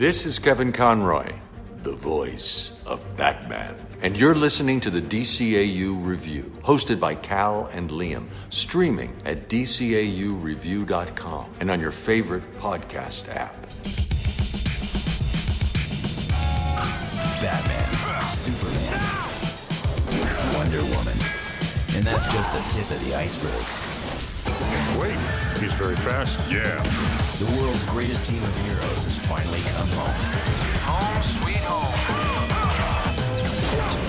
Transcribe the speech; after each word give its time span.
This 0.00 0.24
is 0.24 0.38
Kevin 0.38 0.72
Conroy, 0.72 1.30
the 1.82 1.92
voice 1.92 2.72
of 2.86 3.04
Batman. 3.18 3.76
And 4.00 4.16
you're 4.16 4.34
listening 4.34 4.80
to 4.80 4.88
the 4.88 5.02
DCAU 5.02 6.02
Review, 6.02 6.50
hosted 6.64 6.98
by 6.98 7.14
Cal 7.14 7.66
and 7.66 7.90
Liam, 7.90 8.28
streaming 8.48 9.14
at 9.26 9.50
DCAUReview.com 9.50 11.52
and 11.60 11.70
on 11.70 11.80
your 11.80 11.90
favorite 11.90 12.44
podcast 12.58 13.28
app. 13.28 13.54
Batman, 17.42 17.90
Superman, 18.30 19.02
Wonder 20.54 20.82
Woman. 20.96 21.18
And 21.94 22.06
that's 22.06 22.26
just 22.32 22.50
the 22.54 22.62
tip 22.72 22.90
of 22.90 23.04
the 23.04 23.14
iceberg. 23.18 23.52
Wait, 24.98 25.18
he's 25.60 25.74
very 25.74 25.96
fast. 25.96 26.50
Yeah. 26.50 27.19
The 27.40 27.50
world's 27.58 27.84
greatest 27.86 28.26
team 28.26 28.42
of 28.42 28.54
heroes 28.66 29.04
has 29.04 29.18
finally 29.20 29.60
come 29.60 29.88
home. 29.96 30.12
Home 30.84 31.22
sweet 31.22 31.62
home. 31.62 31.88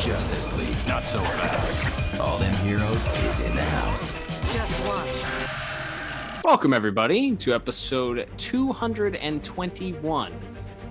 Justice 0.02 0.52
League. 0.58 0.76
Not 0.85 1.05
so 1.08 1.22
fast. 1.22 2.20
All 2.20 2.38
them 2.39 2.53
heroes 2.55 3.08
is 3.08 3.39
in 3.39 3.55
the 3.55 3.62
house. 3.62 4.17
Just 4.52 4.86
watch. 4.86 5.08
Welcome, 6.44 6.73
everybody, 6.73 7.38
to 7.38 7.53
episode 7.53 8.27
221 8.36 10.34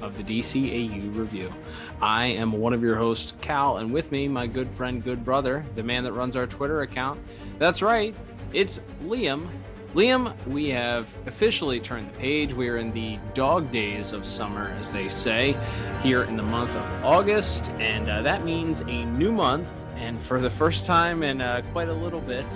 of 0.01 0.17
the 0.17 0.23
DCAU 0.23 1.15
Review. 1.15 1.53
I 2.01 2.25
am 2.25 2.53
one 2.53 2.73
of 2.73 2.83
your 2.83 2.97
hosts, 2.97 3.35
Cal, 3.43 3.77
and 3.77 3.93
with 3.93 4.13
me, 4.13 4.29
my 4.29 4.47
good 4.47 4.73
friend, 4.73 5.05
good 5.05 5.27
brother, 5.27 5.63
the 5.75 5.83
man 5.83 6.05
that 6.05 6.15
runs 6.15 6.37
our 6.37 6.47
Twitter 6.47 6.81
account. 6.81 7.21
That's 7.59 7.83
right, 7.83 8.15
it's 8.55 8.81
Liam. 9.05 9.47
Liam, 9.95 10.33
we 10.47 10.69
have 10.71 11.13
officially 11.27 11.81
turned 11.81 12.09
the 12.13 12.19
page. 12.19 12.55
We 12.55 12.69
are 12.69 12.77
in 12.77 12.93
the 12.93 13.19
dog 13.35 13.73
days 13.73 14.13
of 14.13 14.25
summer, 14.25 14.69
as 14.79 14.93
they 14.93 15.09
say, 15.09 15.57
here 16.01 16.23
in 16.23 16.37
the 16.37 16.45
month 16.45 16.71
of 16.77 17.05
August, 17.05 17.71
and 17.81 18.09
uh, 18.09 18.23
that 18.23 18.45
means 18.45 18.83
a 18.83 19.05
new 19.07 19.33
month. 19.33 19.67
And 19.97 20.23
for 20.23 20.41
the 20.41 20.49
first 20.49 20.87
time 20.87 21.25
in 21.25 21.41
uh, 21.41 21.63
quite 21.73 21.89
a 21.89 21.93
little 21.93 22.21
bit, 22.21 22.47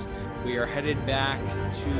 we 0.44 0.56
are 0.58 0.64
headed 0.64 1.04
back 1.06 1.40
to 1.72 1.90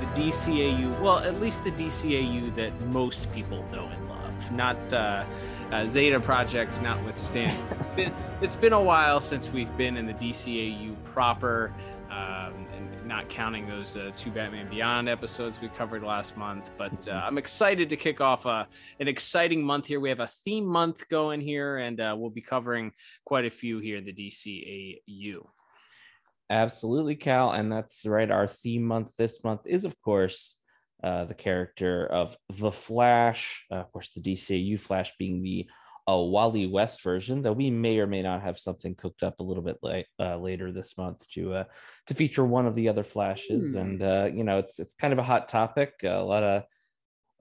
the 0.00 0.20
DCAU. 0.20 1.00
Well, 1.00 1.20
at 1.20 1.40
least 1.40 1.64
the 1.64 1.70
DCAU 1.70 2.54
that 2.56 2.78
most 2.88 3.32
people 3.32 3.64
know 3.72 3.86
and 3.86 4.08
love, 4.10 4.52
not 4.52 4.92
uh, 4.92 5.24
uh, 5.72 5.86
Zeta 5.86 6.20
Project, 6.20 6.80
notwithstanding. 6.82 7.64
It's 8.40 8.54
been, 8.54 8.72
a 8.72 8.80
while 8.80 9.20
since 9.20 9.50
we've 9.50 9.76
been 9.76 9.96
in 9.96 10.06
the 10.06 10.14
DCAU 10.14 10.94
proper. 11.02 11.72
And 12.10 12.47
not 13.08 13.30
counting 13.30 13.66
those 13.66 13.96
uh, 13.96 14.10
two 14.16 14.30
Batman 14.30 14.68
Beyond 14.68 15.08
episodes 15.08 15.62
we 15.62 15.68
covered 15.68 16.02
last 16.02 16.36
month, 16.36 16.70
but 16.76 17.08
uh, 17.08 17.22
I'm 17.24 17.38
excited 17.38 17.88
to 17.88 17.96
kick 17.96 18.20
off 18.20 18.44
uh, 18.44 18.66
an 19.00 19.08
exciting 19.08 19.64
month 19.64 19.86
here. 19.86 19.98
We 19.98 20.10
have 20.10 20.20
a 20.20 20.26
theme 20.26 20.66
month 20.66 21.08
going 21.08 21.40
here, 21.40 21.78
and 21.78 21.98
uh, 21.98 22.14
we'll 22.18 22.28
be 22.28 22.42
covering 22.42 22.92
quite 23.24 23.46
a 23.46 23.50
few 23.50 23.78
here 23.78 24.02
the 24.02 24.12
DCAU. 24.12 25.40
Absolutely, 26.50 27.16
Cal. 27.16 27.52
And 27.52 27.72
that's 27.72 28.04
right. 28.04 28.30
Our 28.30 28.46
theme 28.46 28.82
month 28.82 29.16
this 29.16 29.42
month 29.42 29.62
is, 29.64 29.86
of 29.86 29.98
course, 30.02 30.56
uh, 31.02 31.24
the 31.24 31.34
character 31.34 32.06
of 32.06 32.36
the 32.58 32.72
Flash. 32.72 33.64
Uh, 33.72 33.76
of 33.76 33.90
course, 33.92 34.10
the 34.14 34.20
DCAU 34.20 34.78
Flash 34.78 35.14
being 35.18 35.42
the 35.42 35.66
uh, 36.08 36.16
Wally 36.16 36.66
West 36.66 37.02
version, 37.02 37.42
though 37.42 37.52
we 37.52 37.70
may 37.70 37.98
or 37.98 38.06
may 38.06 38.22
not 38.22 38.42
have 38.42 38.58
something 38.58 38.94
cooked 38.94 39.22
up 39.22 39.40
a 39.40 39.42
little 39.42 39.62
bit 39.62 39.78
late, 39.82 40.06
uh, 40.18 40.38
later 40.38 40.72
this 40.72 40.96
month 40.96 41.28
to 41.30 41.52
uh, 41.52 41.64
to 42.08 42.14
feature 42.14 42.44
one 42.44 42.66
of 42.66 42.74
the 42.74 42.88
other 42.88 43.04
Flashes. 43.04 43.72
Hmm. 43.72 43.78
And 43.78 44.02
uh, 44.02 44.28
you 44.34 44.44
know, 44.44 44.58
it's 44.58 44.78
it's 44.78 44.94
kind 44.94 45.12
of 45.12 45.18
a 45.18 45.22
hot 45.22 45.48
topic. 45.48 45.94
a 46.02 46.18
lot 46.18 46.42
of 46.42 46.64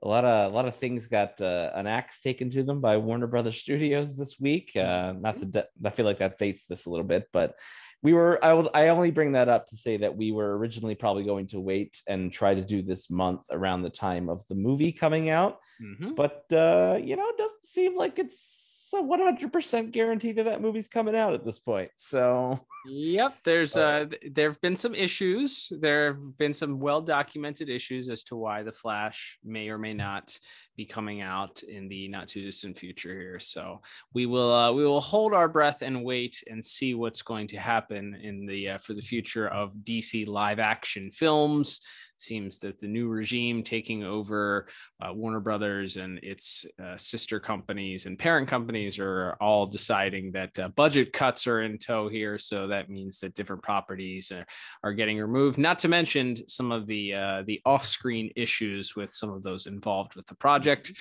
a 0.03 0.07
lot 0.07 0.25
of 0.25 0.51
a 0.51 0.55
lot 0.55 0.67
of 0.67 0.75
things 0.75 1.07
got 1.07 1.41
uh, 1.41 1.71
an 1.73 1.87
axe 1.87 2.21
taken 2.21 2.49
to 2.51 2.63
them 2.63 2.81
by 2.81 2.97
Warner 2.97 3.27
Brothers 3.27 3.57
Studios 3.59 4.15
this 4.15 4.39
week. 4.39 4.75
Uh, 4.75 5.13
not 5.19 5.39
to, 5.39 5.45
de- 5.45 5.67
I 5.83 5.89
feel 5.89 6.05
like 6.05 6.19
that 6.19 6.37
dates 6.37 6.63
this 6.69 6.85
a 6.85 6.89
little 6.91 7.05
bit, 7.07 7.27
but 7.33 7.55
we 8.03 8.13
were. 8.13 8.43
I 8.45 8.53
will. 8.53 8.69
I 8.75 8.89
only 8.89 9.09
bring 9.09 9.31
that 9.31 9.49
up 9.49 9.65
to 9.69 9.75
say 9.75 9.97
that 9.97 10.15
we 10.15 10.31
were 10.31 10.55
originally 10.57 10.93
probably 10.93 11.23
going 11.23 11.47
to 11.47 11.59
wait 11.59 11.99
and 12.07 12.31
try 12.31 12.53
to 12.53 12.61
do 12.63 12.83
this 12.83 13.09
month 13.09 13.41
around 13.49 13.81
the 13.81 13.89
time 13.89 14.29
of 14.29 14.47
the 14.47 14.53
movie 14.55 14.91
coming 14.91 15.31
out, 15.31 15.57
Mhm. 15.81 16.15
but 16.15 16.45
uh, 16.53 16.99
you 17.01 17.15
know, 17.15 17.27
it 17.29 17.37
doesn't 17.39 17.67
seem 17.67 17.97
like 17.97 18.19
it's 18.19 18.56
a 18.93 18.97
100% 18.97 19.91
guarantee 19.91 20.31
that 20.33 20.45
that 20.45 20.61
movie's 20.61 20.87
coming 20.87 21.15
out 21.15 21.33
at 21.33 21.45
this 21.45 21.59
point. 21.59 21.91
So 21.95 22.59
Yep, 22.89 23.37
there's 23.43 23.75
uh 23.75 24.05
th- 24.09 24.33
there 24.33 24.49
have 24.49 24.61
been 24.61 24.75
some 24.75 24.95
issues. 24.95 25.71
There 25.79 26.13
have 26.13 26.37
been 26.37 26.53
some 26.53 26.79
well 26.79 27.01
documented 27.01 27.69
issues 27.69 28.09
as 28.09 28.23
to 28.25 28.37
why 28.37 28.63
the 28.63 28.71
Flash 28.71 29.37
may 29.43 29.69
or 29.69 29.77
may 29.77 29.93
not 29.93 30.37
be 30.77 30.85
coming 30.85 31.21
out 31.21 31.63
in 31.63 31.89
the 31.89 32.07
not 32.07 32.29
too 32.29 32.41
distant 32.43 32.77
future 32.77 33.13
here. 33.13 33.39
So 33.39 33.81
we 34.13 34.25
will 34.25 34.53
uh, 34.53 34.71
we 34.71 34.85
will 34.85 35.01
hold 35.01 35.33
our 35.33 35.49
breath 35.49 35.81
and 35.81 36.03
wait 36.03 36.41
and 36.47 36.63
see 36.63 36.93
what's 36.93 37.21
going 37.21 37.47
to 37.47 37.57
happen 37.57 38.15
in 38.21 38.45
the 38.45 38.69
uh, 38.69 38.77
for 38.77 38.93
the 38.93 39.01
future 39.01 39.49
of 39.49 39.73
DC 39.83 40.25
live 40.27 40.59
action 40.59 41.11
films. 41.11 41.81
Seems 42.19 42.57
that 42.59 42.79
the 42.79 42.87
new 42.87 43.07
regime 43.07 43.61
taking 43.61 44.03
over 44.03 44.67
uh, 44.99 45.13
Warner 45.13 45.39
Brothers 45.39 45.97
and 45.97 46.19
its 46.23 46.65
uh, 46.83 46.97
sister 46.97 47.39
companies 47.39 48.07
and 48.07 48.17
parent 48.17 48.47
companies 48.47 48.97
are 48.97 49.37
all 49.39 49.67
deciding 49.67 50.31
that 50.31 50.57
uh, 50.57 50.69
budget 50.69 51.13
cuts 51.13 51.45
are 51.45 51.61
in 51.61 51.77
tow 51.77 52.09
here. 52.09 52.37
So 52.37 52.67
that 52.67 52.89
means 52.89 53.19
that 53.19 53.35
different 53.35 53.61
properties 53.61 54.31
are, 54.31 54.45
are 54.83 54.93
getting 54.93 55.19
removed. 55.19 55.59
Not 55.59 55.77
to 55.79 55.87
mention 55.87 56.35
some 56.47 56.71
of 56.71 56.87
the 56.87 57.13
uh, 57.13 57.43
the 57.45 57.61
off-screen 57.65 58.31
issues 58.35 58.95
with 58.95 59.11
some 59.11 59.29
of 59.29 59.43
those 59.43 59.67
involved 59.67 60.15
with 60.15 60.25
the 60.25 60.35
project. 60.35 60.91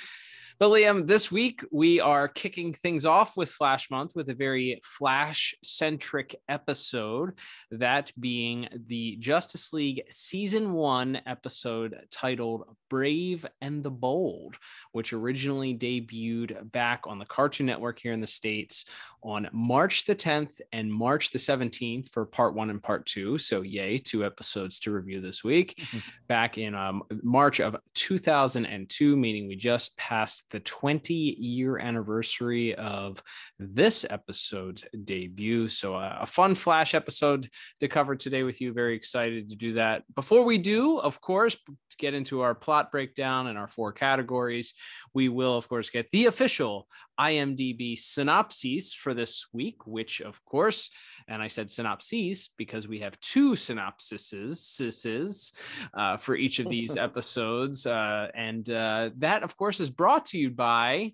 But 0.58 0.70
Liam, 0.70 1.06
this 1.06 1.30
week 1.30 1.62
we 1.70 2.00
are 2.00 2.28
kicking 2.28 2.72
things 2.72 3.04
off 3.04 3.36
with 3.36 3.50
Flash 3.50 3.90
Month 3.90 4.12
with 4.16 4.30
a 4.30 4.34
very 4.34 4.80
Flash 4.82 5.54
centric 5.62 6.34
episode, 6.48 7.34
that 7.72 8.10
being 8.18 8.66
the 8.86 9.16
Justice 9.16 9.74
League 9.74 10.04
Season 10.08 10.72
1 10.72 11.20
episode 11.26 12.00
titled 12.10 12.74
Brave 12.88 13.44
and 13.60 13.82
the 13.82 13.90
Bold, 13.90 14.56
which 14.92 15.12
originally 15.12 15.76
debuted 15.76 16.72
back 16.72 17.02
on 17.06 17.18
the 17.18 17.26
Cartoon 17.26 17.66
Network 17.66 17.98
here 17.98 18.12
in 18.12 18.22
the 18.22 18.26
States 18.26 18.86
on 19.22 19.48
March 19.52 20.06
the 20.06 20.14
10th 20.14 20.62
and 20.72 20.90
March 20.90 21.32
the 21.32 21.38
17th 21.38 22.10
for 22.10 22.24
part 22.24 22.54
one 22.54 22.70
and 22.70 22.82
part 22.82 23.04
two. 23.04 23.36
So, 23.36 23.60
yay, 23.60 23.98
two 23.98 24.24
episodes 24.24 24.78
to 24.80 24.90
review 24.90 25.20
this 25.20 25.44
week. 25.44 25.86
Back 26.28 26.56
in 26.56 26.74
um, 26.74 27.02
March 27.22 27.60
of 27.60 27.76
2002, 27.94 29.16
meaning 29.16 29.48
we 29.48 29.56
just 29.56 29.94
passed 29.98 30.44
the 30.50 30.60
20 30.60 31.14
year 31.14 31.78
anniversary 31.78 32.74
of 32.74 33.22
this 33.58 34.04
episode's 34.08 34.84
debut. 35.04 35.68
So, 35.68 35.94
uh, 35.94 36.18
a 36.20 36.26
fun 36.26 36.54
Flash 36.54 36.94
episode 36.94 37.48
to 37.80 37.88
cover 37.88 38.16
today 38.16 38.42
with 38.42 38.60
you. 38.60 38.72
Very 38.72 38.94
excited 38.94 39.50
to 39.50 39.56
do 39.56 39.72
that. 39.74 40.02
Before 40.14 40.44
we 40.44 40.58
do, 40.58 40.98
of 40.98 41.20
course, 41.20 41.56
get 41.98 42.14
into 42.14 42.40
our 42.40 42.54
plot 42.54 42.90
breakdown 42.90 43.46
and 43.46 43.58
our 43.58 43.68
four 43.68 43.92
categories, 43.92 44.74
we 45.14 45.28
will, 45.28 45.56
of 45.56 45.68
course, 45.68 45.90
get 45.90 46.10
the 46.10 46.26
official 46.26 46.88
IMDb 47.18 47.96
synopses 47.96 48.92
for 48.92 49.14
this 49.14 49.46
week, 49.52 49.86
which, 49.86 50.20
of 50.20 50.44
course, 50.44 50.90
and 51.28 51.42
I 51.42 51.48
said 51.48 51.70
synopses 51.70 52.50
because 52.56 52.88
we 52.88 53.00
have 53.00 53.18
two 53.20 53.52
synopsises 53.52 55.52
uh, 55.94 56.16
for 56.16 56.36
each 56.36 56.58
of 56.58 56.68
these 56.68 56.96
episodes. 56.96 57.86
Uh, 57.86 58.28
and 58.34 58.68
uh, 58.70 59.10
that, 59.18 59.42
of 59.42 59.56
course, 59.56 59.80
is 59.80 59.90
brought 59.90 60.26
to 60.26 60.38
you 60.38 60.50
by 60.50 61.12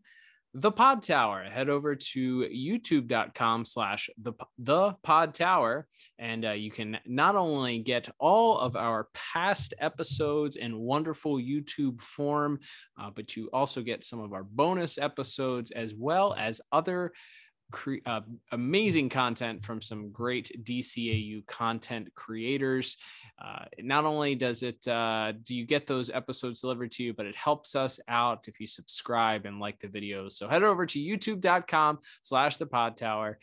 the 0.54 0.70
pod 0.70 1.02
tower. 1.02 1.44
Head 1.44 1.70
over 1.70 1.96
to 1.96 2.40
youtube.com 2.42 3.64
slash 3.64 4.10
the 4.20 4.32
the 4.58 4.92
pod 5.02 5.34
tower 5.34 5.86
and 6.18 6.44
uh, 6.44 6.50
you 6.50 6.70
can 6.70 6.98
not 7.06 7.36
only 7.36 7.78
get 7.78 8.08
all 8.18 8.58
of 8.58 8.76
our 8.76 9.08
past 9.14 9.72
episodes 9.78 10.56
in 10.56 10.78
wonderful 10.78 11.36
youtube 11.36 12.00
form 12.00 12.58
uh, 13.00 13.10
but 13.14 13.36
you 13.36 13.48
also 13.52 13.80
get 13.80 14.04
some 14.04 14.20
of 14.20 14.32
our 14.32 14.44
bonus 14.44 14.98
episodes 14.98 15.70
as 15.70 15.94
well 15.94 16.34
as 16.38 16.60
other 16.70 17.12
cre- 17.72 17.96
uh, 18.06 18.20
amazing 18.52 19.08
content 19.08 19.64
from 19.64 19.80
some 19.80 20.10
great 20.12 20.50
DCAU 20.62 21.44
content 21.46 22.14
creators. 22.14 22.96
Uh, 23.44 23.64
not 23.80 24.04
only 24.04 24.36
does 24.36 24.62
it 24.62 24.86
uh, 24.86 25.32
do 25.42 25.56
you 25.56 25.66
get 25.66 25.86
those 25.86 26.10
episodes 26.10 26.60
delivered 26.60 26.92
to 26.92 27.02
you, 27.02 27.12
but 27.12 27.26
it 27.26 27.34
helps 27.34 27.74
us 27.74 27.98
out 28.06 28.46
if 28.46 28.60
you 28.60 28.66
subscribe 28.66 29.46
and 29.46 29.58
like 29.58 29.80
the 29.80 29.88
videos. 29.88 30.32
So 30.32 30.46
head 30.46 30.62
over 30.62 30.86
to 30.86 30.98
youtube.com 30.98 31.98
slash 32.22 32.58
the 32.58 32.66
pod 32.66 32.96
tower 32.96 33.38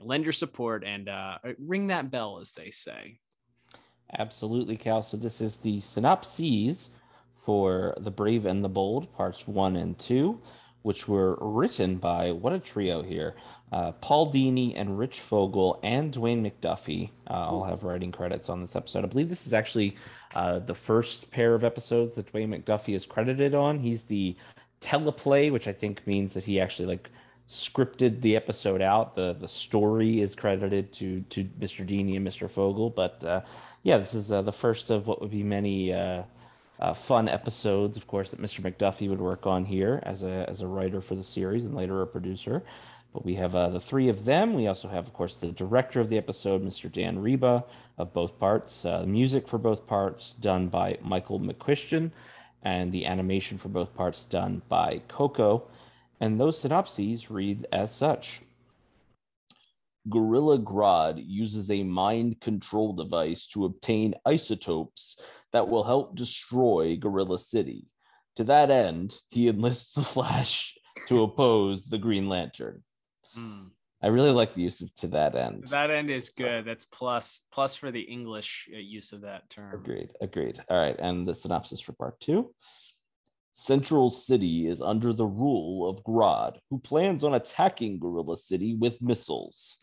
lend 0.00 0.24
your 0.24 0.32
support 0.32 0.84
and 0.84 1.08
uh, 1.08 1.38
ring 1.58 1.88
that 1.88 2.10
bell, 2.10 2.38
as 2.40 2.52
they 2.52 2.70
say. 2.70 3.18
Absolutely, 4.18 4.76
Cal. 4.76 5.02
So 5.02 5.16
this 5.16 5.40
is 5.40 5.56
the 5.56 5.80
synopses 5.80 6.90
for 7.44 7.94
The 7.98 8.10
Brave 8.10 8.46
and 8.46 8.64
the 8.64 8.68
Bold, 8.68 9.12
parts 9.14 9.46
one 9.46 9.76
and 9.76 9.98
two, 9.98 10.40
which 10.82 11.08
were 11.08 11.36
written 11.40 11.96
by 11.96 12.32
what 12.32 12.52
a 12.52 12.58
trio 12.58 13.02
here. 13.02 13.36
Uh, 13.72 13.92
Paul 13.92 14.32
Dini 14.32 14.72
and 14.76 14.98
Rich 14.98 15.20
Fogel 15.20 15.78
and 15.82 16.12
Dwayne 16.12 16.42
McDuffie 16.42 17.10
uh, 17.28 17.34
all 17.34 17.64
have 17.64 17.84
writing 17.84 18.10
credits 18.12 18.48
on 18.48 18.60
this 18.60 18.74
episode. 18.74 19.04
I 19.04 19.08
believe 19.08 19.28
this 19.28 19.46
is 19.46 19.52
actually 19.52 19.96
uh, 20.34 20.60
the 20.60 20.74
first 20.74 21.30
pair 21.30 21.54
of 21.54 21.64
episodes 21.64 22.14
that 22.14 22.32
Dwayne 22.32 22.48
McDuffie 22.48 22.94
is 22.94 23.04
credited 23.04 23.54
on. 23.54 23.78
He's 23.78 24.02
the 24.02 24.36
teleplay, 24.80 25.52
which 25.52 25.68
I 25.68 25.72
think 25.72 26.06
means 26.06 26.32
that 26.34 26.44
he 26.44 26.60
actually 26.60 26.86
like 26.86 27.10
scripted 27.48 28.20
the 28.20 28.36
episode 28.36 28.82
out. 28.82 29.14
The 29.14 29.36
the 29.38 29.48
story 29.48 30.20
is 30.20 30.34
credited 30.34 30.92
to 30.94 31.20
to 31.30 31.44
Mr. 31.60 31.86
Dini 31.86 32.16
and 32.16 32.26
Mr. 32.26 32.50
Fogel, 32.50 32.90
but 32.90 33.22
uh, 33.24 33.40
yeah, 33.82 33.98
this 33.98 34.14
is 34.14 34.32
uh, 34.32 34.42
the 34.42 34.52
first 34.52 34.90
of 34.90 35.06
what 35.06 35.20
would 35.20 35.30
be 35.30 35.42
many 35.42 35.92
uh, 35.92 36.22
uh, 36.80 36.94
fun 36.94 37.28
episodes, 37.28 37.96
of 37.96 38.06
course, 38.06 38.30
that 38.30 38.40
Mr. 38.40 38.60
McDuffie 38.60 39.08
would 39.08 39.20
work 39.20 39.46
on 39.46 39.64
here 39.64 40.00
as 40.04 40.22
a 40.22 40.46
as 40.48 40.60
a 40.60 40.66
writer 40.66 41.00
for 41.00 41.14
the 41.14 41.22
series 41.22 41.64
and 41.64 41.74
later 41.74 42.02
a 42.02 42.06
producer. 42.06 42.62
But 43.12 43.24
we 43.24 43.34
have 43.36 43.54
uh, 43.54 43.70
the 43.70 43.80
three 43.80 44.08
of 44.08 44.24
them. 44.24 44.54
We 44.54 44.66
also 44.66 44.88
have, 44.88 45.06
of 45.06 45.12
course, 45.12 45.36
the 45.36 45.52
director 45.52 46.00
of 46.00 46.08
the 46.08 46.18
episode, 46.18 46.62
Mr. 46.62 46.92
Dan 46.92 47.18
Riba, 47.18 47.64
of 47.96 48.12
both 48.12 48.38
parts. 48.38 48.84
Uh, 48.84 49.04
music 49.06 49.48
for 49.48 49.58
both 49.58 49.86
parts 49.86 50.34
done 50.34 50.68
by 50.68 50.98
Michael 51.02 51.40
McCuistion, 51.40 52.10
and 52.62 52.92
the 52.92 53.06
animation 53.06 53.56
for 53.56 53.68
both 53.68 53.94
parts 53.94 54.24
done 54.24 54.62
by 54.68 55.00
Koko. 55.08 55.68
And 56.20 56.38
those 56.38 56.60
synopses 56.60 57.30
read 57.30 57.66
as 57.72 57.94
such. 57.94 58.42
Gorilla 60.08 60.58
Grodd 60.58 61.22
uses 61.26 61.70
a 61.70 61.82
mind 61.82 62.40
control 62.40 62.92
device 62.92 63.46
to 63.48 63.64
obtain 63.64 64.14
isotopes 64.24 65.18
that 65.52 65.68
will 65.68 65.84
help 65.84 66.16
destroy 66.16 66.96
Gorilla 66.96 67.38
City. 67.38 67.86
To 68.36 68.44
that 68.44 68.70
end, 68.70 69.18
he 69.28 69.48
enlists 69.48 69.94
the 69.94 70.02
Flash 70.02 70.76
to 71.08 71.22
oppose 71.22 71.86
the 71.86 71.98
Green 71.98 72.28
Lantern. 72.28 72.82
Hmm. 73.38 73.68
I 74.02 74.08
really 74.08 74.30
like 74.30 74.54
the 74.54 74.62
use 74.62 74.80
of 74.80 74.94
to 74.96 75.08
that 75.08 75.34
end. 75.34 75.64
That 75.68 75.90
end 75.90 76.08
is 76.10 76.30
good. 76.30 76.64
That's 76.64 76.84
plus 76.84 77.42
plus 77.50 77.74
for 77.74 77.90
the 77.90 78.00
English 78.00 78.68
uh, 78.72 78.78
use 78.78 79.12
of 79.12 79.22
that 79.22 79.50
term. 79.50 79.74
Agreed. 79.74 80.10
Agreed. 80.20 80.62
All 80.70 80.80
right. 80.80 80.96
And 80.98 81.26
the 81.26 81.34
synopsis 81.34 81.80
for 81.80 81.92
part 81.92 82.20
two. 82.20 82.54
Central 83.54 84.08
City 84.08 84.68
is 84.68 84.80
under 84.80 85.12
the 85.12 85.26
rule 85.26 85.90
of 85.90 86.04
Grodd, 86.04 86.58
who 86.70 86.78
plans 86.78 87.24
on 87.24 87.34
attacking 87.34 87.98
Gorilla 87.98 88.36
City 88.36 88.76
with 88.76 89.02
missiles. 89.02 89.78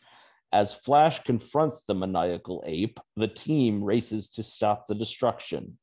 As 0.54 0.74
Flash 0.74 1.22
confronts 1.24 1.81
the 1.86 1.94
maniacal 1.94 2.63
ape, 2.66 3.01
the 3.18 3.28
team 3.28 3.84
races 3.84 4.30
to 4.30 4.44
stop 4.44 4.88
the 4.88 4.96
destruction. 4.96 5.78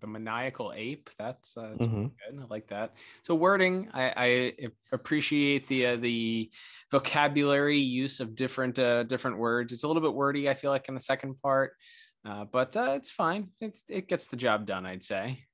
The 0.00 0.06
maniacal 0.06 0.72
ape. 0.74 1.10
That's, 1.18 1.56
uh, 1.56 1.70
that's 1.70 1.86
Mhm. 1.86 2.10
good. 2.10 2.42
I 2.42 2.44
like 2.48 2.68
that. 2.68 2.96
So 3.22 3.34
wording, 3.34 3.88
I, 3.92 4.12
I 4.16 4.68
appreciate 4.92 5.66
the 5.66 5.86
uh, 5.86 5.96
the 5.96 6.50
vocabulary 6.90 7.78
use 7.78 8.20
of 8.20 8.34
different 8.34 8.78
uh, 8.78 9.02
different 9.04 9.38
words. 9.38 9.72
It's 9.72 9.82
a 9.84 9.86
little 9.88 10.02
bit 10.02 10.14
wordy. 10.14 10.48
I 10.48 10.54
feel 10.54 10.70
like 10.70 10.88
in 10.88 10.94
the 10.94 11.00
second 11.00 11.40
part, 11.42 11.72
uh, 12.24 12.44
but 12.44 12.76
uh, 12.76 12.92
it's 12.92 13.10
fine. 13.10 13.50
It's, 13.60 13.82
it 13.88 14.08
gets 14.08 14.28
the 14.28 14.36
job 14.36 14.66
done. 14.66 14.86
I'd 14.86 15.02
say. 15.02 15.44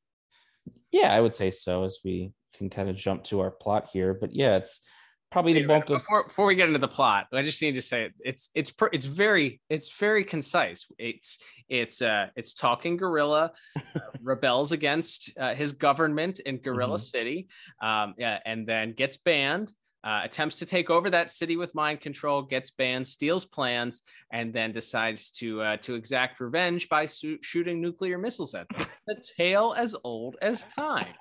Yeah, 0.91 1.13
I 1.13 1.21
would 1.21 1.35
say 1.35 1.51
so 1.51 1.85
as 1.85 1.99
we 2.05 2.33
can 2.55 2.71
kind 2.71 2.89
of 2.89 2.97
jump 2.97 3.25
to 3.25 3.41
our 3.41 3.51
plot 3.51 3.89
here. 3.93 4.15
But 4.15 4.35
yeah, 4.35 4.57
it's 4.57 4.81
probably 5.31 5.53
the 5.53 5.65
bulk 5.67 5.85
of 5.85 5.99
before, 5.99 6.25
before 6.25 6.47
we 6.47 6.55
get 6.55 6.69
into 6.69 6.79
the 6.79 6.89
plot, 6.89 7.27
I 7.33 7.43
just 7.43 7.61
need 7.63 7.75
to 7.75 7.83
say 7.83 8.05
it. 8.05 8.15
it's 8.21 8.51
it's 8.55 8.71
per, 8.71 8.89
it's 8.93 9.07
very 9.07 9.61
it's 9.69 9.97
very 9.99 10.25
concise. 10.25 10.87
It's 10.99 11.39
it's 11.69 12.01
uh 12.03 12.29
it's 12.37 12.55
talking 12.55 12.97
gorilla 12.97 13.53
uh, 13.77 13.81
rebels 14.23 14.73
against 14.73 15.33
uh, 15.39 15.55
his 15.55 15.73
government 15.73 16.41
in 16.41 16.59
Gorilla 16.59 16.97
Mhm. 16.97 17.01
City, 17.01 17.49
um, 17.83 18.15
yeah, 18.19 18.39
and 18.45 18.67
then 18.67 18.93
gets 18.93 19.17
banned. 19.17 19.73
Uh, 20.05 20.21
attempts 20.23 20.57
to 20.61 20.65
take 20.65 20.91
over 20.91 21.11
that 21.11 21.29
city 21.29 21.57
with 21.57 21.75
mind 21.75 22.01
control, 22.01 22.41
gets 22.41 22.71
banned, 22.71 23.05
steals 23.07 23.45
plans, 23.45 24.03
and 24.33 24.55
then 24.55 24.71
decides 24.71 25.31
to 25.33 25.61
uh, 25.61 25.77
to 25.79 25.95
exact 25.97 26.41
revenge 26.41 26.89
by 26.89 27.05
su- 27.05 27.39
shooting 27.43 27.83
nuclear 27.83 28.17
missiles 28.17 28.55
at 28.55 28.67
them. 28.71 28.87
a 29.11 29.15
tale 29.37 29.75
as 29.77 29.97
old 30.05 30.37
as 30.41 30.63
time. 30.65 31.13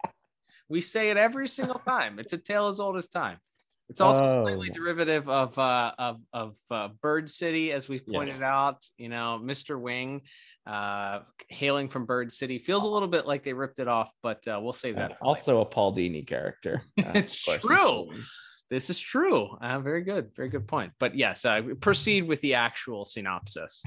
We 0.69 0.81
say 0.81 1.09
it 1.09 1.17
every 1.17 1.47
single 1.47 1.79
time. 1.79 2.19
It's 2.19 2.33
a 2.33 2.37
tale 2.37 2.67
as 2.67 2.79
old 2.79 2.97
as 2.97 3.07
time. 3.07 3.37
It's 3.89 4.01
also 4.01 4.43
slightly 4.43 4.69
Oh. 4.69 4.73
derivative 4.73 5.29
of 5.29 5.57
uh, 5.57 5.93
of 5.97 6.19
of 6.33 6.57
uh, 6.69 6.89
Bird 7.01 7.29
City, 7.29 7.71
as 7.71 7.87
we've 7.87 8.05
pointed 8.05 8.35
Yes. 8.35 8.41
out. 8.41 8.85
You 8.97 9.07
know, 9.09 9.39
Mr. 9.41 9.79
Wing, 9.79 10.23
uh, 10.65 11.19
hailing 11.49 11.87
from 11.87 12.05
Bird 12.05 12.31
City, 12.31 12.59
feels 12.59 12.83
a 12.83 12.87
little 12.87 13.07
bit 13.07 13.25
like 13.25 13.43
they 13.43 13.53
ripped 13.53 13.79
it 13.79 13.87
off, 13.87 14.11
but 14.21 14.45
uh, 14.47 14.59
we'll 14.61 14.73
save 14.73 14.95
and 14.95 15.03
that. 15.03 15.09
Later. 15.11 15.19
also 15.21 15.61
a 15.61 15.65
Paul 15.65 15.95
Dini 15.95 16.27
character. 16.27 16.81
It's 16.97 17.43
true. 17.45 18.09
This 18.69 18.89
is 18.89 18.99
true. 18.99 19.47
Uh, 19.61 19.79
very 19.79 20.01
good, 20.01 20.31
very 20.35 20.49
good 20.49 20.67
point. 20.67 20.91
But 20.99 21.15
yes, 21.15 21.45
uh, 21.45 21.61
proceed 21.79 22.27
with 22.27 22.41
the 22.41 22.55
actual 22.55 23.05
synopsis. 23.05 23.83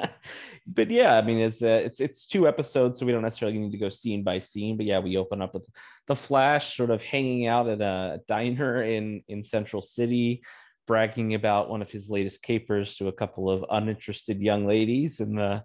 but 0.66 0.90
yeah, 0.90 1.18
I 1.18 1.22
mean, 1.22 1.38
it's 1.38 1.62
uh, 1.62 1.82
it's 1.84 2.00
it's 2.00 2.26
two 2.26 2.48
episodes, 2.48 2.98
so 2.98 3.04
we 3.04 3.12
don't 3.12 3.22
necessarily 3.22 3.58
need 3.58 3.72
to 3.72 3.78
go 3.78 3.90
scene 3.90 4.22
by 4.22 4.38
scene. 4.38 4.78
But 4.78 4.86
yeah, 4.86 5.00
we 5.00 5.18
open 5.18 5.42
up 5.42 5.52
with 5.52 5.68
the 6.06 6.16
Flash 6.16 6.76
sort 6.76 6.90
of 6.90 7.02
hanging 7.02 7.46
out 7.46 7.68
at 7.68 7.82
a 7.82 8.20
diner 8.26 8.82
in 8.82 9.22
in 9.28 9.44
Central 9.44 9.82
City, 9.82 10.42
bragging 10.86 11.34
about 11.34 11.68
one 11.68 11.82
of 11.82 11.90
his 11.90 12.08
latest 12.08 12.42
capers 12.42 12.96
to 12.96 13.08
a 13.08 13.12
couple 13.12 13.50
of 13.50 13.66
uninterested 13.70 14.40
young 14.40 14.66
ladies 14.66 15.20
in 15.20 15.34
the 15.34 15.62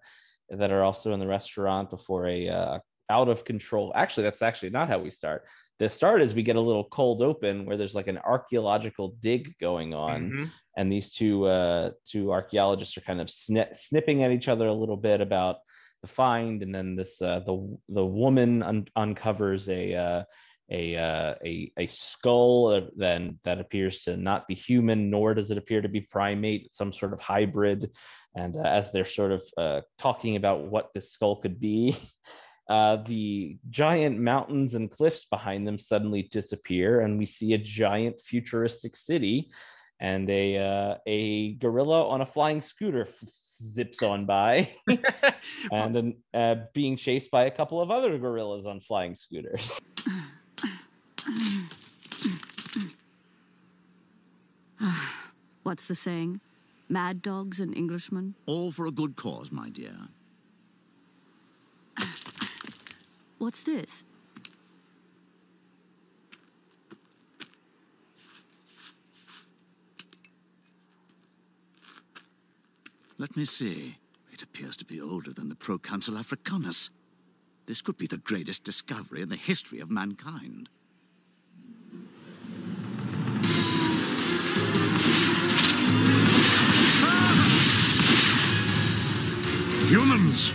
that 0.50 0.72
are 0.72 0.84
also 0.84 1.14
in 1.14 1.20
the 1.20 1.28
restaurant 1.28 1.90
before 1.90 2.28
a 2.28 2.50
uh, 2.50 2.80
out 3.10 3.30
of 3.30 3.46
control. 3.46 3.92
Actually, 3.96 4.24
that's 4.24 4.42
actually 4.42 4.70
not 4.72 4.88
how 4.90 5.00
we 5.00 5.10
start. 5.10 5.46
The 5.80 5.90
start 5.90 6.22
is 6.22 6.34
we 6.34 6.44
get 6.44 6.56
a 6.56 6.62
little 6.62 6.86
cold 6.86 7.22
open 7.22 7.66
where 7.66 7.78
there's 7.78 7.94
like 7.96 8.08
an 8.08 8.18
archaeological 8.18 9.16
dig 9.22 9.56
going 9.60 9.94
on 9.94 10.32
Mhm. 10.32 10.52
and 10.76 10.92
these 10.92 11.12
two 11.12 11.46
uh, 11.46 11.92
two 12.12 12.32
archaeologists 12.32 12.98
are 12.98 13.02
kind 13.02 13.22
of 13.22 13.28
sni- 13.28 13.76
snipping 13.76 14.24
at 14.24 14.32
each 14.32 14.48
other 14.48 14.68
a 14.68 14.74
little 14.74 14.98
bit 14.98 15.22
about 15.22 15.58
the 16.02 16.08
find, 16.08 16.62
and 16.64 16.74
then 16.74 16.96
this 16.96 17.22
uh, 17.22 17.40
the 17.46 17.78
the 17.90 18.06
woman 18.06 18.64
un- 18.64 18.88
uncovers 18.96 19.70
a 19.70 19.94
uh, 19.96 20.24
a, 20.70 20.96
uh, 20.98 21.36
a 21.46 21.72
a 21.78 21.88
skull 21.88 22.90
then 22.98 23.40
that 23.44 23.60
appears 23.60 24.02
to 24.04 24.18
not 24.18 24.48
be 24.48 24.54
human, 24.56 25.10
nor 25.10 25.34
does 25.34 25.50
it 25.50 25.58
appear 25.58 25.82
to 25.82 25.90
be 25.90 26.02
primate, 26.02 26.74
some 26.74 26.92
sort 26.92 27.14
of 27.14 27.20
hybrid. 27.22 27.90
And 28.36 28.56
uh, 28.58 28.62
as 28.62 28.92
they're 28.92 29.06
sort 29.06 29.32
of 29.32 29.44
uh, 29.58 29.82
talking 29.98 30.36
about 30.36 30.66
what 30.66 30.90
this 30.94 31.12
skull 31.12 31.38
could 31.38 31.60
be. 31.60 31.96
Uh, 32.70 32.98
the 33.06 33.58
giant 33.70 34.20
mountains 34.20 34.76
and 34.76 34.92
cliffs 34.92 35.26
behind 35.30 35.66
them 35.66 35.80
suddenly 35.80 36.24
disappear, 36.24 37.02
and 37.02 37.18
we 37.18 37.26
see 37.26 37.54
a 37.54 37.58
giant 37.58 38.22
futuristic 38.22 38.96
city 38.96 39.50
and 40.00 40.30
a 40.30 40.58
uh, 40.58 40.96
a 41.08 41.54
gorilla 41.56 42.08
on 42.08 42.22
a 42.22 42.26
flying 42.26 42.62
scooter 42.62 43.08
f- 43.08 43.30
zips 43.30 44.04
on 44.04 44.26
by 44.26 44.70
and 45.72 45.96
then 45.96 46.16
uh, 46.34 46.56
being 46.74 46.96
chased 46.96 47.32
by 47.32 47.46
a 47.46 47.52
couple 47.52 47.82
of 47.82 47.90
other 47.90 48.18
gorillas 48.20 48.68
on 48.68 48.80
flying 48.80 49.16
scooters 49.16 49.80
What's 55.64 55.86
the 55.86 55.96
saying? 55.96 56.40
Mad 56.88 57.22
dogs 57.22 57.60
and 57.60 57.76
Englishmen? 57.76 58.36
All 58.46 58.72
for 58.72 58.86
a 58.86 58.92
good 58.92 59.18
cause, 59.18 59.52
my 59.52 59.70
dear. 59.70 60.08
What's 63.38 63.62
this? 63.62 64.04
Let 73.20 73.36
me 73.36 73.46
see. 73.46 73.98
It 74.32 74.44
appears 74.44 74.78
to 74.78 74.86
be 74.86 75.02
older 75.02 75.34
than 75.34 75.50
the 75.50 75.56
Proconsul 75.56 76.18
Africanus. 76.18 76.92
This 77.66 77.82
could 77.82 77.98
be 77.98 78.08
the 78.08 78.18
greatest 78.18 78.64
discovery 78.64 79.22
in 79.22 79.30
the 79.30 79.36
history 79.36 79.80
of 79.80 79.90
mankind. 79.90 80.70
Humans! 89.90 90.52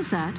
Was 0.00 0.08
that? 0.08 0.34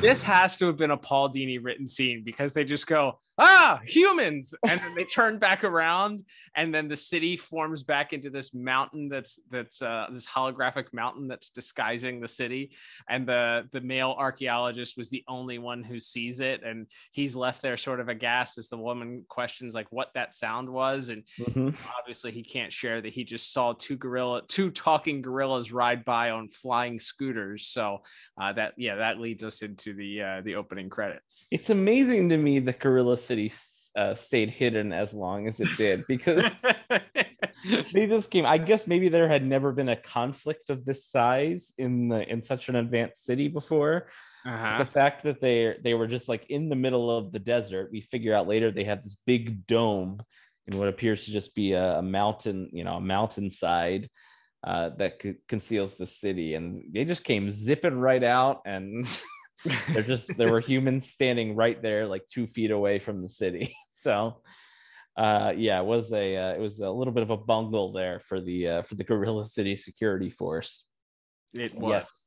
this 0.00 0.22
has 0.22 0.56
to 0.56 0.66
have 0.66 0.76
been 0.76 0.92
a 0.92 0.96
Paul 0.96 1.28
Dini 1.28 1.58
written 1.60 1.84
scene 1.84 2.22
because 2.24 2.52
they 2.52 2.62
just 2.62 2.86
go, 2.86 3.18
ah, 3.38 3.80
humans, 3.86 4.54
and 4.68 4.80
then 4.80 4.94
they 4.94 5.04
turn 5.04 5.38
back 5.38 5.64
around, 5.64 6.24
and 6.56 6.74
then 6.74 6.88
the 6.88 6.96
city 6.96 7.36
forms 7.36 7.82
back 7.82 8.12
into 8.12 8.30
this 8.30 8.52
mountain 8.54 9.08
that's 9.08 9.38
that's 9.50 9.80
uh, 9.82 10.06
this 10.12 10.26
holographic 10.26 10.92
mountain 10.92 11.28
that's 11.28 11.50
disguising 11.50 12.20
the 12.20 12.28
city, 12.28 12.72
and 13.08 13.26
the 13.26 13.68
the 13.72 13.80
male 13.80 14.14
archaeologist 14.18 14.96
was 14.96 15.08
the 15.10 15.24
only 15.28 15.58
one 15.58 15.82
who 15.82 16.00
sees 16.00 16.40
it, 16.40 16.62
and 16.64 16.86
he's 17.12 17.36
left 17.36 17.62
there 17.62 17.76
sort 17.76 18.00
of 18.00 18.08
aghast 18.08 18.58
as 18.58 18.68
the 18.68 18.76
woman 18.76 19.24
questions 19.28 19.74
like 19.74 19.86
what 19.90 20.12
that 20.14 20.34
sound 20.34 20.68
was, 20.68 21.08
and 21.08 21.22
Mhm. 21.38 21.76
obviously 21.98 22.32
he 22.32 22.42
can't 22.42 22.72
share 22.72 23.00
that 23.00 23.12
he 23.12 23.24
just 23.24 23.52
saw 23.52 23.72
two 23.72 23.96
gorilla 23.96 24.42
two 24.48 24.70
talking 24.70 25.22
gorillas 25.22 25.72
ride 25.72 26.04
by 26.04 26.30
on 26.30 26.48
flying 26.48 26.98
scooters. 26.98 27.66
So 27.66 28.02
uh, 28.40 28.52
that 28.54 28.74
yeah 28.76 28.96
that 28.96 29.20
leads 29.20 29.44
us 29.44 29.62
into 29.62 29.94
the 29.94 30.22
uh, 30.22 30.40
the 30.42 30.56
opening 30.56 30.88
credits. 30.90 31.46
It's 31.50 31.70
amazing 31.70 32.28
to 32.30 32.36
me 32.36 32.58
that 32.60 32.80
gorilla 32.80 33.16
city 33.28 33.52
uh, 33.96 34.14
stayed 34.14 34.50
hidden 34.50 34.92
as 34.92 35.12
long 35.12 35.48
as 35.48 35.60
it 35.60 35.68
did 35.76 36.02
because 36.08 36.64
they 37.92 38.06
just 38.06 38.30
came. 38.30 38.46
I 38.46 38.58
guess 38.58 38.86
maybe 38.86 39.08
there 39.08 39.28
had 39.28 39.44
never 39.44 39.72
been 39.72 39.88
a 39.88 39.96
conflict 39.96 40.70
of 40.70 40.84
this 40.84 41.06
size 41.06 41.72
in 41.78 42.08
the 42.08 42.28
in 42.28 42.42
such 42.42 42.68
an 42.68 42.76
advanced 42.76 43.24
city 43.24 43.48
before. 43.48 44.08
Uh-huh. 44.46 44.78
The 44.78 44.86
fact 44.86 45.24
that 45.24 45.40
they 45.40 45.74
they 45.82 45.94
were 45.94 46.06
just 46.06 46.28
like 46.28 46.46
in 46.48 46.68
the 46.68 46.76
middle 46.76 47.16
of 47.16 47.32
the 47.32 47.38
desert, 47.38 47.90
we 47.92 48.00
figure 48.00 48.34
out 48.34 48.48
later 48.48 48.70
they 48.70 48.84
have 48.84 49.02
this 49.02 49.16
big 49.26 49.66
dome 49.66 50.22
in 50.66 50.78
what 50.78 50.88
appears 50.88 51.24
to 51.24 51.30
just 51.30 51.54
be 51.54 51.72
a, 51.72 51.98
a 51.98 52.02
mountain, 52.02 52.68
you 52.72 52.84
know, 52.84 52.96
a 52.96 53.00
mountainside 53.00 54.08
uh, 54.64 54.90
that 54.98 55.20
c- 55.22 55.34
conceals 55.48 55.94
the 55.94 56.06
city, 56.06 56.54
and 56.54 56.82
they 56.92 57.04
just 57.04 57.24
came 57.24 57.50
zipping 57.50 57.98
right 57.98 58.22
out, 58.22 58.60
and 58.64 59.06
they're 59.88 60.02
just 60.02 60.36
there 60.36 60.50
were 60.50 60.60
humans 60.60 61.10
standing 61.10 61.56
right 61.56 61.80
there, 61.82 62.06
like 62.06 62.26
two 62.32 62.46
feet 62.46 62.70
away 62.70 62.98
from 62.98 63.22
the 63.22 63.30
city. 63.30 63.74
So, 64.00 64.42
uh, 65.16 65.54
yeah, 65.56 65.80
it 65.80 65.84
was 65.84 66.12
a 66.12 66.36
uh, 66.36 66.52
it 66.52 66.60
was 66.60 66.78
a 66.78 66.88
little 66.88 67.12
bit 67.12 67.24
of 67.24 67.30
a 67.30 67.36
bungle 67.36 67.92
there 67.92 68.20
for 68.20 68.40
the 68.40 68.68
uh, 68.68 68.82
for 68.82 68.94
the 68.94 69.02
Gorilla 69.02 69.44
City 69.44 69.74
security 69.74 70.30
force. 70.30 70.84
It 71.52 71.74
was. 71.74 71.90
Yes. 71.90 72.18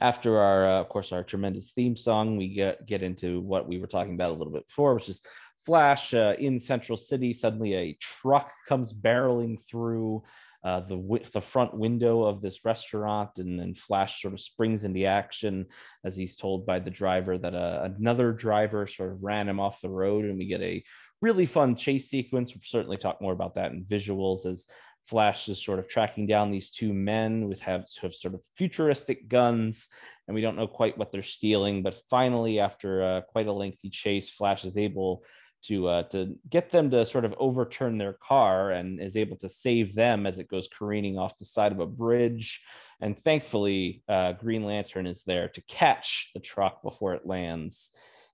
After 0.00 0.38
our, 0.38 0.66
uh, 0.66 0.80
of 0.80 0.88
course, 0.88 1.12
our 1.12 1.22
tremendous 1.22 1.70
theme 1.72 1.94
song, 1.94 2.36
we 2.36 2.52
get 2.52 2.84
get 2.84 3.04
into 3.04 3.38
what 3.42 3.68
we 3.68 3.78
were 3.78 3.86
talking 3.86 4.14
about 4.14 4.30
a 4.30 4.32
little 4.32 4.52
bit 4.52 4.66
before, 4.66 4.96
which 4.96 5.08
is 5.08 5.20
Flash 5.64 6.14
uh, 6.14 6.34
in 6.38 6.58
Central 6.58 6.96
City. 6.96 7.32
Suddenly, 7.32 7.74
a 7.74 7.96
truck 8.00 8.52
comes 8.66 8.92
barreling 8.92 9.60
through 9.68 10.22
uh, 10.62 10.80
the 10.80 10.96
wi- 10.96 11.24
the 11.32 11.40
front 11.40 11.74
window 11.74 12.24
of 12.24 12.42
this 12.42 12.64
restaurant, 12.64 13.30
and 13.38 13.58
then 13.58 13.74
Flash 13.74 14.20
sort 14.20 14.34
of 14.34 14.40
springs 14.40 14.84
into 14.84 15.04
action 15.04 15.66
as 16.04 16.16
he's 16.16 16.36
told 16.36 16.66
by 16.66 16.78
the 16.78 16.90
driver 16.90 17.38
that 17.38 17.54
uh, 17.54 17.88
another 17.98 18.32
driver 18.32 18.86
sort 18.86 19.12
of 19.12 19.22
ran 19.22 19.48
him 19.48 19.60
off 19.60 19.80
the 19.80 19.88
road, 19.88 20.24
and 20.24 20.38
we 20.38 20.46
get 20.46 20.62
a 20.62 20.82
really 21.22 21.46
fun 21.46 21.76
chase 21.76 22.08
sequence. 22.08 22.54
We'll 22.54 22.62
certainly 22.64 22.96
talk 22.96 23.20
more 23.20 23.32
about 23.32 23.54
that 23.54 23.72
in 23.72 23.84
visuals 23.84 24.46
as 24.46 24.66
Flash 25.06 25.48
is 25.48 25.62
sort 25.62 25.78
of 25.78 25.88
tracking 25.88 26.26
down 26.26 26.50
these 26.50 26.70
two 26.70 26.92
men 26.92 27.48
with 27.48 27.60
have, 27.60 27.84
have 28.00 28.14
sort 28.14 28.34
of 28.34 28.42
futuristic 28.56 29.28
guns, 29.28 29.88
and 30.28 30.34
we 30.34 30.40
don't 30.40 30.56
know 30.56 30.68
quite 30.68 30.96
what 30.96 31.10
they're 31.10 31.22
stealing. 31.22 31.82
But 31.82 32.00
finally, 32.08 32.60
after 32.60 33.02
uh, 33.02 33.20
quite 33.22 33.48
a 33.48 33.52
lengthy 33.52 33.90
chase, 33.90 34.30
Flash 34.30 34.64
is 34.64 34.78
able 34.78 35.24
to 35.62 35.88
uh, 35.88 36.02
to 36.04 36.36
get 36.48 36.70
them 36.70 36.90
to 36.90 37.04
sort 37.04 37.24
of 37.24 37.34
overturn 37.38 37.98
their 37.98 38.14
car 38.14 38.70
and 38.70 39.00
is 39.00 39.16
able 39.16 39.36
to 39.38 39.48
save 39.48 39.94
them 39.94 40.26
as 40.26 40.38
it 40.38 40.48
goes 40.48 40.68
careening 40.68 41.18
off 41.18 41.38
the 41.38 41.44
side 41.44 41.72
of 41.72 41.80
a 41.80 41.86
bridge. 41.86 42.60
And 43.00 43.18
thankfully, 43.18 44.02
uh, 44.08 44.32
Green 44.32 44.64
Lantern 44.64 45.06
is 45.06 45.22
there 45.22 45.48
to 45.48 45.62
catch 45.62 46.30
the 46.34 46.40
truck 46.40 46.82
before 46.82 47.14
it 47.14 47.26
lands 47.26 47.90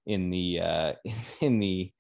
in 0.06 0.30
the 0.30 0.60
uh, 0.60 0.92
in 1.40 1.58
the 1.58 1.92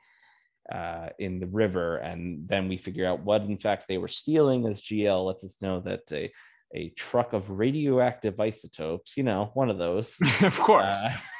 uh, 0.72 1.10
in 1.18 1.38
the 1.38 1.46
river, 1.46 1.96
and 1.98 2.48
then 2.48 2.68
we 2.68 2.76
figure 2.76 3.06
out 3.06 3.22
what, 3.22 3.42
in 3.42 3.56
fact, 3.56 3.86
they 3.88 3.98
were 3.98 4.08
stealing. 4.08 4.66
As 4.66 4.80
GL 4.80 5.26
lets 5.26 5.44
us 5.44 5.62
know 5.62 5.80
that 5.80 6.10
a 6.12 6.32
a 6.74 6.90
truck 6.90 7.32
of 7.32 7.50
radioactive 7.50 8.38
isotopes, 8.40 9.16
you 9.16 9.22
know, 9.22 9.50
one 9.54 9.70
of 9.70 9.78
those, 9.78 10.16
of 10.42 10.58
course. 10.58 10.98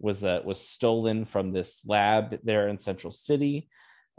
was 0.00 0.24
uh, 0.24 0.40
was 0.44 0.60
stolen 0.60 1.24
from 1.24 1.52
this 1.52 1.82
lab 1.86 2.38
there 2.42 2.68
in 2.68 2.78
Central 2.78 3.10
City. 3.10 3.68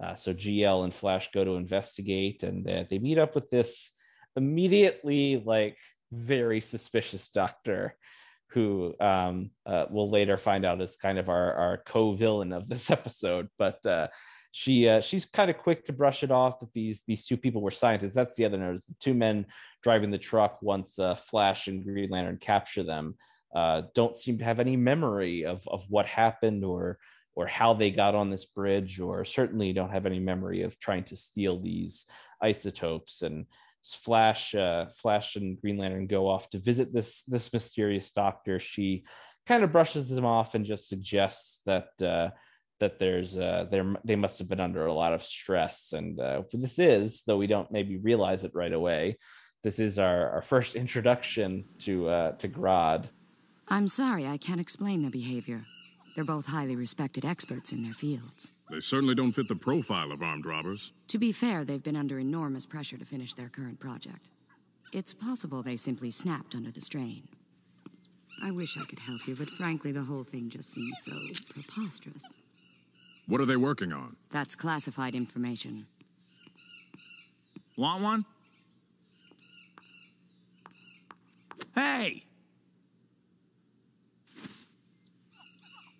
Uh, 0.02 0.16
so 0.16 0.34
GL 0.34 0.84
and 0.84 0.94
Flash 0.94 1.30
go 1.34 1.44
to 1.44 1.56
investigate, 1.56 2.44
and 2.44 2.68
uh, 2.70 2.84
they 2.90 3.00
meet 3.00 3.18
up 3.18 3.36
with 3.36 3.50
this 3.50 3.92
immediately 4.36 5.42
like 5.46 5.78
very 6.12 6.62
suspicious 6.62 7.30
doctor 7.30 7.96
who 8.50 8.94
um, 9.00 9.52
uh, 9.66 9.86
we'll 9.90 10.10
later 10.10 10.38
find 10.38 10.66
out 10.66 10.82
is 10.82 10.96
kind 10.98 11.18
of 11.18 11.30
our, 11.30 11.54
our 11.54 11.84
co-villain 11.86 12.52
of 12.52 12.68
this 12.68 12.90
episode. 12.98 13.48
But 13.58 13.86
uh, 13.86 14.08
she 14.52 14.88
uh, 14.88 15.02
she's 15.02 15.26
kind 15.26 15.50
of 15.50 15.58
quick 15.58 15.86
to 15.86 15.94
brush 15.94 16.24
it 16.24 16.32
off 16.32 16.60
that 16.60 16.74
these 16.74 17.02
these 17.08 17.26
two 17.26 17.38
people 17.38 17.62
were 17.62 17.72
scientists. 17.72 18.14
That's 18.14 18.36
the 18.36 18.46
other 18.46 18.58
note: 18.58 18.76
is 18.76 18.86
the 18.86 18.96
two 19.00 19.14
men 19.14 19.46
driving 19.82 20.12
the 20.12 20.18
truck 20.18 20.60
once 20.62 21.00
Flash 21.28 21.68
and 21.68 21.84
Green 21.84 22.10
Lantern 22.10 22.38
capture 22.40 22.84
them 22.84 23.16
uh, 23.56 23.84
don't 23.94 24.16
seem 24.16 24.38
to 24.38 24.46
have 24.46 24.60
any 24.60 24.78
memory 24.78 25.46
of 25.46 25.68
of 25.68 25.84
what 25.90 26.06
happened 26.06 26.64
or 26.64 26.98
or 27.36 27.48
how 27.48 27.74
they 27.74 27.92
got 27.92 28.16
on 28.16 28.30
this 28.30 28.46
bridge, 28.46 29.00
or 29.00 29.24
certainly 29.24 29.74
don't 29.74 29.92
have 29.92 30.06
any 30.06 30.20
memory 30.20 30.64
of 30.64 30.78
trying 30.80 31.04
to 31.06 31.16
steal 31.16 31.60
these 31.60 32.06
isotopes 32.42 33.22
and. 33.22 33.46
Flash, 33.84 34.54
uh, 34.54 34.86
Flash, 34.96 35.38
and 35.38 35.60
Green 35.60 35.76
Lantern 35.76 36.06
go 36.06 36.30
off 36.30 36.52
to 36.52 36.60
visit 36.60 36.94
this 36.94 37.24
this 37.24 37.52
mysterious 37.52 38.12
doctor. 38.12 38.60
She 38.60 39.06
kind 39.48 39.64
of 39.64 39.72
brushes 39.72 40.08
them 40.08 40.24
off 40.24 40.54
and 40.54 40.66
just 40.66 40.88
suggests 40.88 41.62
that 41.66 41.90
uh, 42.00 42.30
that 42.80 43.00
there's 43.00 43.38
uh, 43.38 43.66
there 43.72 43.96
they 44.04 44.16
must 44.16 44.40
have 44.40 44.50
been 44.50 44.60
under 44.60 44.86
a 44.86 44.94
lot 44.94 45.14
of 45.14 45.24
stress. 45.24 45.94
And 45.94 46.20
uh, 46.20 46.44
this 46.52 46.80
is, 46.80 47.24
though 47.26 47.38
we 47.38 47.48
don't 47.48 47.72
maybe 47.72 47.98
realize 47.98 48.44
it 48.44 48.52
right 48.54 48.74
away, 48.74 49.18
this 49.64 49.80
is 49.80 49.98
our, 49.98 50.30
our 50.32 50.42
first 50.42 50.76
introduction 50.76 51.66
to 51.80 52.10
uh, 52.10 52.32
to 52.34 52.50
Grodd. 52.50 53.06
I'm 53.72 53.88
sorry, 53.88 54.28
I 54.28 54.36
can't 54.36 54.60
explain 54.60 55.02
their 55.02 55.10
behavior. 55.10 55.64
They're 56.14 56.26
both 56.26 56.46
highly 56.46 56.76
respected 56.76 57.24
experts 57.24 57.72
in 57.72 57.84
their 57.84 57.94
fields. 57.94 58.52
They 58.70 58.82
certainly 58.82 59.16
don't 59.16 59.32
fit 59.32 59.48
the 59.48 59.56
profile 59.56 60.12
of 60.12 60.22
armed 60.22 60.46
robbers. 60.46 60.92
To 61.08 61.18
be 61.18 61.32
fair, 61.32 61.64
they've 61.64 61.82
been 61.82 61.96
under 61.96 62.20
enormous 62.20 62.66
pressure 62.66 62.98
to 62.98 63.06
finish 63.06 63.34
their 63.34 63.48
current 63.48 63.80
project. 63.80 64.28
It's 64.92 65.14
possible 65.14 65.64
they 65.64 65.78
simply 65.78 66.12
snapped 66.12 66.54
under 66.54 66.70
the 66.70 66.82
strain. 66.82 67.30
I 68.44 68.52
wish 68.52 68.78
I 68.78 68.84
could 68.84 69.00
help 69.00 69.26
you, 69.26 69.38
but 69.38 69.50
frankly, 69.52 69.94
the 69.94 70.04
whole 70.04 70.26
thing 70.26 70.50
just 70.50 70.74
seems 70.74 70.98
so 71.06 71.18
preposterous. 71.54 72.24
What 73.28 73.40
are 73.40 73.46
they 73.46 73.56
working 73.56 73.94
on? 73.94 74.18
That's 74.34 74.54
classified 74.54 75.16
information. 75.16 75.88
Want 77.78 78.04
one? 78.04 78.26
Hey! 81.74 82.26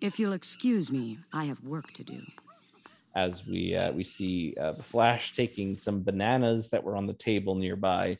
If 0.02 0.18
you'll 0.18 0.32
excuse 0.32 0.90
me, 0.90 1.18
I 1.32 1.44
have 1.44 1.62
work 1.62 1.92
to 1.92 2.02
do. 2.02 2.20
as 3.14 3.46
we 3.46 3.76
uh, 3.76 3.92
we 3.92 4.02
see 4.02 4.56
uh, 4.60 4.74
Flash 4.74 5.32
taking 5.34 5.76
some 5.76 6.02
bananas 6.02 6.70
that 6.70 6.82
were 6.82 6.96
on 6.96 7.06
the 7.06 7.12
table 7.12 7.54
nearby 7.54 8.18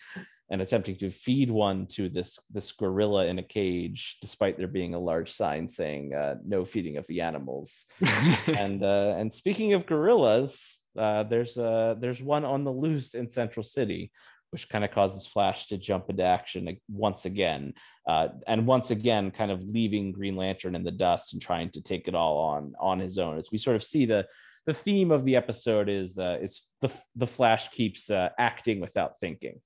and 0.49 0.63
attempting 0.63 0.95
to 0.97 1.11
feed 1.11 1.51
one 1.51 1.87
to 1.87 2.09
this 2.09 2.39
this 2.53 2.71
gorilla 2.71 3.27
in 3.27 3.41
a 3.41 3.43
cage, 3.43 4.19
despite 4.21 4.59
there 4.59 4.69
being 4.69 4.95
a 4.95 4.99
large 4.99 5.33
sign 5.33 5.69
saying 5.69 6.15
uh, 6.15 6.37
"No 6.47 6.65
feeding 6.65 6.99
of 6.99 7.07
the 7.09 7.21
animals." 7.23 7.87
and 8.47 8.85
uh, 8.85 9.17
and 9.19 9.33
speaking 9.33 9.73
of 9.73 9.85
gorillas, 9.85 10.83
uh, 10.97 11.25
there's 11.25 11.59
uh, 11.59 11.97
there's 11.99 12.23
one 12.23 12.45
on 12.45 12.63
the 12.63 12.71
loose 12.71 13.15
in 13.15 13.29
Central 13.29 13.65
City. 13.65 14.13
Which 14.53 14.69
kind 14.69 14.85
of 14.85 14.91
causes 14.91 15.27
Flash 15.27 15.67
to 15.69 15.79
jump 15.79 16.11
into 16.11 16.23
action 16.23 16.79
once 16.89 17.25
again, 17.25 17.73
uh, 18.07 18.29
and 18.47 18.67
once 18.67 18.91
again, 18.91 19.31
kind 19.31 19.51
of 19.51 19.63
leaving 19.63 20.13
Green 20.13 20.37
Lantern 20.37 20.75
in 20.75 20.85
the 20.85 20.91
dust 20.91 21.33
and 21.33 21.41
trying 21.41 21.71
to 21.71 21.81
take 21.81 22.07
it 22.07 22.15
all 22.15 22.37
on 22.39 22.75
on 22.79 23.01
his 23.01 23.17
own. 23.19 23.39
As 23.39 23.51
we 23.51 23.57
sort 23.59 23.77
of 23.77 23.83
see 23.83 24.05
the 24.05 24.27
the 24.67 24.75
theme 24.75 25.11
of 25.11 25.25
the 25.25 25.37
episode 25.37 25.89
is 25.89 26.19
uh, 26.19 26.39
is 26.41 26.63
the 26.83 26.91
the 27.17 27.27
Flash 27.27 27.71
keeps 27.71 28.11
uh, 28.11 28.29
acting 28.39 28.81
without 28.81 29.19
thinking. 29.21 29.61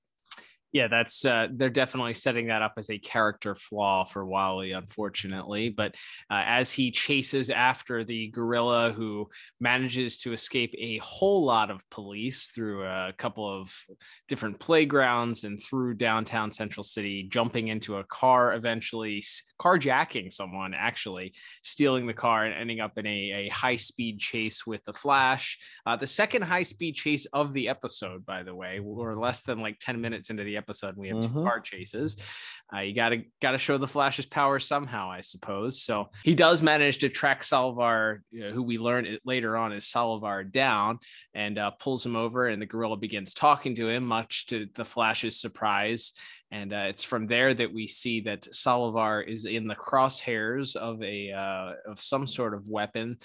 Yeah, 0.77 0.87
that's 0.87 1.25
uh, 1.25 1.47
they're 1.51 1.71
definitely 1.71 2.13
setting 2.13 2.47
that 2.47 2.61
up 2.61 2.73
as 2.77 2.91
a 2.91 2.99
character 2.99 3.55
flaw 3.55 4.03
for 4.03 4.23
Wally, 4.27 4.73
unfortunately. 4.73 5.69
But 5.69 5.95
uh, 6.29 6.43
as 6.45 6.71
he 6.71 6.91
chases 6.91 7.49
after 7.49 8.03
the 8.03 8.27
gorilla, 8.27 8.91
who 8.91 9.27
manages 9.59 10.19
to 10.19 10.33
escape 10.33 10.75
a 10.77 10.99
whole 10.99 11.43
lot 11.43 11.71
of 11.71 11.81
police 11.89 12.51
through 12.51 12.85
a 12.85 13.11
couple 13.17 13.49
of 13.49 13.75
different 14.27 14.59
playgrounds 14.59 15.45
and 15.45 15.59
through 15.59 15.95
downtown 15.95 16.51
Central 16.51 16.83
City, 16.83 17.23
jumping 17.23 17.69
into 17.69 17.97
a 17.97 18.03
car, 18.03 18.53
eventually 18.53 19.23
carjacking 19.59 20.31
someone, 20.31 20.75
actually 20.75 21.33
stealing 21.63 22.05
the 22.05 22.13
car 22.13 22.45
and 22.45 22.53
ending 22.53 22.81
up 22.81 22.99
in 22.99 23.07
a, 23.07 23.47
a 23.47 23.49
high 23.49 23.77
speed 23.77 24.19
chase 24.19 24.67
with 24.67 24.85
the 24.85 24.93
Flash. 24.93 25.57
Uh, 25.87 25.95
the 25.95 26.05
second 26.05 26.43
high 26.43 26.61
speed 26.61 26.93
chase 26.93 27.25
of 27.33 27.51
the 27.53 27.67
episode, 27.67 28.23
by 28.27 28.43
the 28.43 28.53
way, 28.53 28.79
we're 28.79 29.19
less 29.19 29.41
than 29.41 29.59
like 29.59 29.79
10 29.79 29.99
minutes 29.99 30.29
into 30.29 30.43
the 30.43 30.55
episode. 30.55 30.66
And 30.67 30.97
we 30.97 31.07
have 31.07 31.21
two 31.21 31.29
Mhm. 31.29 31.43
car 31.43 31.59
chases. 31.61 32.17
Uh, 32.73 32.79
you 32.79 32.93
gotta 32.93 33.23
gotta 33.41 33.57
show 33.57 33.77
the 33.77 33.87
Flash's 33.87 34.25
power 34.25 34.59
somehow, 34.59 35.09
I 35.09 35.21
suppose. 35.21 35.81
So 35.81 36.09
he 36.25 36.35
does 36.35 36.61
manage 36.61 36.97
to 36.97 37.09
track 37.09 37.41
Solovar, 37.41 38.19
you 38.31 38.41
know, 38.41 38.51
who 38.51 38.61
we 38.63 38.77
learn 38.77 39.05
it 39.05 39.21
later 39.23 39.55
on 39.55 39.71
is 39.71 39.85
Solovar, 39.85 40.51
down 40.51 40.99
and 41.33 41.57
uh, 41.57 41.71
pulls 41.71 42.05
him 42.05 42.17
over, 42.17 42.47
and 42.47 42.61
the 42.61 42.65
gorilla 42.65 42.97
begins 42.97 43.33
talking 43.33 43.75
to 43.75 43.87
him, 43.87 44.05
much 44.05 44.47
to 44.47 44.67
the 44.75 44.83
Flash's 44.83 45.39
surprise. 45.39 46.11
And 46.49 46.71
uh, 46.71 46.85
it's 46.87 47.03
from 47.03 47.27
there 47.27 47.53
that 47.53 47.73
we 47.73 47.87
see 47.87 48.21
that 48.21 48.43
Solovar 48.43 49.27
is 49.27 49.45
in 49.45 49.67
the 49.67 49.75
crosshairs 49.75 50.75
of 50.77 51.01
a 51.03 51.31
uh, 51.31 51.73
of 51.91 51.99
some 51.99 52.25
sort 52.25 52.53
of 52.53 52.69
weapon. 52.69 53.17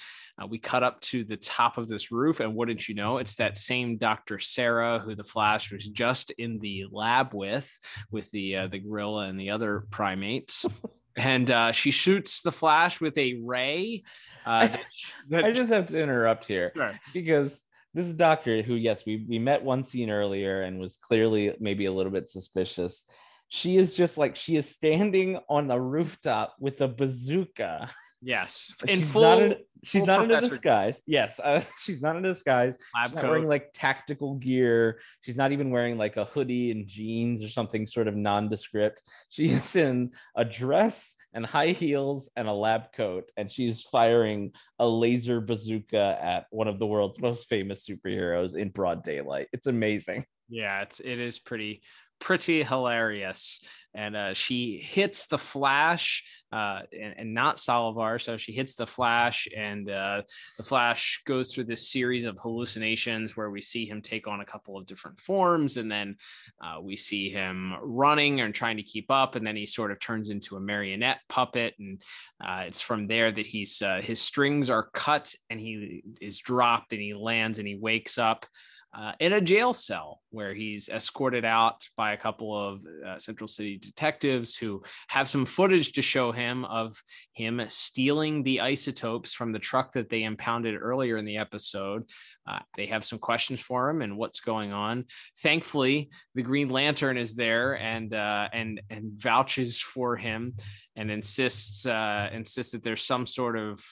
Uh, 0.42 0.46
we 0.48 0.58
cut 0.58 0.82
up 0.82 1.00
to 1.02 1.22
the 1.22 1.36
top 1.36 1.78
of 1.78 1.88
this 1.88 2.10
roof, 2.10 2.40
and 2.40 2.54
wouldn't 2.56 2.88
you 2.88 2.96
know, 2.96 3.18
it's 3.18 3.36
that 3.36 3.56
same 3.56 3.96
Dr. 3.96 4.38
Sarah 4.40 4.98
who 4.98 5.14
the 5.14 5.22
Flash 5.22 5.70
was 5.70 5.86
just 5.86 6.32
in 6.32 6.58
the 6.58 6.86
lab 6.90 7.32
with, 7.32 7.70
with 8.10 8.28
the 8.32 8.56
uh, 8.56 8.66
the 8.66 8.80
gorilla 8.80 9.26
and 9.26 9.38
the 9.38 9.50
other 9.50 9.84
primates. 9.90 10.66
and 11.16 11.50
uh, 11.50 11.70
she 11.72 11.90
shoots 11.92 12.42
the 12.42 12.52
Flash 12.52 13.00
with 13.00 13.16
a 13.18 13.34
ray. 13.44 14.02
Uh, 14.44 14.66
that- 14.66 14.82
that- 15.28 15.44
I 15.44 15.52
just 15.52 15.70
have 15.72 15.86
to 15.88 16.00
interrupt 16.02 16.46
here 16.46 16.72
Sure. 16.74 16.98
because 17.12 17.56
this 17.94 18.06
is 18.06 18.14
Doctor 18.14 18.62
who, 18.62 18.74
yes, 18.74 19.04
we 19.04 19.24
we 19.28 19.38
met 19.38 19.62
one 19.62 19.84
scene 19.84 20.10
earlier 20.10 20.62
and 20.62 20.78
was 20.80 20.96
clearly 20.96 21.54
maybe 21.60 21.86
a 21.86 21.92
little 21.92 22.12
bit 22.12 22.28
suspicious. 22.28 23.06
She 23.48 23.76
is 23.76 23.94
just 23.94 24.16
like 24.16 24.34
she 24.34 24.56
is 24.56 24.68
standing 24.68 25.38
on 25.48 25.68
the 25.68 25.78
rooftop 25.78 26.54
with 26.58 26.80
a 26.80 26.88
bazooka. 26.88 27.90
yes, 28.22 28.72
in 28.88 29.00
she's 29.00 29.10
full. 29.12 29.22
not 29.22 29.42
in, 29.42 29.56
she's 29.84 30.00
full 30.00 30.06
not 30.06 30.24
in 30.24 30.30
a 30.30 30.40
disguise. 30.40 31.02
Yes, 31.06 31.38
uh, 31.38 31.60
she's 31.78 32.00
not 32.00 32.16
in 32.16 32.24
a 32.24 32.28
disguise. 32.28 32.72
lab 32.94 33.08
She's 33.08 33.14
not 33.14 33.20
coat. 33.22 33.30
wearing 33.30 33.48
like 33.48 33.70
tactical 33.74 34.36
gear. 34.36 34.98
She's 35.20 35.36
not 35.36 35.52
even 35.52 35.70
wearing 35.70 35.98
like 35.98 36.16
a 36.16 36.24
hoodie 36.24 36.70
and 36.70 36.88
jeans 36.88 37.44
or 37.44 37.48
something 37.50 37.86
sort 37.86 38.08
of 38.08 38.16
nondescript. 38.16 39.02
She 39.28 39.46
is 39.50 39.76
in 39.76 40.12
a 40.34 40.46
dress 40.46 41.14
and 41.34 41.46
high 41.46 41.68
heels 41.70 42.30
and 42.36 42.48
a 42.48 42.52
lab 42.52 42.92
coat, 42.92 43.30
and 43.36 43.50
she's 43.50 43.82
firing 43.82 44.52
a 44.78 44.86
laser 44.86 45.40
bazooka 45.40 46.18
at 46.20 46.46
one 46.50 46.68
of 46.68 46.78
the 46.78 46.86
world's 46.86 47.20
most 47.20 47.48
famous 47.48 47.86
superheroes 47.88 48.56
in 48.56 48.70
broad 48.70 49.02
daylight. 49.02 49.48
It's 49.52 49.66
amazing. 49.66 50.26
Yeah, 50.48 50.82
it's 50.82 51.00
it 51.00 51.18
is 51.18 51.38
pretty 51.38 51.82
pretty 52.18 52.62
hilarious. 52.62 53.64
And 53.94 54.16
uh, 54.16 54.34
she 54.34 54.78
hits 54.82 55.26
the 55.26 55.38
Flash, 55.38 56.24
uh, 56.52 56.80
and, 56.92 57.14
and 57.18 57.34
not 57.34 57.56
Solovar. 57.56 58.20
So 58.20 58.36
she 58.36 58.52
hits 58.52 58.74
the 58.74 58.86
Flash, 58.86 59.48
and 59.56 59.90
uh, 59.90 60.22
the 60.56 60.62
Flash 60.62 61.22
goes 61.26 61.54
through 61.54 61.64
this 61.64 61.90
series 61.90 62.24
of 62.24 62.38
hallucinations 62.38 63.36
where 63.36 63.50
we 63.50 63.60
see 63.60 63.84
him 63.84 64.00
take 64.00 64.26
on 64.26 64.40
a 64.40 64.46
couple 64.46 64.78
of 64.78 64.86
different 64.86 65.20
forms, 65.20 65.76
and 65.76 65.90
then 65.90 66.16
uh, 66.62 66.80
we 66.80 66.96
see 66.96 67.30
him 67.30 67.74
running 67.82 68.40
and 68.40 68.54
trying 68.54 68.76
to 68.76 68.82
keep 68.82 69.10
up, 69.10 69.34
and 69.34 69.46
then 69.46 69.56
he 69.56 69.66
sort 69.66 69.90
of 69.90 70.00
turns 70.00 70.30
into 70.30 70.56
a 70.56 70.60
marionette 70.60 71.20
puppet, 71.28 71.74
and 71.78 72.02
uh, 72.42 72.64
it's 72.66 72.80
from 72.80 73.06
there 73.06 73.30
that 73.30 73.46
he's 73.46 73.82
uh, 73.82 74.00
his 74.02 74.20
strings 74.20 74.70
are 74.70 74.88
cut, 74.94 75.34
and 75.50 75.60
he 75.60 76.02
is 76.20 76.38
dropped, 76.38 76.92
and 76.92 77.02
he 77.02 77.14
lands, 77.14 77.58
and 77.58 77.68
he 77.68 77.76
wakes 77.76 78.18
up 78.18 78.46
uh, 78.94 79.12
in 79.20 79.32
a 79.32 79.40
jail 79.40 79.72
cell 79.72 80.20
where 80.30 80.52
he's 80.52 80.88
escorted 80.90 81.44
out 81.44 81.86
by 81.96 82.12
a 82.12 82.16
couple 82.16 82.56
of 82.56 82.82
uh, 83.06 83.18
Central 83.18 83.48
City 83.48 83.78
detectives 83.78 84.54
who 84.54 84.82
have 85.08 85.30
some 85.30 85.46
footage 85.46 85.92
to 85.92 86.02
show 86.02 86.30
him 86.30 86.64
of 86.66 87.02
him 87.32 87.62
stealing 87.68 88.42
the 88.42 88.60
isotopes 88.60 89.32
from 89.32 89.50
the 89.50 89.58
truck 89.58 89.92
that 89.92 90.10
they 90.10 90.24
impounded 90.24 90.78
earlier 90.78 91.16
in 91.16 91.24
the 91.24 91.38
episode. 91.38 92.04
Uh, 92.46 92.58
they 92.76 92.86
have 92.86 93.04
some 93.04 93.18
questions 93.18 93.60
for 93.60 93.88
him 93.88 94.02
and 94.02 94.16
what's 94.16 94.40
going 94.40 94.72
on. 94.72 95.06
Thankfully, 95.42 96.10
the 96.34 96.42
Green 96.42 96.68
Lantern 96.68 97.16
is 97.16 97.34
there 97.34 97.78
and 97.78 98.12
uh, 98.12 98.48
and 98.52 98.80
and 98.90 99.12
vouches 99.16 99.80
for 99.80 100.16
him 100.16 100.54
and 100.96 101.10
insists 101.10 101.86
uh, 101.86 102.28
insists 102.32 102.72
that 102.72 102.82
there's 102.82 103.02
some 103.02 103.26
sort 103.26 103.58
of 103.58 103.82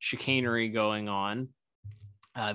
chicanery 0.00 0.68
going 0.68 1.08
on. 1.08 1.48
Uh, 2.34 2.54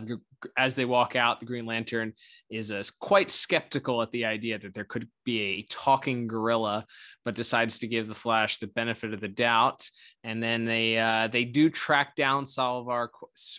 as 0.57 0.75
they 0.75 0.85
walk 0.85 1.15
out, 1.15 1.39
the 1.39 1.45
Green 1.45 1.65
Lantern 1.65 2.13
is 2.49 2.71
uh, 2.71 2.83
quite 2.99 3.31
skeptical 3.31 4.01
at 4.01 4.11
the 4.11 4.25
idea 4.25 4.59
that 4.59 4.73
there 4.73 4.83
could 4.83 5.07
be 5.23 5.41
a 5.41 5.65
talking 5.69 6.27
gorilla, 6.27 6.85
but 7.23 7.35
decides 7.35 7.79
to 7.79 7.87
give 7.87 8.07
the 8.07 8.15
Flash 8.15 8.57
the 8.57 8.67
benefit 8.67 9.13
of 9.13 9.21
the 9.21 9.27
doubt. 9.27 9.87
And 10.23 10.41
then 10.41 10.65
they 10.65 10.97
uh, 10.97 11.27
they 11.27 11.45
do 11.45 11.69
track 11.69 12.15
down 12.15 12.45
Solovar 12.45 13.09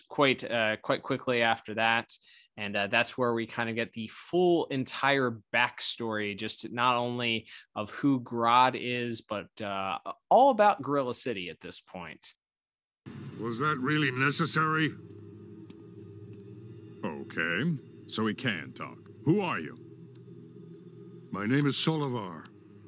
quite 0.09 0.43
uh, 0.43 0.77
quite 0.81 1.03
quickly 1.03 1.41
after 1.41 1.73
that. 1.75 2.11
And 2.59 2.75
uh, 2.75 2.87
that's 2.87 3.17
where 3.17 3.33
we 3.33 3.45
kind 3.45 3.69
of 3.69 3.75
get 3.75 3.93
the 3.93 4.07
full 4.07 4.65
entire 4.65 5.37
backstory, 5.53 6.35
just 6.35 6.71
not 6.71 6.95
only 6.95 7.47
of 7.75 7.91
who 7.91 8.19
Grodd 8.21 8.75
is, 8.79 9.21
but 9.21 9.47
uh, 9.61 9.99
all 10.29 10.49
about 10.49 10.81
Gorilla 10.81 11.13
City 11.13 11.49
at 11.49 11.61
this 11.61 11.79
point. 11.79 12.33
Was 13.39 13.59
that 13.59 13.77
really 13.77 14.09
necessary? 14.09 14.91
Okay, 17.31 17.71
so 18.07 18.25
he 18.25 18.33
can 18.33 18.71
talk. 18.73 18.97
Who 19.25 19.41
are 19.41 19.59
you? 19.59 19.77
My 21.31 21.45
name 21.45 21.67
is 21.67 21.75
Solovar. 21.75 22.43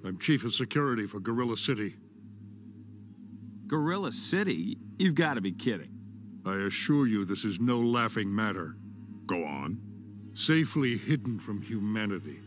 I'm 0.05 0.17
chief 0.17 0.45
of 0.45 0.53
security 0.53 1.05
for 1.05 1.19
Gorilla 1.19 1.57
City. 1.57 1.95
Gorilla 3.67 4.11
City? 4.13 4.77
You've 4.97 5.15
got 5.15 5.33
to 5.33 5.41
be 5.41 5.51
kidding. 5.51 5.91
I 6.45 6.55
assure 6.67 7.05
you 7.05 7.25
this 7.25 7.43
is 7.43 7.59
no 7.59 7.79
laughing 7.79 8.33
matter. 8.33 8.77
Go 9.25 9.43
on. 9.43 9.77
Safely 10.35 10.97
hidden 10.97 11.37
from 11.37 11.61
humanity. 11.61 12.39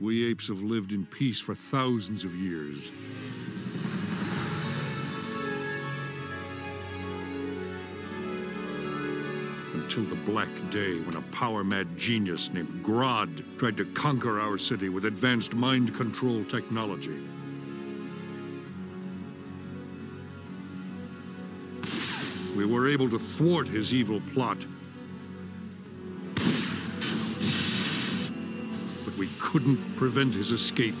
We 0.00 0.28
apes 0.28 0.48
have 0.48 0.62
lived 0.62 0.90
in 0.90 1.06
peace 1.06 1.38
for 1.38 1.54
thousands 1.54 2.24
of 2.24 2.34
years. 2.34 2.90
Until 9.90 10.04
the 10.04 10.22
Black 10.22 10.48
Day, 10.70 11.00
when 11.00 11.16
a 11.16 11.22
power 11.32 11.64
mad 11.64 11.98
genius 11.98 12.48
named 12.52 12.84
Grodd 12.84 13.58
tried 13.58 13.76
to 13.76 13.84
conquer 13.86 14.38
our 14.38 14.56
city 14.56 14.88
with 14.88 15.04
advanced 15.04 15.52
mind 15.52 15.96
control 15.96 16.44
technology. 16.44 17.18
We 22.54 22.64
were 22.66 22.88
able 22.88 23.10
to 23.10 23.18
thwart 23.18 23.66
his 23.66 23.92
evil 23.92 24.22
plot. 24.32 24.58
But 29.04 29.16
we 29.18 29.28
couldn't 29.40 29.96
prevent 29.96 30.34
his 30.34 30.52
escape. 30.52 30.94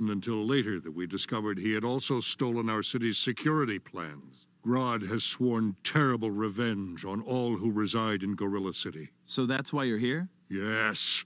Wasn't 0.00 0.24
until 0.24 0.46
later 0.46 0.80
that 0.80 0.90
we 0.90 1.06
discovered 1.06 1.58
he 1.58 1.72
had 1.72 1.84
also 1.84 2.20
stolen 2.20 2.70
our 2.70 2.82
city's 2.82 3.18
security 3.18 3.78
plans. 3.78 4.46
Grodd 4.64 5.06
has 5.08 5.24
sworn 5.24 5.76
terrible 5.84 6.30
revenge 6.30 7.04
on 7.04 7.20
all 7.22 7.56
who 7.56 7.70
reside 7.70 8.22
in 8.22 8.34
Gorilla 8.34 8.72
City. 8.72 9.10
So 9.24 9.46
that's 9.46 9.72
why 9.72 9.84
you're 9.84 9.98
here? 9.98 10.28
Yes, 10.48 11.24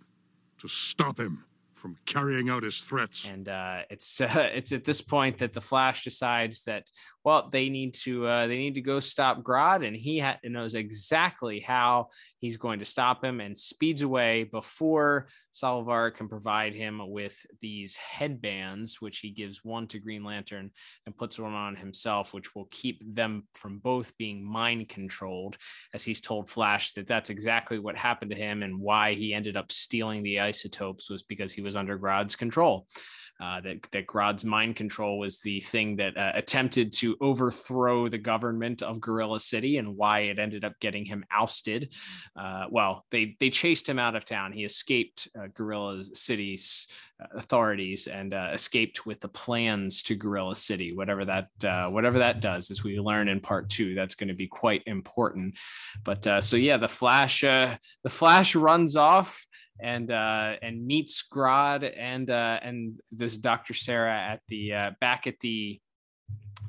to 0.60 0.68
stop 0.68 1.18
him 1.20 1.44
from 1.74 1.96
carrying 2.06 2.48
out 2.48 2.62
his 2.62 2.80
threats. 2.80 3.26
and 3.28 3.48
uh, 3.48 3.82
it's 3.90 4.20
uh, 4.22 4.48
it's 4.54 4.72
at 4.72 4.84
this 4.84 5.00
point 5.00 5.38
that 5.38 5.52
the 5.52 5.60
Flash 5.60 6.02
decides 6.02 6.62
that 6.62 6.90
well 7.24 7.48
they 7.50 7.68
need 7.68 7.92
to 7.94 8.26
uh, 8.26 8.46
they 8.46 8.56
need 8.56 8.74
to 8.74 8.80
go 8.80 9.00
stop 9.00 9.42
Grodd, 9.42 9.86
and 9.86 9.94
he 9.94 10.18
ha- 10.18 10.38
knows 10.44 10.74
exactly 10.74 11.60
how 11.60 12.08
he's 12.38 12.56
going 12.56 12.78
to 12.78 12.84
stop 12.84 13.22
him, 13.22 13.40
and 13.40 13.56
speeds 13.56 14.02
away 14.02 14.44
before 14.44 15.26
Solovar 15.54 16.12
can 16.12 16.28
provide 16.28 16.74
him 16.74 17.00
with 17.06 17.46
these 17.60 17.94
headbands, 17.94 19.00
which 19.00 19.18
he 19.18 19.30
gives 19.30 19.64
one 19.64 19.86
to 19.86 20.00
Green 20.00 20.24
Lantern 20.24 20.70
and 21.06 21.16
puts 21.16 21.38
one 21.38 21.52
on 21.52 21.76
himself, 21.76 22.34
which 22.34 22.54
will 22.54 22.68
keep 22.72 23.00
them 23.14 23.44
from 23.54 23.78
both 23.78 24.16
being 24.18 24.44
mind 24.44 24.88
controlled, 24.88 25.56
as 25.94 26.02
he's 26.02 26.20
told 26.20 26.50
Flash 26.50 26.92
that 26.92 27.06
that's 27.06 27.30
exactly 27.30 27.78
what 27.78 27.96
happened 27.96 28.32
to 28.32 28.36
him 28.36 28.62
and 28.62 28.80
why 28.80 29.14
he 29.14 29.32
ended 29.32 29.56
up 29.56 29.70
stealing 29.70 30.22
the 30.22 30.40
isotopes 30.40 31.08
was 31.08 31.22
because 31.22 31.52
he 31.52 31.62
was 31.62 31.76
under 31.76 31.96
Grodd's 31.96 32.34
control. 32.34 32.86
Uh, 33.40 33.60
that 33.60 33.82
that 33.90 34.06
Grodd's 34.06 34.44
mind 34.44 34.76
control 34.76 35.18
was 35.18 35.40
the 35.40 35.60
thing 35.60 35.96
that 35.96 36.16
uh, 36.16 36.30
attempted 36.36 36.92
to 36.92 37.16
overthrow 37.20 38.08
the 38.08 38.16
government 38.16 38.80
of 38.80 39.00
Gorilla 39.00 39.40
City, 39.40 39.78
and 39.78 39.96
why 39.96 40.20
it 40.20 40.38
ended 40.38 40.64
up 40.64 40.78
getting 40.78 41.04
him 41.04 41.24
ousted. 41.32 41.92
Uh, 42.36 42.66
well, 42.70 43.04
they 43.10 43.36
they 43.40 43.50
chased 43.50 43.88
him 43.88 43.98
out 43.98 44.14
of 44.14 44.24
town. 44.24 44.52
He 44.52 44.64
escaped 44.64 45.26
uh, 45.44 45.48
Gorilla 45.54 46.02
City's 46.12 46.88
uh, 47.22 47.26
authorities 47.36 48.06
and 48.06 48.34
uh, 48.34 48.50
escaped 48.52 49.06
with 49.06 49.20
the 49.20 49.28
plans 49.28 50.02
to 50.04 50.14
Gorilla 50.14 50.56
City. 50.56 50.92
Whatever 50.92 51.24
that 51.24 51.48
uh, 51.64 51.88
whatever 51.88 52.18
that 52.18 52.40
does, 52.40 52.70
as 52.70 52.82
we 52.82 52.98
learn 52.98 53.28
in 53.28 53.40
part 53.40 53.68
two, 53.68 53.94
that's 53.94 54.14
going 54.14 54.28
to 54.28 54.34
be 54.34 54.46
quite 54.46 54.82
important. 54.86 55.58
But 56.04 56.26
uh, 56.26 56.40
so 56.40 56.56
yeah, 56.56 56.76
the 56.76 56.88
Flash 56.88 57.42
the 57.42 57.78
Flash 58.08 58.54
runs 58.54 58.96
off 58.96 59.46
and 59.80 60.10
uh, 60.10 60.54
and 60.62 60.86
meets 60.86 61.24
Grodd 61.30 61.90
and 61.96 62.30
uh, 62.30 62.58
and 62.62 63.00
this 63.12 63.36
Dr. 63.36 63.74
Sarah 63.74 64.18
at 64.18 64.40
the 64.48 64.74
uh, 64.74 64.90
back 65.00 65.26
at 65.26 65.40
the 65.40 65.80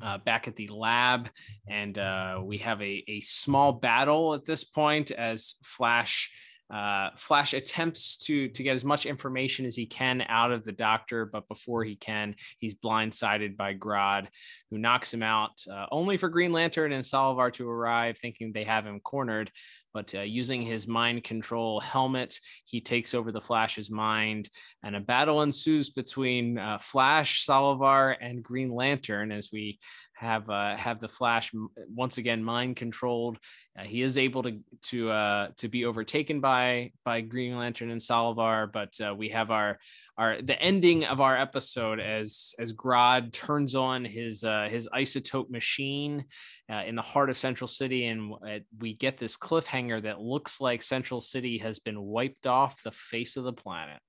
uh, 0.01 0.17
back 0.19 0.47
at 0.47 0.55
the 0.55 0.67
lab, 0.67 1.29
and 1.67 1.97
uh, 1.97 2.41
we 2.43 2.57
have 2.59 2.81
a 2.81 3.03
a 3.07 3.19
small 3.21 3.73
battle 3.73 4.33
at 4.33 4.45
this 4.45 4.63
point 4.63 5.11
as 5.11 5.55
Flash. 5.63 6.31
Uh, 6.73 7.11
Flash 7.15 7.53
attempts 7.53 8.17
to 8.17 8.49
to 8.49 8.63
get 8.63 8.75
as 8.75 8.83
much 8.83 9.05
information 9.05 9.65
as 9.65 9.75
he 9.75 9.85
can 9.85 10.23
out 10.27 10.51
of 10.51 10.63
the 10.63 10.71
doctor, 10.71 11.25
but 11.25 11.47
before 11.47 11.83
he 11.83 11.95
can, 11.95 12.35
he's 12.57 12.73
blindsided 12.73 13.55
by 13.55 13.75
Grodd, 13.75 14.27
who 14.71 14.79
knocks 14.79 15.13
him 15.13 15.21
out. 15.21 15.63
Uh, 15.71 15.85
only 15.91 16.17
for 16.17 16.27
Green 16.27 16.51
Lantern 16.51 16.91
and 16.91 17.03
Solovar 17.03 17.53
to 17.53 17.69
arrive, 17.69 18.17
thinking 18.17 18.51
they 18.51 18.63
have 18.63 18.85
him 18.85 18.99
cornered. 18.99 19.51
But 19.95 20.13
uh, 20.13 20.21
using 20.21 20.61
his 20.61 20.89
mind 20.89 21.23
control 21.23 21.79
helmet, 21.79 22.37
he 22.65 22.81
takes 22.81 23.13
over 23.13 23.31
the 23.31 23.39
Flash's 23.39 23.89
mind, 23.89 24.49
and 24.83 24.93
a 24.93 24.99
battle 24.99 25.41
ensues 25.41 25.89
between 25.89 26.57
uh, 26.57 26.77
Flash, 26.77 27.45
Solovar, 27.45 28.17
and 28.19 28.43
Green 28.43 28.67
Lantern 28.67 29.31
as 29.31 29.51
we 29.53 29.79
have 30.17 30.49
uh, 30.49 30.75
have 30.75 30.99
the 30.99 31.07
Flash 31.07 31.53
once 31.87 32.17
again 32.17 32.43
mind 32.43 32.75
controlled. 32.75 33.39
Uh, 33.79 33.83
he 33.83 34.01
is 34.01 34.17
able 34.17 34.43
to 34.43 34.59
to 34.83 35.09
uh, 35.11 35.47
to 35.57 35.69
be 35.69 35.85
overtaken 35.85 36.41
by 36.41 36.91
by 37.05 37.21
Green 37.21 37.57
Lantern 37.57 37.89
and 37.89 38.01
Solovar, 38.01 38.69
but 38.69 38.93
uh, 38.99 39.15
we 39.15 39.29
have 39.29 39.49
our 39.49 39.79
our 40.17 40.41
the 40.41 40.59
ending 40.61 41.05
of 41.05 41.19
our 41.19 41.37
episode 41.37 41.99
as 41.99 42.53
as 42.59 42.73
Grodd 42.73 43.31
turns 43.31 43.75
on 43.75 44.05
his 44.05 44.43
uh, 44.43 44.67
his 44.69 44.87
isotope 44.93 45.49
machine 45.49 46.25
uh, 46.71 46.83
in 46.85 46.95
the 46.95 47.01
heart 47.01 47.29
of 47.29 47.37
Central 47.37 47.67
City, 47.67 48.05
and 48.07 48.33
we 48.79 48.93
get 48.93 49.17
this 49.17 49.35
cliffhanger 49.35 50.01
that 50.03 50.21
looks 50.21 50.61
like 50.61 50.81
Central 50.81 51.21
City 51.21 51.57
has 51.57 51.79
been 51.79 52.01
wiped 52.01 52.47
off 52.47 52.81
the 52.83 52.91
face 52.91 53.37
of 53.37 53.43
the 53.43 53.53
planet. 53.53 53.99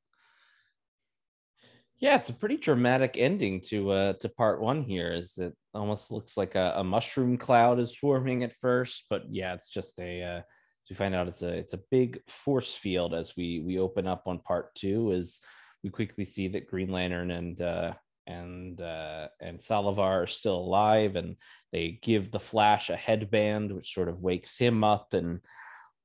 Yeah, 1.98 2.16
it's 2.16 2.28
a 2.28 2.34
pretty 2.34 2.58
dramatic 2.58 3.16
ending 3.18 3.60
to 3.68 3.90
uh 3.90 4.12
to 4.14 4.28
part 4.28 4.60
one 4.60 4.82
here. 4.82 5.12
Is 5.12 5.38
it 5.38 5.54
almost 5.74 6.10
looks 6.10 6.36
like 6.36 6.54
a, 6.54 6.74
a 6.76 6.84
mushroom 6.84 7.38
cloud 7.38 7.80
is 7.80 7.94
forming 7.94 8.44
at 8.44 8.54
first, 8.60 9.04
but 9.10 9.22
yeah, 9.30 9.54
it's 9.54 9.70
just 9.70 9.98
a 9.98 10.22
uh 10.22 10.42
we 10.90 10.94
find 10.94 11.14
out 11.14 11.26
it's 11.26 11.42
a 11.42 11.48
it's 11.48 11.72
a 11.72 11.80
big 11.90 12.20
force 12.28 12.74
field 12.74 13.14
as 13.14 13.34
we 13.36 13.60
we 13.60 13.78
open 13.78 14.06
up 14.06 14.24
on 14.26 14.38
part 14.38 14.74
two 14.74 15.12
as 15.12 15.40
we 15.86 15.90
quickly 15.90 16.24
see 16.24 16.48
that 16.48 16.66
Green 16.66 16.90
Lantern 16.90 17.30
and 17.30 17.60
uh 17.60 17.92
and 18.26 18.80
uh 18.80 19.28
and 19.40 19.60
Solovar 19.60 20.24
are 20.24 20.26
still 20.26 20.56
alive 20.56 21.14
and 21.14 21.36
they 21.70 22.00
give 22.02 22.32
the 22.32 22.40
Flash 22.40 22.90
a 22.90 22.96
headband 22.96 23.70
which 23.72 23.94
sort 23.94 24.08
of 24.08 24.20
wakes 24.20 24.58
him 24.58 24.82
up 24.82 25.14
and 25.14 25.40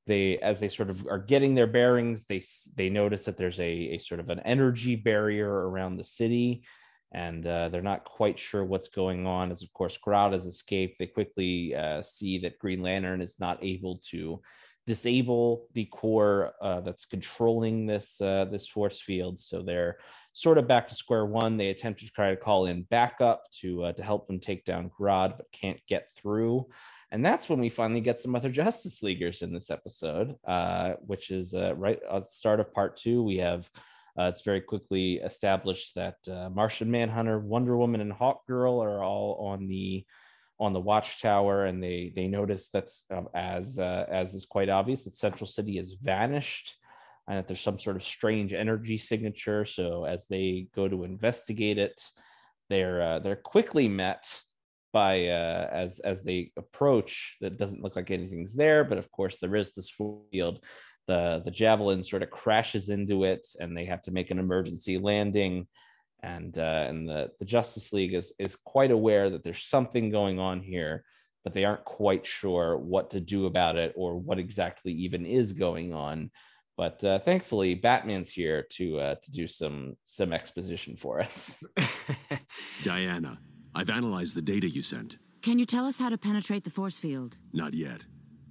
they 0.06 0.38
as 0.38 0.60
they 0.60 0.70
sort 0.70 0.91
of 0.91 1.08
are 1.08 1.17
getting 1.17 1.56
their 1.56 1.65
bearings 1.65 2.26
they 2.30 2.44
they 2.76 2.89
notice 2.89 3.26
that 3.26 3.38
there's 3.38 3.60
a, 3.60 3.96
a 3.96 3.98
sort 3.98 4.20
of 4.20 4.30
an 4.30 4.39
energy 4.41 4.96
barrier 4.96 5.52
around 5.52 5.98
the 5.98 6.04
city 6.04 6.63
and 7.12 7.46
uh, 7.48 7.70
they're 7.70 7.82
not 7.82 8.06
quite 8.06 8.39
sure 8.39 8.63
what's 8.63 8.88
going 8.88 9.28
on. 9.28 9.52
As 9.52 9.63
of 9.63 9.74
course 9.74 9.98
Grodd 9.98 10.32
has 10.32 10.46
escaped. 10.46 10.98
They 10.98 11.08
quickly 11.08 11.76
uh, 11.76 12.02
see 12.04 12.38
that 12.39 12.60
green 12.60 12.82
lantern 12.82 13.20
is 13.20 13.36
not 13.38 13.62
able 13.62 14.00
to 14.12 14.41
disable 14.86 15.67
the 15.74 15.86
core 15.86 16.54
uh, 16.62 16.82
that's 16.82 17.06
controlling 17.06 17.86
this 17.86 18.20
uh, 18.22 18.46
this 18.52 18.67
force 18.67 19.00
field 19.00 19.38
so 19.38 19.62
they're 19.62 19.98
sort 20.34 20.58
of 20.58 20.67
back 20.67 20.88
to 20.88 20.96
square 20.96 21.26
one 21.26 21.58
they 21.58 21.70
attempt 21.70 22.00
to 22.00 22.10
try 22.10 22.30
to 22.32 22.36
call 22.36 22.65
in 22.65 22.84
backup 22.84 23.44
to 23.62 23.84
uh, 23.84 23.94
to 23.94 24.04
help 24.04 24.28
them 24.28 24.39
take 24.39 24.65
down 24.65 24.89
Grodd 25.00 25.38
but 25.38 25.52
can't 25.52 25.80
get 25.88 26.10
through 26.15 26.65
and 27.12 27.24
that's 27.24 27.50
when 27.50 27.60
we 27.60 27.70
finally 27.70 28.02
get 28.02 28.20
some 28.20 28.36
other 28.36 28.50
Justice 28.50 29.04
Leaguers 29.04 29.41
in 29.41 29.52
this 29.52 29.70
episode, 29.70 30.38
uh, 30.48 30.94
which 31.06 31.30
is 31.30 31.54
uh, 31.54 31.76
right 31.76 32.00
at 32.10 32.26
the 32.26 32.32
start 32.32 32.62
of 32.62 32.74
part 32.74 32.96
two. 32.96 33.22
We 33.22 33.36
have 33.39 33.70
uh, 34.17 34.24
it's 34.24 34.44
very 34.44 34.62
quickly 34.62 35.15
established 35.15 35.94
that 35.96 36.15
Martian 36.54 36.89
Manhunter, 36.89 37.39
Wonder 37.39 37.76
Woman, 37.78 38.00
and 38.00 38.13
Hawk 38.13 38.48
Girl 38.48 38.82
are 38.82 39.04
all 39.04 39.46
on 39.46 39.67
the 39.67 40.06
on 40.62 40.74
the 40.74 40.80
watchtower, 40.80 41.65
and 41.65 41.84
they 41.84 42.13
they 42.15 42.28
notice 42.28 42.69
that's 42.71 43.06
um, 43.12 43.28
as 43.34 43.80
uh, 43.80 44.06
as 44.10 44.34
is 44.36 44.45
quite 44.45 44.69
obvious 44.69 45.04
that 45.04 45.15
Central 45.15 45.47
City 45.47 45.78
has 45.78 45.95
vanished, 46.02 46.76
and 47.28 47.38
that 47.38 47.47
there's 47.47 47.60
some 47.60 47.80
sort 47.80 47.95
of 47.95 48.04
strange 48.04 48.54
energy 48.54 48.97
signature. 48.97 49.65
So 49.65 50.06
as 50.06 50.28
they 50.28 50.67
go 50.76 50.88
to 50.88 51.04
investigate 51.04 51.80
it, 51.80 52.00
they're 52.69 53.02
uh, 53.02 53.19
they're 53.19 53.36
quickly 53.36 53.89
met 53.89 54.39
by 54.93 55.28
uh, 55.28 55.67
as 55.71 56.00
as 56.00 56.21
they 56.21 56.52
approach 56.58 57.38
that 57.41 57.58
doesn't 57.58 57.82
look 57.82 57.95
like 57.95 58.12
anything's 58.12 58.54
there 58.54 58.84
but 58.84 58.97
of 58.97 59.10
course 59.12 59.38
there 59.39 59.56
is 59.56 59.74
this 59.74 59.89
field 60.32 60.63
the 61.08 61.41
the 61.45 61.52
javelin 61.52 62.04
sort 62.04 62.24
of 62.24 62.30
crashes 62.30 62.89
into 62.89 63.24
it 63.24 63.47
and 63.60 63.76
they 63.76 63.86
have 63.86 64.02
to 64.02 64.12
make 64.12 64.32
an 64.32 64.39
emergency 64.39 64.97
landing 64.97 65.65
and 66.24 66.58
uh, 66.58 66.86
and 66.88 67.08
the 67.08 67.32
the 67.40 67.46
justice 67.46 67.92
league 67.94 68.14
is 68.14 68.34
is 68.40 68.56
quite 68.56 68.92
aware 68.92 69.30
that 69.30 69.44
there's 69.44 69.64
something 69.64 70.10
going 70.10 70.40
on 70.40 70.62
here 70.62 71.04
but 71.44 71.54
they 71.54 71.66
aren't 71.66 71.86
quite 71.86 72.26
sure 72.26 72.78
what 72.78 73.10
to 73.10 73.20
do 73.20 73.48
about 73.48 73.76
it 73.76 73.94
or 73.96 74.18
what 74.18 74.38
exactly 74.38 74.92
even 74.92 75.26
is 75.26 75.54
going 75.54 75.94
on 75.94 76.30
but 76.78 77.04
uh, 77.04 77.20
thankfully 77.20 77.74
batman's 77.74 78.30
here 78.30 78.68
to 78.70 79.00
uh, 79.00 79.16
to 79.16 79.32
do 79.32 79.48
some 79.48 79.96
some 80.04 80.32
exposition 80.32 80.96
for 80.96 81.20
us 81.20 81.64
diana 82.84 83.40
I've 83.74 83.90
analyzed 83.90 84.36
the 84.36 84.42
data 84.42 84.70
you 84.70 84.82
sent. 84.82 85.18
Can 85.42 85.58
you 85.58 85.66
tell 85.66 85.86
us 85.86 85.98
how 85.98 86.10
to 86.10 86.18
penetrate 86.18 86.64
the 86.64 86.70
force 86.70 87.00
field? 87.00 87.36
Not 87.54 87.74
yet. 87.74 88.02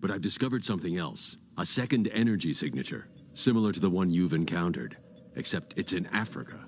But 0.00 0.10
I've 0.10 0.22
discovered 0.22 0.64
something 0.64 0.96
else. 0.96 1.36
A 1.58 1.66
second 1.66 2.08
energy 2.12 2.54
signature, 2.54 3.06
similar 3.34 3.70
to 3.72 3.80
the 3.80 3.90
one 3.90 4.10
you've 4.10 4.32
encountered, 4.32 4.96
except 5.36 5.74
it's 5.76 5.92
in 5.92 6.06
Africa. 6.06 6.58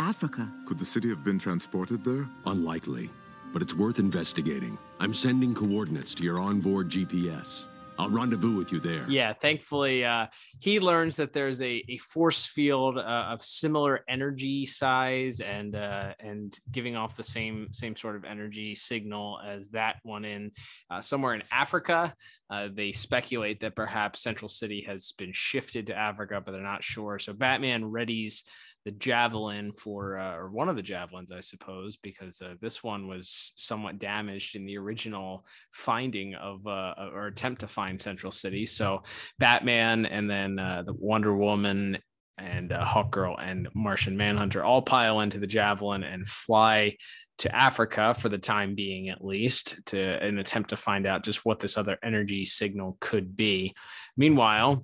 Africa? 0.00 0.50
Could 0.66 0.78
the 0.78 0.86
city 0.86 1.08
have 1.08 1.24
been 1.24 1.38
transported 1.38 2.04
there? 2.04 2.26
Unlikely, 2.46 3.10
but 3.52 3.62
it's 3.62 3.74
worth 3.74 3.98
investigating. 3.98 4.78
I'm 5.00 5.14
sending 5.14 5.54
coordinates 5.54 6.14
to 6.14 6.22
your 6.22 6.38
onboard 6.38 6.90
GPS. 6.90 7.64
I'll 7.98 8.08
rendezvous 8.08 8.56
with 8.56 8.70
you 8.70 8.78
there. 8.78 9.04
Yeah, 9.08 9.32
thankfully, 9.32 10.04
uh, 10.04 10.26
he 10.60 10.78
learns 10.78 11.16
that 11.16 11.32
there's 11.32 11.60
a, 11.60 11.82
a 11.88 11.98
force 11.98 12.46
field 12.46 12.96
uh, 12.96 13.00
of 13.00 13.44
similar 13.44 14.04
energy 14.08 14.64
size 14.64 15.40
and 15.40 15.74
uh, 15.74 16.14
and 16.20 16.56
giving 16.70 16.94
off 16.94 17.16
the 17.16 17.24
same 17.24 17.68
same 17.72 17.96
sort 17.96 18.14
of 18.14 18.24
energy 18.24 18.76
signal 18.76 19.40
as 19.44 19.70
that 19.70 19.96
one 20.04 20.24
in 20.24 20.52
uh, 20.90 21.00
somewhere 21.00 21.34
in 21.34 21.42
Africa. 21.50 22.14
Uh, 22.48 22.68
they 22.72 22.92
speculate 22.92 23.58
that 23.60 23.74
perhaps 23.74 24.22
Central 24.22 24.48
City 24.48 24.84
has 24.86 25.12
been 25.18 25.32
shifted 25.32 25.88
to 25.88 25.96
Africa, 25.96 26.40
but 26.44 26.52
they're 26.52 26.62
not 26.62 26.84
sure. 26.84 27.18
So 27.18 27.32
Batman 27.32 27.82
readies 27.82 28.44
the 28.88 28.92
javelin 28.92 29.70
for 29.70 30.16
uh, 30.16 30.34
or 30.34 30.48
one 30.48 30.70
of 30.70 30.74
the 30.74 30.80
javelins 30.80 31.30
i 31.30 31.40
suppose 31.40 31.98
because 31.98 32.40
uh, 32.40 32.54
this 32.62 32.82
one 32.82 33.06
was 33.06 33.52
somewhat 33.54 33.98
damaged 33.98 34.56
in 34.56 34.64
the 34.64 34.78
original 34.78 35.44
finding 35.72 36.34
of 36.36 36.66
uh, 36.66 36.94
or 37.12 37.26
attempt 37.26 37.60
to 37.60 37.68
find 37.68 38.00
central 38.00 38.32
city 38.32 38.64
so 38.64 39.02
batman 39.38 40.06
and 40.06 40.30
then 40.30 40.58
uh, 40.58 40.82
the 40.86 40.94
wonder 40.94 41.36
woman 41.36 41.98
and 42.38 42.72
uh, 42.72 42.82
hawk 42.82 43.10
girl 43.10 43.36
and 43.38 43.68
martian 43.74 44.16
manhunter 44.16 44.64
all 44.64 44.80
pile 44.80 45.20
into 45.20 45.38
the 45.38 45.46
javelin 45.46 46.02
and 46.02 46.26
fly 46.26 46.96
to 47.36 47.54
Africa 47.54 48.14
for 48.14 48.28
the 48.28 48.36
time 48.36 48.74
being, 48.74 49.10
at 49.10 49.24
least, 49.24 49.78
to 49.86 50.00
an 50.00 50.40
attempt 50.40 50.70
to 50.70 50.76
find 50.76 51.06
out 51.06 51.22
just 51.22 51.44
what 51.44 51.60
this 51.60 51.78
other 51.78 51.96
energy 52.02 52.44
signal 52.44 52.96
could 52.98 53.36
be. 53.36 53.76
Meanwhile, 54.16 54.82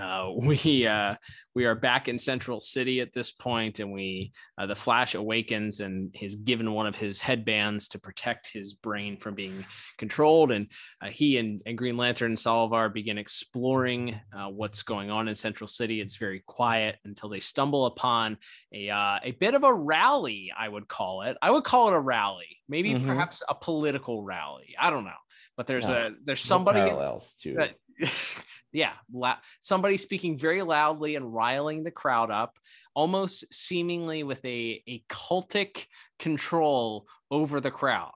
uh, 0.00 0.30
we 0.36 0.86
uh, 0.86 1.14
we 1.54 1.64
are 1.66 1.74
back 1.74 2.08
in 2.08 2.18
Central 2.18 2.60
City 2.60 3.00
at 3.00 3.12
this 3.12 3.30
point, 3.30 3.80
and 3.80 3.92
we 3.92 4.32
uh, 4.58 4.66
the 4.66 4.74
Flash 4.74 5.14
awakens 5.14 5.80
and 5.80 6.10
he's 6.14 6.36
given 6.36 6.72
one 6.72 6.86
of 6.86 6.96
his 6.96 7.20
headbands 7.20 7.88
to 7.88 7.98
protect 7.98 8.52
his 8.52 8.74
brain 8.74 9.16
from 9.16 9.34
being 9.34 9.64
controlled. 9.98 10.50
And 10.50 10.68
uh, 11.00 11.08
he 11.08 11.38
and, 11.38 11.62
and, 11.66 11.78
Green 11.78 11.96
Lantern 11.96 12.32
and 12.32 12.38
Solovar 12.38 12.92
begin 12.92 13.18
exploring 13.18 14.20
uh, 14.36 14.48
what's 14.48 14.82
going 14.82 15.10
on 15.10 15.28
in 15.28 15.34
Central 15.34 15.68
City. 15.68 16.00
It's 16.00 16.16
very 16.16 16.42
quiet 16.46 16.96
until 17.04 17.28
they 17.28 17.40
stumble 17.40 17.86
upon 17.86 18.38
a 18.72 18.90
uh, 18.90 19.18
a 19.22 19.32
bit 19.32 19.54
of 19.54 19.64
a 19.64 19.74
rally. 19.74 20.52
I 20.56 20.68
would 20.68 20.88
call 20.88 21.22
it. 21.22 21.36
I 21.40 21.50
would 21.50 21.64
call 21.64 21.88
it 21.88 21.94
a 21.94 22.00
rally, 22.00 22.58
maybe 22.68 22.94
mm-hmm. 22.94 23.06
perhaps 23.06 23.42
a 23.48 23.54
political 23.54 24.22
rally. 24.22 24.74
I 24.78 24.90
don't 24.90 25.04
know, 25.04 25.10
but 25.56 25.66
there's 25.66 25.88
a 25.88 26.10
there's 26.24 26.40
somebody 26.40 26.80
no 26.80 26.88
parallels 26.88 27.34
to. 27.42 27.54
That, 27.54 27.76
yeah, 28.74 28.92
la- 29.12 29.38
somebody 29.60 29.96
speaking 29.96 30.36
very 30.36 30.60
loudly 30.60 31.14
and 31.14 31.32
riling 31.32 31.84
the 31.84 31.92
crowd 31.92 32.30
up, 32.30 32.58
almost 32.94 33.52
seemingly 33.54 34.24
with 34.24 34.44
a, 34.44 34.82
a 34.88 35.02
cultic 35.08 35.86
control 36.18 37.06
over 37.30 37.60
the 37.60 37.70
crowd. 37.70 38.12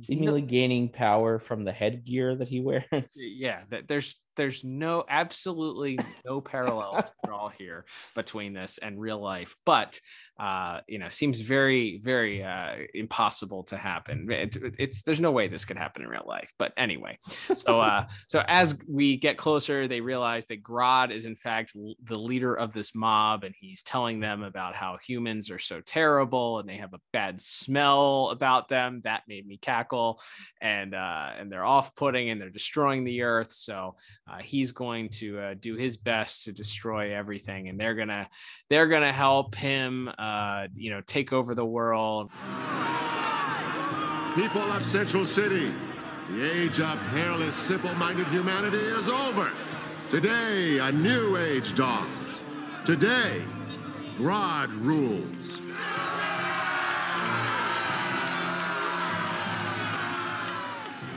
Seemingly 0.00 0.40
gaining 0.40 0.88
power 0.88 1.38
from 1.38 1.64
the 1.64 1.72
headgear 1.72 2.34
that 2.34 2.48
he 2.48 2.60
wears. 2.60 2.84
Yeah, 3.14 3.60
there's 3.86 4.16
there's 4.36 4.64
no 4.64 5.04
absolutely 5.08 5.98
no 6.24 6.40
parallels 6.40 7.02
to 7.02 7.12
draw 7.26 7.48
here 7.48 7.84
between 8.14 8.52
this 8.52 8.78
and 8.78 9.00
real 9.00 9.18
life 9.18 9.54
but 9.64 10.00
uh 10.38 10.80
you 10.88 10.98
know 10.98 11.08
seems 11.08 11.40
very 11.40 12.00
very 12.02 12.42
uh 12.42 12.74
impossible 12.94 13.62
to 13.64 13.76
happen. 13.76 14.26
It, 14.30 14.56
it's 14.78 15.02
there's 15.02 15.20
no 15.20 15.30
way 15.30 15.48
this 15.48 15.64
could 15.64 15.76
happen 15.76 16.02
in 16.02 16.08
real 16.08 16.24
life 16.26 16.52
but 16.58 16.72
anyway. 16.76 17.18
So 17.54 17.80
uh 17.80 18.06
so 18.28 18.42
as 18.48 18.74
we 18.88 19.16
get 19.16 19.36
closer 19.36 19.88
they 19.88 20.00
realize 20.00 20.46
that 20.46 20.62
Grodd 20.62 21.12
is 21.12 21.24
in 21.24 21.36
fact 21.36 21.72
the 22.04 22.18
leader 22.18 22.54
of 22.54 22.72
this 22.72 22.94
mob 22.94 23.44
and 23.44 23.54
he's 23.58 23.82
telling 23.82 24.20
them 24.20 24.42
about 24.42 24.74
how 24.74 24.98
humans 25.06 25.50
are 25.50 25.58
so 25.58 25.80
terrible 25.80 26.58
and 26.58 26.68
they 26.68 26.76
have 26.76 26.94
a 26.94 27.00
bad 27.12 27.40
smell 27.40 28.30
about 28.30 28.68
them. 28.68 29.00
That 29.04 29.22
made 29.28 29.46
me 29.46 29.58
cackle. 29.58 30.20
And 30.60 30.94
uh 30.94 31.30
and 31.38 31.50
they're 31.50 31.64
off-putting 31.64 32.30
and 32.30 32.40
they're 32.40 32.50
destroying 32.50 33.04
the 33.04 33.22
earth. 33.22 33.52
So 33.52 33.96
uh, 34.30 34.38
he's 34.42 34.72
going 34.72 35.08
to 35.08 35.38
uh, 35.38 35.54
do 35.58 35.74
his 35.74 35.96
best 35.96 36.44
to 36.44 36.52
destroy 36.52 37.14
everything, 37.14 37.68
and 37.68 37.78
they're 37.78 37.94
gonna 37.94 38.28
they're 38.70 38.86
gonna 38.86 39.12
help 39.12 39.54
him, 39.54 40.10
uh, 40.18 40.68
you 40.74 40.90
know, 40.90 41.00
take 41.06 41.32
over 41.32 41.54
the 41.54 41.64
world. 41.64 42.30
People 44.34 44.62
of 44.72 44.86
Central 44.86 45.26
City, 45.26 45.74
The 46.30 46.50
age 46.50 46.80
of 46.80 46.98
hairless, 47.08 47.56
simple-minded 47.56 48.28
humanity 48.28 48.78
is 48.78 49.08
over. 49.08 49.50
Today, 50.08 50.78
a 50.78 50.90
new 50.92 51.36
age 51.36 51.74
dawns. 51.74 52.40
Today, 52.84 53.42
Grodd 54.16 54.70
rules. 54.82 55.60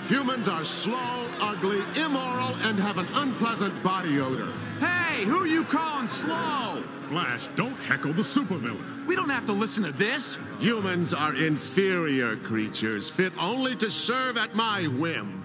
Humans 0.07 0.47
are 0.47 0.63
slow, 0.63 1.27
ugly, 1.39 1.81
immoral, 1.95 2.53
and 2.57 2.79
have 2.79 2.99
an 2.99 3.07
unpleasant 3.07 3.81
body 3.81 4.19
odor. 4.19 4.53
Hey, 4.79 5.25
who 5.25 5.45
you 5.45 5.63
calling 5.63 6.07
slow? 6.07 6.83
Flash, 7.09 7.47
don't 7.55 7.75
heckle 7.77 8.13
the 8.13 8.21
supervillain. 8.21 9.07
We 9.07 9.15
don't 9.15 9.29
have 9.29 9.47
to 9.47 9.53
listen 9.53 9.83
to 9.83 9.91
this. 9.91 10.37
Humans 10.59 11.15
are 11.15 11.35
inferior 11.35 12.35
creatures, 12.37 13.09
fit 13.09 13.33
only 13.39 13.75
to 13.77 13.89
serve 13.89 14.37
at 14.37 14.53
my 14.53 14.83
whim. 14.85 15.41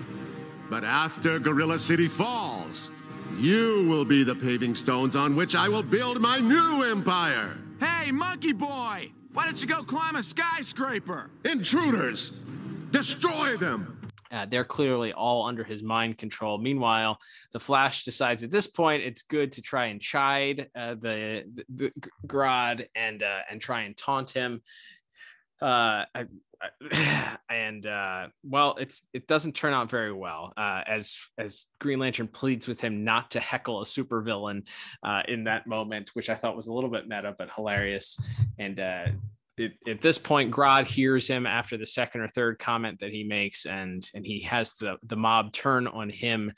But 0.69 0.85
after 0.85 1.39
Gorilla 1.39 1.79
City 1.79 2.07
falls, 2.07 2.91
you 3.39 3.87
will 3.89 4.05
be 4.05 4.25
the 4.25 4.35
paving 4.35 4.75
stones 4.75 5.17
on 5.17 5.37
which 5.37 5.55
I 5.55 5.71
will 5.71 5.83
build 5.83 6.21
my 6.21 6.39
new 6.39 6.83
empire. 6.83 7.57
Hey, 7.81 8.13
monkey 8.13 8.53
boy! 8.53 9.11
Why 9.33 9.47
don't 9.47 9.61
you 9.61 9.67
go 9.67 9.83
climb 9.83 10.17
a 10.17 10.23
skyscraper? 10.23 11.31
Intruders! 11.45 12.43
Destroy 12.91 13.57
them! 13.57 14.00
Uh, 14.31 14.47
they're 14.47 14.65
clearly 14.65 15.13
all 15.13 15.47
under 15.47 15.65
his 15.65 15.83
mind 15.83 16.19
control. 16.19 16.59
Meanwhile, 16.59 17.19
the 17.53 17.61
Flash 17.61 18.05
decides 18.05 18.43
at 18.43 18.51
this 18.51 18.67
point 18.67 19.03
it's 19.03 19.23
good 19.23 19.53
to 19.53 19.63
try 19.63 19.87
and 19.87 20.01
chide 20.01 20.69
uh, 20.75 20.95
the, 20.95 21.45
the, 21.55 21.65
the 21.77 21.93
Grodd 22.27 22.87
and 22.95 23.23
uh, 23.23 23.41
and 23.51 23.61
try 23.61 23.83
and 23.83 23.97
taunt 23.97 24.31
him. 24.31 24.63
Uh, 25.61 26.05
I, 26.15 26.27
I, 26.63 27.39
and 27.51 27.85
uh, 27.87 28.29
well, 28.43 28.77
it's 28.79 29.03
it 29.13 29.27
doesn't 29.27 29.55
turn 29.55 29.73
out 29.73 29.91
very 29.91 30.13
well. 30.13 30.53
Uh, 30.57 30.83
as 30.87 31.17
as 31.39 31.67
Green 31.81 31.99
Lantern 31.99 32.29
pleads 32.29 32.69
with 32.69 32.81
him 32.81 33.05
not 33.05 33.31
to 33.33 33.41
heckle 33.41 33.81
a 33.81 33.85
supervillain 33.85 34.67
uh, 35.03 35.23
in 35.29 35.45
that 35.45 35.67
moment, 35.67 36.11
which 36.15 36.31
I 36.31 36.35
thought 36.35 36.57
was 36.57 36.69
a 36.69 36.73
little 36.73 36.91
bit 36.91 37.09
meta 37.09 37.35
but 37.37 37.53
hilarious. 37.55 38.19
And 38.59 38.79
uh, 38.79 39.07
it, 39.57 39.73
at 39.89 40.01
this 40.01 40.19
point, 40.19 40.53
Grodd 40.53 40.87
hears 40.87 41.29
him 41.29 41.47
after 41.47 41.77
the 41.77 41.87
second 41.87 42.23
or 42.23 42.29
third 42.29 42.59
comment 42.59 43.01
that 43.01 43.11
he 43.11 43.25
makes, 43.25 43.67
and 43.67 44.09
and 44.15 44.25
he 44.25 44.41
has 44.43 44.75
the 44.75 44.97
the 45.05 45.17
mob 45.17 45.53
turn 45.53 45.87
on 45.87 46.11
him 46.11 46.53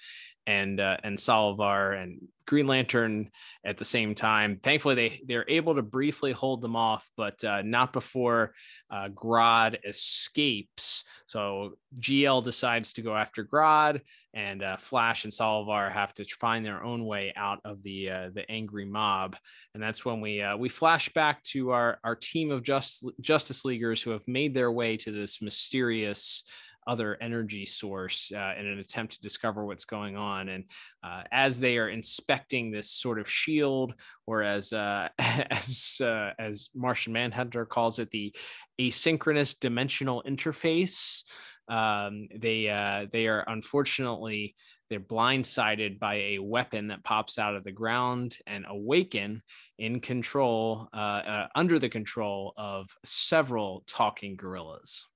and 0.47 0.81
uh, 0.81 0.97
and 1.03 1.17
Solovar 1.19 2.01
and 2.01 2.21
Green 2.53 2.67
Lantern 2.67 3.31
at 3.65 3.79
the 3.79 3.85
same 3.87 4.15
time. 4.15 4.61
Thankfully, 4.63 4.95
they 4.95 5.23
they're 5.27 5.49
able 5.49 5.75
to 5.75 5.81
briefly 5.81 6.33
hold 6.33 6.61
them 6.61 6.77
off, 6.77 7.11
but 7.17 7.43
uh, 7.45 7.63
not 7.63 7.95
before 7.95 8.53
uh, 8.91 9.09
Grodd 9.09 9.79
escapes. 9.87 11.03
So 11.25 11.79
GL 11.99 12.45
decides 12.45 12.93
to 12.93 13.01
go 13.01 13.17
after 13.17 13.43
Grodd, 13.43 14.03
and 14.35 14.63
uh, 14.63 14.77
Flash 14.77 15.25
and 15.25 15.33
Solovar 15.33 15.91
have 15.91 16.13
to 16.13 16.25
find 16.25 16.63
their 16.63 16.85
own 16.85 17.07
way 17.07 17.33
out 17.37 17.61
of 17.65 17.83
the 17.83 18.11
uh, 18.11 18.31
the 18.35 18.45
angry 18.51 18.85
mob. 18.85 19.35
And 19.73 19.83
that's 19.83 20.05
when 20.05 20.21
we 20.21 20.43
uh, 20.43 20.59
we 20.59 20.69
flash 20.69 21.09
back 21.15 21.43
to 21.45 21.71
our 21.71 22.01
our 22.05 22.17
team 22.17 22.51
of 22.51 22.63
just 22.63 23.09
Justice 23.23 23.65
Leaguers 23.65 24.03
who 24.03 24.11
have 24.11 24.29
made 24.29 24.53
their 24.53 24.71
way 24.71 24.99
to 24.99 25.11
this 25.11 25.41
mysterious 25.41 26.45
other 26.87 27.17
energy 27.21 27.65
source 27.65 28.33
uh, 28.35 28.55
in 28.59 28.67
an 28.67 28.79
attempt 28.79 29.15
to 29.15 29.21
discover 29.21 29.65
what's 29.65 29.85
going 29.85 30.17
on. 30.17 30.49
And 30.49 30.65
uh, 31.03 31.23
as 31.33 31.61
they 31.61 31.79
are 31.79 31.89
inspecting 31.89 32.71
this 32.71 32.91
sort 32.91 33.19
of 33.19 33.29
shield, 33.29 33.95
or 34.27 34.43
as 34.43 34.73
uh, 34.73 35.09
as 35.19 36.01
uh, 36.03 36.31
as 36.39 36.71
Martian 36.75 37.13
Manhunter 37.13 37.67
calls 37.67 37.99
it, 37.99 38.11
the 38.11 38.35
asynchronous 38.81 39.59
dimensional 39.59 40.23
interface, 40.27 41.25
um, 41.69 42.29
they 42.35 42.69
uh, 42.69 43.07
they 43.13 43.27
are 43.27 43.45
unfortunately 43.47 44.55
they're 44.91 45.01
blindsided 45.01 45.99
by 45.99 46.17
a 46.17 46.39
weapon 46.39 46.89
that 46.89 47.03
pops 47.03 47.39
out 47.39 47.57
of 47.57 47.65
the 47.65 47.73
ground 47.73 48.37
and 48.47 48.67
awaken 48.69 49.43
in 49.79 50.01
control 50.01 50.87
uh, 50.93 50.97
uh, 50.97 51.49
under 51.55 51.79
the 51.79 51.89
control 51.89 52.53
of 52.59 52.91
several 53.03 53.85
talking 53.87 54.37
gorillas 54.37 55.07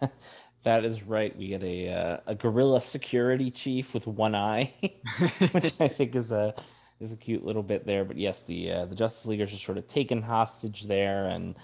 that 0.64 0.84
is 0.84 1.02
right. 1.02 1.36
We 1.36 1.48
get 1.48 1.62
a 1.62 1.88
uh, 1.88 2.16
a 2.26 2.34
gorilla 2.34 2.80
security 2.80 3.50
chief 3.50 3.94
with 3.94 4.06
one 4.06 4.34
eye, 4.34 4.74
which 5.52 5.74
I 5.80 5.88
think 5.88 6.16
is 6.16 6.32
a 6.32 6.54
is 7.00 7.12
a 7.12 7.16
cute 7.16 7.44
little 7.44 7.62
bit 7.62 7.86
there. 7.86 8.04
But 8.04 8.16
yes, 8.16 8.42
the 8.46 8.72
uh, 8.72 8.86
the 8.86 8.94
Justice 8.94 9.26
Leaguers 9.26 9.52
are 9.52 9.58
sort 9.58 9.78
of 9.78 9.86
taken 9.88 10.22
hostage 10.22 10.84
there, 10.84 11.26
and 11.26 11.54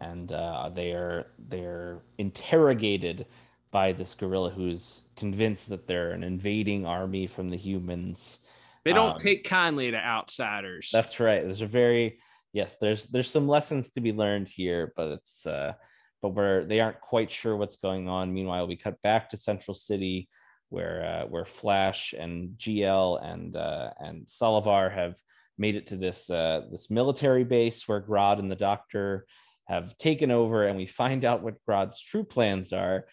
and 0.00 0.32
uh, 0.32 0.70
they 0.74 0.92
are 0.92 1.26
they're 1.48 1.98
interrogated 2.18 3.26
by 3.70 3.92
this 3.92 4.14
gorilla 4.14 4.50
who's 4.50 5.02
convinced 5.16 5.68
that 5.68 5.86
they're 5.86 6.12
an 6.12 6.24
invading 6.24 6.86
army 6.86 7.26
from 7.26 7.50
the 7.50 7.56
humans. 7.56 8.38
They 8.84 8.92
don't 8.92 9.12
um, 9.12 9.18
take 9.18 9.44
kindly 9.44 9.90
to 9.90 9.98
outsiders. 9.98 10.90
That's 10.92 11.20
right. 11.20 11.42
There's 11.42 11.60
a 11.60 11.66
very 11.66 12.20
yes. 12.52 12.74
There's 12.80 13.06
there's 13.06 13.30
some 13.30 13.48
lessons 13.48 13.90
to 13.90 14.00
be 14.00 14.12
learned 14.12 14.48
here, 14.48 14.92
but 14.96 15.08
it's 15.08 15.46
uh, 15.46 15.74
but 16.22 16.30
where 16.30 16.64
they 16.64 16.80
aren't 16.80 17.00
quite 17.00 17.30
sure 17.30 17.56
what's 17.56 17.76
going 17.76 18.08
on. 18.08 18.34
Meanwhile, 18.34 18.66
we 18.66 18.76
cut 18.76 19.00
back 19.02 19.30
to 19.30 19.36
Central 19.36 19.74
City, 19.74 20.28
where 20.68 21.04
uh, 21.04 21.26
where 21.28 21.44
Flash 21.44 22.14
and 22.18 22.50
GL 22.58 23.24
and 23.24 23.56
uh, 23.56 23.90
and 23.98 24.26
Solovar 24.26 24.92
have 24.92 25.14
made 25.56 25.74
it 25.74 25.88
to 25.88 25.96
this 25.96 26.28
uh, 26.30 26.62
this 26.70 26.90
military 26.90 27.44
base 27.44 27.86
where 27.86 28.00
Grodd 28.00 28.38
and 28.38 28.50
the 28.50 28.56
Doctor 28.56 29.26
have 29.66 29.96
taken 29.98 30.30
over, 30.30 30.66
and 30.66 30.76
we 30.76 30.86
find 30.86 31.24
out 31.24 31.42
what 31.42 31.62
Grodd's 31.68 32.00
true 32.00 32.24
plans 32.24 32.72
are. 32.72 33.06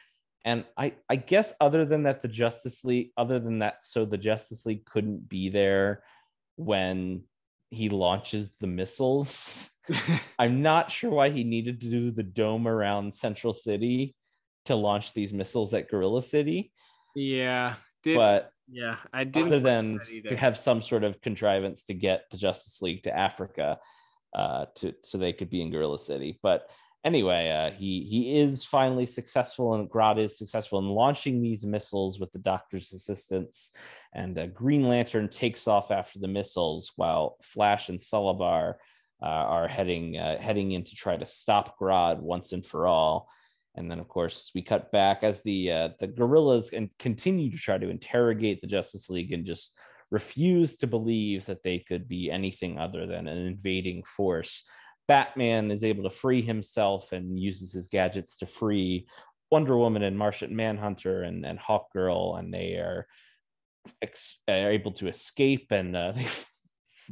And 0.45 0.63
I, 0.77 0.93
I 1.09 1.15
guess 1.15 1.53
other 1.59 1.85
than 1.85 2.03
that, 2.03 2.21
the 2.21 2.27
Justice 2.27 2.83
League, 2.83 3.09
other 3.17 3.39
than 3.39 3.59
that, 3.59 3.83
so 3.83 4.05
the 4.05 4.17
Justice 4.17 4.65
League 4.65 4.85
couldn't 4.85 5.27
be 5.27 5.49
there 5.49 6.03
when 6.55 7.23
he 7.71 7.89
launches 7.89 8.51
the 8.61 8.67
missiles. 8.67 9.69
I'm 10.39 10.61
not 10.61 10.91
sure 10.91 11.11
why 11.11 11.29
he 11.29 11.43
needed 11.43 11.81
to 11.81 11.89
do 11.89 12.11
the 12.11 12.23
dome 12.23 12.67
around 12.67 13.13
Central 13.13 13.53
City 13.53 14.15
to 14.65 14.75
launch 14.75 15.13
these 15.13 15.33
missiles 15.33 15.73
at 15.73 15.89
Gorilla 15.89 16.21
City. 16.21 16.71
Yeah, 17.15 17.75
did, 18.03 18.15
but 18.15 18.51
yeah, 18.67 18.97
I 19.13 19.23
didn't. 19.23 19.53
Other 19.53 19.59
than 19.59 19.99
to 20.27 20.35
have 20.35 20.57
some 20.57 20.81
sort 20.81 21.03
of 21.03 21.21
contrivance 21.21 21.83
to 21.85 21.93
get 21.93 22.25
the 22.31 22.37
Justice 22.37 22.81
League 22.81 23.03
to 23.03 23.15
Africa, 23.15 23.79
uh, 24.33 24.65
to 24.75 24.93
so 25.03 25.17
they 25.17 25.33
could 25.33 25.49
be 25.49 25.61
in 25.61 25.71
Gorilla 25.71 25.99
City. 25.99 26.39
But 26.41 26.69
anyway, 27.03 27.49
uh, 27.49 27.77
he 27.77 28.05
he 28.09 28.39
is 28.39 28.63
finally 28.63 29.05
successful, 29.05 29.75
and 29.75 29.89
Grodd 29.89 30.19
is 30.19 30.37
successful 30.37 30.79
in 30.79 30.87
launching 30.87 31.41
these 31.41 31.65
missiles 31.65 32.19
with 32.19 32.31
the 32.31 32.39
Doctor's 32.39 32.91
assistance. 32.91 33.71
And 34.13 34.37
uh, 34.37 34.47
Green 34.47 34.83
Lantern 34.83 35.29
takes 35.29 35.67
off 35.67 35.91
after 35.91 36.19
the 36.19 36.27
missiles, 36.27 36.91
while 36.95 37.37
Flash 37.41 37.89
and 37.89 37.99
Solovar 37.99 38.75
uh, 39.21 39.25
are 39.25 39.67
heading 39.67 40.17
uh, 40.17 40.39
heading 40.39 40.71
in 40.71 40.83
to 40.83 40.95
try 40.95 41.17
to 41.17 41.25
stop 41.25 41.77
Grodd 41.79 42.19
once 42.19 42.51
and 42.51 42.65
for 42.65 42.87
all. 42.87 43.29
And 43.77 43.91
then, 43.91 43.99
of 43.99 44.07
course, 44.07 44.51
we 44.55 44.61
cut 44.61 44.91
back 44.91 45.23
as 45.23 45.41
the 45.41 45.71
uh, 45.71 45.89
the 45.99 46.07
gorillas 46.07 46.71
and 46.71 46.89
continue 46.99 47.51
to 47.51 47.57
try 47.57 47.77
to 47.77 47.89
interrogate 47.89 48.61
the 48.61 48.67
Justice 48.67 49.09
League 49.09 49.33
and 49.33 49.45
just 49.45 49.77
refuse 50.11 50.75
to 50.77 50.87
believe 50.87 51.45
that 51.45 51.63
they 51.63 51.79
could 51.79 52.07
be 52.07 52.29
anything 52.31 52.77
other 52.77 53.05
than 53.07 53.27
an 53.27 53.37
invading 53.37 54.03
force. 54.03 54.63
Batman 55.07 55.71
is 55.71 55.83
able 55.83 56.03
to 56.03 56.09
free 56.09 56.41
himself 56.41 57.11
and 57.11 57.39
uses 57.39 57.73
his 57.73 57.87
gadgets 57.87 58.37
to 58.37 58.45
free 58.45 59.07
Wonder 59.51 59.77
Woman 59.77 60.03
and 60.03 60.17
Martian 60.17 60.55
Manhunter 60.55 61.23
and, 61.23 61.45
and 61.45 61.59
Hawk 61.59 61.91
Girl, 61.93 62.35
and 62.37 62.53
they 62.53 62.73
are, 62.73 63.07
ex- 64.01 64.41
are 64.47 64.71
able 64.71 64.91
to 64.93 65.07
escape 65.07 65.67
and 65.71 65.95
uh, 65.95 66.11
they 66.15 66.27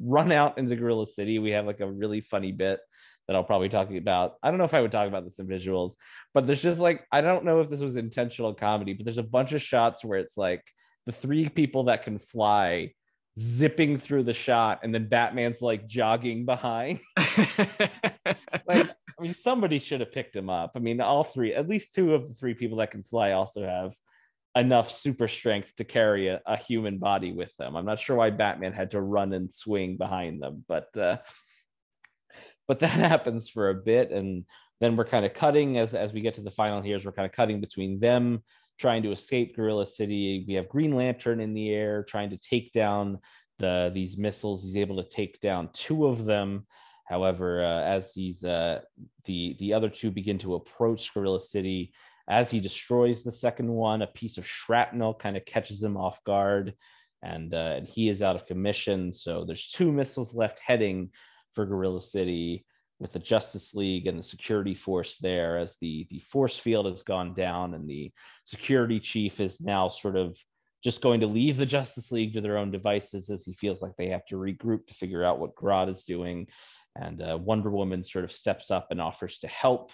run 0.01 0.31
out 0.31 0.57
into 0.57 0.75
Gorilla 0.75 1.07
City. 1.07 1.39
We 1.39 1.51
have 1.51 1.65
like 1.65 1.79
a 1.79 1.91
really 1.91 2.21
funny 2.21 2.51
bit 2.51 2.79
that 3.27 3.35
I'll 3.35 3.43
probably 3.43 3.69
talk 3.69 3.89
about. 3.91 4.35
I 4.43 4.49
don't 4.49 4.57
know 4.57 4.65
if 4.65 4.73
I 4.73 4.81
would 4.81 4.91
talk 4.91 5.07
about 5.07 5.23
this 5.23 5.39
in 5.39 5.47
visuals, 5.47 5.93
but 6.33 6.45
there's 6.45 6.61
just 6.61 6.79
like 6.79 7.05
I 7.11 7.21
don't 7.21 7.45
know 7.45 7.61
if 7.61 7.69
this 7.69 7.81
was 7.81 7.95
intentional 7.95 8.53
comedy, 8.53 8.93
but 8.93 9.05
there's 9.05 9.17
a 9.17 9.23
bunch 9.23 9.53
of 9.53 9.61
shots 9.61 10.03
where 10.03 10.19
it's 10.19 10.37
like 10.37 10.63
the 11.05 11.11
three 11.11 11.49
people 11.49 11.85
that 11.85 12.03
can 12.03 12.19
fly 12.19 12.93
zipping 13.39 13.97
through 13.97 14.23
the 14.23 14.33
shot 14.33 14.81
and 14.83 14.93
then 14.93 15.09
Batman's 15.09 15.61
like 15.61 15.87
jogging 15.87 16.45
behind. 16.45 16.99
like 17.17 18.89
I 18.89 19.21
mean 19.21 19.33
somebody 19.33 19.79
should 19.79 20.01
have 20.01 20.11
picked 20.11 20.35
him 20.35 20.49
up. 20.49 20.73
I 20.75 20.79
mean 20.79 21.01
all 21.01 21.23
three, 21.23 21.53
at 21.53 21.69
least 21.69 21.93
two 21.93 22.13
of 22.13 22.27
the 22.27 22.33
three 22.33 22.53
people 22.53 22.77
that 22.77 22.91
can 22.91 23.03
fly 23.03 23.31
also 23.31 23.65
have 23.65 23.95
enough 24.55 24.91
super 24.91 25.27
strength 25.27 25.75
to 25.77 25.83
carry 25.83 26.27
a, 26.27 26.41
a, 26.45 26.55
human 26.55 26.99
body 26.99 27.31
with 27.31 27.55
them. 27.57 27.75
I'm 27.75 27.85
not 27.85 27.99
sure 27.99 28.15
why 28.15 28.29
Batman 28.29 28.73
had 28.73 28.91
to 28.91 29.01
run 29.01 29.33
and 29.33 29.51
swing 29.51 29.97
behind 29.97 30.41
them, 30.41 30.63
but 30.67 30.95
uh, 30.95 31.17
but 32.67 32.79
that 32.81 32.91
happens 32.91 33.49
for 33.49 33.69
a 33.69 33.75
bit, 33.75 34.11
and 34.11 34.45
then 34.79 34.95
we're 34.95 35.05
kind 35.05 35.25
of 35.25 35.33
cutting 35.33 35.77
as 35.77 35.93
as 35.93 36.13
we 36.13 36.21
get 36.21 36.35
to 36.35 36.41
the 36.41 36.51
final 36.51 36.81
here. 36.81 36.95
As 36.95 37.05
we're 37.05 37.11
kind 37.11 37.25
of 37.25 37.31
cutting 37.31 37.61
between 37.61 37.99
them 37.99 38.43
trying 38.79 39.03
to 39.03 39.11
escape 39.11 39.55
Gorilla 39.55 39.85
City. 39.85 40.43
We 40.47 40.55
have 40.55 40.69
Green 40.69 40.95
Lantern 40.95 41.39
in 41.39 41.53
the 41.53 41.69
air 41.71 42.03
trying 42.03 42.29
to 42.31 42.37
take 42.37 42.73
down 42.73 43.19
the 43.59 43.91
these 43.93 44.17
missiles. 44.17 44.63
He's 44.63 44.77
able 44.77 45.01
to 45.01 45.09
take 45.09 45.39
down 45.41 45.69
two 45.73 46.05
of 46.05 46.25
them. 46.25 46.65
However, 47.05 47.63
uh, 47.63 47.83
as 47.83 48.13
he's 48.13 48.43
uh, 48.43 48.81
the 49.25 49.55
the 49.59 49.73
other 49.73 49.89
two 49.89 50.11
begin 50.11 50.37
to 50.39 50.55
approach 50.55 51.13
Gorilla 51.13 51.39
City, 51.39 51.93
as 52.29 52.49
he 52.49 52.59
destroys 52.59 53.23
the 53.23 53.31
second 53.31 53.69
one, 53.69 54.01
a 54.01 54.07
piece 54.07 54.37
of 54.37 54.47
shrapnel 54.47 55.13
kind 55.13 55.35
of 55.35 55.45
catches 55.45 55.83
him 55.83 55.97
off 55.97 56.23
guard, 56.23 56.73
and, 57.21 57.53
uh, 57.53 57.75
and 57.77 57.87
he 57.87 58.09
is 58.09 58.21
out 58.21 58.35
of 58.35 58.45
commission. 58.45 59.11
So 59.11 59.45
there's 59.45 59.67
two 59.67 59.91
missiles 59.91 60.33
left 60.33 60.59
heading 60.65 61.11
for 61.53 61.65
Gorilla 61.65 62.01
City 62.01 62.65
with 62.99 63.11
the 63.11 63.19
Justice 63.19 63.73
League 63.73 64.07
and 64.07 64.17
the 64.17 64.23
security 64.23 64.73
force 64.73 65.17
there 65.17 65.57
as 65.57 65.75
the 65.81 66.07
the 66.09 66.19
force 66.19 66.57
field 66.57 66.85
has 66.85 67.03
gone 67.03 67.33
down 67.33 67.73
and 67.73 67.87
the 67.87 68.11
security 68.45 68.99
chief 68.99 69.41
is 69.41 69.59
now 69.59 69.89
sort 69.89 70.15
of 70.15 70.37
just 70.83 71.01
going 71.01 71.21
to 71.21 71.27
leave 71.27 71.57
the 71.57 71.65
Justice 71.65 72.11
League 72.11 72.33
to 72.33 72.41
their 72.41 72.57
own 72.57 72.69
devices 72.69 73.29
as 73.29 73.45
he 73.45 73.53
feels 73.53 73.81
like 73.81 73.95
they 73.97 74.09
have 74.09 74.25
to 74.25 74.35
regroup 74.35 74.85
to 74.87 74.93
figure 74.93 75.23
out 75.23 75.39
what 75.39 75.55
Grodd 75.55 75.89
is 75.89 76.03
doing. 76.03 76.47
And 76.95 77.21
uh, 77.21 77.37
Wonder 77.41 77.71
Woman 77.71 78.03
sort 78.03 78.25
of 78.25 78.31
steps 78.31 78.69
up 78.69 78.87
and 78.91 79.01
offers 79.01 79.37
to 79.39 79.47
help 79.47 79.91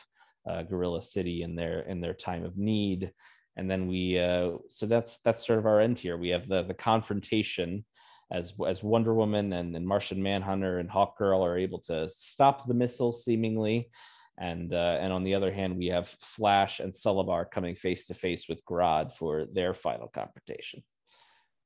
uh, 0.49 0.63
Gorilla 0.63 1.01
City 1.01 1.43
in 1.43 1.55
their 1.55 1.81
in 1.81 2.01
their 2.01 2.13
time 2.13 2.43
of 2.43 2.57
need. 2.57 3.12
And 3.55 3.69
then 3.69 3.88
we 3.88 4.19
uh, 4.19 4.51
so 4.67 4.85
that's 4.85 5.19
that's 5.23 5.45
sort 5.45 5.59
of 5.59 5.65
our 5.65 5.79
end 5.79 5.99
here. 5.99 6.17
We 6.17 6.29
have 6.29 6.47
the 6.47 6.63
the 6.63 6.73
confrontation 6.73 7.85
as 8.31 8.53
as 8.67 8.83
Wonder 8.83 9.13
Woman 9.13 9.53
and, 9.53 9.75
and 9.75 9.85
Martian 9.85 10.21
Manhunter 10.21 10.79
and 10.79 10.89
Hawkgirl 10.89 11.41
are 11.41 11.57
able 11.57 11.79
to 11.81 12.07
stop 12.09 12.65
the 12.65 12.73
missile 12.73 13.13
seemingly. 13.13 13.89
And 14.38 14.73
uh, 14.73 14.97
and 15.01 15.12
on 15.12 15.23
the 15.23 15.35
other 15.35 15.51
hand, 15.51 15.77
we 15.77 15.88
have 15.88 16.07
Flash 16.07 16.79
and 16.79 16.93
Solovar 16.93 17.51
coming 17.51 17.75
face 17.75 18.07
to 18.07 18.13
face 18.13 18.47
with 18.47 18.63
Grodd 18.65 19.13
for 19.13 19.45
their 19.53 19.73
final 19.73 20.07
confrontation. 20.07 20.83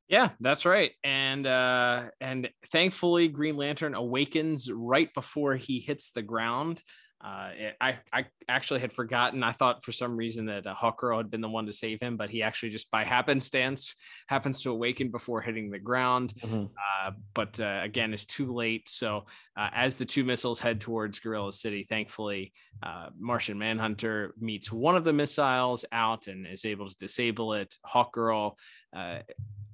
Yeah, 0.09 0.31
that's 0.39 0.65
right. 0.65 0.91
And 1.03 1.47
uh 1.47 2.09
and 2.19 2.49
thankfully 2.71 3.27
Green 3.29 3.57
Lantern 3.57 3.95
awakens 3.95 4.71
right 4.71 5.13
before 5.13 5.55
he 5.55 5.79
hits 5.79 6.11
the 6.11 6.21
ground. 6.21 6.83
Uh, 7.23 7.51
I, 7.79 7.95
I 8.11 8.25
actually 8.49 8.81
had 8.81 8.91
forgotten. 8.91 9.43
I 9.43 9.51
thought 9.51 9.83
for 9.83 9.93
some 9.93 10.17
reason 10.17 10.45
that 10.47 10.67
uh, 10.67 10.75
Hawkgirl 10.75 11.17
had 11.17 11.31
been 11.31 11.39
the 11.39 11.47
one 11.49 11.65
to 11.67 11.73
save 11.73 12.01
him, 12.01 12.17
but 12.17 12.29
he 12.29 12.43
actually 12.43 12.69
just 12.69 12.91
by 12.91 13.05
happenstance 13.05 13.95
happens 14.27 14.61
to 14.63 14.71
awaken 14.71 15.09
before 15.09 15.39
hitting 15.39 15.71
the 15.71 15.79
ground. 15.79 16.33
Mm-hmm. 16.41 16.65
Uh, 16.65 17.11
but 17.33 17.57
uh, 17.61 17.79
again, 17.81 18.13
it's 18.13 18.25
too 18.25 18.53
late. 18.53 18.89
So 18.89 19.25
uh, 19.55 19.69
as 19.73 19.95
the 19.97 20.05
two 20.05 20.25
missiles 20.25 20.59
head 20.59 20.81
towards 20.81 21.19
Gorilla 21.19 21.53
City, 21.53 21.85
thankfully, 21.87 22.51
uh, 22.81 23.07
Martian 23.17 23.57
Manhunter 23.57 24.33
meets 24.39 24.71
one 24.71 24.97
of 24.97 25.05
the 25.05 25.13
missiles 25.13 25.85
out 25.93 26.27
and 26.27 26.45
is 26.45 26.65
able 26.65 26.89
to 26.89 26.95
disable 26.99 27.53
it. 27.53 27.73
Hawkgirl 27.85 28.57
uh, 28.95 29.19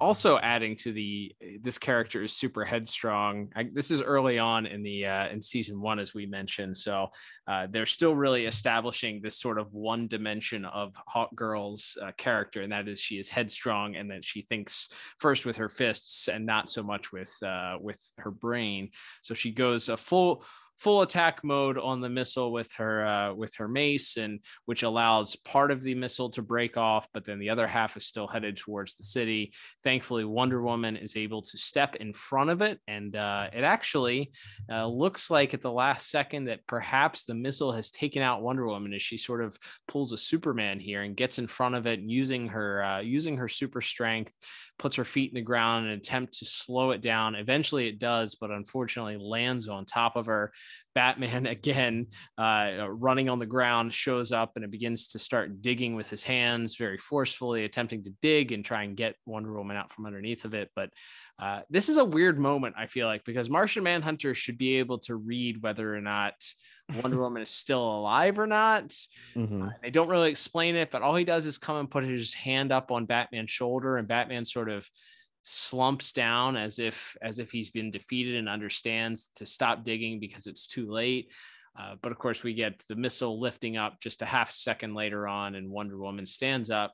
also 0.02 0.38
adding 0.40 0.76
to 0.78 0.94
the 0.94 1.36
this 1.62 1.78
character 1.78 2.24
is 2.24 2.34
super 2.34 2.64
headstrong. 2.64 3.52
I, 3.56 3.70
this 3.74 3.92
is 3.92 4.02
early 4.02 4.40
on 4.40 4.66
in 4.66 4.82
the 4.82 5.06
uh, 5.06 5.28
in 5.30 5.42
season 5.42 5.82
one, 5.82 6.00
as 6.00 6.14
we 6.14 6.26
mentioned. 6.26 6.78
So 6.78 7.10
uh, 7.48 7.68
they're 7.70 7.86
still 7.86 8.16
really 8.16 8.46
establishing 8.46 9.22
this 9.22 9.38
sort 9.38 9.60
of 9.60 9.74
one 9.74 10.08
dimension 10.08 10.66
of 10.66 10.96
Hawkgirl's 11.14 11.98
uh, 12.02 12.12
character, 12.18 12.62
and 12.62 12.72
that 12.72 12.88
is 12.88 13.02
she 13.02 13.20
is 13.20 13.30
headstrong 13.30 13.96
and 13.96 14.10
that 14.12 14.24
she 14.24 14.42
thinks 14.42 14.90
first 15.20 15.46
with 15.46 15.58
her 15.58 15.70
fists 15.70 16.28
and 16.28 16.46
not 16.46 16.70
so 16.70 16.82
much 16.82 17.12
with 17.12 17.36
uh, 17.44 17.78
with 17.80 18.00
her 18.18 18.32
brain. 18.32 18.92
So 19.22 19.34
she 19.34 19.52
goes 19.52 19.90
a 19.90 19.98
full 19.98 20.46
full 20.80 21.02
attack 21.02 21.44
mode 21.44 21.78
on 21.78 22.00
the 22.00 22.10
missile 22.10 22.54
with 22.54 22.72
her 22.74 23.06
uh, 23.06 23.34
with 23.34 23.54
her 23.56 23.68
mace, 23.68 24.18
and 24.18 24.40
which 24.66 24.84
allows 24.84 25.36
part 25.36 25.72
of 25.72 25.84
the 25.84 25.94
missile 25.94 26.30
to 26.30 26.42
break 26.42 26.78
off, 26.78 27.08
but 27.14 27.26
then 27.26 27.38
the 27.38 27.50
other 27.50 27.68
half 27.68 27.98
is 27.98 28.06
still 28.06 28.28
headed 28.28 28.56
towards 28.56 28.96
the 28.96 29.04
city. 29.04 29.54
Thankfully, 29.84 30.24
Wonder 30.24 30.62
Woman 30.62 30.96
is 30.96 31.18
able 31.18 31.42
to 31.42 31.58
step 31.58 31.96
in 31.96 32.14
front 32.14 32.50
of 32.50 32.62
it, 32.62 32.80
and 32.88 33.16
uh, 33.16 33.50
it 33.54 33.64
actually 33.64 34.32
uh, 34.72 34.88
looks 34.88 35.30
like 35.30 35.54
at 35.54 35.62
the 35.62 35.72
last 35.72 36.10
second 36.10 36.46
that 36.46 36.66
perhaps 36.66 37.26
the 37.26 37.36
missile 37.36 37.74
has 37.74 37.92
taken 37.92 38.22
out 38.22 38.42
Wonder 38.42 38.66
Woman 38.66 38.94
as 38.94 39.02
she 39.02 39.18
sort 39.18 39.44
of 39.44 39.58
pulls 39.88 40.14
a 40.14 40.18
Superman 40.18 40.80
here 40.80 41.04
and 41.04 41.18
gets 41.18 41.40
in 41.40 41.48
front 41.48 41.76
of 41.76 41.88
it, 41.88 42.00
using 42.00 42.48
her 42.48 42.84
uh, 42.84 43.00
using 43.02 43.38
her 43.38 43.50
super 43.50 43.82
strength 43.82 44.34
puts 44.80 44.96
her 44.96 45.06
feet 45.06 45.32
in 45.32 45.36
the 45.36 45.42
ground 45.42 45.86
in 45.86 45.92
an 45.92 45.98
attempt 45.98 46.40
to 46.40 46.46
slow 46.46 46.92
it 46.92 47.02
down. 47.02 47.36
Eventually 47.36 47.88
it 47.88 48.00
does, 48.00 48.36
but 48.36 48.50
unfortunately 48.50 49.18
lands 49.18 49.68
on 49.68 49.86
top 49.86 50.16
of 50.16 50.26
her. 50.26 50.52
Batman 51.00 51.46
again, 51.46 52.08
uh, 52.38 52.88
running 52.90 53.30
on 53.30 53.40
the 53.40 53.46
ground, 53.46 53.94
shows 53.94 54.34
up 54.34 54.52
and 54.56 54.66
it 54.66 54.72
begins 54.72 55.08
to 55.08 55.20
start 55.20 55.62
digging 55.62 55.96
with 55.96 56.10
his 56.10 56.24
hands 56.24 56.76
very 56.76 56.98
forcefully, 56.98 57.64
attempting 57.64 58.04
to 58.04 58.10
dig 58.22 58.52
and 58.52 58.66
try 58.66 58.84
and 58.84 58.98
get 58.98 59.16
Wonder 59.26 59.54
Woman 59.54 59.78
out 59.78 59.94
from 59.94 60.06
underneath 60.06 60.44
of 60.44 60.54
it. 60.54 60.70
But 60.76 60.90
uh, 61.42 61.62
this 61.70 61.88
is 61.88 61.96
a 61.96 62.04
weird 62.04 62.38
moment, 62.38 62.76
I 62.78 62.88
feel 62.88 63.08
like, 63.08 63.24
because 63.24 63.50
Martian 63.50 63.84
Manhunter 63.84 64.34
should 64.34 64.58
be 64.58 64.76
able 64.76 64.98
to 65.00 65.16
read 65.16 65.64
whether 65.64 65.96
or 65.96 66.02
not 66.02 66.34
Wonder 67.02 67.20
Woman 67.22 67.44
is 67.44 67.50
still 67.50 67.82
alive 67.82 68.38
or 68.38 68.48
not. 68.48 68.90
Mm-hmm. 69.38 69.64
Uh, 69.64 69.70
they 69.82 69.92
don't 69.92 70.10
really 70.10 70.30
explain 70.30 70.76
it, 70.76 70.92
but 70.92 71.02
all 71.02 71.16
he 71.16 71.24
does 71.24 71.46
is 71.46 71.58
come 71.58 71.78
and 71.78 71.90
put 71.90 72.04
his 72.04 72.34
hand 72.34 72.74
up 72.74 72.92
on 72.92 73.06
Batman's 73.06 73.52
shoulder, 73.52 73.96
and 73.96 74.06
Batman 74.06 74.44
sort 74.44 74.70
of 74.70 74.86
slumps 75.50 76.12
down 76.12 76.56
as 76.56 76.78
if 76.78 77.18
as 77.24 77.40
if 77.40 77.52
he's 77.52 77.72
been 77.72 77.90
defeated 77.90 78.36
and 78.36 78.48
understands 78.48 79.32
to 79.36 79.46
stop 79.46 79.84
digging 79.84 80.20
because 80.20 80.46
it's 80.46 80.68
too 80.68 80.90
late. 80.92 81.32
Uh, 81.78 81.96
but 82.02 82.12
of 82.12 82.20
course, 82.20 82.44
we 82.44 82.54
get 82.54 82.84
the 82.88 82.96
missile 82.96 83.40
lifting 83.40 83.76
up 83.76 84.00
just 84.00 84.22
a 84.22 84.26
half 84.26 84.52
second 84.52 84.94
later 84.94 85.28
on, 85.28 85.56
and 85.56 85.70
Wonder 85.70 85.98
Woman 85.98 86.26
stands 86.26 86.70
up 86.70 86.94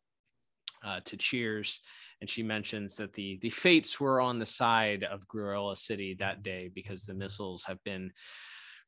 uh, 0.85 1.01
to 1.05 1.17
cheers, 1.17 1.81
and 2.21 2.29
she 2.29 2.43
mentions 2.43 2.95
that 2.95 3.13
the 3.13 3.37
the 3.41 3.49
fates 3.49 3.99
were 3.99 4.21
on 4.21 4.39
the 4.39 4.45
side 4.45 5.03
of 5.03 5.27
Gorilla 5.27 5.75
City 5.75 6.15
that 6.19 6.41
day 6.41 6.69
because 6.73 7.03
the 7.03 7.13
missiles 7.13 7.63
have 7.65 7.83
been 7.83 8.11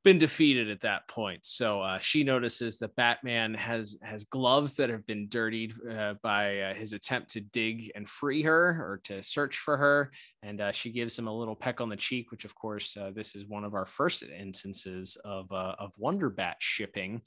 been 0.04 0.18
defeated 0.18 0.70
at 0.70 0.82
that 0.82 1.08
point. 1.08 1.46
So 1.46 1.82
uh, 1.82 2.00
she 2.00 2.24
notices 2.24 2.78
that 2.78 2.96
Batman 2.96 3.54
has 3.56 3.98
has 4.02 4.24
gloves 4.24 4.76
that 4.78 4.90
have 4.90 5.06
been 5.06 5.28
dirtied 5.28 5.74
uh, 5.90 6.14
by 6.24 6.60
uh, 6.60 6.74
his 6.74 6.94
attempt 6.94 7.32
to 7.32 7.42
dig 7.42 7.92
and 7.96 8.08
free 8.08 8.42
her 8.44 8.70
or 8.82 9.02
to 9.06 9.22
search 9.22 9.58
for 9.58 9.78
her, 9.78 10.12
and 10.44 10.62
uh, 10.62 10.72
she 10.72 10.92
gives 10.92 11.18
him 11.18 11.28
a 11.28 11.38
little 11.38 11.56
peck 11.56 11.82
on 11.82 11.90
the 11.90 11.96
cheek. 11.96 12.32
Which, 12.32 12.46
of 12.46 12.56
course, 12.56 12.96
uh, 12.96 13.12
this 13.14 13.36
is 13.36 13.46
one 13.48 13.64
of 13.64 13.74
our 13.74 13.86
first 13.86 14.24
instances 14.24 15.18
of 15.26 15.52
uh, 15.52 15.76
of 15.80 15.92
Wonder 15.98 16.30
Bat 16.30 16.58
shipping 16.60 17.22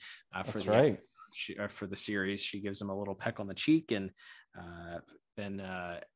for 0.44 0.52
That's 0.52 0.64
the 0.64 0.70
right. 0.70 0.98
she, 1.32 1.56
for 1.68 1.86
the 1.86 1.96
series. 1.96 2.42
She 2.42 2.60
gives 2.60 2.80
him 2.80 2.90
a 2.90 2.98
little 2.98 3.14
peck 3.14 3.40
on 3.40 3.46
the 3.46 3.54
cheek 3.54 3.92
and. 3.92 4.10
Then 5.40 5.60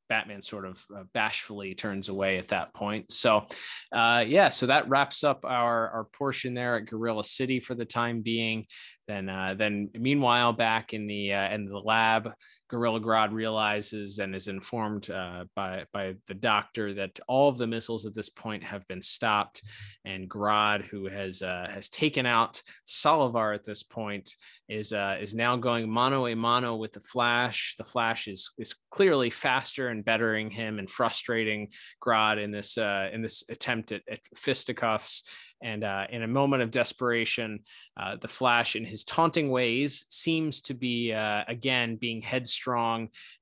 Batman 0.08 0.42
sort 0.42 0.66
of 0.66 0.84
uh, 0.94 1.04
bashfully 1.12 1.74
turns 1.74 2.08
away 2.08 2.38
at 2.38 2.48
that 2.48 2.74
point. 2.74 3.10
So, 3.10 3.46
uh, 3.92 4.24
yeah, 4.26 4.48
so 4.48 4.66
that 4.66 4.88
wraps 4.88 5.24
up 5.24 5.44
our 5.44 5.88
our 5.90 6.04
portion 6.04 6.54
there 6.54 6.76
at 6.76 6.86
Gorilla 6.86 7.24
City 7.24 7.60
for 7.60 7.74
the 7.74 7.84
time 7.84 8.20
being. 8.20 8.66
Then, 9.06 9.28
uh, 9.28 9.54
then 9.56 9.90
meanwhile, 9.94 10.52
back 10.52 10.94
in 10.94 11.06
the 11.06 11.32
uh, 11.32 11.54
in 11.54 11.66
the 11.66 11.78
lab, 11.78 12.32
Gorilla 12.68 13.00
Grodd 13.00 13.32
realizes 13.32 14.18
and 14.18 14.34
is 14.34 14.48
informed 14.48 15.10
uh, 15.10 15.44
by 15.54 15.84
by 15.92 16.14
the 16.26 16.34
doctor 16.34 16.94
that 16.94 17.18
all 17.28 17.48
of 17.48 17.58
the 17.58 17.66
missiles 17.66 18.06
at 18.06 18.14
this 18.14 18.30
point 18.30 18.62
have 18.62 18.86
been 18.88 19.02
stopped, 19.02 19.62
and 20.04 20.28
Grodd, 20.28 20.82
who 20.84 21.06
has 21.06 21.42
uh, 21.42 21.68
has 21.72 21.88
taken 21.88 22.26
out 22.26 22.62
Solovar 22.86 23.54
at 23.54 23.64
this 23.64 23.82
point, 23.82 24.34
is 24.68 24.92
uh, 24.92 25.16
is 25.20 25.34
now 25.34 25.56
going 25.56 25.90
mano 25.90 26.26
a 26.26 26.34
mano 26.34 26.76
with 26.76 26.92
the 26.92 27.00
Flash. 27.00 27.74
The 27.76 27.84
Flash 27.84 28.28
is 28.28 28.50
is 28.58 28.74
clearly 28.90 29.30
faster 29.30 29.88
and 29.88 30.04
bettering 30.04 30.50
him 30.50 30.78
and 30.78 30.88
frustrating 30.88 31.68
Grodd 32.04 32.42
in 32.42 32.50
this 32.50 32.78
uh, 32.78 33.10
in 33.12 33.20
this 33.22 33.44
attempt 33.48 33.92
at, 33.92 34.02
at 34.10 34.20
fisticuffs. 34.34 35.24
And 35.62 35.82
uh, 35.82 36.06
in 36.10 36.22
a 36.22 36.26
moment 36.26 36.62
of 36.62 36.70
desperation, 36.70 37.60
uh, 37.98 38.16
the 38.20 38.28
Flash, 38.28 38.76
in 38.76 38.84
his 38.84 39.02
taunting 39.02 39.50
ways, 39.50 40.04
seems 40.10 40.60
to 40.62 40.74
be 40.74 41.12
again 41.12 41.96
being 41.96 42.20
headstrong 42.20 42.53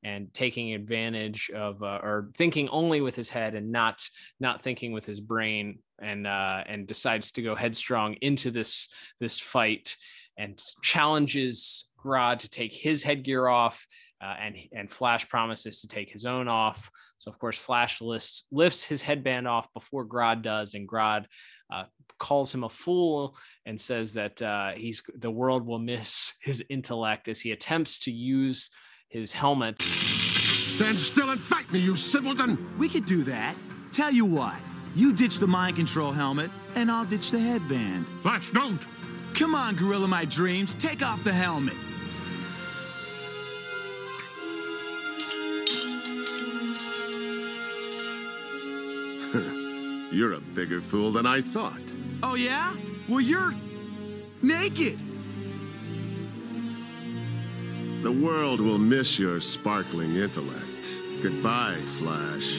and 0.02 0.32
taking 0.32 0.74
advantage 0.74 1.50
of, 1.54 1.82
uh, 1.82 2.00
or 2.02 2.30
thinking 2.34 2.68
only 2.68 3.00
with 3.00 3.14
his 3.14 3.30
head 3.30 3.54
and 3.54 3.70
not 3.70 4.06
not 4.40 4.62
thinking 4.62 4.92
with 4.92 5.04
his 5.04 5.20
brain, 5.20 5.78
and 6.00 6.26
uh, 6.26 6.62
and 6.66 6.86
decides 6.86 7.32
to 7.32 7.42
go 7.42 7.54
headstrong 7.54 8.14
into 8.20 8.50
this 8.50 8.88
this 9.20 9.38
fight 9.38 9.96
and 10.38 10.58
challenges 10.82 11.88
Grodd 12.02 12.40
to 12.40 12.48
take 12.48 12.74
his 12.74 13.02
headgear 13.02 13.48
off, 13.48 13.86
uh, 14.20 14.34
and 14.40 14.56
and 14.72 14.90
Flash 14.90 15.28
promises 15.28 15.80
to 15.80 15.88
take 15.88 16.10
his 16.10 16.24
own 16.24 16.48
off. 16.48 16.90
So 17.18 17.30
of 17.30 17.38
course, 17.38 17.56
Flash 17.56 18.00
lists, 18.00 18.44
lifts 18.50 18.82
his 18.82 19.02
headband 19.02 19.46
off 19.46 19.72
before 19.72 20.06
Grodd 20.06 20.42
does, 20.42 20.74
and 20.74 20.88
Grodd 20.88 21.26
uh, 21.72 21.84
calls 22.18 22.54
him 22.54 22.64
a 22.64 22.68
fool 22.68 23.36
and 23.66 23.80
says 23.80 24.12
that 24.14 24.40
uh, 24.42 24.72
he's 24.72 25.02
the 25.16 25.30
world 25.30 25.66
will 25.66 25.78
miss 25.78 26.34
his 26.42 26.64
intellect 26.68 27.28
as 27.28 27.40
he 27.40 27.52
attempts 27.52 28.00
to 28.00 28.12
use 28.12 28.70
his 29.12 29.30
helmet. 29.30 29.80
Stand 30.68 30.98
still 30.98 31.30
and 31.30 31.40
fight 31.40 31.70
me, 31.70 31.78
you 31.78 31.94
simpleton! 31.96 32.74
We 32.78 32.88
could 32.88 33.04
do 33.04 33.22
that. 33.24 33.54
Tell 33.92 34.10
you 34.10 34.24
what, 34.24 34.56
you 34.94 35.12
ditch 35.12 35.38
the 35.38 35.46
mind 35.46 35.76
control 35.76 36.12
helmet, 36.12 36.50
and 36.74 36.90
I'll 36.90 37.04
ditch 37.04 37.30
the 37.30 37.38
headband. 37.38 38.06
Flash, 38.22 38.50
don't! 38.52 38.80
Come 39.34 39.54
on, 39.54 39.76
Gorilla 39.76 40.08
My 40.08 40.24
Dreams, 40.24 40.74
take 40.78 41.02
off 41.02 41.22
the 41.24 41.32
helmet. 41.32 41.74
You're 50.10 50.32
a 50.32 50.40
bigger 50.40 50.80
fool 50.80 51.12
than 51.12 51.26
I 51.26 51.42
thought. 51.42 51.80
Oh, 52.22 52.34
yeah? 52.34 52.74
Well, 53.08 53.20
you're 53.20 53.54
naked. 54.42 55.11
The 58.02 58.10
world 58.10 58.60
will 58.60 58.78
miss 58.78 59.16
your 59.16 59.40
sparkling 59.40 60.16
intellect. 60.16 60.92
Goodbye, 61.22 61.80
Flash. 61.98 62.58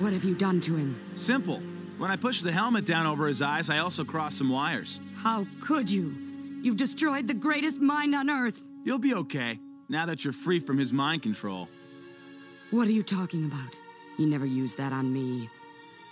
What 0.00 0.12
have 0.12 0.24
you 0.24 0.34
done 0.34 0.60
to 0.60 0.76
him? 0.76 1.00
Simple. 1.16 1.62
When 1.96 2.10
I 2.10 2.16
pushed 2.16 2.44
the 2.44 2.52
helmet 2.52 2.84
down 2.84 3.06
over 3.06 3.26
his 3.26 3.40
eyes, 3.40 3.70
I 3.70 3.78
also 3.78 4.04
crossed 4.04 4.36
some 4.36 4.50
wires. 4.50 5.00
How 5.16 5.46
could 5.62 5.90
you? 5.90 6.14
You've 6.62 6.76
destroyed 6.76 7.26
the 7.26 7.32
greatest 7.32 7.78
mind 7.78 8.14
on 8.14 8.28
Earth. 8.28 8.62
You'll 8.84 8.98
be 8.98 9.14
okay, 9.14 9.58
now 9.88 10.04
that 10.04 10.24
you're 10.24 10.34
free 10.34 10.60
from 10.60 10.76
his 10.76 10.92
mind 10.92 11.22
control. 11.22 11.68
What 12.70 12.86
are 12.86 12.92
you 12.92 13.02
talking 13.02 13.46
about? 13.46 13.80
He 14.18 14.26
never 14.26 14.44
used 14.44 14.76
that 14.76 14.92
on 14.92 15.10
me. 15.10 15.48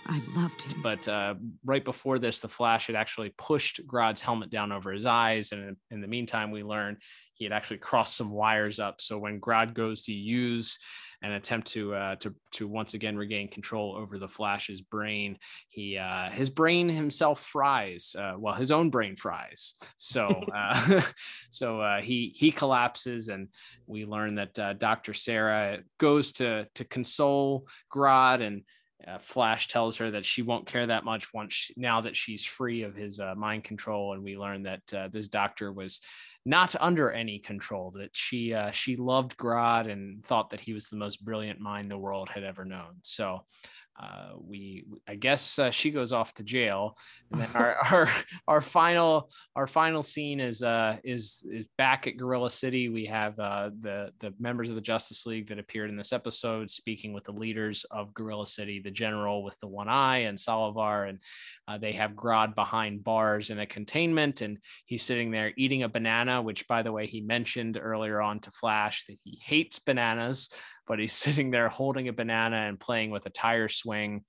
I 0.05 0.21
loved 0.35 0.61
him. 0.61 0.81
But 0.81 1.07
uh, 1.07 1.35
right 1.63 1.83
before 1.83 2.19
this, 2.19 2.39
the 2.39 2.47
Flash 2.47 2.87
had 2.87 2.95
actually 2.95 3.33
pushed 3.37 3.85
Grodd's 3.85 4.21
helmet 4.21 4.49
down 4.49 4.71
over 4.71 4.91
his 4.91 5.05
eyes, 5.05 5.51
and 5.51 5.61
in, 5.61 5.77
in 5.91 6.01
the 6.01 6.07
meantime, 6.07 6.51
we 6.51 6.63
learned 6.63 6.97
he 7.39 7.45
had 7.45 7.53
actually 7.53 7.77
crossed 7.77 8.17
some 8.17 8.31
wires 8.31 8.79
up. 8.79 8.99
So 8.99 9.17
when 9.17 9.39
Grodd 9.39 9.73
goes 9.73 10.01
to 10.03 10.13
use 10.13 10.77
and 11.21 11.33
attempt 11.33 11.67
to 11.67 11.93
uh, 11.95 12.15
to 12.17 12.35
to 12.51 12.67
once 12.67 12.93
again 12.93 13.17
regain 13.17 13.47
control 13.47 13.95
over 13.95 14.19
the 14.19 14.27
Flash's 14.27 14.81
brain, 14.81 15.37
he 15.69 15.97
uh, 15.97 16.29
his 16.29 16.49
brain 16.49 16.89
himself 16.89 17.41
fries. 17.41 18.15
Uh, 18.17 18.33
well, 18.37 18.53
his 18.53 18.71
own 18.71 18.89
brain 18.89 19.15
fries. 19.15 19.75
So 19.95 20.27
uh, 20.55 21.01
so 21.49 21.79
uh, 21.79 22.01
he 22.01 22.33
he 22.35 22.51
collapses, 22.51 23.29
and 23.29 23.47
we 23.87 24.05
learn 24.05 24.35
that 24.35 24.59
uh, 24.59 24.73
Doctor 24.73 25.13
Sarah 25.13 25.79
goes 25.97 26.33
to 26.33 26.67
to 26.75 26.83
console 26.85 27.67
Grodd 27.91 28.41
and. 28.41 28.63
Uh, 29.07 29.17
Flash 29.17 29.67
tells 29.67 29.97
her 29.97 30.11
that 30.11 30.25
she 30.25 30.41
won't 30.41 30.67
care 30.67 30.87
that 30.87 31.05
much 31.05 31.33
once 31.33 31.53
she, 31.53 31.73
now 31.77 32.01
that 32.01 32.17
she's 32.17 32.43
free 32.43 32.83
of 32.83 32.95
his 32.95 33.19
uh, 33.19 33.33
mind 33.35 33.63
control, 33.63 34.13
and 34.13 34.23
we 34.23 34.37
learn 34.37 34.63
that 34.63 34.93
uh, 34.93 35.07
this 35.11 35.27
doctor 35.27 35.71
was 35.71 36.01
not 36.45 36.75
under 36.79 37.11
any 37.11 37.39
control. 37.39 37.91
That 37.91 38.09
she 38.13 38.53
uh, 38.53 38.71
she 38.71 38.97
loved 38.97 39.37
Grodd 39.37 39.89
and 39.89 40.23
thought 40.25 40.49
that 40.49 40.61
he 40.61 40.73
was 40.73 40.85
the 40.85 40.97
most 40.97 41.23
brilliant 41.23 41.59
mind 41.59 41.89
the 41.89 41.97
world 41.97 42.29
had 42.29 42.43
ever 42.43 42.65
known. 42.65 42.97
So 43.01 43.45
uh, 43.99 44.29
we 44.47 44.85
I 45.07 45.15
guess 45.15 45.59
uh, 45.59 45.71
she 45.71 45.91
goes 45.91 46.13
off 46.13 46.33
to 46.35 46.43
jail, 46.43 46.97
and 47.31 47.41
then 47.41 47.49
our, 47.53 47.75
our 47.91 48.09
our 48.47 48.61
final 48.61 49.29
our 49.55 49.67
final 49.67 50.01
scene 50.03 50.39
is 50.39 50.63
uh 50.63 50.97
is 51.03 51.45
is 51.51 51.67
back 51.77 52.07
at 52.07 52.15
Gorilla 52.15 52.49
City. 52.49 52.87
We 52.87 53.05
have 53.07 53.37
uh, 53.37 53.71
the 53.81 54.11
the 54.19 54.33
members 54.39 54.69
of 54.69 54.75
the 54.75 54.81
Justice 54.81 55.25
League 55.25 55.49
that 55.49 55.59
appeared 55.59 55.89
in 55.89 55.97
this 55.97 56.13
episode 56.13 56.69
speaking 56.69 57.11
with 57.11 57.25
the 57.25 57.33
leaders 57.33 57.85
of 57.91 58.13
Gorilla 58.13 58.45
City, 58.47 58.79
the 58.79 58.91
General 58.91 59.43
with 59.43 59.59
the 59.59 59.67
one 59.67 59.89
eye 59.89 60.19
and 60.19 60.37
Solovar, 60.37 61.09
and 61.09 61.19
uh, 61.67 61.77
they 61.77 61.91
have 61.91 62.11
Grodd 62.11 62.55
behind 62.55 63.03
bars 63.03 63.49
in 63.49 63.59
a 63.59 63.65
containment, 63.65 64.39
and 64.41 64.59
he's 64.85 65.03
sitting 65.03 65.29
there 65.29 65.51
eating 65.57 65.83
a 65.83 65.89
banana. 65.89 66.41
Which, 66.41 66.67
by 66.67 66.83
the 66.83 66.93
way, 66.93 67.05
he 67.05 67.19
mentioned 67.19 67.77
earlier 67.81 68.21
on 68.21 68.39
to 68.41 68.51
Flash 68.51 69.05
that 69.05 69.17
he 69.23 69.41
hates 69.43 69.79
bananas 69.79 70.49
but 70.89 70.99
he's 70.99 71.13
sitting 71.25 71.51
there 71.51 71.69
holding 71.69 72.09
a 72.09 72.13
banana 72.13 72.57
and 72.67 72.77
playing 72.77 73.11
with 73.11 73.25
a 73.25 73.29
tire 73.29 73.69
swing 73.69 74.25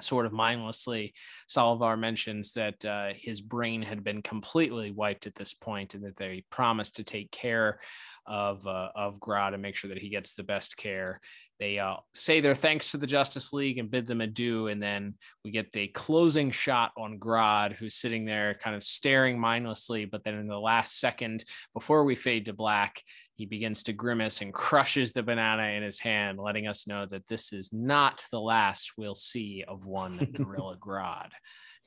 sort 0.00 0.26
of 0.26 0.32
mindlessly. 0.32 1.12
Solovar 1.48 1.98
mentions 1.98 2.52
that 2.52 2.84
uh, 2.84 3.08
his 3.16 3.40
brain 3.40 3.82
had 3.82 4.04
been 4.04 4.22
completely 4.22 4.92
wiped 4.92 5.26
at 5.26 5.34
this 5.34 5.54
point 5.54 5.94
and 5.94 6.04
that 6.04 6.16
they 6.16 6.44
promised 6.50 6.96
to 6.96 7.02
take 7.02 7.32
care 7.32 7.80
of, 8.26 8.64
uh, 8.66 8.90
of 8.94 9.18
Grodd 9.18 9.54
and 9.54 9.62
make 9.62 9.74
sure 9.74 9.88
that 9.88 9.98
he 9.98 10.08
gets 10.08 10.34
the 10.34 10.44
best 10.44 10.76
care. 10.76 11.20
They 11.58 11.78
uh, 11.80 11.96
say 12.14 12.40
their 12.40 12.54
thanks 12.54 12.92
to 12.92 12.98
the 12.98 13.06
Justice 13.06 13.52
League 13.52 13.78
and 13.78 13.90
bid 13.90 14.06
them 14.06 14.20
adieu. 14.20 14.68
And 14.68 14.80
then 14.80 15.14
we 15.44 15.50
get 15.50 15.72
the 15.72 15.88
closing 15.88 16.52
shot 16.52 16.92
on 16.96 17.18
Grodd, 17.18 17.74
who's 17.74 17.96
sitting 17.96 18.24
there 18.24 18.56
kind 18.62 18.76
of 18.76 18.84
staring 18.84 19.40
mindlessly. 19.40 20.04
But 20.04 20.22
then 20.22 20.34
in 20.34 20.46
the 20.46 20.60
last 20.60 21.00
second, 21.00 21.44
before 21.74 22.04
we 22.04 22.14
fade 22.14 22.44
to 22.44 22.52
black, 22.52 23.02
he 23.38 23.46
begins 23.46 23.84
to 23.84 23.92
grimace 23.92 24.40
and 24.40 24.52
crushes 24.52 25.12
the 25.12 25.22
banana 25.22 25.68
in 25.76 25.82
his 25.84 26.00
hand, 26.00 26.40
letting 26.40 26.66
us 26.66 26.88
know 26.88 27.06
that 27.06 27.28
this 27.28 27.52
is 27.52 27.72
not 27.72 28.26
the 28.32 28.40
last 28.40 28.94
we'll 28.96 29.14
see 29.14 29.64
of 29.68 29.86
one 29.86 30.16
Gorilla 30.36 30.76
Grodd. 30.76 31.30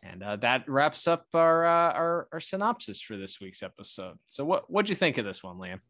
And 0.02 0.24
uh, 0.24 0.38
that 0.38 0.64
wraps 0.70 1.10
up 1.10 1.26
our, 1.34 1.66
uh, 1.66 1.92
our, 1.92 2.28
our 2.32 2.40
synopsis 2.40 3.02
for 3.02 3.18
this 3.18 3.42
week's 3.42 3.64
episode. 3.64 4.18
So, 4.30 4.46
what 4.46 4.72
what'd 4.72 4.88
you 4.88 4.96
think 4.96 5.18
of 5.18 5.26
this 5.26 5.44
one, 5.44 5.58
Liam? 5.58 5.82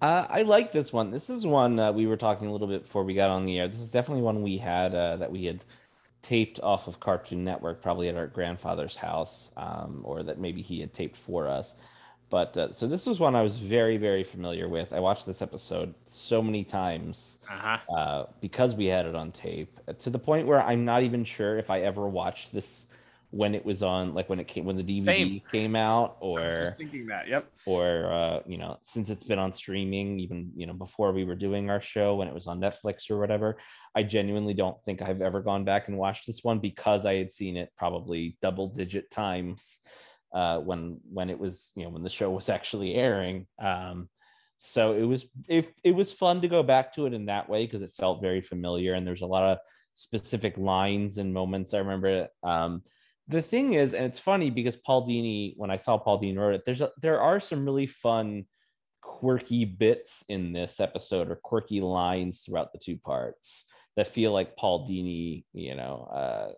Uh, 0.00 0.26
I 0.28 0.42
like 0.42 0.72
this 0.72 0.92
one. 0.92 1.12
This 1.12 1.30
is 1.30 1.46
one 1.46 1.78
uh, 1.78 1.92
we 1.92 2.08
were 2.08 2.16
talking 2.16 2.48
a 2.48 2.52
little 2.52 2.66
bit 2.66 2.82
before 2.82 3.04
we 3.04 3.14
got 3.14 3.30
on 3.30 3.46
the 3.46 3.60
air. 3.60 3.68
This 3.68 3.78
is 3.78 3.92
definitely 3.92 4.24
one 4.24 4.42
we 4.42 4.58
had 4.58 4.96
uh, 4.96 5.16
that 5.18 5.30
we 5.30 5.44
had 5.44 5.64
taped 6.22 6.58
off 6.58 6.88
of 6.88 6.98
Cartoon 6.98 7.44
Network, 7.44 7.82
probably 7.82 8.08
at 8.08 8.16
our 8.16 8.26
grandfather's 8.26 8.96
house, 8.96 9.52
um, 9.56 10.00
or 10.02 10.24
that 10.24 10.40
maybe 10.40 10.60
he 10.60 10.80
had 10.80 10.92
taped 10.92 11.16
for 11.16 11.46
us. 11.46 11.74
But 12.32 12.56
uh, 12.56 12.72
so 12.72 12.86
this 12.86 13.04
was 13.04 13.20
one 13.20 13.36
I 13.36 13.42
was 13.42 13.58
very, 13.58 13.98
very 13.98 14.24
familiar 14.24 14.66
with. 14.66 14.94
I 14.94 15.00
watched 15.00 15.26
this 15.26 15.42
episode 15.42 15.94
so 16.06 16.40
many 16.40 16.64
times 16.64 17.36
uh-huh. 17.46 17.94
uh, 17.94 18.26
because 18.40 18.74
we 18.74 18.86
had 18.86 19.04
it 19.04 19.14
on 19.14 19.32
tape 19.32 19.78
to 19.98 20.08
the 20.08 20.18
point 20.18 20.46
where 20.46 20.62
I'm 20.62 20.86
not 20.86 21.02
even 21.02 21.24
sure 21.24 21.58
if 21.58 21.68
I 21.68 21.82
ever 21.82 22.08
watched 22.08 22.50
this 22.50 22.86
when 23.32 23.54
it 23.54 23.62
was 23.66 23.82
on, 23.82 24.14
like 24.14 24.30
when 24.30 24.40
it 24.40 24.48
came 24.48 24.64
when 24.64 24.76
the 24.76 24.82
DVDs 24.82 25.04
Same. 25.04 25.40
came 25.52 25.76
out, 25.76 26.16
or 26.20 26.48
just 26.48 26.78
thinking 26.78 27.06
that. 27.08 27.28
Yep. 27.28 27.52
or 27.66 28.10
uh, 28.10 28.40
you 28.46 28.56
know 28.56 28.78
since 28.82 29.10
it's 29.10 29.24
been 29.24 29.38
on 29.38 29.52
streaming 29.52 30.18
even 30.18 30.52
you 30.56 30.66
know 30.66 30.72
before 30.72 31.12
we 31.12 31.24
were 31.24 31.34
doing 31.34 31.68
our 31.68 31.82
show 31.82 32.14
when 32.14 32.28
it 32.28 32.34
was 32.34 32.46
on 32.46 32.60
netflix 32.60 33.10
or 33.10 33.18
whatever 33.18 33.56
i 33.94 34.02
genuinely 34.02 34.52
don't 34.52 34.76
think 34.84 35.00
i've 35.00 35.22
ever 35.22 35.40
gone 35.40 35.64
back 35.64 35.88
and 35.88 35.96
watched 35.96 36.26
this 36.26 36.44
one 36.44 36.58
because 36.58 37.06
i 37.06 37.14
had 37.14 37.30
seen 37.30 37.56
it 37.56 37.72
probably 37.76 38.36
double 38.42 38.68
digit 38.68 39.10
times 39.10 39.80
uh, 40.34 40.58
when 40.58 40.98
when 41.12 41.30
it 41.30 41.38
was 41.38 41.70
you 41.76 41.84
know 41.84 41.90
when 41.90 42.02
the 42.02 42.10
show 42.10 42.30
was 42.30 42.48
actually 42.48 42.94
airing 42.94 43.46
um, 43.60 44.08
so 44.58 44.92
it 44.92 45.02
was 45.02 45.26
it, 45.48 45.72
it 45.84 45.92
was 45.92 46.12
fun 46.12 46.40
to 46.40 46.48
go 46.48 46.62
back 46.62 46.94
to 46.94 47.06
it 47.06 47.14
in 47.14 47.26
that 47.26 47.48
way 47.48 47.64
because 47.66 47.82
it 47.82 47.92
felt 47.92 48.22
very 48.22 48.40
familiar 48.40 48.94
and 48.94 49.06
there's 49.06 49.22
a 49.22 49.26
lot 49.26 49.44
of 49.44 49.58
specific 49.94 50.56
lines 50.56 51.18
and 51.18 51.34
moments 51.34 51.74
i 51.74 51.78
remember 51.78 52.28
um, 52.42 52.82
the 53.28 53.42
thing 53.42 53.74
is, 53.74 53.94
and 53.94 54.04
it's 54.04 54.18
funny 54.18 54.50
because 54.50 54.76
Paul 54.76 55.06
Dini, 55.06 55.54
when 55.56 55.70
I 55.70 55.76
saw 55.76 55.96
Paul 55.96 56.20
Dini 56.20 56.36
wrote 56.36 56.54
it, 56.54 56.62
there's 56.66 56.80
a, 56.80 56.90
there 57.00 57.20
are 57.20 57.40
some 57.40 57.64
really 57.64 57.86
fun, 57.86 58.44
quirky 59.00 59.64
bits 59.64 60.24
in 60.28 60.52
this 60.52 60.80
episode 60.80 61.30
or 61.30 61.36
quirky 61.36 61.80
lines 61.80 62.42
throughout 62.42 62.72
the 62.72 62.78
two 62.78 62.96
parts 62.96 63.64
that 63.96 64.08
feel 64.08 64.32
like 64.32 64.56
Paul 64.56 64.88
Dini, 64.88 65.44
you 65.52 65.74
know, 65.74 66.08
uh, 66.12 66.52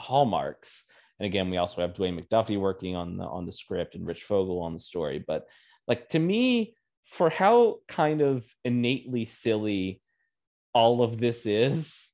hallmarks. 0.00 0.84
And 1.18 1.26
again, 1.26 1.50
we 1.50 1.56
also 1.56 1.80
have 1.80 1.94
Dwayne 1.94 2.18
McDuffie 2.18 2.58
working 2.58 2.96
on 2.96 3.16
the 3.16 3.24
on 3.24 3.46
the 3.46 3.52
script 3.52 3.94
and 3.94 4.06
Rich 4.06 4.24
Fogel 4.24 4.60
on 4.60 4.72
the 4.74 4.80
story. 4.80 5.24
But 5.24 5.46
like 5.86 6.08
to 6.10 6.18
me, 6.18 6.74
for 7.06 7.30
how 7.30 7.76
kind 7.88 8.20
of 8.20 8.44
innately 8.64 9.24
silly 9.24 10.00
all 10.72 11.02
of 11.02 11.18
this 11.18 11.46
is, 11.46 12.08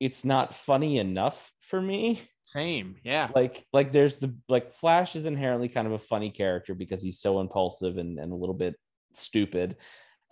it's 0.00 0.24
not 0.24 0.54
funny 0.54 0.98
enough 0.98 1.52
for 1.62 1.80
me. 1.80 2.20
Same, 2.42 2.96
yeah. 3.02 3.28
Like 3.34 3.64
like 3.72 3.92
there's 3.92 4.16
the 4.16 4.34
like 4.48 4.72
Flash 4.72 5.16
is 5.16 5.26
inherently 5.26 5.68
kind 5.68 5.86
of 5.86 5.92
a 5.92 5.98
funny 5.98 6.30
character 6.30 6.74
because 6.74 7.02
he's 7.02 7.20
so 7.20 7.40
impulsive 7.40 7.98
and, 7.98 8.18
and 8.18 8.32
a 8.32 8.36
little 8.36 8.54
bit 8.54 8.76
stupid. 9.12 9.76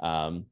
Um 0.03 0.47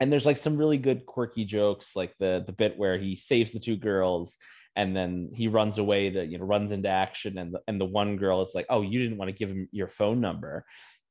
and 0.00 0.12
there's 0.12 0.26
like 0.26 0.36
some 0.36 0.56
really 0.56 0.78
good 0.78 1.06
quirky 1.06 1.44
jokes 1.44 1.96
like 1.96 2.14
the 2.18 2.44
the 2.46 2.52
bit 2.52 2.78
where 2.78 2.98
he 2.98 3.16
saves 3.16 3.52
the 3.52 3.58
two 3.58 3.76
girls 3.76 4.36
and 4.78 4.96
then 4.96 5.28
he 5.34 5.48
runs 5.48 5.76
away 5.78 6.08
to 6.08 6.24
you 6.24 6.38
know 6.38 6.44
runs 6.44 6.70
into 6.70 6.88
action 6.88 7.36
and 7.36 7.52
the, 7.52 7.60
and 7.66 7.80
the 7.80 7.84
one 7.84 8.16
girl 8.16 8.40
is 8.42 8.54
like 8.54 8.66
oh 8.70 8.80
you 8.80 9.02
didn't 9.02 9.18
want 9.18 9.28
to 9.28 9.36
give 9.36 9.50
him 9.50 9.68
your 9.72 9.88
phone 9.88 10.20
number. 10.20 10.64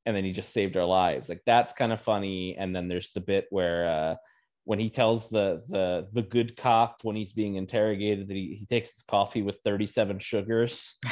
And 0.05 0.15
then 0.15 0.23
he 0.23 0.31
just 0.31 0.53
saved 0.53 0.77
our 0.77 0.85
lives. 0.85 1.27
Like 1.27 1.41
that's 1.45 1.73
kind 1.73 1.91
of 1.91 2.01
funny. 2.01 2.55
And 2.57 2.73
then 2.73 2.87
there's 2.87 3.11
the 3.11 3.19
bit 3.19 3.47
where 3.49 3.87
uh 3.87 4.15
when 4.67 4.79
he 4.79 4.89
tells 4.89 5.29
the 5.29 5.63
the 5.69 6.09
the 6.11 6.21
good 6.21 6.57
cop 6.57 6.99
when 7.03 7.15
he's 7.15 7.31
being 7.31 7.55
interrogated 7.55 8.27
that 8.27 8.33
he, 8.33 8.57
he 8.59 8.65
takes 8.65 8.95
his 8.95 9.03
coffee 9.03 9.41
with 9.41 9.61
37 9.63 10.19
sugars. 10.19 10.97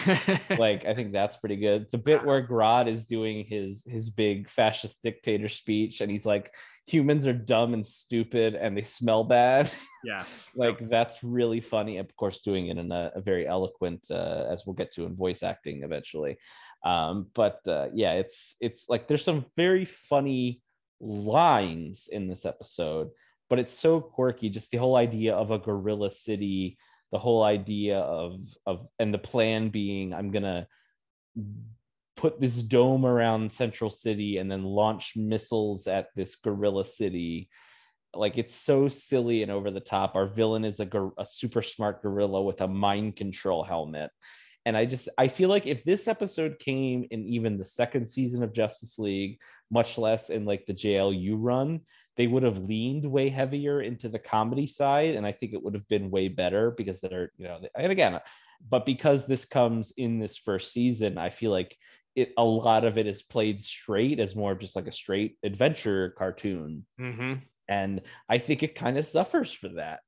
Like 0.60 0.86
i 0.86 0.94
think 0.94 1.14
that's 1.14 1.38
pretty 1.38 1.56
good. 1.56 1.88
The 1.92 1.98
bit 1.98 2.26
where 2.26 2.46
Grodd 2.46 2.90
is 2.94 3.06
doing 3.06 3.46
his 3.46 3.82
his 3.88 4.10
big 4.10 4.50
fascist 4.50 5.02
dictator 5.02 5.48
speech 5.48 6.02
and 6.02 6.12
he's 6.12 6.26
like 6.26 6.54
humans 6.86 7.26
are 7.28 7.34
dumb 7.34 7.74
and 7.74 7.88
stupid 7.88 8.56
and 8.56 8.78
they 8.78 8.84
smell 8.84 9.24
bad. 9.24 9.72
Yes. 10.04 10.52
like 10.56 10.88
that's 10.90 11.24
really 11.24 11.62
funny. 11.62 11.98
Of 11.98 12.14
course 12.16 12.42
doing 12.42 12.68
it 12.68 12.78
in 12.78 12.92
a, 12.92 13.12
a 13.16 13.22
very 13.22 13.48
eloquent 13.48 14.06
uh, 14.12 14.46
as 14.52 14.64
we'll 14.66 14.76
get 14.76 14.92
to 14.94 15.06
in 15.06 15.16
voice 15.16 15.42
acting 15.44 15.82
eventually. 15.84 16.38
Um, 16.84 17.28
but 17.34 17.66
uh, 17.68 17.88
yeah 17.94 18.14
it's 18.14 18.58
it's 18.60 18.84
like 18.90 19.08
there's 19.08 19.24
some 19.24 19.46
very 19.56 19.86
funny 19.86 20.62
lines 21.00 22.10
in 22.12 22.28
this 22.28 22.46
episode 22.46 23.10
but 23.56 23.62
it's 23.62 23.74
so 23.74 24.02
quirky 24.02 24.50
just 24.50 24.70
the 24.70 24.78
whole 24.78 24.98
idea 24.98 25.34
of 25.34 25.50
a 25.50 25.58
gorilla 25.58 26.12
city 26.12 26.78
the 27.14 27.18
whole 27.18 27.42
idea 27.42 28.00
of 28.00 28.38
of 28.66 28.86
and 29.00 29.14
the 29.14 29.18
plan 29.18 29.70
being 29.70 30.14
i'm 30.14 30.30
gonna 30.30 30.68
put 32.18 32.42
this 32.42 32.56
dome 32.56 33.06
around 33.06 33.50
central 33.50 33.90
city 33.90 34.40
and 34.40 34.52
then 34.52 34.64
launch 34.64 35.14
missiles 35.16 35.88
at 35.88 36.08
this 36.18 36.36
gorilla 36.36 36.84
city 36.84 37.50
like 38.14 38.38
it's 38.38 38.56
so 38.56 38.88
silly 38.88 39.44
and 39.44 39.52
over 39.52 39.72
the 39.72 39.80
top. 39.80 40.16
Our 40.16 40.28
villain 40.28 40.66
is 40.66 40.80
a, 40.80 40.88
a 41.18 41.26
super 41.26 41.62
smart 41.62 42.02
gorilla 42.02 42.42
with 42.44 42.62
a 42.62 42.68
mind 42.68 43.16
control 43.16 43.64
helmet. 43.64 44.12
And 44.66 44.76
I 44.76 44.86
just 44.86 45.10
I 45.18 45.28
feel 45.28 45.50
like 45.50 45.68
if 45.68 45.84
this 45.84 46.08
episode 46.08 46.58
came 46.60 47.06
in 47.12 47.24
even 47.26 47.58
the 47.58 47.66
second 47.66 48.08
season 48.08 48.42
of 48.44 48.54
Justice 48.54 48.98
League, 48.98 49.40
much 49.70 49.98
less 49.98 50.30
in 50.30 50.46
like 50.46 50.66
the 50.66 50.74
JLU 50.74 51.36
run, 51.38 51.82
they 52.18 52.28
would 52.28 52.44
have 52.44 52.58
leaned 52.58 53.06
way 53.06 53.30
heavier 53.30 53.82
into 53.82 54.10
the 54.10 54.20
comedy 54.20 54.66
side, 54.68 55.16
and 55.16 55.26
I 55.26 55.32
think 55.34 55.54
it 55.54 55.62
would 55.64 55.76
have 55.76 55.88
been 55.88 56.10
way 56.12 56.30
better 56.30 56.72
because 56.72 57.00
they're 57.00 57.32
you 57.38 57.48
know 57.48 57.60
and 57.78 57.92
again, 57.92 58.20
but 58.68 58.86
because 58.86 59.28
this 59.28 59.46
comes 59.46 59.94
in 59.98 60.18
this 60.20 60.38
first 60.38 60.72
season, 60.74 61.18
I 61.18 61.30
feel 61.30 61.52
like 61.52 61.78
it 62.16 62.32
a 62.38 62.44
lot 62.44 62.86
of 62.86 62.98
it 62.98 63.06
is 63.06 63.22
played 63.22 63.62
straight 63.62 64.20
as 64.20 64.36
more 64.36 64.54
of 64.54 64.60
just 64.60 64.76
like 64.76 64.88
a 64.88 64.92
straight 64.92 65.38
adventure 65.44 66.16
cartoon, 66.18 66.86
Mm-hmm. 67.00 67.34
and 67.68 68.02
I 68.30 68.38
think 68.40 68.64
it 68.64 68.74
kind 68.74 68.98
of 68.98 69.06
suffers 69.06 69.52
for 69.52 69.70
that. 69.70 70.00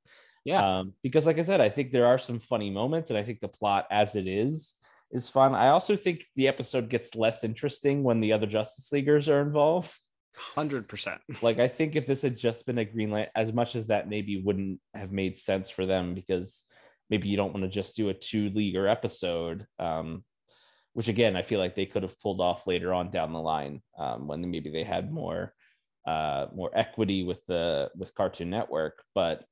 Yeah. 0.47 0.79
Um, 0.79 0.93
because 1.03 1.25
like 1.25 1.39
I 1.39 1.43
said, 1.43 1.59
I 1.59 1.69
think 1.69 1.91
there 1.91 2.05
are 2.05 2.17
some 2.17 2.39
funny 2.39 2.69
moments, 2.69 3.09
and 3.09 3.19
I 3.19 3.23
think 3.23 3.41
the 3.41 3.49
plot 3.49 3.85
as 3.91 4.15
it 4.15 4.27
is 4.27 4.75
is 5.11 5.27
fun. 5.27 5.53
I 5.53 5.69
also 5.69 5.97
think 5.97 6.23
the 6.37 6.47
episode 6.47 6.89
gets 6.89 7.15
less 7.15 7.43
interesting 7.43 8.01
when 8.01 8.21
the 8.21 8.31
other 8.31 8.47
Justice 8.47 8.89
Leaguers 8.93 9.27
are 9.27 9.41
involved. 9.41 9.93
Hundred 10.37 10.87
percent. 10.87 11.19
Like 11.41 11.59
I 11.59 11.67
think 11.67 11.97
if 11.97 12.07
this 12.07 12.21
had 12.21 12.37
just 12.37 12.65
been 12.65 12.77
a 12.77 12.85
green 12.85 13.11
light, 13.11 13.27
as 13.35 13.51
much 13.51 13.75
as 13.75 13.87
that 13.87 14.07
maybe 14.07 14.41
wouldn't 14.41 14.79
have 14.93 15.11
made 15.11 15.37
sense 15.37 15.69
for 15.69 15.85
them 15.85 16.15
because 16.15 16.63
maybe 17.09 17.27
you 17.27 17.35
don't 17.35 17.53
want 17.53 17.65
to 17.65 17.69
just 17.69 17.97
do 17.97 18.07
a 18.07 18.13
two 18.13 18.49
leaguer 18.51 18.87
episode. 18.87 19.67
Um, 19.79 20.23
which 20.93 21.09
again, 21.09 21.35
I 21.35 21.41
feel 21.41 21.59
like 21.59 21.75
they 21.75 21.85
could 21.85 22.03
have 22.03 22.19
pulled 22.21 22.39
off 22.39 22.65
later 22.65 22.93
on 22.93 23.11
down 23.11 23.33
the 23.33 23.39
line 23.39 23.81
um, 23.99 24.27
when 24.27 24.49
maybe 24.49 24.69
they 24.69 24.85
had 24.85 25.11
more 25.11 25.53
uh, 26.07 26.45
more 26.55 26.71
equity 26.73 27.23
with 27.23 27.45
the 27.47 27.89
with 27.97 28.15
Cartoon 28.15 28.49
Network. 28.49 29.03
But 29.13 29.43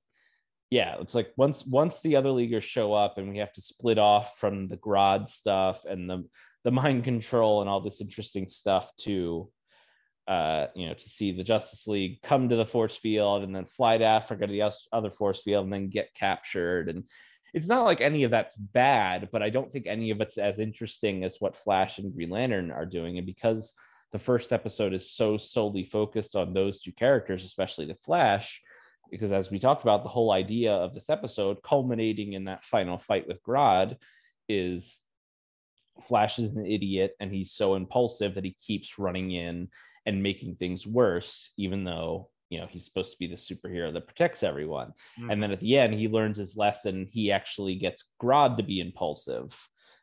yeah, 0.70 0.95
it's 0.99 1.13
like 1.13 1.32
once 1.38 1.66
once 1.66 1.99
the 2.01 2.16
other 2.16 2.32
leaguers 2.32 2.63
show 2.63 2.93
up 2.93 3.18
and 3.18 3.30
we 3.30 3.38
have 3.38 3.53
to 3.53 3.61
split 3.61 3.97
off 3.97 4.38
from 4.38 4.68
the 4.68 4.78
Grodd 4.78 5.30
stuff 5.30 5.86
and 5.86 6.09
the 6.09 6.26
the 6.63 6.72
mind 6.72 7.03
control 7.03 7.61
and 7.61 7.70
all 7.70 7.82
this 7.82 8.01
interesting 8.01 8.49
stuff 8.49 8.89
to 9.01 9.49
uh 10.28 10.66
you 10.76 10.88
know 10.88 10.95
to 10.95 11.09
see 11.09 11.32
the 11.32 11.43
Justice 11.43 11.86
League 11.86 12.22
come 12.24 12.49
to 12.49 12.55
the 12.55 12.66
force 12.66 12.95
field 12.95 13.43
and 13.43 13.55
then 13.55 13.66
fly 13.66 13.97
to 13.97 14.03
Africa 14.03 14.47
to 14.47 14.51
the 14.51 14.72
other 14.91 15.11
force 15.11 15.41
field 15.43 15.66
and 15.66 15.74
then 15.74 15.89
get 15.89 16.16
captured 16.16 16.89
and 16.89 17.03
it's 17.55 17.68
not 17.68 17.86
like 17.86 18.01
any 18.01 18.24
of 18.24 18.32
that's 18.32 18.53
bad, 18.57 19.30
but 19.32 19.41
I 19.41 19.49
don't 19.49 19.72
think 19.72 19.88
any 19.88 20.11
of 20.11 20.20
it's 20.20 20.38
as 20.38 20.59
interesting 20.59 21.24
as 21.24 21.38
what 21.39 21.55
Flash 21.55 21.99
and 21.99 22.13
Green 22.13 22.30
Lantern 22.30 22.70
are 22.70 22.86
doing. 22.86 23.18
And 23.18 23.26
because 23.26 23.74
the 24.11 24.20
first 24.20 24.51
episode 24.51 24.93
is 24.93 25.09
so 25.09 25.38
solely 25.38 25.86
focused 25.86 26.36
on 26.36 26.53
those 26.53 26.82
two 26.82 26.91
characters, 26.91 27.45
especially 27.45 27.86
the 27.86 27.95
Flash, 27.95 28.61
because 29.11 29.31
as 29.31 29.51
we 29.51 29.59
talked 29.59 29.83
about, 29.83 30.03
the 30.03 30.09
whole 30.09 30.31
idea 30.31 30.73
of 30.73 30.93
this 30.93 31.09
episode 31.09 31.61
culminating 31.63 32.33
in 32.33 32.45
that 32.45 32.63
final 32.63 32.97
fight 32.97 33.27
with 33.27 33.43
Grodd 33.43 33.97
is 34.47 35.01
Flash 36.07 36.39
is 36.39 36.55
an 36.55 36.65
idiot 36.65 37.15
and 37.19 37.31
he's 37.31 37.53
so 37.53 37.75
impulsive 37.75 38.35
that 38.35 38.43
he 38.43 38.57
keeps 38.61 38.99
running 38.99 39.31
in 39.31 39.69
and 40.05 40.21
making 40.21 40.55
things 40.55 40.85
worse, 40.85 41.51
even 41.57 41.83
though 41.83 42.29
you 42.49 42.59
know 42.59 42.67
he's 42.69 42.85
supposed 42.85 43.11
to 43.11 43.17
be 43.17 43.27
the 43.27 43.35
superhero 43.35 43.91
that 43.93 44.07
protects 44.07 44.43
everyone. 44.43 44.93
Mm-hmm. 45.19 45.31
And 45.31 45.41
then 45.41 45.51
at 45.51 45.59
the 45.59 45.77
end, 45.77 45.93
he 45.93 46.07
learns 46.07 46.37
his 46.37 46.57
lesson. 46.57 47.07
He 47.11 47.31
actually 47.31 47.75
gets 47.75 48.03
Grodd 48.21 48.57
to 48.57 48.63
be 48.63 48.79
impulsive 48.81 49.55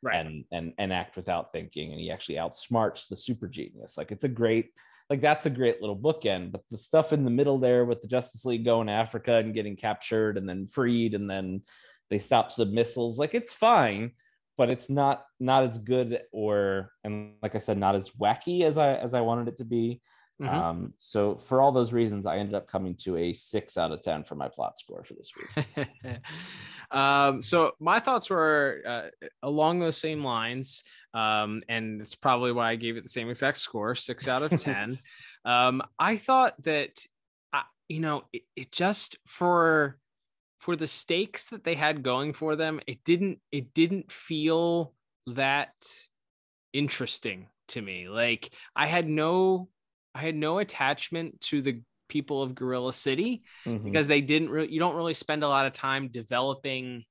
Right. 0.04 0.26
and 0.26 0.44
and 0.50 0.72
and 0.78 0.92
act 0.92 1.14
without 1.14 1.52
thinking, 1.52 1.92
and 1.92 2.00
he 2.00 2.10
actually 2.10 2.34
outsmarts 2.34 3.06
the 3.06 3.16
super 3.16 3.46
genius. 3.46 3.96
Like 3.96 4.10
it's 4.10 4.24
a 4.24 4.28
great 4.28 4.70
like 5.10 5.20
that's 5.20 5.46
a 5.46 5.50
great 5.50 5.80
little 5.80 5.96
bookend. 5.96 6.52
But 6.52 6.62
the 6.70 6.78
stuff 6.78 7.12
in 7.12 7.24
the 7.24 7.30
middle 7.30 7.58
there 7.58 7.84
with 7.84 8.02
the 8.02 8.08
Justice 8.08 8.44
League 8.44 8.64
going 8.64 8.86
to 8.86 8.92
Africa 8.92 9.36
and 9.36 9.54
getting 9.54 9.76
captured 9.76 10.38
and 10.38 10.48
then 10.48 10.66
freed, 10.66 11.14
and 11.14 11.28
then 11.28 11.62
they 12.10 12.18
stop 12.18 12.52
some 12.52 12.74
missiles, 12.74 13.18
like 13.18 13.34
it's 13.34 13.54
fine, 13.54 14.12
but 14.58 14.70
it's 14.70 14.90
not 14.90 15.24
not 15.40 15.64
as 15.64 15.78
good 15.78 16.20
or 16.32 16.90
and 17.04 17.34
like 17.42 17.54
I 17.54 17.58
said, 17.58 17.78
not 17.78 17.94
as 17.94 18.10
wacky 18.10 18.62
as 18.62 18.78
I 18.78 18.94
as 18.94 19.14
I 19.14 19.20
wanted 19.20 19.48
it 19.48 19.58
to 19.58 19.64
be. 19.64 20.00
Mhm. 20.40 20.48
Um, 20.48 20.94
so 20.98 21.36
for 21.36 21.60
all 21.60 21.72
those 21.72 21.92
reasons, 21.92 22.26
I 22.26 22.38
ended 22.38 22.54
up 22.54 22.66
coming 22.66 22.96
to 23.02 23.16
a 23.16 23.32
six 23.32 23.76
out 23.76 23.92
of 23.92 24.02
ten 24.02 24.24
for 24.24 24.34
my 24.34 24.48
plot 24.48 24.78
score 24.78 25.04
for 25.04 25.14
this 25.14 25.30
week. 25.36 25.88
um, 26.90 27.40
so 27.42 27.72
my 27.78 28.00
thoughts 28.00 28.30
were 28.30 28.82
uh, 28.86 29.26
along 29.42 29.78
those 29.78 29.96
same 29.96 30.24
lines, 30.24 30.82
um, 31.14 31.62
and 31.68 32.00
it's 32.00 32.14
probably 32.14 32.52
why 32.52 32.70
I 32.70 32.76
gave 32.76 32.96
it 32.96 33.02
the 33.02 33.08
same 33.08 33.30
exact 33.30 33.58
score, 33.58 33.94
six 33.94 34.26
out 34.26 34.42
of 34.42 34.50
ten. 34.60 34.98
um, 35.44 35.82
I 35.98 36.16
thought 36.16 36.60
that, 36.64 36.98
I, 37.52 37.62
you 37.88 38.00
know, 38.00 38.24
it, 38.32 38.42
it 38.56 38.72
just 38.72 39.18
for 39.26 39.98
for 40.60 40.76
the 40.76 40.86
stakes 40.86 41.48
that 41.48 41.64
they 41.64 41.74
had 41.74 42.02
going 42.02 42.32
for 42.32 42.56
them, 42.56 42.80
it 42.86 43.04
didn't 43.04 43.40
it 43.52 43.74
didn't 43.74 44.10
feel 44.10 44.94
that 45.26 45.74
interesting 46.72 47.48
to 47.68 47.82
me. 47.82 48.08
Like 48.08 48.50
I 48.74 48.86
had 48.86 49.08
no 49.08 49.68
I 50.14 50.20
had 50.20 50.36
no 50.36 50.58
attachment 50.58 51.40
to 51.42 51.62
the 51.62 51.80
people 52.08 52.42
of 52.42 52.54
Gorilla 52.54 52.92
City 52.92 53.42
Mhm. 53.64 53.84
because 53.84 54.06
they 54.06 54.20
didn't 54.20 54.50
really 54.50 54.70
you 54.70 54.78
don't 54.78 54.96
really 54.96 55.14
spend 55.14 55.42
a 55.42 55.48
lot 55.48 55.66
of 55.66 55.72
time 55.72 56.08
developing 56.08 57.04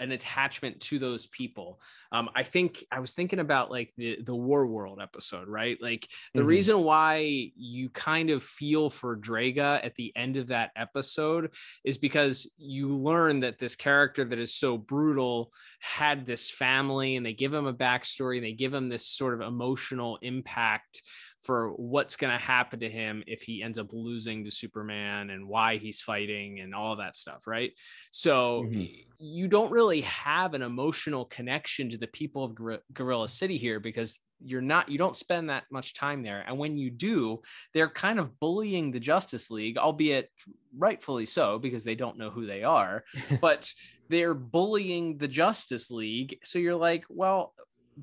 an 0.00 0.12
attachment 0.12 0.80
to 0.80 0.98
those 0.98 1.26
people 1.26 1.80
um 2.12 2.28
i 2.34 2.42
think 2.42 2.84
i 2.90 3.00
was 3.00 3.12
thinking 3.12 3.38
about 3.38 3.70
like 3.70 3.92
the 3.96 4.18
the 4.22 4.34
war 4.34 4.66
world 4.66 5.00
episode 5.00 5.48
right 5.48 5.78
like 5.80 6.08
the 6.34 6.42
Mhm. 6.42 6.46
reason 6.46 6.82
why 6.82 7.50
you 7.56 7.88
kind 7.90 8.30
of 8.30 8.42
feel 8.42 8.90
for 8.90 9.16
Draaga 9.16 9.84
at 9.84 9.94
the 9.94 10.12
end 10.16 10.36
of 10.36 10.48
that 10.48 10.70
episode 10.76 11.52
is 11.84 11.98
because 11.98 12.50
you 12.58 12.88
learn 12.88 13.40
that 13.40 13.58
this 13.58 13.76
character 13.76 14.24
that 14.24 14.38
is 14.38 14.54
so 14.54 14.76
brutal 14.76 15.52
had 15.80 16.26
this 16.26 16.50
family 16.50 17.16
and 17.16 17.24
they 17.24 17.32
give 17.32 17.52
him 17.52 17.66
a 17.66 17.74
backstory 17.74 18.36
and 18.36 18.44
they 18.46 18.52
give 18.52 18.72
him 18.74 18.88
this 18.88 19.06
sort 19.06 19.34
of 19.34 19.40
emotional 19.40 20.18
impact 20.22 21.02
for 21.42 21.70
what's 21.74 22.16
going 22.16 22.32
to 22.32 22.44
happen 22.44 22.80
to 22.80 22.88
him 22.88 23.22
if 23.26 23.42
he 23.42 23.62
ends 23.62 23.78
up 23.78 23.92
losing 23.92 24.44
to 24.44 24.50
Superman 24.50 25.30
and 25.30 25.46
why 25.46 25.76
he's 25.78 26.00
fighting 26.00 26.58
and 26.60 26.74
all 26.74 26.96
that 26.96 27.16
stuff, 27.16 27.46
right? 27.46 27.72
So 28.10 28.64
Mhm. 28.66 29.06
you 29.18 29.46
don't 29.46 29.70
really 29.76 30.00
have 30.00 30.54
an 30.54 30.62
emotional 30.62 31.26
connection 31.26 31.90
to 31.90 31.98
the 31.98 32.06
people 32.06 32.42
of 32.42 32.54
Gor- 32.54 32.82
Gorilla 32.94 33.28
City 33.28 33.58
here 33.58 33.78
because 33.78 34.18
you're 34.42 34.62
not 34.62 34.88
you 34.88 34.96
don't 34.96 35.14
spend 35.14 35.50
that 35.50 35.64
much 35.70 35.92
time 35.92 36.22
there. 36.22 36.42
And 36.46 36.56
when 36.58 36.78
you 36.78 36.90
do 36.90 37.42
they're 37.74 37.90
kind 37.90 38.18
of 38.18 38.40
bullying 38.40 38.90
the 38.90 39.00
justice 39.00 39.50
league 39.50 39.76
albeit 39.76 40.30
rightfully 40.78 41.26
so 41.26 41.58
because 41.58 41.84
they 41.84 41.94
don't 41.94 42.16
know 42.16 42.30
who 42.30 42.46
they 42.46 42.62
are 42.62 43.04
but 43.42 43.70
they're 44.08 44.34
bullying 44.34 45.18
the 45.18 45.28
justice 45.28 45.90
league. 45.90 46.38
So 46.42 46.58
you're 46.58 46.82
like 46.90 47.04
well 47.10 47.52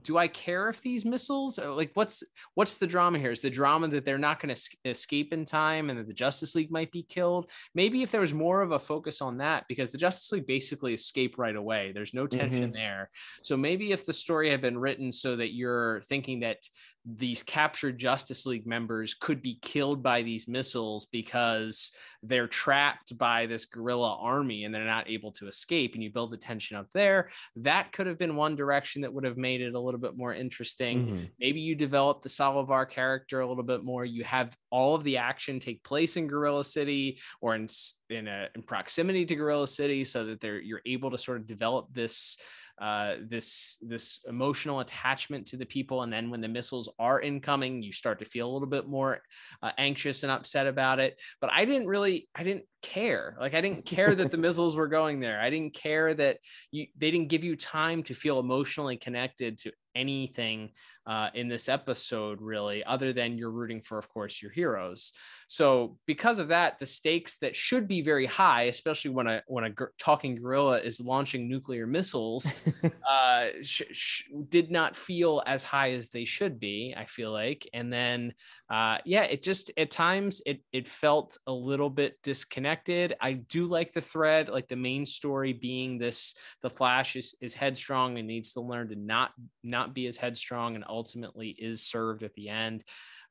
do 0.02 0.18
I 0.18 0.28
care 0.28 0.70
if 0.70 0.82
these 0.82 1.06
missiles 1.06 1.60
like 1.60 1.92
what's 1.94 2.24
what's 2.56 2.78
the 2.78 2.88
drama 2.88 3.20
here? 3.20 3.32
Is 3.32 3.42
the 3.42 3.50
drama 3.50 3.88
that 3.90 4.06
they're 4.06 4.18
not 4.18 4.40
going 4.40 4.56
to 4.56 4.62
escape 4.86 5.32
in 5.34 5.46
time 5.46 5.90
and 5.90 6.00
that 6.00 6.08
the 6.08 6.14
Justice 6.14 6.56
League 6.56 6.72
might 6.72 6.92
be 6.92 7.04
killed? 7.04 7.52
Maybe 7.76 8.02
if 8.02 8.10
there 8.12 8.22
was 8.22 8.34
more 8.34 8.62
of 8.62 8.72
a 8.72 8.80
focus 8.80 9.22
on 9.22 9.38
that, 9.38 9.66
because 9.68 9.92
the 9.92 9.98
Justice 10.00 10.32
League 10.32 10.48
basically 10.48 10.94
escape 10.96 11.38
right 11.38 11.56
away. 11.56 11.92
There's 11.94 12.14
no 12.14 12.26
tension 12.26 12.72
Mhm. 12.72 12.74
there. 12.74 13.10
So 13.44 13.56
maybe 13.56 13.92
if 13.92 14.06
the 14.06 14.14
story 14.14 14.50
had 14.50 14.62
been 14.62 14.78
written 14.80 15.12
so 15.12 15.36
that 15.36 15.54
you're 15.54 16.02
thinking 16.02 16.40
that 16.40 16.58
these 17.06 17.44
captured 17.44 17.98
Justice 17.98 18.46
League 18.46 18.66
members 18.66 19.14
could 19.14 19.42
be 19.42 19.60
killed 19.62 20.02
by 20.02 20.22
these 20.22 20.48
missiles 20.48 21.06
because 21.06 21.92
they're 22.22 22.48
trapped 22.48 23.18
by 23.18 23.46
this 23.46 23.66
gorilla 23.66 24.18
army 24.22 24.64
and 24.64 24.74
they're 24.74 24.86
not 24.86 25.10
able 25.10 25.32
to 25.34 25.48
escape, 25.48 25.96
and 25.96 26.04
you 26.04 26.10
build 26.10 26.32
the 26.32 26.38
tension 26.38 26.78
up 26.78 26.90
there, 26.94 27.28
that 27.58 27.92
could 27.92 28.08
have 28.08 28.18
been 28.18 28.38
one 28.38 28.56
direction 28.56 29.02
that 29.02 29.14
would 29.14 29.26
have 29.26 29.36
made 29.36 29.60
it 29.60 29.74
a 29.76 29.80
little 29.80 30.00
bit 30.00 30.16
more 30.16 30.34
interesting. 30.34 31.08
Mhm. 31.08 31.32
Maybe 31.40 31.60
you 31.60 31.76
develop 31.76 32.22
the 32.22 32.30
Solovar 32.30 32.90
character 32.90 33.42
a 33.42 33.48
little 33.48 33.64
bit 33.64 33.84
more. 33.84 34.06
You 34.06 34.24
have 34.24 34.56
all 34.70 34.96
of 34.96 35.04
the 35.04 35.18
action 35.18 35.60
take 35.60 35.84
place 35.84 36.16
in 36.16 36.28
Gorilla 36.28 36.64
City 36.64 37.20
or 37.42 37.56
in 37.56 37.68
in, 38.10 38.28
a, 38.28 38.48
in 38.56 38.64
proximity 38.64 39.26
to 39.26 39.36
Gorilla 39.36 39.68
City, 39.68 40.06
so 40.06 40.24
that 40.26 40.40
they're 40.40 40.62
you're 40.62 40.82
able 40.86 41.12
to 41.12 41.18
sort 41.18 41.38
of 41.38 41.48
develop 41.48 41.94
this 41.94 42.38
uh, 42.80 43.16
this 43.30 43.78
this 43.82 44.20
emotional 44.28 44.80
attachment 44.80 45.48
to 45.48 45.58
the 45.58 45.66
people. 45.66 46.04
And 46.04 46.12
then 46.12 46.30
when 46.30 46.42
the 46.42 46.48
missiles 46.48 46.90
are 47.00 47.22
incoming, 47.22 47.82
you 47.82 47.92
start 47.92 48.20
to 48.20 48.26
feel 48.26 48.50
a 48.50 48.54
little 48.54 48.68
bit 48.68 48.88
more 48.88 49.22
uh, 49.62 49.72
anxious 49.78 50.24
and 50.24 50.32
upset 50.32 50.68
about 50.68 51.00
it. 51.00 51.22
But 51.40 51.52
I 51.54 51.66
didn't 51.66 51.88
really, 51.88 52.28
I 52.36 52.44
didn't 52.44 52.66
care. 52.84 53.36
Like 53.40 53.56
I 53.56 53.62
didn't 53.62 53.86
care 53.86 54.14
that 54.14 54.30
the 54.30 54.38
missiles 54.38 54.76
were 54.76 54.88
going 54.88 55.20
there. 55.20 55.42
I 55.42 55.50
didn't 55.50 55.74
care 55.74 56.14
that 56.14 56.38
you 56.72 56.88
they 56.98 57.10
didn't 57.10 57.30
give 57.30 57.44
you 57.44 57.56
time 57.56 58.04
to 58.04 58.14
feel 58.14 58.40
emotionally 58.40 58.98
connected 58.98 59.58
to 59.60 59.72
anything 59.96 60.72
uh, 61.06 61.30
in 61.34 61.48
this 61.48 61.68
episode, 61.70 62.42
really, 62.42 62.84
other 62.86 63.14
than 63.14 63.38
you're 63.38 63.52
rooting 63.52 63.82
for, 63.82 63.98
of 63.98 64.08
course, 64.10 64.42
your 64.42 64.52
heroes. 64.52 65.12
So 65.48 65.98
because 66.08 66.40
of 66.40 66.48
that, 66.48 66.80
the 66.80 66.86
stakes 66.86 67.38
that 67.38 67.56
should 67.56 67.88
be 67.88 68.02
very 68.02 68.26
high, 68.26 68.64
especially 68.64 69.12
when 69.12 69.28
a 69.28 69.44
when 69.48 69.66
a 69.66 69.72
talking 70.00 70.36
gorilla 70.36 70.80
is 70.80 71.00
launching 71.00 71.48
nuclear 71.48 71.86
missiles, 71.86 72.52
uh, 73.10 73.48
sh- 73.62 73.82
sh- 73.92 74.24
did 74.50 74.72
not 74.72 74.96
feel 74.96 75.44
as 75.46 75.64
high 75.64 75.92
as 75.92 76.10
they 76.10 76.26
should 76.26 76.60
be. 76.60 76.94
I 76.98 77.06
feel 77.06 77.32
like, 77.32 77.70
and 77.74 77.92
then 77.92 78.34
uh, 78.70 78.98
yeah, 79.06 79.24
it 79.24 79.44
just 79.44 79.72
at 79.78 79.92
times 79.92 80.42
it 80.46 80.62
it 80.72 80.88
felt 80.88 81.38
a 81.48 81.54
little 81.54 81.90
bit 81.90 82.18
disconnected 82.24 82.73
connected. 82.74 83.16
I 83.22 83.34
do 83.34 83.68
like 83.68 83.94
the 83.94 84.02
thread, 84.02 84.50
like 84.50 84.68
the 84.68 84.76
main 84.76 85.06
story 85.06 85.54
being 85.54 85.98
this: 85.98 86.34
the 86.62 86.70
Flash 86.70 87.16
is 87.16 87.36
is 87.42 87.54
headstrong 87.54 88.18
and 88.18 88.28
needs 88.28 88.54
to 88.54 88.62
learn 88.62 88.90
to 88.90 88.96
not 88.96 89.32
not 89.64 89.94
be 89.94 90.08
as 90.08 90.18
headstrong, 90.18 90.76
and 90.76 90.84
ultimately 90.88 91.50
is 91.50 91.82
served 91.82 92.24
at 92.24 92.34
the 92.34 92.50
end. 92.50 92.84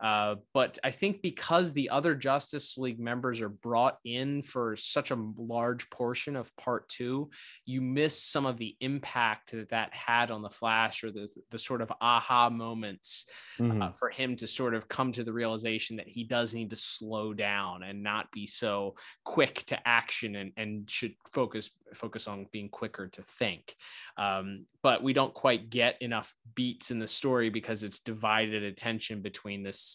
Uh, 0.03 0.34
but 0.53 0.78
I 0.82 0.90
think 0.90 1.22
because 1.22 1.72
the 1.72 1.88
other 1.90 2.14
Justice 2.16 2.76
League 2.76 2.98
members 2.98 3.40
are 3.40 3.48
brought 3.48 3.98
in 4.05 4.42
for 4.42 4.74
such 4.76 5.12
a 5.12 5.24
large 5.38 5.88
portion 5.90 6.34
of 6.34 6.55
part 6.57 6.88
two, 6.88 7.30
you 7.64 7.80
miss 7.80 8.20
some 8.22 8.44
of 8.44 8.59
the 8.59 8.76
impact 8.80 9.53
that 9.53 9.68
that 9.70 9.94
had 9.94 10.32
on 10.32 10.42
the 10.42 10.50
Flash 10.50 11.05
or 11.05 11.12
the, 11.12 11.28
the 11.50 11.59
sort 11.59 11.80
of 11.80 11.92
aha 12.00 12.50
moments 12.50 13.26
Mhm. 13.59 13.82
uh, 13.82 13.92
for 13.92 14.11
him 14.11 14.34
to 14.36 14.46
sort 14.46 14.74
of 14.74 14.88
come 14.88 15.12
to 15.12 15.22
the 15.22 15.32
realization 15.32 15.96
that 15.96 16.09
he 16.09 16.24
does 16.24 16.53
need 16.53 16.70
to 16.70 16.76
slow 16.76 17.32
down 17.32 17.84
and 17.84 18.03
not 18.03 18.30
be 18.32 18.46
so 18.46 18.96
quick 19.24 19.62
to 19.66 19.88
action 19.88 20.36
and, 20.36 20.53
and 20.57 20.90
should 20.90 21.14
focus 21.30 21.70
focus 21.94 22.26
on 22.26 22.46
being 22.53 22.70
quicker 22.70 23.07
to 23.07 23.22
think. 23.22 23.76
Um, 24.16 24.64
but 24.82 25.03
we 25.03 25.12
don't 25.12 25.34
quite 25.34 25.68
get 25.68 26.00
enough 26.00 26.34
beats 26.55 26.90
in 26.90 26.98
the 26.98 27.07
story 27.07 27.50
because 27.50 27.82
it's 27.82 28.00
divided 28.00 28.62
attention 28.62 29.20
between 29.20 29.62
this 29.62 29.91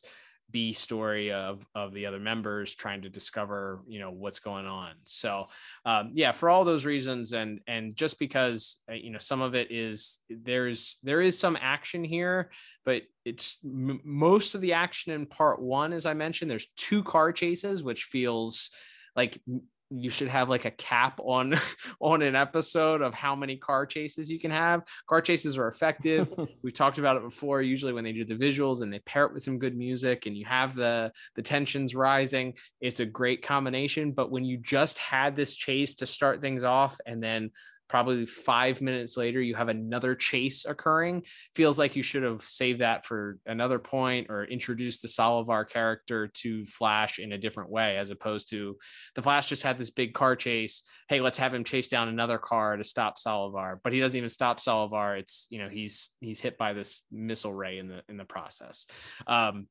B 0.49 0.71
story 0.71 1.31
of 1.31 1.65
of 1.75 1.93
the 1.93 2.05
other 2.05 2.19
members 2.19 2.73
trying 2.73 3.01
to 3.01 3.09
discover 3.09 3.81
you 3.87 3.99
know 3.99 4.11
what's 4.11 4.39
going 4.39 4.65
on. 4.65 4.91
So 5.03 5.47
um, 5.85 6.11
yeah, 6.13 6.31
for 6.31 6.49
all 6.49 6.63
those 6.63 6.85
reasons 6.85 7.33
and 7.33 7.59
and 7.67 7.95
just 7.95 8.17
because 8.17 8.79
uh, 8.89 8.93
you 8.93 9.11
know 9.11 9.19
some 9.19 9.41
of 9.41 9.55
it 9.55 9.71
is 9.71 10.19
there's 10.29 10.97
there 11.03 11.21
is 11.21 11.37
some 11.37 11.57
action 11.59 12.03
here, 12.03 12.49
but 12.85 13.03
it's 13.25 13.57
m- 13.63 13.99
most 14.05 14.55
of 14.55 14.61
the 14.61 14.73
action 14.73 15.11
in 15.11 15.25
part 15.25 15.61
one, 15.61 15.91
as 15.91 16.05
I 16.05 16.13
mentioned. 16.13 16.49
There's 16.49 16.71
two 16.77 17.03
car 17.03 17.33
chases, 17.33 17.83
which 17.83 18.03
feels 18.05 18.71
like 19.17 19.41
you 19.89 20.09
should 20.09 20.27
have 20.27 20.49
like 20.49 20.65
a 20.65 20.71
cap 20.71 21.19
on 21.23 21.55
on 22.01 22.21
an 22.21 22.35
episode 22.35 23.01
of 23.01 23.13
how 23.13 23.35
many 23.35 23.57
car 23.57 23.85
chases 23.85 24.29
you 24.29 24.39
can 24.39 24.51
have. 24.51 24.83
Car 25.07 25.21
chases 25.21 25.57
are 25.57 25.67
effective. 25.67 26.33
We've 26.63 26.73
talked 26.73 26.97
about 26.97 27.17
it 27.17 27.23
before. 27.23 27.61
Usually 27.61 27.93
when 27.93 28.03
they 28.03 28.11
do 28.11 28.25
the 28.25 28.35
visuals 28.35 28.81
and 28.81 28.91
they 28.91 28.99
pair 28.99 29.25
it 29.25 29.33
with 29.33 29.43
some 29.43 29.59
good 29.59 29.77
music 29.77 30.25
and 30.25 30.35
you 30.35 30.45
have 30.45 30.75
the 30.75 31.11
the 31.35 31.41
tensions 31.41 31.95
rising 31.95 32.53
it's 32.81 32.99
a 32.99 33.05
great 33.05 33.41
combination. 33.43 34.11
But 34.11 34.31
when 34.31 34.43
you 34.43 34.57
just 34.57 34.97
had 34.97 35.35
this 35.35 35.55
chase 35.55 35.95
to 35.95 36.05
start 36.05 36.41
things 36.41 36.63
off 36.63 36.97
and 37.05 37.21
then 37.21 37.51
probably 37.87 38.25
five 38.25 38.81
minutes 38.81 39.17
later 39.17 39.41
you 39.41 39.55
have 39.55 39.69
another 39.69 40.15
chase 40.15 40.65
occurring. 40.65 41.23
Feels 41.55 41.79
like 41.79 41.95
you 41.95 42.03
should 42.03 42.23
have 42.23 42.41
saved 42.41 42.81
that 42.81 43.05
for 43.05 43.39
another 43.45 43.79
point 43.79 44.27
or 44.29 44.45
introduced 44.45 45.01
the 45.01 45.07
Solovar 45.07 45.67
character 45.67 46.27
to 46.27 46.65
Flash 46.65 47.19
in 47.19 47.31
a 47.33 47.37
different 47.37 47.69
way 47.69 47.97
as 47.97 48.09
opposed 48.09 48.49
to 48.49 48.77
the 49.15 49.21
Flash 49.21 49.47
just 49.47 49.63
had 49.63 49.77
this 49.77 49.89
big 49.89 50.13
car 50.13 50.35
chase. 50.35 50.83
Hey 51.09 51.21
let's 51.21 51.37
have 51.37 51.53
him 51.53 51.63
chase 51.63 51.87
down 51.87 52.07
another 52.07 52.37
car 52.37 52.77
to 52.77 52.83
stop 52.83 53.17
Solovar. 53.17 53.77
But 53.83 53.93
he 53.93 53.99
doesn't 53.99 54.17
even 54.17 54.29
stop 54.29 54.59
Solovar. 54.59 55.19
It's 55.19 55.47
you 55.49 55.59
know 55.59 55.69
he's 55.69 56.11
he's 56.19 56.41
hit 56.41 56.57
by 56.57 56.73
this 56.73 57.01
missile 57.11 57.53
ray 57.53 57.79
in 57.79 57.87
the 57.87 58.01
in 58.09 58.17
the 58.17 58.25
process. 58.25 58.87
Um 59.25 59.67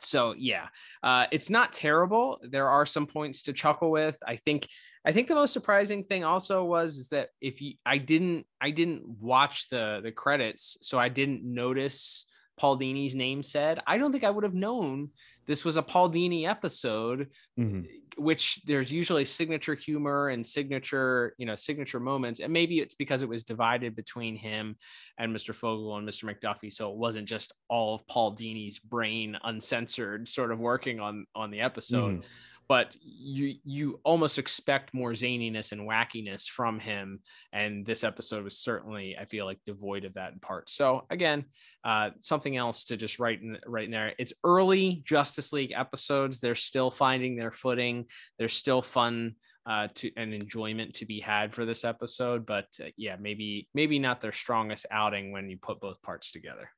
so 0.00 0.34
yeah 0.36 0.66
uh 1.02 1.26
it's 1.32 1.50
not 1.50 1.72
terrible. 1.72 2.38
There 2.42 2.68
are 2.68 2.86
some 2.86 3.06
points 3.06 3.42
to 3.44 3.52
chuckle 3.52 3.90
with. 3.90 4.18
I 4.26 4.36
think 4.36 4.68
i 5.04 5.12
think 5.12 5.28
the 5.28 5.34
most 5.34 5.52
surprising 5.52 6.02
thing 6.02 6.24
also 6.24 6.64
was 6.64 6.96
is 6.96 7.08
that 7.08 7.28
if 7.40 7.60
you 7.62 7.74
i 7.86 7.96
didn't 7.96 8.44
i 8.60 8.70
didn't 8.70 9.06
watch 9.20 9.68
the 9.68 10.00
the 10.02 10.10
credits 10.10 10.76
so 10.82 10.98
i 10.98 11.08
didn't 11.08 11.44
notice 11.44 12.26
paul 12.58 12.76
dini's 12.76 13.14
name 13.14 13.42
said. 13.42 13.80
I 13.86 13.98
don't 13.98 14.10
think 14.12 14.24
i 14.24 14.30
would 14.30 14.44
have 14.44 14.54
known 14.54 15.10
this 15.46 15.64
was 15.64 15.76
a 15.76 15.82
paul 15.82 16.10
dini 16.10 16.48
episode. 16.48 17.28
Mhm. 17.58 17.86
Which 18.16 18.62
there's 18.64 18.92
usually 18.92 19.24
signature 19.24 19.74
humor 19.74 20.28
and 20.28 20.44
signature, 20.44 21.34
you 21.38 21.46
know, 21.46 21.54
signature 21.54 22.00
moments. 22.00 22.40
And 22.40 22.52
maybe 22.52 22.80
it's 22.80 22.94
because 22.94 23.22
it 23.22 23.28
was 23.28 23.42
divided 23.42 23.94
between 23.94 24.36
him 24.36 24.76
and 25.18 25.34
Mr. 25.34 25.54
Fogel 25.54 25.96
and 25.96 26.08
Mr. 26.08 26.24
McDuffie. 26.24 26.72
So 26.72 26.90
it 26.90 26.96
wasn't 26.96 27.28
just 27.28 27.52
all 27.68 27.94
of 27.94 28.06
Paul 28.06 28.32
Dini's 28.32 28.78
brain 28.78 29.36
uncensored 29.44 30.28
sort 30.28 30.50
of 30.50 30.58
working 30.58 31.00
on 31.00 31.26
on 31.34 31.50
the 31.50 31.60
episode. 31.60 32.22
Mhm. 32.22 32.24
But 32.68 32.96
you 33.00 33.54
you 33.64 34.00
almost 34.04 34.38
expect 34.38 34.92
more 34.92 35.12
zaniness 35.12 35.72
and 35.72 35.88
wackiness 35.88 36.48
from 36.48 36.80
him. 36.80 37.20
And 37.52 37.86
this 37.86 38.02
episode 38.02 38.42
was 38.42 38.58
certainly, 38.58 39.16
I 39.16 39.24
feel 39.24 39.44
like, 39.44 39.60
devoid 39.64 40.04
of 40.04 40.14
that 40.14 40.32
in 40.32 40.40
part. 40.40 40.68
So 40.68 41.06
again, 41.10 41.44
uh, 41.84 42.10
something 42.20 42.56
else 42.56 42.84
to 42.84 42.96
just 42.96 43.18
write 43.18 43.40
in 43.40 43.58
right 43.66 43.84
in 43.84 43.90
there. 43.90 44.14
It's 44.18 44.32
early 44.42 45.02
Justice 45.04 45.52
League 45.52 45.72
episodes. 45.76 46.40
They're 46.40 46.54
still 46.54 46.90
finding 46.90 47.36
their 47.36 47.52
footing. 47.52 48.06
There's 48.38 48.54
still 48.54 48.82
fun 48.82 49.36
uh, 49.66 49.88
to 49.94 50.10
and 50.16 50.32
enjoyment 50.32 50.94
to 50.94 51.06
be 51.06 51.20
had 51.20 51.52
for 51.54 51.64
this 51.64 51.84
episode. 51.84 52.46
But 52.46 52.66
uh, 52.80 52.88
yeah, 52.96 53.16
maybe 53.20 53.68
maybe 53.74 53.98
not 53.98 54.20
their 54.20 54.32
strongest 54.32 54.86
outing 54.90 55.32
when 55.32 55.50
you 55.50 55.56
put 55.56 55.80
both 55.80 56.00
parts 56.02 56.32
together. 56.32 56.70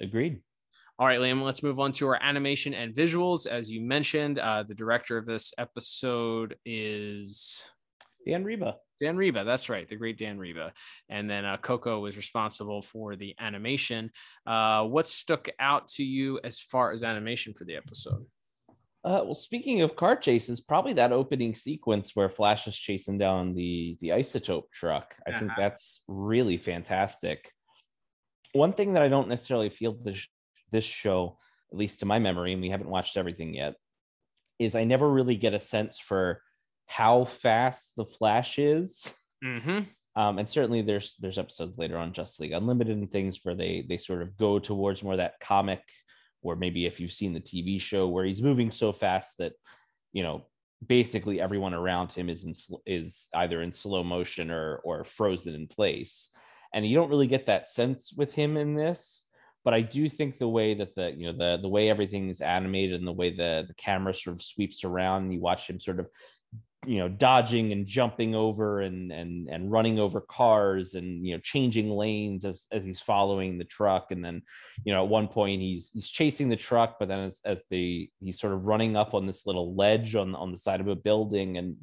Agreed. 0.00 0.40
All 1.00 1.06
right, 1.06 1.18
Liam, 1.18 1.42
let's 1.42 1.62
move 1.62 1.80
on 1.80 1.92
to 1.92 2.08
our 2.08 2.18
animation 2.22 2.74
and 2.74 2.94
visuals. 2.94 3.46
As 3.46 3.70
you 3.70 3.80
mentioned, 3.80 4.38
uh, 4.38 4.64
the 4.64 4.74
director 4.74 5.16
of 5.16 5.24
this 5.24 5.50
episode 5.56 6.56
is 6.66 7.64
Dan 8.26 8.44
Riba. 8.44 8.74
Dan 9.00 9.16
Riba, 9.16 9.46
that's 9.46 9.70
right, 9.70 9.88
the 9.88 9.96
great 9.96 10.18
Dan 10.18 10.38
Riba. 10.38 10.72
And 11.08 11.28
then 11.28 11.46
uh, 11.46 11.56
Koko 11.56 12.00
was 12.00 12.18
responsible 12.18 12.82
for 12.82 13.16
the 13.16 13.34
animation. 13.40 14.10
Uh, 14.46 14.84
what 14.84 15.06
stuck 15.06 15.48
out 15.58 15.88
to 15.88 16.04
you 16.04 16.38
as 16.44 16.60
far 16.60 16.92
as 16.92 17.02
animation 17.02 17.54
for 17.54 17.64
the 17.64 17.76
episode? 17.76 18.26
Uh, 19.02 19.22
well, 19.24 19.34
speaking 19.34 19.80
of 19.80 19.96
car 19.96 20.16
chases, 20.16 20.60
probably 20.60 20.92
that 20.92 21.12
opening 21.12 21.54
sequence 21.54 22.14
where 22.14 22.28
Flash 22.28 22.66
is 22.68 22.76
chasing 22.76 23.16
down 23.16 23.54
the 23.54 23.96
the 24.02 24.08
isotope 24.08 24.70
truck. 24.70 25.14
I 25.26 25.30
think 25.30 25.52
Uh-huh. 25.52 25.60
that's 25.62 26.02
really 26.08 26.58
fantastic. 26.58 27.50
One 28.52 28.74
thing 28.74 28.92
that 28.92 29.02
I 29.02 29.08
don't 29.08 29.28
necessarily 29.28 29.70
feel 29.70 29.94
this 29.94 30.26
this 30.70 30.84
show, 30.84 31.38
at 31.72 31.78
least 31.78 32.00
to 32.00 32.06
my 32.06 32.18
memory, 32.18 32.52
and 32.52 32.62
we 32.62 32.70
haven't 32.70 32.90
watched 32.90 33.16
everything 33.16 33.54
yet, 33.54 33.74
is 34.58 34.74
I 34.74 34.84
never 34.84 35.08
really 35.08 35.36
get 35.36 35.54
a 35.54 35.60
sense 35.60 35.98
for 35.98 36.42
how 36.86 37.24
fast 37.24 37.92
the 37.96 38.04
Flash 38.04 38.58
is. 38.58 39.14
Mm-hmm. 39.44 39.80
Um, 40.16 40.38
and 40.38 40.48
certainly 40.48 40.82
there's 40.82 41.14
there's 41.20 41.38
episodes 41.38 41.78
later 41.78 41.96
on 41.96 42.12
Justice 42.12 42.40
League 42.40 42.52
Unlimited 42.52 42.96
and 42.96 43.10
things 43.10 43.38
where 43.42 43.54
they 43.54 43.86
they 43.88 43.96
sort 43.96 44.22
of 44.22 44.36
go 44.36 44.58
towards 44.58 45.02
more 45.02 45.16
that 45.16 45.38
comic, 45.40 45.82
or 46.42 46.56
maybe 46.56 46.84
if 46.84 46.98
you've 46.98 47.12
seen 47.12 47.32
the 47.32 47.40
TV 47.40 47.80
show 47.80 48.08
where 48.08 48.24
he's 48.24 48.42
moving 48.42 48.70
so 48.70 48.92
fast 48.92 49.38
that 49.38 49.52
you 50.12 50.22
know 50.22 50.44
basically 50.86 51.40
everyone 51.40 51.74
around 51.74 52.12
him 52.12 52.28
is 52.28 52.44
in 52.44 52.54
sl- 52.54 52.82
is 52.86 53.28
either 53.34 53.62
in 53.62 53.70
slow 53.70 54.02
motion 54.02 54.50
or 54.50 54.80
or 54.84 55.04
frozen 55.04 55.54
in 55.54 55.68
place, 55.68 56.28
and 56.74 56.84
you 56.84 56.96
don't 56.96 57.10
really 57.10 57.28
get 57.28 57.46
that 57.46 57.70
sense 57.70 58.12
with 58.12 58.32
him 58.32 58.56
in 58.56 58.74
this. 58.74 59.24
But 59.64 59.74
I 59.74 59.82
do 59.82 60.08
think 60.08 60.38
the 60.38 60.48
way 60.48 60.74
that 60.74 60.94
the 60.94 61.12
you 61.16 61.30
know 61.30 61.36
the 61.36 61.60
the 61.60 61.68
way 61.68 61.90
everything 61.90 62.28
is 62.28 62.40
animated 62.40 62.98
and 62.98 63.06
the 63.06 63.12
way 63.12 63.30
the 63.30 63.64
the 63.68 63.74
camera 63.74 64.14
sort 64.14 64.36
of 64.36 64.42
sweeps 64.42 64.84
around, 64.84 65.24
and 65.24 65.34
you 65.34 65.40
watch 65.40 65.68
him 65.68 65.78
sort 65.78 66.00
of 66.00 66.06
you 66.86 66.98
know 66.98 67.08
dodging 67.08 67.72
and 67.72 67.86
jumping 67.86 68.34
over 68.34 68.80
and 68.80 69.12
and 69.12 69.48
and 69.50 69.70
running 69.70 69.98
over 69.98 70.22
cars 70.22 70.94
and 70.94 71.26
you 71.26 71.34
know 71.34 71.40
changing 71.42 71.90
lanes 71.90 72.44
as 72.46 72.62
as 72.72 72.82
he's 72.82 73.00
following 73.00 73.58
the 73.58 73.64
truck. 73.64 74.06
And 74.10 74.24
then 74.24 74.42
you 74.84 74.94
know 74.94 75.04
at 75.04 75.10
one 75.10 75.28
point 75.28 75.60
he's 75.60 75.90
he's 75.92 76.08
chasing 76.08 76.48
the 76.48 76.56
truck 76.56 76.96
but 76.98 77.08
then 77.08 77.20
as 77.20 77.40
as 77.44 77.64
the 77.70 78.08
he's 78.20 78.40
sort 78.40 78.54
of 78.54 78.64
running 78.64 78.96
up 78.96 79.12
on 79.12 79.26
this 79.26 79.46
little 79.46 79.74
ledge 79.74 80.14
on 80.14 80.34
on 80.34 80.52
the 80.52 80.58
side 80.58 80.80
of 80.80 80.88
a 80.88 80.96
building 80.96 81.58
and 81.58 81.76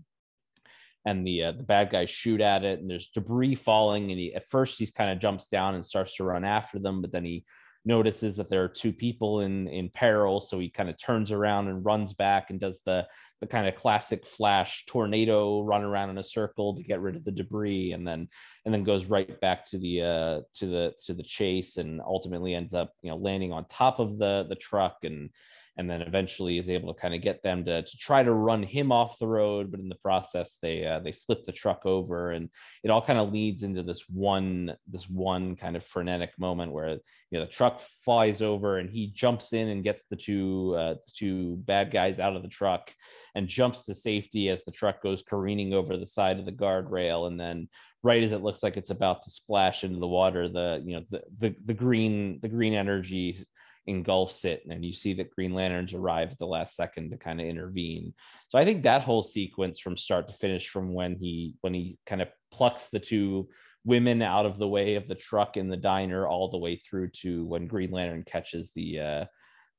and 1.06 1.26
the 1.26 1.44
uh, 1.44 1.52
the 1.52 1.64
bad 1.64 1.92
guys 1.92 2.10
shoot 2.10 2.42
at 2.42 2.64
it 2.64 2.80
and 2.80 2.90
there's 2.90 3.10
debris 3.10 3.56
falling. 3.56 4.10
And 4.10 4.20
he 4.20 4.34
at 4.34 4.48
first 4.48 4.80
he's 4.80 4.92
kind 4.92 5.12
of 5.12 5.20
jumps 5.20 5.48
down 5.48 5.76
and 5.76 5.86
starts 5.86 6.16
to 6.16 6.24
run 6.24 6.44
after 6.44 6.80
them 6.80 7.02
but 7.02 7.12
then 7.12 7.24
he 7.24 7.46
notices 7.88 8.36
that 8.36 8.50
there 8.50 8.64
are 8.64 8.68
two 8.68 8.92
people 8.92 9.40
in 9.40 9.68
in 9.70 9.90
peril. 9.90 10.42
So 10.42 10.60
he 10.60 10.70
kind 10.70 10.90
of 10.90 11.02
turns 11.02 11.32
around 11.32 11.70
and 11.70 11.84
runs 11.84 12.14
back 12.14 12.50
and 12.50 12.60
does 12.60 12.82
the 12.86 13.08
the 13.40 13.48
kind 13.48 13.68
of 13.68 13.76
classic 13.76 14.26
flash 14.26 14.86
tornado 14.86 15.62
run 15.62 15.84
around 15.84 16.10
in 16.10 16.18
a 16.18 16.24
circle 16.24 16.76
to 16.76 16.84
get 16.84 17.02
rid 17.02 17.16
of 17.16 17.24
the 17.24 17.32
debris 17.32 17.94
and 17.94 18.06
then 18.06 18.28
and 18.66 18.74
then 18.74 18.84
goes 18.84 19.06
right 19.06 19.40
back 19.40 19.66
to 19.70 19.78
the 19.78 20.02
uh 20.02 20.42
to 20.56 20.68
the 20.68 20.94
to 21.06 21.14
the 21.14 21.24
chase 21.24 21.78
and 21.78 22.02
ultimately 22.02 22.54
ends 22.54 22.74
up 22.74 22.94
you 23.02 23.10
know 23.10 23.18
landing 23.18 23.54
on 23.54 23.66
top 23.66 24.00
of 24.00 24.18
the 24.18 24.46
the 24.50 24.56
truck 24.56 24.98
and 25.04 25.30
and 25.78 25.90
then 25.90 26.02
eventually 26.02 26.58
is 26.58 26.70
able 26.70 26.94
to 26.94 27.00
kind 27.00 27.14
of 27.14 27.22
get 27.22 27.42
them 27.44 27.64
to, 27.66 27.84
to 27.84 27.98
try 27.98 28.24
to 28.24 28.34
run 28.34 28.64
him 28.64 28.92
off 28.92 29.20
the 29.20 29.28
road 29.28 29.72
but 29.72 29.80
in 29.80 29.90
the 29.90 29.96
process 29.96 30.58
they 30.62 30.86
uh, 30.86 31.00
they 31.00 31.12
flip 31.12 31.46
the 31.46 31.52
truck 31.52 31.86
over 31.86 32.32
and 32.32 32.50
it 32.84 32.90
all 32.90 33.02
kind 33.02 33.20
of 33.20 33.32
leads 33.32 33.64
into 33.64 33.84
this 33.84 34.04
one 34.10 34.76
this 34.88 35.10
one 35.10 35.56
kind 35.56 35.76
of 35.76 35.84
frenetic 35.84 36.32
moment 36.40 36.72
where 36.72 36.98
you 37.32 37.40
know 37.40 37.46
the 37.46 37.52
truck 37.52 37.82
flies 38.04 38.42
over 38.42 38.78
and 38.78 38.90
he 38.90 39.08
jumps 39.08 39.54
in 39.54 39.68
and 39.70 39.84
gets 39.84 40.04
the 40.10 40.16
two 40.16 40.74
uh, 40.78 40.94
the 40.94 41.12
two 41.16 41.58
bad 41.66 41.92
guys 41.92 42.20
out 42.20 42.36
of 42.36 42.42
the 42.42 42.48
truck 42.48 42.92
and 43.36 43.48
jumps 43.48 43.84
to 43.84 43.94
safety 43.94 44.50
as 44.50 44.64
the 44.64 44.72
truck 44.72 45.02
goes 45.04 45.22
careening 45.22 45.74
over 45.74 45.96
the 45.96 46.08
side 46.08 46.40
of 46.40 46.46
the 46.46 46.52
guardrail. 46.52 47.28
And 47.28 47.40
then 47.40 47.70
right 48.02 48.24
as 48.24 48.32
it 48.32 48.42
looks 48.42 48.64
like 48.64 48.78
it's 48.78 48.90
about 48.90 49.22
to 49.24 49.30
splash 49.30 49.84
into 49.84 50.00
the 50.00 50.08
water 50.08 50.48
the 50.48 50.82
you 50.86 50.96
know 50.96 51.04
the 51.12 51.22
the, 51.40 51.56
the 51.66 51.74
green 51.74 52.40
the 52.42 52.48
green 52.48 52.74
energy 52.74 53.46
engulfs 53.88 54.46
it 54.46 54.64
and 54.70 54.84
you 54.84 54.94
see 54.94 55.14
that 55.14 55.32
green 55.32 55.54
lanterns 55.54 55.94
arrive 55.94 56.32
at 56.32 56.38
the 56.38 56.46
last 56.46 56.76
second 56.76 57.10
to 57.10 57.18
kind 57.18 57.40
of 57.40 57.48
intervene. 57.48 58.14
So 58.50 58.58
i 58.58 58.66
think 58.66 58.84
that 58.84 59.02
whole 59.02 59.24
sequence 59.24 59.80
from 59.80 59.98
start 59.98 60.28
to 60.28 60.34
finish 60.36 60.70
from 60.70 60.94
when 60.94 61.16
he 61.16 61.56
when 61.62 61.74
he 61.74 61.98
kind 62.06 62.22
of 62.22 62.28
plucks 62.52 62.88
the 62.90 63.00
two 63.00 63.50
women 63.86 64.22
out 64.22 64.46
of 64.46 64.58
the 64.58 64.68
way 64.68 64.96
of 64.96 65.08
the 65.08 65.16
truck 65.16 65.56
in 65.56 65.70
the 65.70 65.78
diner 65.78 66.28
all 66.28 66.50
the 66.50 66.58
way 66.58 66.76
through 66.76 67.10
to 67.10 67.46
when 67.46 67.68
green 67.68 67.92
lantern 67.92 68.24
catches 68.28 68.72
the 68.76 69.00
uh 69.00 69.26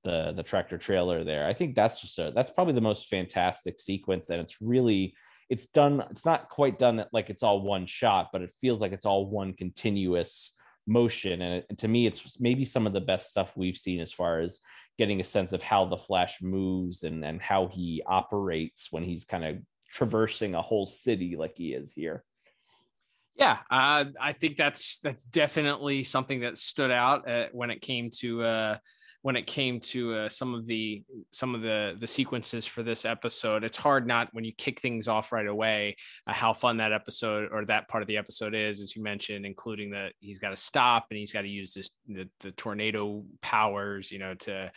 the 0.05 0.33
the 0.37 0.43
tractor 0.43 0.79
trailer 0.79 1.25
there 1.25 1.47
i 1.47 1.53
think 1.53 1.75
that's 1.75 2.01
just 2.01 2.19
a 2.19 2.33
that's 2.35 2.51
probably 2.51 2.73
the 2.73 2.81
most 2.81 3.09
fantastic 3.09 3.79
sequence 3.81 4.31
and 4.31 4.41
it's 4.41 4.63
really 4.63 5.15
it's 5.51 5.67
done 5.67 6.03
it's 6.11 6.25
not 6.25 6.49
quite 6.49 6.79
done 6.79 7.05
like 7.13 7.31
it's 7.31 7.43
all 7.43 7.61
one 7.63 7.85
shot 7.85 8.29
but 8.33 8.43
it 8.43 8.55
feels 8.61 8.81
like 8.81 8.93
it's 8.93 9.07
all 9.07 9.27
one 9.27 9.53
continuous 9.53 10.53
motion. 10.89 11.43
And 11.43 11.79
to 11.79 11.89
me 11.89 12.07
it's 12.07 12.41
maybe 12.41 12.65
some 12.65 12.87
of 12.87 12.93
the 12.93 13.01
best 13.01 13.31
stuff 13.31 13.53
we've 13.57 13.77
seen 13.77 14.01
as 14.01 14.13
far 14.13 14.41
as 14.41 14.61
getting 14.97 15.21
a 15.21 15.25
sense 15.25 15.53
of 15.53 15.63
how 15.63 15.85
the 15.85 15.97
flash 15.97 16.43
moves 16.43 17.05
and 17.05 17.25
and 17.25 17.41
how 17.41 17.69
he 17.69 18.03
operates 18.07 18.89
when 18.91 19.05
he's 19.05 19.25
kind 19.25 19.45
of 19.45 19.57
traversing 19.91 20.55
a 20.55 20.63
whole 20.63 20.87
city 20.87 21.37
like 21.37 21.55
he 21.57 21.73
is 21.73 21.93
here. 21.93 22.25
Yeah 23.37 23.59
uh, 23.71 24.07
i 24.21 24.33
think 24.33 24.57
that's 24.57 24.99
that's 24.99 25.25
definitely 25.25 26.03
something 26.03 26.41
that 26.41 26.59
stood 26.59 26.91
out 26.91 27.29
uh, 27.31 27.47
when 27.53 27.71
it 27.71 27.81
came 27.81 28.11
to 28.19 28.43
uh, 28.43 28.79
when 29.23 29.37
it 29.37 29.47
came 29.47 29.81
to 29.81 30.15
uh, 30.15 30.29
some 30.29 30.55
of 30.55 30.67
the 30.67 31.03
some 31.33 31.55
of 31.55 31.63
the 31.63 31.97
the 32.01 32.07
sequences 32.07 32.67
for 32.67 32.83
this 32.83 33.05
episode. 33.05 33.65
It's 33.65 33.77
hard 33.77 34.07
not 34.07 34.29
when 34.33 34.45
you 34.45 34.53
kick 34.57 34.81
things 34.81 35.09
off 35.09 35.33
right 35.33 35.47
away 35.47 35.97
uh, 36.27 36.33
how 36.33 36.53
fun 36.53 36.77
that 36.79 36.93
episode 36.93 37.49
or 37.53 37.65
that 37.67 37.89
part 37.89 38.03
of 38.03 38.07
the 38.07 38.17
episode 38.17 38.55
is 38.55 38.81
as 38.81 38.95
you 38.95 39.03
mentioned 39.03 39.45
including 39.45 39.91
that 39.91 40.13
he's 40.21 40.39
got 40.39 40.51
to 40.51 40.57
stop 40.57 41.07
and 41.11 41.19
he's 41.19 41.33
got 41.33 41.43
to 41.43 41.49
use 41.49 41.75
this 41.75 41.91
the, 42.07 42.29
the 42.41 42.51
tornado 42.53 43.25
powers 43.43 44.11
you 44.11 44.19
know 44.19 44.35
to 44.35 44.71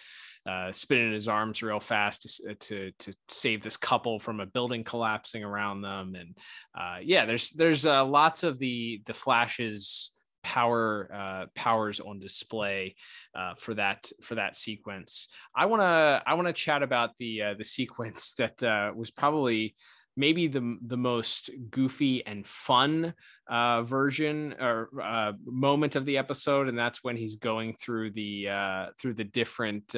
uh, 0.48 0.72
spin 0.72 1.00
in 1.00 1.14
his 1.14 1.28
arms 1.28 1.62
real 1.62 1.80
fast 1.80 2.24
to, 2.24 2.56
to 2.56 2.92
to 2.98 3.14
save 3.28 3.62
this 3.62 3.78
couple 3.78 4.20
from 4.20 4.40
a 4.40 4.46
building 4.46 4.84
collapsing 4.84 5.44
around 5.44 5.82
them. 5.82 6.16
And 6.16 6.38
uh, 6.78 6.98
yeah 7.02 7.26
there's 7.26 7.52
there's 7.52 7.86
uh, 7.86 8.04
lots 8.06 8.44
of 8.44 8.58
the 8.58 9.02
the 9.06 9.14
flashes 9.14 10.12
power 10.44 11.10
uh, 11.14 11.46
powers 11.56 12.00
on 12.00 12.20
display 12.20 12.96
uh, 13.36 13.54
for 13.56 13.74
that 13.76 14.10
for 14.22 14.36
that 14.36 14.56
sequence. 14.56 15.30
I 15.56 15.66
want 15.66 15.82
to 15.82 16.24
I 16.26 16.34
want 16.34 16.48
to 16.48 16.54
chat 16.54 16.84
about 16.84 17.18
the 17.18 17.42
uh, 17.42 17.54
the 17.58 17.64
sequence 17.64 18.34
that 18.38 18.62
uh, 18.64 18.92
was 18.96 19.12
probably 19.12 19.76
maybe 20.18 20.48
the 20.48 20.78
the 20.86 20.98
most 20.98 21.50
goofy 21.70 22.26
and 22.26 22.46
fun 22.46 23.14
uh, 23.50 23.84
version 23.84 24.56
or 24.60 24.90
uh, 25.02 25.34
moment 25.46 25.96
of 25.96 26.06
the 26.06 26.18
episode, 26.18 26.68
and 26.68 26.78
that's 26.78 27.04
when 27.04 27.16
he's 27.16 27.36
going 27.36 27.76
through 27.76 28.12
the 28.12 28.50
uh, 28.50 28.86
through 29.00 29.14
the 29.14 29.24
different 29.24 29.96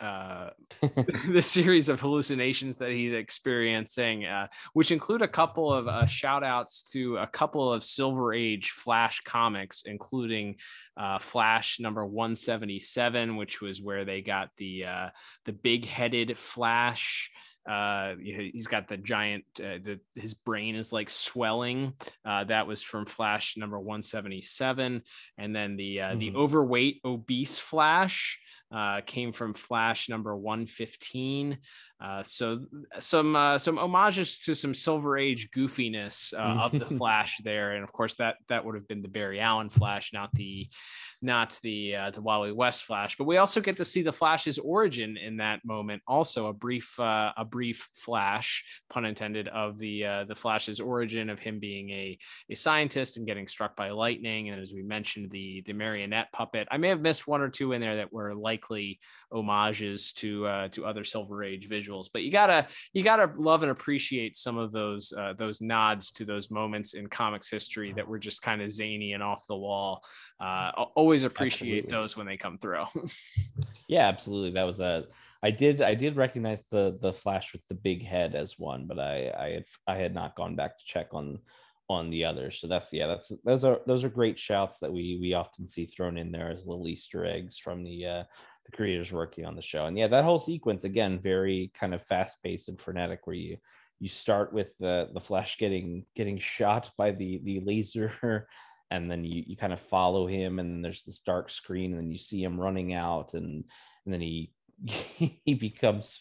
uh, 0.00 0.50
the 1.28 1.42
series 1.42 1.88
of 1.88 2.00
hallucinations 2.00 2.78
that 2.78 2.90
he's 2.90 3.12
experiencing, 3.12 4.24
uh, 4.24 4.46
which 4.72 4.90
include 4.90 5.22
a 5.22 5.28
couple 5.28 5.72
of 5.72 5.88
uh, 5.88 6.06
shout 6.06 6.44
outs 6.44 6.82
to 6.92 7.16
a 7.18 7.26
couple 7.26 7.72
of 7.72 7.84
Silver 7.84 8.32
Age 8.32 8.70
Flash 8.70 9.20
comics, 9.20 9.82
including 9.86 10.56
uh, 10.96 11.18
Flash 11.18 11.80
number 11.80 12.04
177, 12.04 13.36
which 13.36 13.60
was 13.60 13.82
where 13.82 14.04
they 14.04 14.20
got 14.20 14.50
the 14.56 14.84
uh, 14.84 15.08
the 15.44 15.52
big 15.52 15.86
headed 15.86 16.36
Flash. 16.38 17.30
Uh 17.66 18.16
he's 18.22 18.66
got 18.66 18.88
the 18.88 18.96
giant 18.98 19.42
uh, 19.58 19.80
the 19.82 19.98
his 20.14 20.34
brain 20.34 20.76
is 20.76 20.92
like 20.92 21.08
swelling. 21.08 21.94
Uh 22.22 22.44
that 22.44 22.66
was 22.66 22.82
from 22.82 23.06
flash 23.06 23.56
number 23.56 23.78
177 23.80 25.00
and 25.38 25.56
then 25.56 25.74
the 25.76 26.02
uh, 26.02 26.08
mm-hmm. 26.10 26.18
the 26.18 26.34
overweight 26.34 27.00
obese 27.06 27.58
flash 27.58 28.38
uh, 28.72 29.00
came 29.06 29.32
from 29.32 29.54
Flash 29.54 30.08
number 30.08 30.36
115. 30.36 31.58
Uh, 32.04 32.22
so 32.22 32.60
some 32.98 33.34
uh, 33.34 33.56
some 33.56 33.76
homages 33.76 34.38
to 34.38 34.54
some 34.54 34.74
Silver 34.74 35.16
Age 35.16 35.48
goofiness 35.50 36.34
uh, 36.34 36.60
of 36.60 36.72
the 36.72 36.84
Flash 36.98 37.38
there, 37.44 37.72
and 37.72 37.84
of 37.84 37.92
course 37.92 38.16
that 38.16 38.36
that 38.48 38.64
would 38.64 38.74
have 38.74 38.86
been 38.88 39.00
the 39.00 39.08
Barry 39.08 39.40
Allen 39.40 39.68
Flash, 39.68 40.12
not 40.12 40.30
the 40.34 40.68
not 41.22 41.58
the 41.62 41.96
uh, 41.96 42.10
the 42.10 42.20
Wally 42.20 42.52
West 42.52 42.84
Flash. 42.84 43.16
But 43.16 43.24
we 43.24 43.38
also 43.38 43.60
get 43.60 43.78
to 43.78 43.84
see 43.84 44.02
the 44.02 44.12
Flash's 44.12 44.58
origin 44.58 45.16
in 45.16 45.38
that 45.38 45.64
moment. 45.64 46.02
Also 46.06 46.48
a 46.48 46.52
brief 46.52 46.98
uh, 47.00 47.32
a 47.36 47.44
brief 47.44 47.88
flash, 47.94 48.64
pun 48.90 49.06
intended, 49.06 49.48
of 49.48 49.78
the 49.78 50.04
uh, 50.04 50.24
the 50.24 50.34
Flash's 50.34 50.80
origin 50.80 51.30
of 51.30 51.38
him 51.38 51.58
being 51.58 51.90
a 51.90 52.18
a 52.50 52.54
scientist 52.54 53.16
and 53.16 53.26
getting 53.26 53.46
struck 53.46 53.76
by 53.76 53.90
lightning, 53.90 54.50
and 54.50 54.60
as 54.60 54.74
we 54.74 54.82
mentioned, 54.82 55.30
the 55.30 55.62
the 55.64 55.72
marionette 55.72 56.30
puppet. 56.32 56.68
I 56.70 56.76
may 56.76 56.88
have 56.88 57.00
missed 57.00 57.26
one 57.26 57.40
or 57.40 57.48
two 57.48 57.72
in 57.72 57.80
there 57.80 57.96
that 57.96 58.12
were 58.12 58.34
likely 58.54 59.00
homages 59.32 60.12
to 60.12 60.46
uh, 60.46 60.68
to 60.68 60.86
other 60.86 61.04
Silver 61.04 61.42
Age 61.42 61.68
visuals. 61.68 62.06
But 62.12 62.22
you 62.22 62.30
gotta 62.30 62.66
you 62.92 63.02
gotta 63.02 63.30
love 63.36 63.62
and 63.62 63.72
appreciate 63.72 64.36
some 64.36 64.56
of 64.56 64.72
those 64.72 65.12
uh, 65.16 65.34
those 65.36 65.60
nods 65.60 66.10
to 66.12 66.24
those 66.24 66.50
moments 66.50 66.94
in 66.94 67.08
comics 67.08 67.50
history 67.50 67.92
that 67.94 68.06
were 68.06 68.18
just 68.18 68.42
kind 68.42 68.62
of 68.62 68.70
zany 68.70 69.12
and 69.12 69.22
off 69.22 69.46
the 69.48 69.56
wall. 69.56 70.04
Uh, 70.40 70.70
always 70.94 71.24
appreciate 71.24 71.84
absolutely. 71.84 71.90
those 71.90 72.16
when 72.16 72.26
they 72.26 72.36
come 72.36 72.58
through. 72.58 72.84
yeah, 73.88 74.08
absolutely. 74.08 74.52
That 74.52 74.64
was 74.64 74.80
a 74.80 75.04
I 75.42 75.50
did 75.50 75.82
I 75.82 75.94
did 75.94 76.16
recognize 76.16 76.62
the 76.70 76.96
the 77.00 77.12
Flash 77.12 77.52
with 77.52 77.62
the 77.68 77.74
big 77.74 78.04
head 78.04 78.34
as 78.34 78.58
one, 78.58 78.86
but 78.86 78.98
I 78.98 79.32
I 79.38 79.48
had 79.50 79.64
I 79.86 79.96
had 79.96 80.14
not 80.14 80.36
gone 80.36 80.54
back 80.56 80.78
to 80.78 80.84
check 80.86 81.08
on 81.12 81.38
on 81.88 82.10
the 82.10 82.24
others. 82.24 82.58
So 82.60 82.66
that's 82.66 82.92
yeah, 82.92 83.06
that's 83.06 83.32
those 83.44 83.64
are 83.64 83.80
those 83.86 84.04
are 84.04 84.08
great 84.08 84.38
shouts 84.38 84.78
that 84.80 84.92
we 84.92 85.18
we 85.20 85.34
often 85.34 85.66
see 85.66 85.86
thrown 85.86 86.16
in 86.16 86.32
there 86.32 86.50
as 86.50 86.66
little 86.66 86.88
Easter 86.88 87.24
eggs 87.26 87.58
from 87.58 87.84
the 87.84 88.06
uh 88.06 88.22
the 88.64 88.76
creators 88.76 89.12
working 89.12 89.44
on 89.44 89.56
the 89.56 89.62
show. 89.62 89.86
And 89.86 89.98
yeah, 89.98 90.08
that 90.08 90.24
whole 90.24 90.38
sequence 90.38 90.84
again, 90.84 91.18
very 91.18 91.70
kind 91.78 91.94
of 91.94 92.02
fast 92.02 92.42
paced 92.42 92.68
and 92.68 92.80
frenetic, 92.80 93.26
where 93.26 93.36
you 93.36 93.58
you 94.00 94.08
start 94.08 94.52
with 94.52 94.76
the 94.78 95.08
the 95.12 95.20
Flash 95.20 95.58
getting 95.58 96.04
getting 96.16 96.38
shot 96.38 96.90
by 96.96 97.10
the 97.10 97.40
the 97.44 97.60
laser, 97.60 98.48
and 98.90 99.10
then 99.10 99.24
you 99.24 99.44
you 99.46 99.56
kind 99.56 99.72
of 99.72 99.80
follow 99.80 100.26
him, 100.26 100.58
and 100.58 100.84
there's 100.84 101.02
this 101.04 101.20
dark 101.20 101.50
screen, 101.50 101.92
and 101.92 102.00
then 102.00 102.10
you 102.10 102.18
see 102.18 102.42
him 102.42 102.60
running 102.60 102.94
out, 102.94 103.34
and 103.34 103.64
and 104.04 104.14
then 104.14 104.20
he 104.20 104.52
he 104.86 105.54
becomes 105.54 106.20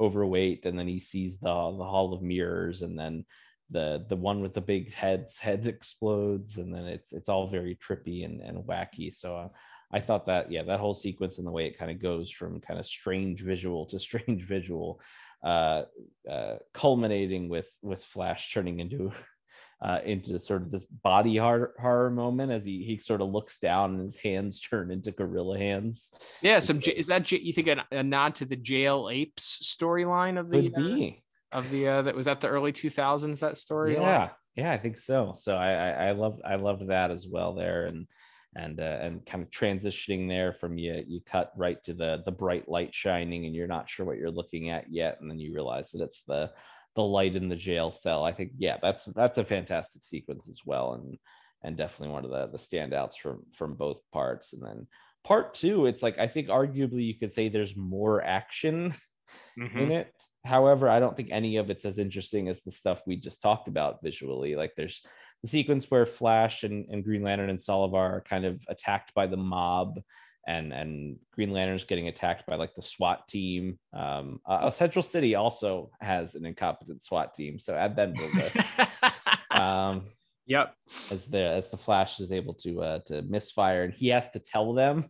overweight, 0.00 0.64
and 0.64 0.78
then 0.78 0.88
he 0.88 1.00
sees 1.00 1.32
the 1.40 1.48
the 1.48 1.84
Hall 1.84 2.14
of 2.14 2.22
Mirrors, 2.22 2.82
and 2.82 2.98
then 2.98 3.24
the 3.72 4.04
the 4.08 4.16
one 4.16 4.40
with 4.40 4.54
the 4.54 4.60
big 4.60 4.92
heads 4.94 5.36
head 5.38 5.66
explodes 5.66 6.58
and 6.58 6.74
then 6.74 6.84
it's 6.84 7.12
it's 7.12 7.28
all 7.28 7.48
very 7.48 7.76
trippy 7.76 8.24
and, 8.24 8.40
and 8.40 8.64
wacky 8.64 9.12
so 9.12 9.36
uh, 9.36 9.48
I 9.92 10.00
thought 10.00 10.26
that 10.26 10.50
yeah, 10.50 10.62
that 10.62 10.80
whole 10.80 10.94
sequence 10.94 11.38
and 11.38 11.46
the 11.46 11.50
way 11.50 11.66
it 11.66 11.78
kind 11.78 11.90
of 11.90 12.00
goes 12.00 12.30
from 12.30 12.60
kind 12.60 12.80
of 12.80 12.86
strange 12.86 13.42
visual 13.42 13.86
to 13.86 13.98
strange 13.98 14.42
visual, 14.44 15.00
uh, 15.44 15.82
uh, 16.30 16.56
culminating 16.72 17.48
with 17.48 17.70
with 17.82 18.04
Flash 18.04 18.52
turning 18.52 18.80
into 18.80 19.12
uh, 19.82 19.98
into 20.04 20.38
sort 20.40 20.62
of 20.62 20.70
this 20.70 20.84
body 20.84 21.36
horror, 21.36 21.74
horror 21.78 22.10
moment 22.10 22.52
as 22.52 22.64
he 22.64 22.84
he 22.84 22.98
sort 22.98 23.20
of 23.20 23.30
looks 23.30 23.58
down 23.58 23.96
and 23.96 24.04
his 24.04 24.16
hands 24.16 24.60
turn 24.70 24.90
into 24.90 25.12
gorilla 25.12 25.58
hands. 25.58 26.10
Yeah, 26.40 26.58
some 26.60 26.80
is 26.80 27.08
that 27.08 27.30
you 27.30 27.52
think 27.52 27.68
a, 27.68 27.84
a 27.90 28.02
nod 28.02 28.34
to 28.36 28.46
the 28.46 28.56
jail 28.56 29.10
apes 29.12 29.60
storyline 29.62 30.38
of 30.38 30.48
the 30.48 30.70
Could 30.70 30.78
uh, 30.78 31.10
of 31.52 31.70
the 31.70 31.88
uh, 31.88 32.02
that 32.02 32.14
was 32.14 32.26
that 32.26 32.40
the 32.40 32.48
early 32.48 32.72
two 32.72 32.90
thousands 32.90 33.40
that 33.40 33.56
story? 33.56 33.94
Yeah, 33.94 34.30
yeah, 34.56 34.72
I 34.72 34.78
think 34.78 34.98
so. 34.98 35.34
So 35.36 35.54
I 35.54 35.72
I, 35.72 35.90
I 36.08 36.12
love 36.12 36.40
I 36.44 36.56
loved 36.56 36.88
that 36.88 37.10
as 37.10 37.26
well 37.28 37.54
there 37.54 37.86
and 37.86 38.06
and 38.54 38.80
uh, 38.80 38.98
and 39.00 39.24
kind 39.24 39.42
of 39.42 39.50
transitioning 39.50 40.28
there 40.28 40.52
from 40.52 40.76
you 40.76 41.02
you 41.06 41.20
cut 41.24 41.52
right 41.56 41.82
to 41.84 41.94
the 41.94 42.22
the 42.24 42.32
bright 42.32 42.68
light 42.68 42.94
shining 42.94 43.46
and 43.46 43.54
you're 43.54 43.66
not 43.66 43.88
sure 43.88 44.04
what 44.04 44.18
you're 44.18 44.30
looking 44.30 44.70
at 44.70 44.84
yet 44.90 45.18
and 45.20 45.30
then 45.30 45.38
you 45.38 45.54
realize 45.54 45.90
that 45.90 46.02
it's 46.02 46.22
the 46.24 46.50
the 46.94 47.02
light 47.02 47.34
in 47.34 47.48
the 47.48 47.56
jail 47.56 47.90
cell 47.90 48.22
i 48.24 48.32
think 48.32 48.52
yeah 48.58 48.76
that's 48.82 49.04
that's 49.06 49.38
a 49.38 49.44
fantastic 49.44 50.04
sequence 50.04 50.48
as 50.48 50.60
well 50.66 50.94
and 50.94 51.16
and 51.62 51.76
definitely 51.76 52.12
one 52.12 52.24
of 52.24 52.30
the 52.30 52.46
the 52.48 52.58
standouts 52.58 53.16
from 53.16 53.42
from 53.52 53.74
both 53.74 53.98
parts 54.12 54.52
and 54.52 54.62
then 54.62 54.86
part 55.24 55.54
two 55.54 55.86
it's 55.86 56.02
like 56.02 56.18
i 56.18 56.26
think 56.26 56.48
arguably 56.48 57.06
you 57.06 57.14
could 57.14 57.32
say 57.32 57.48
there's 57.48 57.76
more 57.76 58.22
action 58.22 58.94
mm-hmm. 59.58 59.78
in 59.78 59.92
it 59.92 60.12
however 60.44 60.88
i 60.88 60.98
don't 60.98 61.16
think 61.16 61.28
any 61.30 61.56
of 61.56 61.70
it's 61.70 61.84
as 61.84 61.98
interesting 61.98 62.48
as 62.48 62.62
the 62.62 62.72
stuff 62.72 63.02
we 63.06 63.16
just 63.16 63.40
talked 63.40 63.68
about 63.68 64.02
visually 64.02 64.56
like 64.56 64.72
there's 64.76 65.02
the 65.42 65.48
sequence 65.48 65.90
where 65.90 66.06
Flash 66.06 66.62
and, 66.62 66.86
and 66.88 67.04
Green 67.04 67.22
Lantern 67.22 67.50
and 67.50 67.58
Solovar 67.58 67.94
are 67.94 68.24
kind 68.28 68.44
of 68.44 68.62
attacked 68.68 69.12
by 69.14 69.26
the 69.26 69.36
mob 69.36 70.00
and 70.46 70.72
and 70.72 71.16
Green 71.32 71.50
Lantern's 71.50 71.84
getting 71.84 72.08
attacked 72.08 72.46
by 72.46 72.56
like 72.56 72.74
the 72.74 72.82
SWAT 72.82 73.26
team. 73.28 73.78
Um, 73.92 74.40
uh, 74.46 74.70
Central 74.70 75.02
City 75.02 75.34
also 75.34 75.90
has 76.00 76.34
an 76.34 76.46
incompetent 76.46 77.02
SWAT 77.02 77.34
team, 77.34 77.58
so 77.58 77.74
add 77.74 77.96
them 77.96 78.14
to 78.14 78.22
the. 78.22 79.20
um, 79.62 80.04
yep. 80.46 80.74
As 81.10 81.26
the 81.26 81.38
as 81.38 81.70
the 81.70 81.76
Flash 81.76 82.20
is 82.20 82.32
able 82.32 82.54
to 82.54 82.82
uh, 82.82 82.98
to 83.06 83.22
misfire, 83.22 83.84
and 83.84 83.94
he 83.94 84.08
has 84.08 84.28
to 84.30 84.40
tell 84.40 84.74
them 84.74 85.04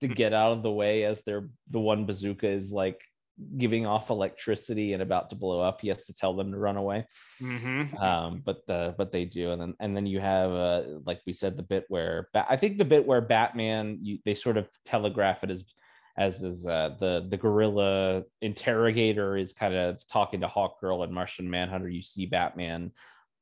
to 0.00 0.08
get 0.22 0.32
out 0.32 0.52
of 0.52 0.62
the 0.62 0.72
way 0.72 1.04
as 1.04 1.22
their 1.24 1.48
the 1.70 1.80
one 1.80 2.06
bazooka 2.06 2.48
is 2.48 2.70
like 2.72 3.00
giving 3.58 3.84
off 3.84 4.10
electricity 4.10 4.92
and 4.92 5.02
about 5.02 5.30
to 5.30 5.36
blow 5.36 5.60
up 5.60 5.80
he 5.80 5.88
has 5.88 6.06
to 6.06 6.12
tell 6.12 6.36
them 6.36 6.52
to 6.52 6.58
run 6.58 6.76
away 6.76 7.04
mm-hmm. 7.42 7.96
um, 7.96 8.42
but 8.44 8.64
the 8.66 8.94
but 8.96 9.10
they 9.10 9.24
do 9.24 9.50
and 9.52 9.60
then 9.60 9.74
and 9.80 9.96
then 9.96 10.06
you 10.06 10.20
have 10.20 10.50
uh, 10.52 10.82
like 11.04 11.20
we 11.26 11.32
said 11.32 11.56
the 11.56 11.62
bit 11.62 11.84
where 11.88 12.28
i 12.48 12.56
think 12.56 12.78
the 12.78 12.84
bit 12.84 13.04
where 13.04 13.20
batman 13.20 13.98
you, 14.00 14.18
they 14.24 14.34
sort 14.34 14.56
of 14.56 14.68
telegraph 14.84 15.42
it 15.42 15.50
as 15.50 15.64
as 16.16 16.42
is 16.42 16.66
uh, 16.66 16.90
the 17.00 17.26
the 17.28 17.36
gorilla 17.36 18.22
interrogator 18.40 19.36
is 19.36 19.52
kind 19.52 19.74
of 19.74 20.06
talking 20.06 20.40
to 20.40 20.46
Hawkgirl 20.46 21.02
and 21.02 21.12
Martian 21.12 21.50
Manhunter. 21.50 21.88
You 21.88 22.02
see 22.02 22.26
Batman 22.26 22.92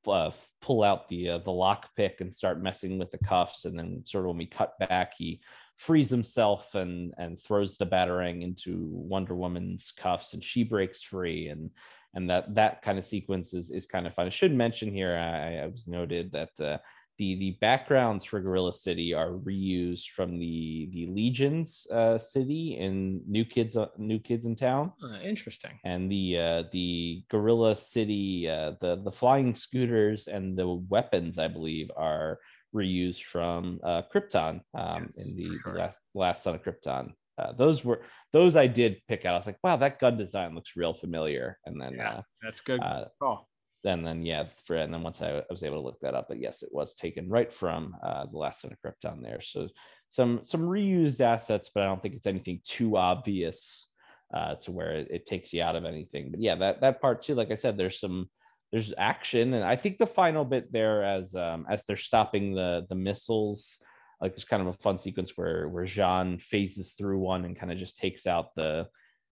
uh, 0.06 0.30
pull 0.60 0.82
out 0.82 1.08
the 1.08 1.30
uh, 1.30 1.38
the 1.38 1.50
lockpick 1.50 2.20
and 2.20 2.34
start 2.34 2.62
messing 2.62 2.98
with 2.98 3.10
the 3.10 3.18
cuffs, 3.18 3.64
and 3.64 3.78
then 3.78 4.02
sort 4.06 4.24
of 4.24 4.28
when 4.28 4.38
we 4.38 4.46
cut 4.46 4.78
back, 4.78 5.12
he 5.16 5.40
frees 5.76 6.10
himself 6.10 6.74
and 6.74 7.12
and 7.18 7.40
throws 7.40 7.76
the 7.76 7.86
Batarang 7.86 8.42
into 8.42 8.88
Wonder 8.90 9.34
Woman's 9.34 9.92
cuffs, 9.96 10.34
and 10.34 10.42
she 10.42 10.64
breaks 10.64 11.02
free, 11.02 11.48
and 11.48 11.70
and 12.14 12.28
that 12.30 12.54
that 12.54 12.82
kind 12.82 12.98
of 12.98 13.04
sequence 13.04 13.54
is 13.54 13.70
is 13.70 13.86
kind 13.86 14.06
of 14.06 14.14
fun. 14.14 14.26
I 14.26 14.30
should 14.30 14.54
mention 14.54 14.92
here, 14.92 15.16
I, 15.16 15.64
I 15.64 15.66
was 15.66 15.86
noted 15.86 16.32
that. 16.32 16.50
Uh, 16.60 16.78
the 17.18 17.36
the 17.36 17.50
backgrounds 17.60 18.24
for 18.24 18.40
Gorilla 18.40 18.72
City 18.72 19.12
are 19.12 19.32
reused 19.32 20.08
from 20.16 20.38
the 20.38 20.88
the 20.92 21.06
Legion's 21.06 21.86
uh, 21.92 22.18
city 22.18 22.78
in 22.78 23.20
New 23.28 23.44
Kids 23.44 23.76
uh, 23.76 23.88
New 23.98 24.18
Kids 24.18 24.46
in 24.46 24.56
Town. 24.56 24.92
Uh, 25.02 25.18
interesting. 25.22 25.78
And 25.84 26.10
the 26.10 26.38
uh, 26.38 26.62
the 26.72 27.22
Gorilla 27.30 27.76
City 27.76 28.48
uh, 28.48 28.72
the 28.80 28.96
the 29.04 29.12
flying 29.12 29.54
scooters 29.54 30.26
and 30.26 30.56
the 30.56 30.68
weapons 30.88 31.38
I 31.38 31.48
believe 31.48 31.90
are 31.96 32.38
reused 32.74 33.22
from 33.22 33.80
uh, 33.82 34.02
Krypton 34.14 34.60
um, 34.74 35.08
yes, 35.08 35.16
in 35.16 35.36
the, 35.36 35.56
sure. 35.56 35.76
last 35.76 35.98
last 36.14 36.42
Son 36.42 36.54
of 36.54 36.62
Krypton. 36.62 37.12
Uh, 37.38 37.52
those 37.52 37.84
were 37.84 38.02
those 38.32 38.56
I 38.56 38.66
did 38.66 39.00
pick 39.08 39.24
out. 39.24 39.34
I 39.34 39.38
was 39.38 39.46
like, 39.46 39.58
wow, 39.64 39.76
that 39.76 39.98
gun 39.98 40.16
design 40.16 40.54
looks 40.54 40.72
real 40.76 40.94
familiar. 40.94 41.58
And 41.66 41.80
then 41.80 41.94
yeah, 41.94 42.10
uh, 42.10 42.22
that's 42.42 42.60
good. 42.60 42.80
Uh, 42.80 43.06
oh 43.20 43.46
and 43.84 44.06
then 44.06 44.24
yeah, 44.24 44.44
for 44.64 44.76
and 44.76 44.92
then 44.92 45.02
once 45.02 45.20
I, 45.22 45.42
was 45.50 45.62
able 45.62 45.76
to 45.76 45.82
look 45.84 46.00
that 46.00 46.14
up, 46.14 46.26
but 46.28 46.40
yes, 46.40 46.62
it 46.62 46.68
was 46.72 46.94
taken 46.94 47.28
right 47.28 47.52
from 47.52 47.96
uh, 48.02 48.26
the 48.26 48.38
last 48.38 48.62
Son 48.62 48.72
of 48.72 48.78
Krypton 48.78 49.22
there. 49.22 49.40
So 49.40 49.68
some 50.08 50.40
some 50.42 50.62
reused 50.62 51.20
assets, 51.20 51.70
but 51.74 51.82
I 51.82 51.86
don't 51.86 52.00
think 52.00 52.14
it's 52.14 52.26
anything 52.26 52.60
too 52.64 52.96
obvious 52.96 53.88
uh, 54.32 54.54
to 54.56 54.72
where 54.72 54.92
it, 54.92 55.08
it, 55.10 55.26
takes 55.26 55.52
you 55.52 55.62
out 55.62 55.76
of 55.76 55.84
anything. 55.84 56.30
But 56.30 56.40
yeah, 56.40 56.54
that 56.56 56.80
that 56.80 57.00
part 57.00 57.22
too, 57.22 57.34
like 57.34 57.50
I 57.50 57.56
said, 57.56 57.76
there's 57.76 58.00
some 58.00 58.30
there's 58.72 58.94
action, 58.96 59.52
and 59.52 59.62
I 59.64 59.76
think 59.76 59.98
the 59.98 60.06
final 60.06 60.44
bit 60.46 60.72
there 60.72 61.04
as 61.04 61.34
um, 61.34 61.66
as 61.70 61.84
they're 61.84 61.96
stopping 61.96 62.54
the 62.54 62.86
the 62.88 62.94
missiles. 62.94 63.78
Like 64.20 64.32
there's 64.32 64.44
kind 64.44 64.62
of 64.62 64.68
a 64.68 64.78
fun 64.78 64.98
sequence 64.98 65.32
where 65.36 65.68
where 65.68 65.84
J'onn 65.84 66.40
phases 66.40 66.92
through 66.92 67.18
one 67.18 67.44
and 67.44 67.58
kind 67.58 67.72
of 67.72 67.78
just 67.78 67.98
takes 67.98 68.26
out 68.26 68.54
the 68.54 68.88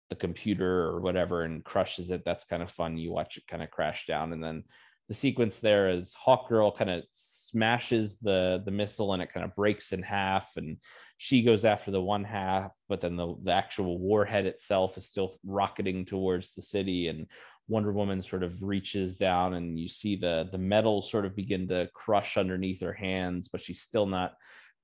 the 0.10 0.16
computer 0.16 0.82
or 0.82 1.02
whatever 1.02 1.44
and 1.44 1.64
crushes 1.64 2.12
it. 2.12 2.24
That's 2.24 2.46
kind 2.46 2.62
of 2.62 2.70
fun. 2.70 2.98
You 2.98 3.12
watch 3.12 3.38
it 3.38 3.48
kind 3.48 3.64
of 3.64 3.72
crash 3.72 4.06
down, 4.06 4.34
and 4.34 4.44
then 4.44 4.64
the 5.08 5.16
sequence 5.16 5.60
there 5.60 5.90
is 5.90 6.16
Hawkgirl 6.26 6.78
kind 6.78 6.92
of 6.92 7.04
smashes 7.12 8.20
the 8.20 8.62
the 8.64 8.72
missile 8.72 9.14
and 9.14 9.24
it 9.24 9.34
kind 9.34 9.46
of 9.46 9.56
breaks 9.56 9.94
in 9.94 10.04
half, 10.04 10.58
and 10.58 10.78
she 11.18 11.42
goes 11.42 11.64
after 11.64 11.90
the 11.90 12.02
one 12.02 12.26
half, 12.26 12.72
but 12.90 13.00
then 13.00 13.16
the, 13.16 13.36
the 13.44 13.52
actual 13.52 13.98
warhead 13.98 14.46
itself 14.46 14.98
is 14.98 15.06
still 15.06 15.40
rocketing 15.46 16.04
towards 16.04 16.54
the 16.54 16.62
city 16.62 17.08
and 17.08 17.28
Wonder 17.68 17.92
Woman 17.92 18.22
sort 18.22 18.44
of 18.44 18.62
reaches 18.62 19.18
down 19.18 19.54
and 19.54 19.80
you 19.80 19.88
see 19.88 20.16
the 20.16 20.50
the 20.52 20.58
metal 20.58 21.02
sort 21.02 21.26
of 21.26 21.36
begin 21.36 21.68
to 21.70 21.90
crush 21.94 22.38
underneath 22.38 22.82
her 22.82 22.94
hands, 22.94 23.48
but 23.48 23.62
she's 23.62 23.82
still 23.82 24.06
not 24.06 24.34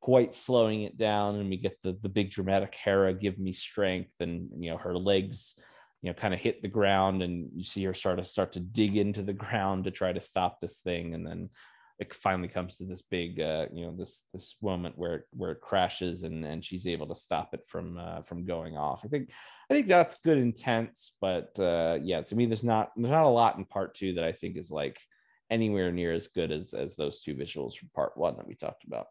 quite 0.01 0.33
slowing 0.33 0.83
it 0.83 0.97
down. 0.97 1.35
And 1.35 1.49
we 1.49 1.57
get 1.57 1.77
the 1.83 1.97
the 2.01 2.09
big 2.09 2.31
dramatic 2.31 2.73
Hera 2.75 3.13
give 3.13 3.37
me 3.37 3.53
strength. 3.53 4.13
And 4.19 4.49
you 4.57 4.71
know 4.71 4.77
her 4.77 4.97
legs 4.97 5.55
you 6.01 6.09
know 6.09 6.13
kind 6.13 6.33
of 6.33 6.39
hit 6.39 6.61
the 6.61 6.67
ground 6.67 7.21
and 7.21 7.49
you 7.53 7.65
see 7.65 7.83
her 7.83 7.93
start 7.93 8.19
to 8.19 8.25
start 8.25 8.53
to 8.53 8.59
dig 8.59 8.95
into 8.95 9.21
the 9.21 9.33
ground 9.45 9.83
to 9.83 9.91
try 9.91 10.13
to 10.13 10.21
stop 10.21 10.61
this 10.61 10.79
thing. 10.79 11.13
And 11.13 11.25
then 11.25 11.49
it 11.99 12.13
finally 12.13 12.47
comes 12.47 12.77
to 12.77 12.85
this 12.85 13.01
big 13.01 13.39
uh, 13.39 13.65
you 13.73 13.85
know 13.85 13.95
this 13.95 14.23
this 14.33 14.55
moment 14.61 14.97
where 14.97 15.15
it, 15.15 15.23
where 15.31 15.51
it 15.51 15.61
crashes 15.61 16.23
and 16.23 16.45
and 16.45 16.63
she's 16.63 16.87
able 16.87 17.07
to 17.07 17.15
stop 17.15 17.53
it 17.53 17.61
from 17.67 17.97
uh, 17.97 18.21
from 18.23 18.45
going 18.45 18.77
off. 18.77 19.01
I 19.03 19.07
think 19.07 19.29
i 19.69 19.73
think 19.73 19.87
that's 19.87 20.17
good 20.23 20.37
intense 20.37 21.13
but 21.21 21.57
uh 21.59 21.97
yeah 22.01 22.21
to 22.21 22.35
me 22.35 22.45
there's 22.45 22.63
not 22.63 22.91
there's 22.95 23.11
not 23.11 23.23
a 23.23 23.29
lot 23.29 23.57
in 23.57 23.65
part 23.65 23.95
two 23.95 24.13
that 24.13 24.23
i 24.23 24.31
think 24.31 24.57
is 24.57 24.71
like 24.71 24.97
anywhere 25.49 25.91
near 25.91 26.13
as 26.13 26.27
good 26.27 26.51
as 26.51 26.73
as 26.73 26.95
those 26.95 27.21
two 27.21 27.35
visuals 27.35 27.75
from 27.75 27.89
part 27.93 28.15
one 28.15 28.35
that 28.37 28.47
we 28.47 28.55
talked 28.55 28.83
about. 28.83 29.07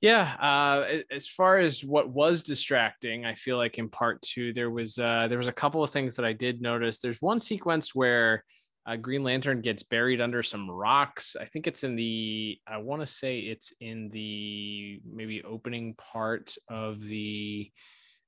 Yeah 0.00 0.36
uh, 0.40 1.00
as 1.10 1.26
far 1.26 1.58
as 1.58 1.82
what 1.82 2.10
was 2.10 2.42
distracting 2.42 3.24
i 3.24 3.34
feel 3.34 3.56
like 3.56 3.78
in 3.78 3.88
part 3.88 4.20
two 4.22 4.52
there 4.52 4.70
was 4.70 4.98
uh, 4.98 5.26
there 5.28 5.38
was 5.38 5.48
a 5.48 5.52
couple 5.52 5.82
of 5.82 5.90
things 5.90 6.14
that 6.16 6.24
i 6.24 6.32
did 6.32 6.60
notice. 6.60 6.98
There's 6.98 7.22
one 7.22 7.40
sequence 7.40 7.94
where 7.94 8.44
uh, 8.86 8.96
green 8.96 9.24
lantern 9.24 9.60
gets 9.60 9.82
buried 9.82 10.20
under 10.20 10.42
some 10.42 10.70
rocks. 10.70 11.36
I 11.38 11.44
think 11.44 11.66
it's 11.66 11.84
in 11.84 11.96
the 11.96 12.58
i 12.66 12.78
want 12.78 13.02
to 13.02 13.06
say 13.06 13.38
it's 13.38 13.72
in 13.80 14.08
the 14.10 15.00
maybe 15.04 15.42
opening 15.42 15.94
part 15.94 16.54
of 16.68 17.02
the 17.06 17.70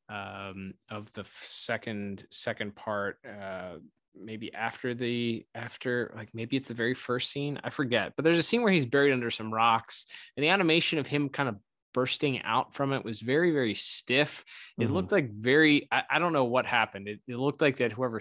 um 0.08 0.74
of 0.90 1.12
the 1.12 1.24
second 1.44 2.24
second 2.30 2.74
part 2.74 3.18
uh 3.28 3.74
maybe 4.18 4.52
after 4.54 4.94
the 4.94 5.44
after 5.54 6.12
like 6.16 6.30
maybe 6.34 6.56
it's 6.56 6.68
the 6.68 6.74
very 6.74 6.94
first 6.94 7.30
scene 7.30 7.60
i 7.62 7.70
forget. 7.70 8.14
But 8.16 8.24
there's 8.24 8.38
a 8.38 8.42
scene 8.42 8.62
where 8.62 8.72
he's 8.72 8.86
buried 8.86 9.12
under 9.12 9.30
some 9.30 9.52
rocks 9.52 10.06
and 10.36 10.42
the 10.42 10.48
animation 10.48 10.98
of 10.98 11.06
him 11.06 11.28
kind 11.28 11.48
of 11.48 11.56
bursting 11.94 12.42
out 12.42 12.74
from 12.74 12.92
it 12.92 13.04
was 13.04 13.20
very 13.20 13.50
very 13.52 13.74
stiff. 13.74 14.44
It 14.78 14.84
mm-hmm. 14.84 14.94
looked 14.94 15.12
like 15.12 15.30
very 15.32 15.88
I, 15.90 16.02
I, 16.10 16.18
don't 16.18 16.32
know 16.32 16.44
what 16.44 16.66
happened. 16.66 17.08
It, 17.08 17.20
it 17.26 17.36
looked 17.36 17.60
like 17.60 17.76
that 17.76 17.92
whoever 17.92 18.20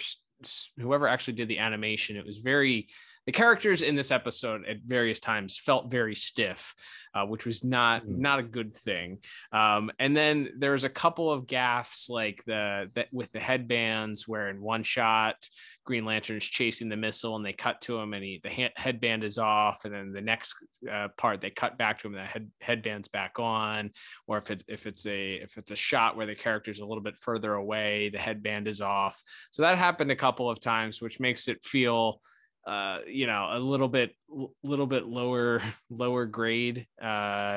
whoever 0.77 1.07
actually 1.07 1.33
did 1.33 1.47
the 1.47 1.59
animation 1.59 2.15
it 2.15 2.25
was 2.25 2.37
very 2.37 2.87
the 3.27 3.33
characters 3.33 3.81
in 3.81 3.95
this 3.95 4.09
episode 4.09 4.65
at 4.67 4.77
various 4.87 5.19
times 5.19 5.57
felt 5.57 5.91
very 5.91 6.15
stiff, 6.15 6.73
uh, 7.13 7.25
which 7.25 7.45
was 7.45 7.61
not 7.61 8.05
mm. 8.05 8.17
not 8.17 8.39
a 8.39 8.43
good 8.43 8.73
thing. 8.73 9.19
Um, 9.51 9.91
and 9.99 10.15
then 10.15 10.53
there's 10.57 10.85
a 10.85 10.89
couple 10.89 11.29
of 11.29 11.45
gaffs 11.45 12.09
like 12.09 12.41
the 12.45 12.89
that 12.95 13.09
with 13.11 13.29
the 13.33 13.41
headbands, 13.41 14.29
where 14.29 14.47
in 14.47 14.61
one 14.61 14.81
shot 14.81 15.45
Green 15.83 16.05
Lantern's 16.05 16.45
chasing 16.45 16.87
the 16.87 16.95
missile 16.95 17.35
and 17.35 17.45
they 17.45 17.51
cut 17.51 17.81
to 17.81 17.97
him 17.99 18.13
and 18.13 18.23
he 18.23 18.39
the 18.41 18.49
ha- 18.49 18.73
headband 18.77 19.25
is 19.25 19.37
off, 19.37 19.83
and 19.83 19.93
then 19.93 20.13
the 20.13 20.21
next 20.21 20.55
uh, 20.89 21.09
part 21.17 21.41
they 21.41 21.49
cut 21.49 21.77
back 21.77 21.99
to 21.99 22.07
him 22.07 22.15
and 22.15 22.23
the 22.23 22.27
head, 22.27 22.49
headband's 22.61 23.09
back 23.09 23.39
on. 23.39 23.91
Or 24.27 24.37
if 24.37 24.49
it's 24.51 24.63
if 24.69 24.87
it's 24.87 25.05
a 25.05 25.33
if 25.33 25.57
it's 25.57 25.71
a 25.71 25.75
shot 25.75 26.15
where 26.15 26.27
the 26.27 26.35
character's 26.35 26.79
a 26.79 26.85
little 26.85 27.03
bit 27.03 27.17
further 27.17 27.55
away, 27.55 28.07
the 28.07 28.19
headband 28.19 28.69
is 28.69 28.79
off. 28.79 29.21
So 29.51 29.63
that 29.63 29.77
happened 29.77 30.11
a 30.11 30.15
couple 30.15 30.49
of 30.49 30.61
times, 30.61 31.01
which 31.01 31.19
makes 31.19 31.49
it 31.49 31.65
feel 31.65 32.21
uh, 32.67 32.99
you 33.07 33.27
know, 33.27 33.49
a 33.51 33.59
little 33.59 33.87
bit, 33.87 34.15
little 34.63 34.87
bit 34.87 35.05
lower, 35.05 35.61
lower 35.89 36.25
grade 36.25 36.87
uh, 37.01 37.05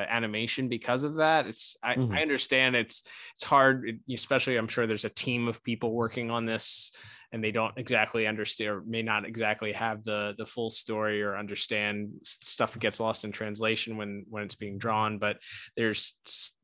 animation 0.09 0.69
because 0.69 1.05
of 1.05 1.17
that. 1.17 1.47
It's 1.47 1.77
I, 1.83 1.95
mm-hmm. 1.95 2.13
I 2.13 2.23
understand 2.23 2.77
it's 2.77 3.03
it's 3.35 3.45
hard, 3.45 4.01
especially 4.13 4.57
I'm 4.57 4.69
sure 4.69 4.87
there's 4.87 5.05
a 5.05 5.11
team 5.11 5.49
of 5.49 5.63
people 5.63 5.93
working 5.93 6.31
on 6.31 6.47
this 6.47 6.93
and 7.33 7.45
they 7.45 7.53
don't 7.53 7.77
exactly 7.77 8.27
understand 8.27 8.71
or 8.71 8.83
may 8.83 9.03
not 9.03 9.25
exactly 9.25 9.73
have 9.73 10.03
the 10.03 10.35
the 10.39 10.47
full 10.47 10.71
story 10.71 11.23
or 11.23 11.37
understand 11.37 12.11
stuff 12.25 12.79
gets 12.79 12.99
lost 12.99 13.25
in 13.25 13.33
translation 13.33 13.97
when 13.97 14.25
when 14.29 14.43
it's 14.43 14.55
being 14.55 14.79
drawn 14.79 15.19
but 15.19 15.39
there's 15.77 16.15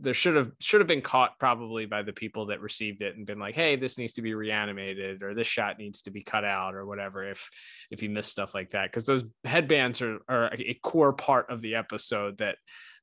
there 0.00 0.14
should 0.14 0.34
have 0.34 0.50
should 0.61 0.80
have 0.80 0.88
been 0.88 1.02
caught 1.02 1.38
probably 1.38 1.86
by 1.86 2.02
the 2.02 2.12
people 2.12 2.46
that 2.46 2.61
received 2.61 3.02
it 3.02 3.16
and 3.16 3.26
been 3.26 3.38
like 3.38 3.54
hey 3.54 3.76
this 3.76 3.98
needs 3.98 4.14
to 4.14 4.22
be 4.22 4.34
reanimated 4.34 5.22
or 5.22 5.34
this 5.34 5.46
shot 5.46 5.78
needs 5.78 6.02
to 6.02 6.11
be 6.11 6.22
cut 6.22 6.44
out 6.44 6.74
or 6.74 6.84
whatever 6.86 7.28
if 7.28 7.48
if 7.90 8.02
you 8.02 8.11
miss 8.11 8.26
stuff 8.26 8.54
like 8.54 8.70
that 8.70 8.90
because 8.90 9.04
those 9.04 9.24
headbands 9.44 9.95
are, 10.03 10.18
are 10.28 10.53
a 10.55 10.78
core 10.82 11.12
part 11.12 11.51
of 11.51 11.61
the 11.61 11.74
episode 11.74 12.38
that 12.38 12.57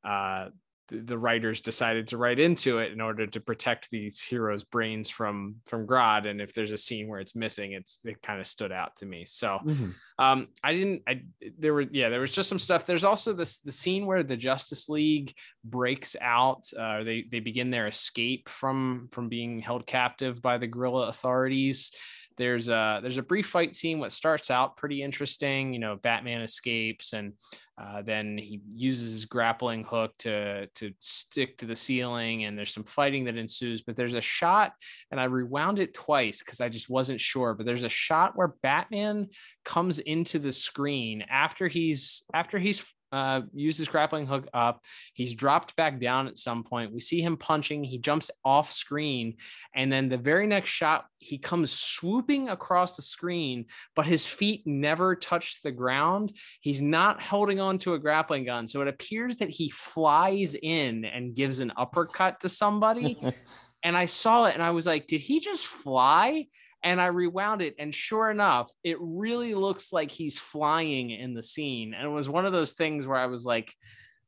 uh 0.03 0.49
the 0.89 1.17
writers 1.17 1.61
decided 1.61 2.07
to 2.07 2.17
write 2.17 2.39
into 2.39 2.79
it 2.79 2.91
in 2.91 2.99
order 2.99 3.25
to 3.25 3.39
protect 3.39 3.89
these 3.89 4.21
heroes' 4.21 4.63
brains 4.63 5.09
from 5.09 5.55
from 5.65 5.87
Grodd. 5.87 6.27
And 6.27 6.41
if 6.41 6.53
there's 6.53 6.71
a 6.71 6.77
scene 6.77 7.07
where 7.07 7.19
it's 7.19 7.35
missing, 7.35 7.71
it's 7.71 7.99
it 8.03 8.21
kind 8.21 8.39
of 8.39 8.47
stood 8.47 8.71
out 8.71 8.95
to 8.97 9.05
me. 9.05 9.25
So 9.25 9.59
mm-hmm. 9.65 9.91
um, 10.23 10.49
I 10.63 10.73
didn't. 10.73 11.03
I 11.07 11.23
there 11.57 11.73
were 11.73 11.85
yeah 11.91 12.09
there 12.09 12.19
was 12.19 12.31
just 12.31 12.49
some 12.49 12.59
stuff. 12.59 12.85
There's 12.85 13.05
also 13.05 13.33
this 13.33 13.59
the 13.59 13.71
scene 13.71 14.05
where 14.05 14.23
the 14.23 14.37
Justice 14.37 14.89
League 14.89 15.33
breaks 15.63 16.15
out. 16.21 16.65
Uh, 16.77 17.03
they 17.03 17.25
they 17.31 17.39
begin 17.39 17.71
their 17.71 17.87
escape 17.87 18.49
from 18.49 19.07
from 19.11 19.29
being 19.29 19.59
held 19.59 19.87
captive 19.87 20.41
by 20.41 20.57
the 20.57 20.67
gorilla 20.67 21.07
authorities 21.07 21.91
there's 22.38 22.69
a 22.69 22.99
there's 23.01 23.17
a 23.17 23.23
brief 23.23 23.47
fight 23.47 23.75
scene 23.75 23.99
what 23.99 24.11
starts 24.11 24.51
out 24.51 24.77
pretty 24.77 25.01
interesting 25.01 25.73
you 25.73 25.79
know 25.79 25.95
batman 25.97 26.41
escapes 26.41 27.13
and 27.13 27.34
uh, 27.81 28.03
then 28.03 28.38
he 28.38 28.61
uses 28.69 29.13
his 29.13 29.25
grappling 29.25 29.84
hook 29.84 30.13
to 30.19 30.67
to 30.75 30.91
stick 30.99 31.57
to 31.57 31.65
the 31.65 31.75
ceiling, 31.75 32.43
and 32.43 32.55
there's 32.55 32.73
some 32.73 32.84
fighting 32.84 33.23
that 33.23 33.36
ensues. 33.36 33.81
But 33.81 33.95
there's 33.95 34.13
a 34.13 34.21
shot, 34.21 34.73
and 35.09 35.19
I 35.19 35.23
rewound 35.23 35.79
it 35.79 35.93
twice 35.93 36.39
because 36.39 36.61
I 36.61 36.69
just 36.69 36.89
wasn't 36.89 37.19
sure. 37.19 37.55
But 37.55 37.65
there's 37.65 37.84
a 37.84 37.89
shot 37.89 38.36
where 38.36 38.55
Batman 38.61 39.29
comes 39.65 39.97
into 39.97 40.38
the 40.38 40.51
screen 40.51 41.23
after 41.29 41.67
he's 41.67 42.23
after 42.34 42.59
he's 42.59 42.93
uh, 43.14 43.41
used 43.53 43.78
his 43.78 43.88
grappling 43.88 44.26
hook 44.26 44.47
up. 44.55 44.82
He's 45.14 45.36
dropped 45.36 45.76
back 45.76 46.01
down 46.01 46.28
at 46.28 46.39
some 46.39 46.64
point. 46.64 46.91
We 46.91 46.99
see 46.99 47.22
him 47.22 47.38
punching. 47.38 47.84
He 47.84 47.99
jumps 47.99 48.32
off 48.43 48.72
screen. 48.72 49.36
And 49.76 49.91
then 49.91 50.09
the 50.09 50.18
very 50.18 50.47
next 50.47 50.72
shot, 50.72 51.05
he 51.20 51.38
comes 51.38 51.72
swooping 51.72 52.49
across 52.49 52.95
the 52.95 53.03
screen, 53.03 53.66
but 53.95 54.07
his 54.07 54.26
feet 54.26 54.64
never 54.66 55.16
touch 55.16 55.61
the 55.61 55.72
ground. 55.72 56.34
He's 56.59 56.82
not 56.82 57.22
holding 57.22 57.59
on 57.59 57.78
to 57.80 57.93
a 57.93 57.99
grappling 57.99 58.45
gun. 58.45 58.68
So 58.68 58.82
it 58.82 58.88
appears 58.88 59.38
that 59.38 59.49
he 59.51 59.70
flies 59.70 60.55
in 60.55 61.05
and 61.05 61.36
gives 61.36 61.59
an 61.59 61.72
uppercut 61.78 62.39
to 62.39 62.49
somebody. 62.49 63.18
and 63.84 63.95
I 63.95 64.07
saw 64.07 64.45
it 64.45 64.55
and 64.55 64.64
I 64.64 64.72
was 64.72 64.88
like, 64.88 65.05
did 65.05 65.22
he 65.22 65.39
just 65.39 65.68
fly? 65.68 66.47
And 66.84 66.99
I 66.99 67.07
rewound 67.07 67.61
it, 67.61 67.75
and 67.79 67.95
sure 67.95 68.29
enough, 68.29 68.71
it 68.84 68.97
really 68.99 69.55
looks 69.55 69.93
like 69.93 70.11
he's 70.11 70.38
flying 70.38 71.11
in 71.11 71.34
the 71.34 71.43
scene. 71.43 71.93
And 71.93 72.05
it 72.05 72.11
was 72.11 72.29
one 72.29 72.45
of 72.45 72.51
those 72.51 72.73
things 72.73 73.07
where 73.07 73.17
I 73.17 73.27
was 73.27 73.45
like, 73.45 73.73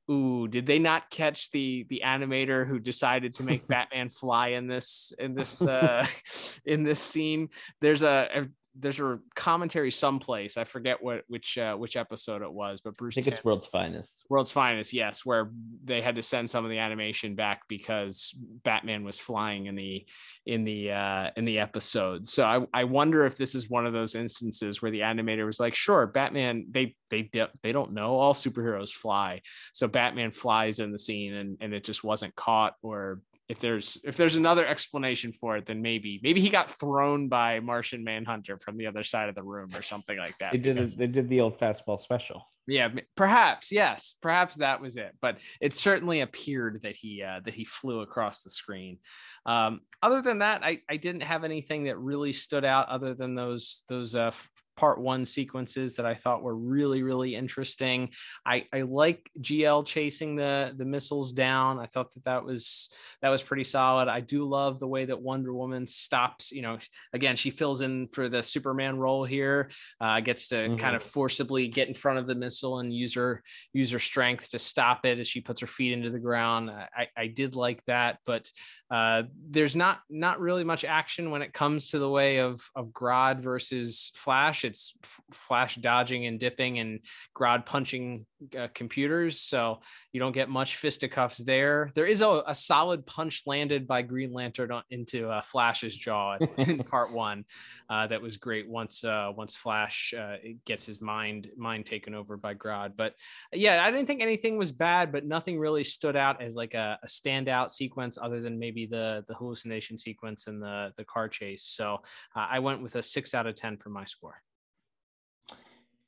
ooh, 0.09 0.47
did 0.47 0.65
they 0.65 0.79
not 0.79 1.09
catch 1.09 1.49
the 1.51 1.85
the 1.89 2.01
animator 2.05 2.65
who 2.65 2.79
decided 2.79 3.35
to 3.35 3.43
make 3.43 3.67
Batman 3.67 4.09
fly 4.09 4.49
in 4.49 4.67
this 4.67 5.13
in 5.19 5.33
this 5.35 5.61
uh 5.61 6.05
in 6.65 6.83
this 6.83 6.99
scene? 6.99 7.49
There's 7.81 8.03
a, 8.03 8.29
a 8.33 8.45
there's 8.77 8.99
a 8.99 9.19
commentary 9.35 9.89
someplace. 9.89 10.57
I 10.57 10.65
forget 10.65 11.01
what 11.01 11.23
which 11.27 11.57
uh, 11.57 11.75
which 11.75 11.95
episode 11.95 12.41
it 12.41 12.51
was, 12.51 12.81
but 12.81 12.95
Bruce. 12.95 13.13
I 13.17 13.21
think 13.21 13.27
it's 13.27 13.43
World's 13.43 13.65
Finest. 13.65 14.25
World's 14.29 14.51
Finest, 14.51 14.93
yes, 14.93 15.25
where 15.25 15.51
they 15.83 16.01
had 16.01 16.15
to 16.15 16.21
send 16.21 16.49
some 16.49 16.65
of 16.65 16.71
the 16.71 16.79
animation 16.79 17.35
back 17.35 17.61
because 17.67 18.35
Batman 18.63 19.03
was 19.03 19.19
flying 19.19 19.67
in 19.67 19.75
the 19.75 20.05
in 20.45 20.65
the 20.65 20.91
uh, 20.91 21.31
in 21.37 21.45
the 21.45 21.59
episode. 21.59 22.27
So 22.27 22.43
I, 22.43 22.65
I 22.73 22.83
wonder 22.83 23.25
if 23.25 23.37
this 23.37 23.55
is 23.55 23.69
one 23.69 23.85
of 23.85 23.93
those 23.93 24.15
instances 24.15 24.81
where 24.81 24.91
the 24.91 25.01
animator 25.01 25.45
was 25.45 25.59
like, 25.59 25.73
"Sure, 25.73 26.07
Batman. 26.07 26.67
They 26.69 26.95
they 27.09 27.29
they 27.63 27.71
don't 27.71 27.93
know 27.93 28.15
all 28.15 28.33
superheroes 28.33 28.91
fly, 28.91 29.41
so 29.73 29.87
Batman 29.87 30.31
flies 30.31 30.79
in 30.79 30.91
the 30.91 30.99
scene, 30.99 31.33
and 31.33 31.57
and 31.61 31.73
it 31.73 31.83
just 31.83 32.03
wasn't 32.03 32.35
caught, 32.35 32.73
or 32.81 33.21
if 33.47 33.59
there's 33.59 33.97
if 34.03 34.17
there's 34.17 34.35
another 34.35 34.65
explanation 34.65 35.31
for 35.31 35.57
it, 35.57 35.65
then 35.65 35.81
maybe 35.81 36.19
maybe 36.23 36.41
he 36.41 36.49
got 36.49 36.69
thrown 36.69 37.27
by 37.27 37.59
Martian 37.59 38.03
Manhunter 38.03 38.57
from 38.59 38.77
the 38.77 38.87
other 38.87 39.03
side 39.03 39.29
of 39.29 39.35
the 39.35 39.43
room 39.43 39.69
or 39.75 39.81
something 39.81 40.17
like 40.17 40.37
that. 40.39 40.51
They 40.51 40.57
did 40.57 40.75
because- 40.75 40.95
they 40.95 41.07
did 41.07 41.29
the 41.29 41.41
old 41.41 41.59
fastball 41.59 41.99
special. 41.99 42.49
yeah, 42.67 42.89
perhaps 43.15 43.71
yes, 43.71 44.15
perhaps 44.21 44.55
that 44.55 44.81
was 44.81 44.97
it. 44.97 45.15
But 45.21 45.37
it 45.61 45.75
certainly 45.75 46.21
appeared 46.21 46.81
that 46.81 46.95
he 46.95 47.21
uh, 47.21 47.41
that 47.45 47.53
he 47.53 47.65
flew 47.65 47.99
across 48.01 48.41
the 48.41 48.49
screen. 48.49 48.97
Um, 49.45 49.81
other 50.01 50.23
than 50.23 50.39
that, 50.39 50.63
I, 50.63 50.79
I 50.89 50.97
didn't 50.97 51.21
have 51.21 51.43
anything 51.43 51.83
that 51.83 51.99
really 51.99 52.33
stood 52.33 52.65
out 52.65 52.89
other 52.89 53.13
than 53.13 53.35
those 53.35 53.83
those 53.87 54.15
uh, 54.15 54.31
part 54.75 54.99
one 54.99 55.25
sequences 55.25 55.95
that 55.95 56.05
I 56.05 56.15
thought 56.15 56.43
were 56.43 56.55
really 56.55 57.03
really 57.03 57.35
interesting. 57.35 58.11
I 58.45 58.67
I 58.73 58.81
like 58.81 59.29
GL 59.39 59.83
chasing 59.85 60.35
the 60.35 60.73
the 60.77 60.85
missiles 60.85 61.31
down. 61.31 61.79
I 61.79 61.85
thought 61.85 62.13
that 62.13 62.23
that 62.25 62.43
was 62.45 62.89
that 63.21 63.29
was 63.29 63.43
pretty 63.43 63.63
solid. 63.63 64.07
I 64.07 64.19
do 64.21 64.43
love 64.45 64.79
the 64.79 64.87
way 64.87 65.05
that 65.05 65.21
Wonder 65.21 65.53
Woman 65.53 65.87
stops. 65.87 66.51
You 66.51 66.61
know, 66.61 66.77
again 67.13 67.35
she 67.35 67.49
fills 67.51 67.81
in 67.81 68.07
for 68.09 68.29
the 68.29 68.43
Superman 68.43 68.97
role 68.97 69.23
here. 69.25 69.69
Uh, 70.01 70.19
gets 70.19 70.47
to 70.49 70.55
Mhm. 70.55 70.79
kind 70.79 70.95
of 70.95 71.03
forcibly 71.03 71.67
get 71.67 71.87
in 71.87 71.93
front 71.93 72.19
of 72.19 72.27
the 72.27 72.35
missile 72.35 72.79
and 72.79 72.93
use 72.93 73.13
her 73.15 73.43
use 73.73 73.91
her 73.91 73.99
strength 73.99 74.49
to 74.51 74.59
stop 74.59 75.05
it 75.05 75.19
as 75.19 75.27
she 75.27 75.41
puts 75.41 75.61
her 75.61 75.67
feet 75.67 75.93
into 75.93 76.09
the 76.09 76.19
ground. 76.19 76.69
I, 76.71 77.07
I 77.15 77.27
did 77.27 77.55
like 77.55 77.83
that, 77.85 78.19
but 78.25 78.49
uh, 78.91 79.23
there's 79.49 79.75
not 79.75 80.01
not 80.09 80.39
really 80.39 80.63
much 80.63 80.85
action 80.85 81.31
when 81.31 81.41
it 81.41 81.53
comes 81.53 81.87
to 81.87 81.99
the 81.99 82.09
way 82.09 82.37
of 82.37 82.69
of 82.75 82.89
Grodd 82.89 83.39
versus 83.39 84.11
Flash. 84.15 84.63
It's 84.63 84.95
Flash 85.31 85.75
dodging 85.75 86.27
and 86.27 86.39
dipping 86.39 86.79
and 86.79 86.99
Grodd 87.35 87.65
punching 87.65 88.25
uh, 88.57 88.67
computers, 88.73 89.39
so 89.39 89.79
you 90.11 90.19
don't 90.19 90.31
get 90.31 90.49
much 90.49 90.77
fisticuffs 90.77 91.37
there. 91.37 91.91
There 91.95 92.05
is 92.05 92.21
a, 92.21 92.43
a 92.47 92.55
solid 92.55 93.05
punch 93.05 93.43
landed 93.45 93.87
by 93.87 94.01
Green 94.01 94.33
Lantern 94.33 94.71
on, 94.71 94.83
into 94.89 95.29
uh, 95.29 95.41
Flash's 95.41 95.95
jaw 95.95 96.37
in 96.57 96.79
part 96.79 97.11
one. 97.11 97.45
Uh, 97.89 98.07
that 98.07 98.21
was 98.21 98.37
great 98.37 98.67
once 98.67 99.03
uh, 99.03 99.31
once 99.35 99.55
Flash 99.55 100.13
uh, 100.17 100.37
gets 100.65 100.85
his 100.85 101.01
mind 101.01 101.49
mind 101.57 101.85
taken 101.85 102.13
over 102.13 102.37
by 102.37 102.53
Grodd. 102.53 102.93
But 102.95 103.13
yeah, 103.53 103.83
I 103.83 103.91
didn't 103.91 104.07
think 104.07 104.21
anything 104.21 104.57
was 104.57 104.71
bad, 104.71 105.11
but 105.11 105.25
nothing 105.25 105.59
really 105.59 105.83
stood 105.83 106.15
out 106.15 106.41
as 106.41 106.55
like 106.55 106.73
a, 106.73 106.99
a 107.03 107.07
standout 107.07 107.71
sequence 107.71 108.17
other 108.21 108.41
than 108.41 108.59
maybe 108.59 108.85
the 108.85 109.23
the 109.27 109.33
hallucination 109.33 109.97
sequence 109.97 110.47
and 110.47 110.61
the 110.61 110.91
the 110.97 111.05
car 111.05 111.29
chase. 111.29 111.63
So 111.63 112.01
uh, 112.35 112.47
I 112.49 112.59
went 112.59 112.81
with 112.81 112.95
a 112.95 113.03
six 113.03 113.33
out 113.33 113.47
of 113.47 113.55
ten 113.55 113.77
for 113.77 113.89
my 113.89 114.05
score. 114.05 114.41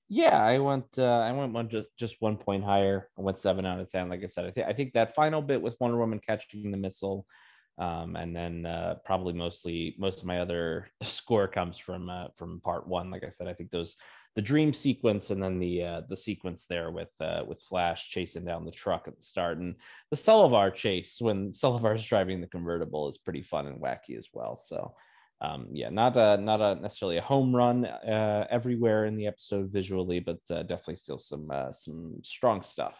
Yeah, 0.09 0.41
I 0.41 0.59
went. 0.59 0.97
Uh, 0.97 1.03
I 1.03 1.31
went 1.33 1.53
one 1.53 1.69
just 1.69 1.87
just 1.97 2.21
one 2.21 2.37
point 2.37 2.63
higher. 2.63 3.09
I 3.17 3.21
went 3.21 3.39
seven 3.39 3.65
out 3.65 3.79
of 3.79 3.91
ten. 3.91 4.07
Like 4.09 4.23
I 4.23 4.27
said, 4.27 4.45
I 4.45 4.51
think 4.51 4.67
I 4.67 4.73
think 4.73 4.93
that 4.93 5.15
final 5.15 5.41
bit 5.41 5.61
with 5.61 5.75
Wonder 5.81 5.97
Woman 5.97 6.21
catching 6.25 6.71
the 6.71 6.77
missile, 6.77 7.25
um, 7.77 8.15
and 8.15 8.33
then 8.33 8.65
uh, 8.65 8.95
probably 9.03 9.33
mostly 9.33 9.95
most 9.99 10.19
of 10.19 10.25
my 10.25 10.39
other 10.39 10.87
score 11.03 11.47
comes 11.47 11.77
from 11.77 12.09
uh, 12.09 12.27
from 12.37 12.61
part 12.61 12.87
one. 12.87 13.11
Like 13.11 13.25
I 13.25 13.29
said, 13.29 13.47
I 13.47 13.53
think 13.53 13.69
those 13.69 13.97
the 14.37 14.41
dream 14.41 14.73
sequence 14.73 15.29
and 15.29 15.43
then 15.43 15.59
the 15.59 15.83
uh, 15.83 16.01
the 16.07 16.15
sequence 16.15 16.65
there 16.69 16.89
with 16.89 17.11
uh, 17.19 17.43
with 17.45 17.59
Flash 17.63 18.09
chasing 18.09 18.45
down 18.45 18.63
the 18.63 18.71
truck 18.71 19.09
at 19.09 19.17
the 19.17 19.23
start, 19.23 19.57
and 19.57 19.75
the 20.09 20.15
Solovar 20.17 20.73
chase 20.73 21.17
when 21.19 21.51
Solovar's 21.51 22.05
driving 22.05 22.39
the 22.39 22.47
convertible 22.47 23.09
is 23.09 23.17
pretty 23.17 23.41
fun 23.41 23.67
and 23.67 23.81
wacky 23.81 24.17
as 24.17 24.29
well. 24.31 24.55
So 24.55 24.95
um, 25.39 25.67
yeah, 25.71 25.89
not 25.89 26.17
a 26.17 26.37
not 26.37 26.61
a 26.61 26.75
necessarily 26.81 27.17
a 27.17 27.21
home 27.21 27.55
run 27.55 27.85
uh, 27.85 28.47
everywhere 28.49 29.05
in 29.05 29.15
the 29.15 29.27
episode 29.27 29.69
visually, 29.71 30.19
but 30.19 30.39
uh, 30.49 30.63
definitely 30.63 30.95
still 30.95 31.19
some 31.19 31.49
uh, 31.51 31.71
some 31.71 32.15
strong 32.23 32.63
stuff. 32.63 32.97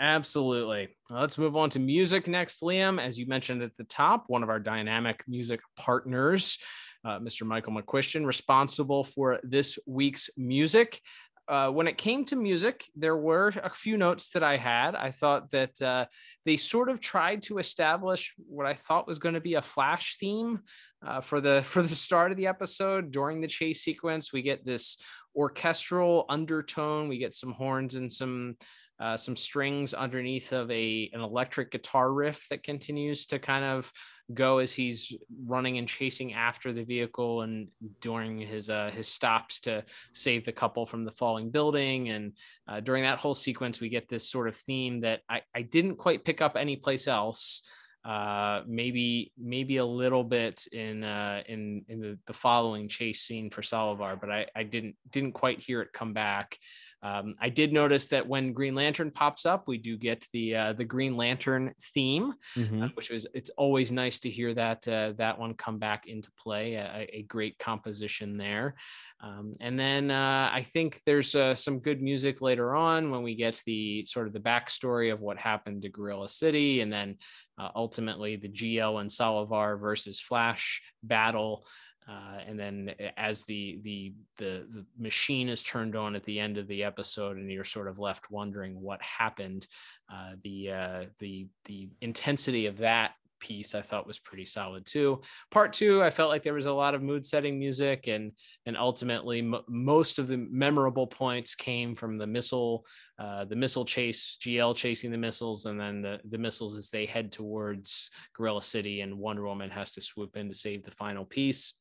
Absolutely. 0.00 0.96
Let's 1.10 1.38
move 1.38 1.56
on 1.56 1.70
to 1.70 1.80
music 1.80 2.28
next, 2.28 2.62
Liam. 2.62 3.02
As 3.02 3.18
you 3.18 3.26
mentioned 3.26 3.62
at 3.62 3.76
the 3.76 3.84
top, 3.84 4.24
one 4.28 4.44
of 4.44 4.48
our 4.48 4.60
dynamic 4.60 5.24
music 5.26 5.60
partners, 5.76 6.58
uh, 7.04 7.18
Mr. 7.18 7.44
Michael 7.44 7.72
McCuistion, 7.72 8.24
responsible 8.24 9.02
for 9.02 9.40
this 9.42 9.76
week's 9.86 10.30
music. 10.36 11.00
Uh, 11.48 11.70
when 11.70 11.88
it 11.88 11.96
came 11.96 12.24
to 12.26 12.36
music, 12.36 12.84
there 12.94 13.16
were 13.16 13.48
a 13.64 13.70
few 13.70 13.96
notes 13.96 14.28
that 14.30 14.42
I 14.42 14.56
had. 14.56 14.94
I 14.94 15.10
thought 15.10 15.50
that 15.50 15.80
uh, 15.82 16.04
they 16.44 16.58
sort 16.58 16.90
of 16.90 17.00
tried 17.00 17.42
to 17.44 17.58
establish 17.58 18.34
what 18.36 18.66
I 18.66 18.74
thought 18.74 19.08
was 19.08 19.18
going 19.18 19.34
to 19.34 19.40
be 19.40 19.54
a 19.54 19.62
flash 19.62 20.18
theme 20.18 20.60
uh, 21.06 21.20
for 21.20 21.40
the 21.40 21.62
for 21.66 21.82
the 21.82 21.88
start 21.88 22.30
of 22.30 22.36
the 22.36 22.46
episode. 22.46 23.10
During 23.10 23.40
the 23.40 23.48
chase 23.48 23.82
sequence, 23.82 24.32
we 24.32 24.42
get 24.42 24.64
this 24.64 24.98
orchestral 25.36 26.26
undertone. 26.28 27.08
We 27.08 27.18
get 27.18 27.34
some 27.34 27.52
horns 27.52 27.94
and 27.94 28.10
some 28.10 28.56
uh, 29.00 29.16
some 29.16 29.36
strings 29.36 29.94
underneath 29.94 30.52
of 30.52 30.70
a 30.70 31.10
an 31.12 31.20
electric 31.20 31.70
guitar 31.70 32.12
riff 32.12 32.48
that 32.50 32.64
continues 32.64 33.26
to 33.26 33.38
kind 33.38 33.64
of 33.64 33.92
go 34.34 34.58
as 34.58 34.72
he's 34.72 35.14
running 35.46 35.78
and 35.78 35.88
chasing 35.88 36.34
after 36.34 36.72
the 36.72 36.84
vehicle 36.84 37.42
and 37.42 37.68
during 38.00 38.38
his 38.38 38.68
uh, 38.68 38.90
his 38.92 39.06
stops 39.06 39.60
to 39.60 39.84
save 40.12 40.44
the 40.44 40.52
couple 40.52 40.84
from 40.84 41.04
the 41.04 41.12
falling 41.12 41.50
building 41.50 42.08
and 42.08 42.32
uh, 42.66 42.80
during 42.80 43.04
that 43.04 43.18
whole 43.18 43.34
sequence 43.34 43.80
we 43.80 43.88
get 43.88 44.08
this 44.08 44.28
sort 44.28 44.48
of 44.48 44.56
theme 44.56 45.00
that 45.00 45.20
I, 45.30 45.42
I 45.54 45.62
didn't 45.62 45.96
quite 45.96 46.24
pick 46.24 46.42
up 46.42 46.56
anyplace 46.56 47.06
else 47.06 47.62
uh 48.04 48.62
maybe 48.66 49.32
maybe 49.36 49.78
a 49.78 49.84
little 49.84 50.22
bit 50.22 50.66
in 50.72 51.02
uh 51.02 51.42
in 51.48 51.84
in 51.88 52.00
the, 52.00 52.18
the 52.26 52.32
following 52.32 52.88
chase 52.88 53.22
scene 53.22 53.50
for 53.50 53.62
Solovar 53.62 54.20
but 54.20 54.30
I 54.30 54.46
I 54.54 54.62
didn't 54.62 54.96
didn't 55.10 55.32
quite 55.32 55.58
hear 55.58 55.82
it 55.82 55.92
come 55.92 56.12
back 56.12 56.58
um, 57.02 57.36
I 57.40 57.48
did 57.48 57.72
notice 57.72 58.08
that 58.08 58.26
when 58.26 58.52
Green 58.52 58.74
Lantern 58.74 59.10
pops 59.10 59.46
up, 59.46 59.68
we 59.68 59.78
do 59.78 59.96
get 59.96 60.26
the 60.32 60.56
uh, 60.56 60.72
the 60.72 60.84
Green 60.84 61.16
Lantern 61.16 61.72
theme, 61.94 62.34
Mhm. 62.56 62.84
uh, 62.84 62.88
which 62.94 63.10
was 63.10 63.26
it's 63.34 63.50
always 63.50 63.92
nice 63.92 64.18
to 64.20 64.30
hear 64.30 64.52
that 64.54 64.86
uh, 64.88 65.12
that 65.16 65.38
one 65.38 65.54
come 65.54 65.78
back 65.78 66.06
into 66.08 66.30
play. 66.32 66.74
A, 66.74 67.08
a 67.12 67.22
great 67.22 67.56
composition 67.58 68.32
there, 68.36 68.74
um, 69.20 69.52
and 69.60 69.78
then 69.78 70.10
uh, 70.10 70.50
I 70.52 70.62
think 70.62 71.00
there's 71.06 71.34
uh, 71.36 71.54
some 71.54 71.78
good 71.78 72.02
music 72.02 72.40
later 72.40 72.74
on 72.74 73.10
when 73.12 73.22
we 73.22 73.36
get 73.36 73.62
the 73.64 74.04
sort 74.06 74.26
of 74.26 74.32
the 74.32 74.40
backstory 74.40 75.12
of 75.12 75.20
what 75.20 75.38
happened 75.38 75.82
to 75.82 75.88
Gorilla 75.88 76.28
City, 76.28 76.80
and 76.80 76.92
then 76.92 77.16
uh, 77.58 77.68
ultimately 77.76 78.34
the 78.36 78.48
GL 78.48 79.00
and 79.00 79.08
Solovar 79.10 79.78
versus 79.80 80.18
Flash 80.20 80.82
battle. 81.04 81.64
Uh, 82.08 82.38
and 82.46 82.58
then 82.58 82.94
as 83.18 83.44
the, 83.44 83.78
the 83.82 84.14
the 84.38 84.66
the 84.70 84.86
machine 84.98 85.48
is 85.48 85.62
turned 85.62 85.94
on 85.94 86.16
at 86.16 86.24
the 86.24 86.40
end 86.40 86.56
of 86.56 86.66
the 86.66 86.82
episode, 86.82 87.36
and 87.36 87.50
you're 87.50 87.64
sort 87.64 87.86
of 87.86 87.98
left 87.98 88.30
wondering 88.30 88.80
what 88.80 89.02
happened, 89.02 89.66
uh, 90.12 90.32
the 90.42 90.72
uh, 90.72 91.04
the 91.18 91.46
the 91.66 91.88
intensity 92.00 92.64
of 92.64 92.78
that 92.78 93.12
piece 93.40 93.74
I 93.74 93.82
thought 93.82 94.06
was 94.06 94.18
pretty 94.18 94.44
solid 94.44 94.86
too. 94.86 95.20
Part 95.50 95.72
two, 95.72 96.02
I 96.02 96.10
felt 96.10 96.30
like 96.30 96.42
there 96.42 96.54
was 96.54 96.66
a 96.66 96.72
lot 96.72 96.94
of 96.94 97.02
mood 97.02 97.24
setting 97.24 97.58
music, 97.58 98.06
and 98.08 98.32
and 98.66 98.76
ultimately 98.76 99.40
m- 99.40 99.62
most 99.68 100.18
of 100.18 100.28
the 100.28 100.36
memorable 100.36 101.06
points 101.06 101.54
came 101.54 101.94
from 101.94 102.16
the 102.16 102.26
missile 102.26 102.86
uh, 103.18 103.44
the 103.44 103.56
missile 103.56 103.84
chase, 103.84 104.38
GL 104.40 104.74
chasing 104.76 105.10
the 105.10 105.18
missiles, 105.18 105.66
and 105.66 105.80
then 105.80 106.02
the 106.02 106.20
the 106.28 106.38
missiles 106.38 106.76
as 106.76 106.90
they 106.90 107.06
head 107.06 107.32
towards 107.32 108.10
Gorilla 108.34 108.62
City, 108.62 109.00
and 109.00 109.18
Wonder 109.18 109.44
Woman 109.44 109.70
has 109.70 109.92
to 109.92 110.00
swoop 110.00 110.36
in 110.36 110.48
to 110.48 110.54
save 110.54 110.84
the 110.84 110.90
final 110.90 111.24
piece. 111.24 111.74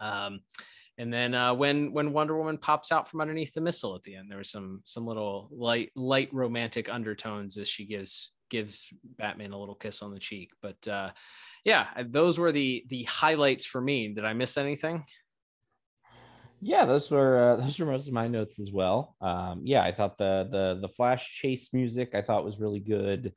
Um, 0.00 0.40
and 0.98 1.12
then 1.12 1.34
uh, 1.34 1.54
when 1.54 1.92
when 1.92 2.12
Wonder 2.12 2.36
Woman 2.36 2.58
pops 2.58 2.90
out 2.90 3.08
from 3.08 3.20
underneath 3.20 3.52
the 3.52 3.60
missile 3.60 3.94
at 3.94 4.02
the 4.02 4.16
end, 4.16 4.30
there 4.30 4.38
was 4.38 4.50
some 4.50 4.80
some 4.84 5.06
little 5.06 5.48
light 5.52 5.90
light 5.94 6.30
romantic 6.32 6.88
undertones 6.88 7.58
as 7.58 7.68
she 7.68 7.84
gives 7.84 8.32
gives 8.48 8.88
Batman 9.18 9.52
a 9.52 9.58
little 9.58 9.74
kiss 9.74 10.02
on 10.02 10.12
the 10.12 10.18
cheek. 10.18 10.50
But 10.62 10.88
uh, 10.88 11.10
yeah, 11.64 11.86
those 12.06 12.38
were 12.38 12.52
the 12.52 12.84
the 12.88 13.02
highlights 13.04 13.66
for 13.66 13.80
me. 13.80 14.08
Did 14.08 14.24
I 14.24 14.32
miss 14.32 14.56
anything? 14.56 15.04
Yeah, 16.62 16.86
those 16.86 17.10
were 17.10 17.52
uh, 17.52 17.56
those 17.56 17.78
were 17.78 17.86
most 17.86 18.08
of 18.08 18.14
my 18.14 18.28
notes 18.28 18.58
as 18.58 18.72
well. 18.72 19.16
Um, 19.20 19.60
yeah, 19.64 19.82
I 19.82 19.92
thought 19.92 20.16
the 20.16 20.48
the 20.50 20.78
the 20.80 20.92
Flash 20.94 21.38
chase 21.40 21.72
music 21.72 22.14
I 22.14 22.22
thought 22.22 22.44
was 22.44 22.58
really 22.58 22.80
good. 22.80 23.32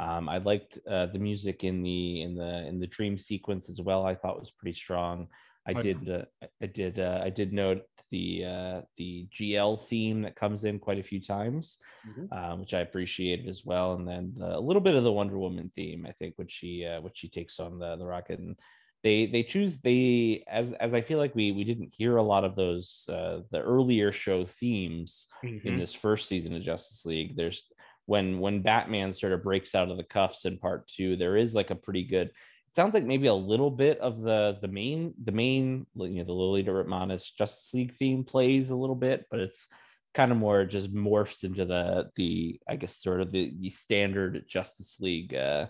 Um, 0.00 0.28
I 0.28 0.38
liked 0.38 0.78
uh, 0.90 1.06
the 1.06 1.18
music 1.18 1.64
in 1.64 1.82
the 1.82 2.22
in 2.22 2.34
the 2.34 2.66
in 2.66 2.80
the 2.80 2.86
dream 2.86 3.18
sequence 3.18 3.68
as 3.68 3.80
well. 3.80 4.06
I 4.06 4.14
thought 4.14 4.40
was 4.40 4.50
pretty 4.50 4.76
strong. 4.76 5.28
I 5.66 5.72
did 5.74 6.08
uh, 6.08 6.24
I 6.60 6.66
did 6.66 6.98
uh, 6.98 7.20
I 7.22 7.30
did 7.30 7.52
note 7.52 7.82
the 8.10 8.44
uh, 8.44 8.82
the 8.96 9.28
GL 9.30 9.76
theme 9.82 10.22
that 10.22 10.36
comes 10.36 10.64
in 10.64 10.78
quite 10.78 10.98
a 10.98 11.02
few 11.04 11.20
times, 11.20 11.78
Mhm. 12.06 12.32
um, 12.32 12.60
which 12.60 12.74
I 12.74 12.80
appreciated 12.80 13.48
as 13.48 13.64
well. 13.64 13.94
And 13.94 14.06
then 14.06 14.34
the, 14.36 14.58
a 14.58 14.60
little 14.60 14.82
bit 14.82 14.94
of 14.96 15.04
the 15.04 15.12
Wonder 15.12 15.38
Woman 15.38 15.70
theme, 15.74 16.04
I 16.06 16.12
think, 16.12 16.34
which 16.36 16.52
she 16.52 16.84
uh, 16.84 17.00
which 17.00 17.18
she 17.18 17.28
takes 17.28 17.60
on 17.60 17.78
the 17.78 17.96
the 17.96 18.06
rocket. 18.06 18.38
And 18.40 18.58
they 19.02 19.26
they 19.26 19.42
choose 19.42 19.78
they 19.80 20.44
as 20.48 20.72
as 20.74 20.94
I 20.94 21.00
feel 21.00 21.18
like 21.18 21.34
we 21.34 21.52
we 21.52 21.64
didn't 21.64 21.94
hear 21.94 22.16
a 22.16 22.22
lot 22.22 22.44
of 22.44 22.56
those 22.56 23.06
uh, 23.08 23.42
the 23.50 23.60
earlier 23.60 24.12
show 24.12 24.44
themes 24.46 25.28
in 25.64 25.76
Mhm. 25.76 25.78
this 25.78 25.92
first 25.94 26.28
season 26.28 26.54
of 26.54 26.62
Justice 26.62 27.04
League. 27.06 27.36
There's 27.36 27.62
when 28.06 28.40
when 28.40 28.62
Batman 28.62 29.14
sort 29.14 29.32
of 29.32 29.44
breaks 29.44 29.74
out 29.76 29.90
of 29.90 29.96
the 29.96 30.04
cuffs 30.04 30.44
in 30.44 30.58
part 30.58 30.88
two, 30.88 31.16
there 31.16 31.36
is 31.36 31.54
like 31.54 31.70
a 31.70 31.76
pretty 31.76 32.04
good. 32.04 32.32
Sounds 32.74 32.94
like 32.94 33.04
maybe 33.04 33.26
a 33.26 33.34
little 33.34 33.70
bit 33.70 33.98
of 33.98 34.22
the 34.22 34.56
the 34.62 34.68
main 34.68 35.12
the 35.22 35.32
main 35.32 35.86
you 35.94 36.08
know 36.08 36.24
the 36.24 36.32
Lily 36.32 36.64
Ritmanis 36.64 37.34
Justice 37.36 37.74
League 37.74 37.94
theme 37.98 38.24
plays 38.24 38.70
a 38.70 38.74
little 38.74 38.96
bit, 38.96 39.26
but 39.30 39.40
it's 39.40 39.66
kind 40.14 40.32
of 40.32 40.38
more 40.38 40.64
just 40.64 40.94
morphs 40.94 41.44
into 41.44 41.66
the 41.66 42.10
the 42.16 42.60
I 42.66 42.76
guess 42.76 43.02
sort 43.02 43.20
of 43.20 43.30
the, 43.30 43.52
the 43.60 43.68
standard 43.68 44.44
Justice 44.48 45.00
League 45.00 45.34
uh, 45.34 45.66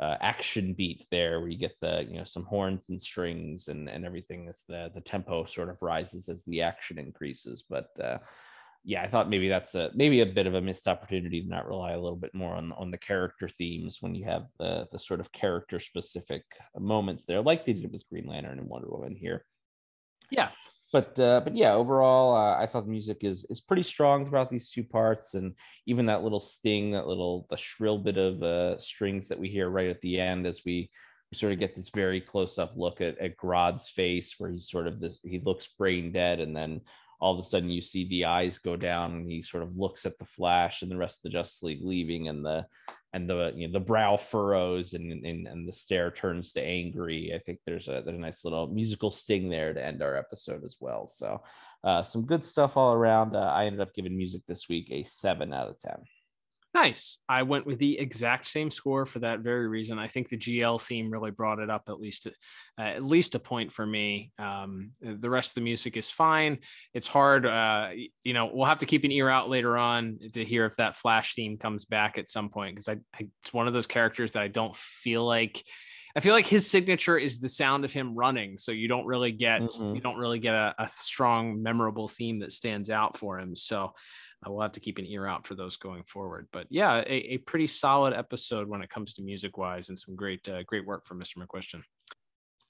uh, 0.00 0.16
action 0.22 0.72
beat 0.72 1.06
there, 1.10 1.40
where 1.40 1.50
you 1.50 1.58
get 1.58 1.78
the 1.82 2.06
you 2.08 2.16
know 2.16 2.24
some 2.24 2.44
horns 2.44 2.88
and 2.88 3.00
strings 3.00 3.68
and 3.68 3.90
and 3.90 4.06
everything 4.06 4.48
as 4.48 4.64
the 4.66 4.90
the 4.94 5.02
tempo 5.02 5.44
sort 5.44 5.68
of 5.68 5.82
rises 5.82 6.30
as 6.30 6.42
the 6.46 6.62
action 6.62 6.98
increases. 6.98 7.64
But 7.68 7.88
uh, 8.02 8.16
yeah, 8.82 9.02
I 9.02 9.08
thought 9.08 9.28
maybe 9.28 9.48
that's 9.48 9.74
a 9.74 9.90
maybe 9.94 10.20
a 10.20 10.26
bit 10.26 10.46
of 10.46 10.54
a 10.54 10.60
missed 10.60 10.88
opportunity 10.88 11.42
to 11.42 11.48
not 11.48 11.66
rely 11.68 11.92
a 11.92 12.00
little 12.00 12.16
bit 12.16 12.34
more 12.34 12.54
on 12.54 12.72
on 12.72 12.90
the 12.90 12.98
character 12.98 13.48
themes 13.48 13.98
when 14.00 14.14
you 14.14 14.24
have 14.24 14.46
the 14.58 14.86
the 14.90 14.98
sort 14.98 15.20
of 15.20 15.30
character 15.32 15.78
specific 15.80 16.44
moments 16.78 17.24
there, 17.26 17.42
like 17.42 17.66
they 17.66 17.74
did 17.74 17.92
with 17.92 18.08
Green 18.08 18.26
Lantern 18.26 18.58
and 18.58 18.68
Wonder 18.68 18.88
Woman 18.88 19.14
here. 19.14 19.44
Yeah, 20.30 20.50
But 20.92 21.18
uh, 21.20 21.40
but 21.44 21.56
yeah, 21.56 21.74
overall, 21.74 22.34
uh, 22.34 22.60
I 22.60 22.66
thought 22.66 22.84
the 22.84 22.90
music 22.90 23.18
is 23.22 23.44
is 23.48 23.60
pretty 23.60 23.84
strong 23.84 24.26
throughout 24.26 24.50
these 24.50 24.70
two 24.70 24.82
parts, 24.82 25.34
and 25.34 25.54
even 25.86 26.06
that 26.06 26.22
little 26.24 26.40
sting, 26.40 26.92
that 26.92 27.06
little 27.06 27.46
the 27.50 27.56
shrill 27.56 27.98
bit 27.98 28.18
of 28.18 28.42
uh, 28.42 28.78
strings 28.78 29.28
that 29.28 29.38
we 29.38 29.48
hear 29.48 29.68
right 29.70 29.88
at 29.88 30.00
the 30.00 30.18
end 30.18 30.46
as 30.46 30.62
we 30.64 30.90
we 31.30 31.38
sort 31.38 31.52
of 31.52 31.60
get 31.60 31.76
this 31.76 31.90
very 31.90 32.20
close 32.20 32.58
up 32.58 32.72
look 32.76 33.00
at, 33.00 33.16
at 33.18 33.36
Grodd's 33.36 33.88
face, 33.88 34.34
where 34.38 34.50
he's 34.50 34.68
sort 34.68 34.88
of 34.88 34.98
this 34.98 35.20
he 35.22 35.40
looks 35.44 35.68
brain 35.78 36.10
dead, 36.10 36.40
and 36.40 36.56
then 36.56 36.80
all 37.20 37.34
of 37.34 37.38
a 37.38 37.48
sudden 37.48 37.70
you 37.70 37.82
see 37.82 38.08
the 38.08 38.24
eyes 38.24 38.58
go 38.58 38.76
down, 38.76 39.12
and 39.12 39.30
he 39.30 39.42
sort 39.42 39.62
of 39.62 39.76
looks 39.76 40.06
at 40.06 40.18
the 40.18 40.24
Flash 40.24 40.82
and 40.82 40.90
the 40.90 40.96
rest 40.96 41.18
of 41.18 41.22
the 41.24 41.30
Justice 41.30 41.62
League 41.62 41.84
leaving, 41.84 42.28
and 42.28 42.44
the 42.44 42.66
and 43.12 43.28
the 43.28 43.52
you 43.54 43.66
know 43.66 43.72
the 43.72 43.84
brow 43.84 44.16
furrows 44.16 44.94
and 44.94 45.24
and, 45.24 45.46
and 45.46 45.68
the 45.68 45.72
stare 45.72 46.10
turns 46.10 46.52
to 46.52 46.62
angry. 46.62 47.32
I 47.34 47.38
think 47.40 47.58
there's 47.64 47.88
a 47.88 48.02
there's 48.04 48.16
a 48.16 48.20
nice 48.20 48.44
little 48.44 48.68
musical 48.68 49.10
sting 49.10 49.48
there 49.48 49.72
to 49.72 49.84
end 49.84 50.02
our 50.02 50.16
episode 50.16 50.64
as 50.64 50.76
well. 50.80 51.06
So 51.06 51.42
uh, 51.84 52.02
some 52.02 52.26
good 52.26 52.44
stuff 52.44 52.76
all 52.76 52.92
around. 52.92 53.36
Uh, 53.36 53.40
I 53.40 53.66
ended 53.66 53.80
up 53.80 53.94
giving 53.94 54.16
music 54.16 54.42
this 54.46 54.68
week 54.68 54.88
a 54.90 55.04
seven 55.04 55.52
out 55.52 55.68
of 55.68 55.78
ten. 55.80 55.96
Nice. 56.72 57.18
I 57.28 57.42
went 57.42 57.66
with 57.66 57.78
the 57.78 57.98
exact 57.98 58.46
same 58.46 58.70
score 58.70 59.04
for 59.04 59.18
that 59.20 59.40
very 59.40 59.66
reason. 59.66 59.98
I 59.98 60.06
think 60.06 60.28
the 60.28 60.36
GL 60.38 60.80
theme 60.80 61.10
really 61.10 61.32
brought 61.32 61.58
it 61.58 61.68
up 61.68 61.84
at 61.88 61.98
least 61.98 62.28
uh, 62.28 62.80
at 62.80 63.02
least 63.04 63.34
a 63.34 63.40
point 63.40 63.72
for 63.72 63.84
me. 63.84 64.30
Um, 64.38 64.92
the 65.00 65.28
rest 65.28 65.50
of 65.50 65.54
the 65.56 65.60
music 65.62 65.96
is 65.96 66.10
fine. 66.12 66.58
It's 66.94 67.08
hard. 67.08 67.44
Uh, 67.44 67.88
you 68.22 68.34
know, 68.34 68.50
we'll 68.54 68.66
have 68.66 68.78
to 68.80 68.86
keep 68.86 69.02
an 69.02 69.10
ear 69.10 69.28
out 69.28 69.50
later 69.50 69.76
on 69.76 70.18
to 70.34 70.44
hear 70.44 70.64
if 70.64 70.76
that 70.76 70.94
Flash 70.94 71.34
theme 71.34 71.58
comes 71.58 71.84
back 71.86 72.18
at 72.18 72.30
some 72.30 72.48
point 72.48 72.76
because 72.76 72.88
I, 72.88 72.98
I 73.18 73.26
it's 73.42 73.52
one 73.52 73.66
of 73.66 73.72
those 73.72 73.88
characters 73.88 74.32
that 74.32 74.42
I 74.42 74.48
don't 74.48 74.74
feel 74.76 75.26
like. 75.26 75.64
I 76.16 76.18
feel 76.20 76.34
like 76.34 76.46
his 76.46 76.68
signature 76.68 77.16
is 77.16 77.38
the 77.38 77.48
sound 77.48 77.84
of 77.84 77.92
him 77.92 78.16
running, 78.16 78.58
so 78.58 78.72
you 78.72 78.88
don't 78.88 79.06
really 79.06 79.30
get 79.30 79.60
Mhm. 79.62 79.94
you 79.94 80.00
don't 80.00 80.16
really 80.18 80.40
get 80.40 80.54
a, 80.56 80.74
a 80.76 80.88
strong, 80.96 81.62
memorable 81.62 82.08
theme 82.08 82.40
that 82.40 82.50
stands 82.50 82.90
out 82.90 83.16
for 83.16 83.38
him. 83.38 83.54
So 83.54 83.92
I 84.44 84.48
will 84.48 84.62
have 84.62 84.72
to 84.72 84.80
keep 84.80 84.98
an 84.98 85.06
ear 85.06 85.26
out 85.26 85.46
for 85.46 85.54
those 85.54 85.76
going 85.76 86.02
forward. 86.04 86.48
But 86.52 86.66
yeah, 86.70 87.02
a, 87.06 87.34
a 87.34 87.38
pretty 87.38 87.66
solid 87.66 88.14
episode 88.14 88.68
when 88.68 88.82
it 88.82 88.90
comes 88.90 89.14
to 89.14 89.22
music 89.22 89.58
wise, 89.58 89.88
and 89.88 89.98
some 89.98 90.16
great 90.16 90.48
uh, 90.48 90.62
great 90.64 90.86
work 90.86 91.06
from 91.06 91.20
Mr. 91.20 91.36
McCuistion. 91.38 91.82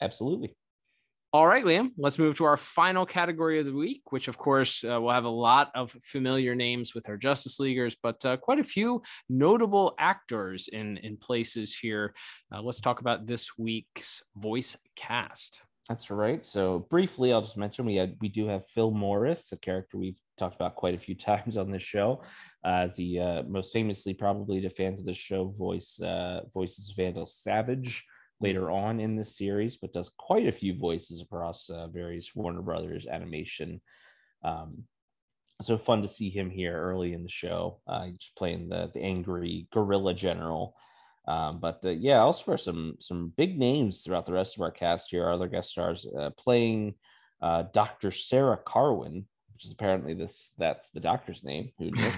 Absolutely. 0.01 0.55
All 1.33 1.47
right, 1.47 1.65
Liam, 1.65 1.93
let's 1.97 2.19
move 2.19 2.37
to 2.39 2.45
our 2.45 2.57
final 2.57 3.07
category 3.07 3.61
of 3.61 3.67
the 3.67 3.73
week, 3.73 4.03
which, 4.11 4.27
of 4.27 4.37
course, 4.37 4.83
uh, 4.83 5.01
will 5.01 5.13
have 5.13 5.27
a 5.27 5.29
lot 5.29 5.71
of 5.77 5.93
familiar 6.03 6.57
names 6.57 6.93
with 6.93 7.09
our 7.09 7.17
Justice 7.17 7.61
Leaguers, 7.61 7.97
but 8.03 8.25
uh, 8.25 8.37
quite 8.37 8.59
a 8.59 8.65
few 8.65 9.01
notable 9.29 9.95
actors 10.01 10.67
in, 10.67 10.97
in 10.97 11.17
places 11.17 11.77
here. 11.77 12.15
Uh, 12.53 12.61
let's 12.61 12.81
talk 12.81 12.99
about 12.99 13.29
this 13.29 13.57
week's 13.57 14.25
voice 14.35 14.77
cast. 14.97 15.63
That's 15.89 16.11
right. 16.11 16.45
So 16.47 16.87
briefly, 16.91 17.33
I'll 17.33 17.43
just 17.43 17.57
mention 17.57 17.85
we 17.85 17.97
had 17.97 18.17
we 18.21 18.29
do 18.29 18.47
have 18.47 18.69
Phil 18.75 18.91
Morris, 18.91 19.53
a 19.53 19.57
character 19.57 19.99
we've 19.99 20.19
talked 20.39 20.55
about 20.55 20.77
quite 20.77 20.95
a 20.95 20.99
few 20.99 21.15
times 21.31 21.57
on 21.57 21.71
this 21.71 21.83
show, 21.83 22.23
uh, 22.65 22.85
as 22.85 22.97
he 22.97 23.19
uh, 23.19 23.43
most 23.45 23.73
famously, 23.73 24.15
probably 24.15 24.61
to 24.61 24.71
fans 24.71 25.01
of 25.01 25.07
the 25.07 25.15
show, 25.15 25.55
voice 25.59 26.01
uh, 26.01 26.43
voices 26.55 26.93
Vandal 26.97 27.27
Savage 27.27 28.05
later 28.41 28.71
on 28.71 29.01
in 29.01 29.17
this 29.17 29.37
series, 29.37 29.77
but 29.77 29.93
does 29.93 30.11
quite 30.17 30.47
a 30.47 30.53
few 30.53 30.75
voices 30.75 31.21
across 31.21 31.69
uh, 31.69 31.89
various 31.89 32.35
Warner 32.35 32.63
Brothers 32.63 33.07
animation. 33.07 33.81
Um, 34.43 34.85
so 35.61 35.77
fun 35.77 36.01
to 36.03 36.09
see 36.09 36.31
him 36.31 36.49
here 36.49 36.81
early 36.81 37.13
in 37.13 37.23
the 37.23 37.29
show, 37.29 37.81
uh, 37.87 38.07
just 38.19 38.35
playing 38.37 38.69
the 38.69 38.91
the 38.95 39.01
angry 39.01 39.69
gorilla 39.73 40.15
general. 40.15 40.75
Um, 41.29 41.61
but 41.61 41.81
uh, 41.85 41.91
yeah, 41.91 42.19
elsewhere 42.19 42.59
some 42.59 42.97
some 43.01 43.33
big 43.37 43.59
names 43.59 44.03
throughout 44.03 44.27
the 44.27 44.33
rest 44.33 44.57
of 44.57 44.63
our 44.63 44.71
cast 44.71 45.09
here. 45.11 45.25
Our 45.27 45.33
other 45.35 45.49
guest 45.49 45.71
stars 45.71 46.07
uh, 46.19 46.31
playing 46.39 46.95
uh, 47.43 47.65
Dr. 47.73 48.11
Sarah 48.11 48.57
Corwin, 48.57 49.27
which 49.55 49.65
is 49.67 49.73
apparently 49.73 50.15
this 50.15 50.51
that's 50.59 50.89
the 50.95 51.01
doctor's 51.01 51.45
name. 51.45 51.73
Who 51.79 51.91
knew? 51.91 52.11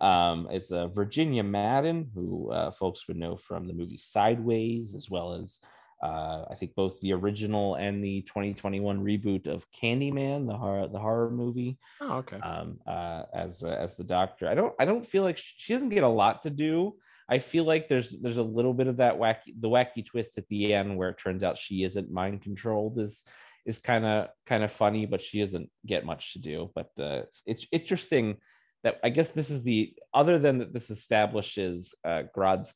um, 0.06 0.48
it's 0.50 0.72
uh, 0.72 0.88
Virginia 0.88 1.42
Madsen, 1.44 2.06
who 2.14 2.50
uh, 2.50 2.70
folks 2.72 3.06
would 3.08 3.16
know 3.18 3.36
from 3.36 3.66
the 3.66 3.74
movie 3.74 3.98
Sideways, 3.98 4.94
as 4.94 5.10
well 5.10 5.34
as 5.34 5.60
uh, 6.02 6.44
I 6.50 6.54
think 6.58 6.74
both 6.74 7.00
the 7.00 7.12
original 7.14 7.76
and 7.76 8.04
the 8.04 8.20
2021 8.22 9.02
reboot 9.02 9.46
of 9.46 9.64
Candyman, 9.72 10.46
the 10.46 10.56
horror 10.56 10.88
the 10.88 10.98
horror 10.98 11.30
movie 11.30 11.78
Oh, 12.00 12.16
okay. 12.18 12.38
um, 12.40 12.78
uh, 12.86 13.22
as 13.34 13.62
uh, 13.62 13.68
as 13.68 13.96
the 13.96 14.04
doctor. 14.04 14.48
I 14.48 14.54
don't 14.54 14.74
I 14.78 14.84
don't 14.84 15.06
feel 15.06 15.22
like 15.22 15.38
she 15.38 15.72
doesn't 15.74 15.90
get 15.90 16.04
a 16.04 16.08
lot 16.08 16.42
to 16.42 16.50
do. 16.50 16.96
I 17.28 17.38
feel 17.38 17.64
like 17.64 17.88
there's 17.88 18.10
there's 18.20 18.36
a 18.36 18.42
little 18.42 18.74
bit 18.74 18.86
of 18.86 18.98
that 18.98 19.18
wacky 19.18 19.54
the 19.58 19.68
wacky 19.68 20.04
twist 20.04 20.38
at 20.38 20.48
the 20.48 20.74
end 20.74 20.96
where 20.96 21.10
it 21.10 21.18
turns 21.18 21.42
out 21.42 21.58
she 21.58 21.82
isn't 21.82 22.10
mind 22.10 22.42
controlled 22.42 22.98
is 22.98 23.22
is 23.66 23.78
kind 23.78 24.04
of 24.04 24.28
kind 24.46 24.62
of 24.62 24.70
funny, 24.70 25.06
but 25.06 25.20
she 25.20 25.40
doesn't 25.40 25.68
get 25.84 26.06
much 26.06 26.32
to 26.34 26.38
do. 26.38 26.70
But 26.74 26.90
uh, 26.98 27.22
it's 27.44 27.66
interesting 27.72 28.36
that 28.84 29.00
I 29.02 29.10
guess 29.10 29.30
this 29.30 29.50
is 29.50 29.62
the 29.62 29.94
other 30.14 30.38
than 30.38 30.58
that 30.58 30.72
this 30.72 30.90
establishes 30.90 31.94
uh, 32.04 32.22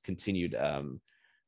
continued 0.03 0.57
um, 0.57 1.01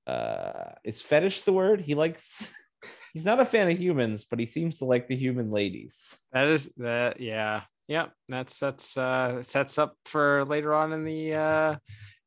uh, 0.07 0.73
is 0.85 1.03
fetish 1.03 1.43
the 1.43 1.53
word 1.53 1.81
he 1.81 1.95
likes. 1.95 2.49
He's 3.13 3.25
not 3.25 3.41
a 3.41 3.45
fan 3.45 3.71
of 3.71 3.79
humans, 3.79 4.25
but 4.29 4.39
he 4.39 4.47
seems 4.47 4.79
to 4.79 4.87
like 4.87 5.07
the 5.07 5.17
human 5.17 5.51
ladies. 5.51 6.17
That 6.33 6.49
is 6.49 6.73
that. 6.79 7.21
Yeah. 7.21 7.63
Yep. 7.89 8.13
That's 8.29 8.59
that's 8.59 8.97
uh 8.97 9.43
sets 9.43 9.79
up 9.79 9.97
for 10.05 10.45
later 10.45 10.73
on 10.73 10.93
in 10.93 11.05
the 11.05 11.35
uh 11.35 11.77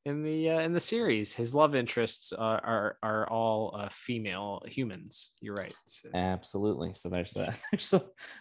in 0.06 0.22
the 0.22 0.50
uh, 0.52 0.60
in 0.60 0.72
the 0.72 0.80
series. 0.80 1.34
His 1.34 1.56
love 1.56 1.76
interests 1.76 2.32
are 2.32 2.64
are, 2.64 2.98
are 3.02 3.30
all 3.30 3.76
uh, 3.78 3.90
female 3.92 4.62
humans. 4.68 5.34
You're 5.42 5.56
right. 5.56 5.74
So- 5.86 6.10
Absolutely. 6.14 6.94
So 6.96 7.10
there's 7.10 7.32
that. 7.34 7.58
A, 7.74 7.78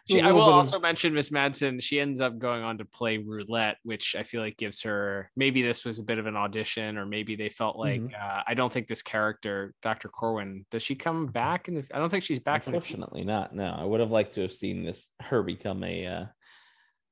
She, 0.08 0.20
I 0.20 0.30
will 0.30 0.40
bit 0.42 0.48
of- 0.48 0.54
also 0.54 0.78
mention 0.78 1.14
Miss 1.14 1.30
Madsen. 1.30 1.82
She 1.82 1.98
ends 1.98 2.20
up 2.20 2.38
going 2.38 2.62
on 2.62 2.78
to 2.78 2.84
play 2.84 3.16
roulette, 3.18 3.78
which 3.82 4.14
I 4.14 4.22
feel 4.22 4.42
like 4.42 4.58
gives 4.58 4.82
her 4.82 5.30
maybe 5.36 5.62
this 5.62 5.84
was 5.86 5.98
a 5.98 6.02
bit 6.02 6.18
of 6.18 6.26
an 6.26 6.36
audition, 6.36 6.98
or 6.98 7.06
maybe 7.06 7.34
they 7.34 7.48
felt 7.48 7.76
like 7.78 8.02
Mhm. 8.02 8.12
uh, 8.14 8.42
I 8.46 8.52
don't 8.54 8.72
think 8.72 8.86
this 8.86 9.02
character, 9.02 9.74
Dr. 9.82 10.08
Corwin, 10.08 10.66
does 10.70 10.82
she 10.82 10.94
come 10.94 11.26
back? 11.26 11.68
In 11.68 11.74
the, 11.76 11.86
I 11.94 11.98
don't 11.98 12.10
think 12.10 12.24
she's 12.24 12.40
back. 12.40 12.66
in 12.66 12.72
the- 12.72 12.78
Unfortunately, 12.78 13.24
not. 13.24 13.54
No, 13.54 13.74
I 13.76 13.84
would 13.84 14.00
have 14.00 14.10
liked 14.10 14.34
to 14.34 14.42
have 14.42 14.52
seen 14.52 14.84
this 14.84 15.08
her 15.20 15.42
become 15.42 15.82
a 15.82 16.06
uh, 16.06 16.24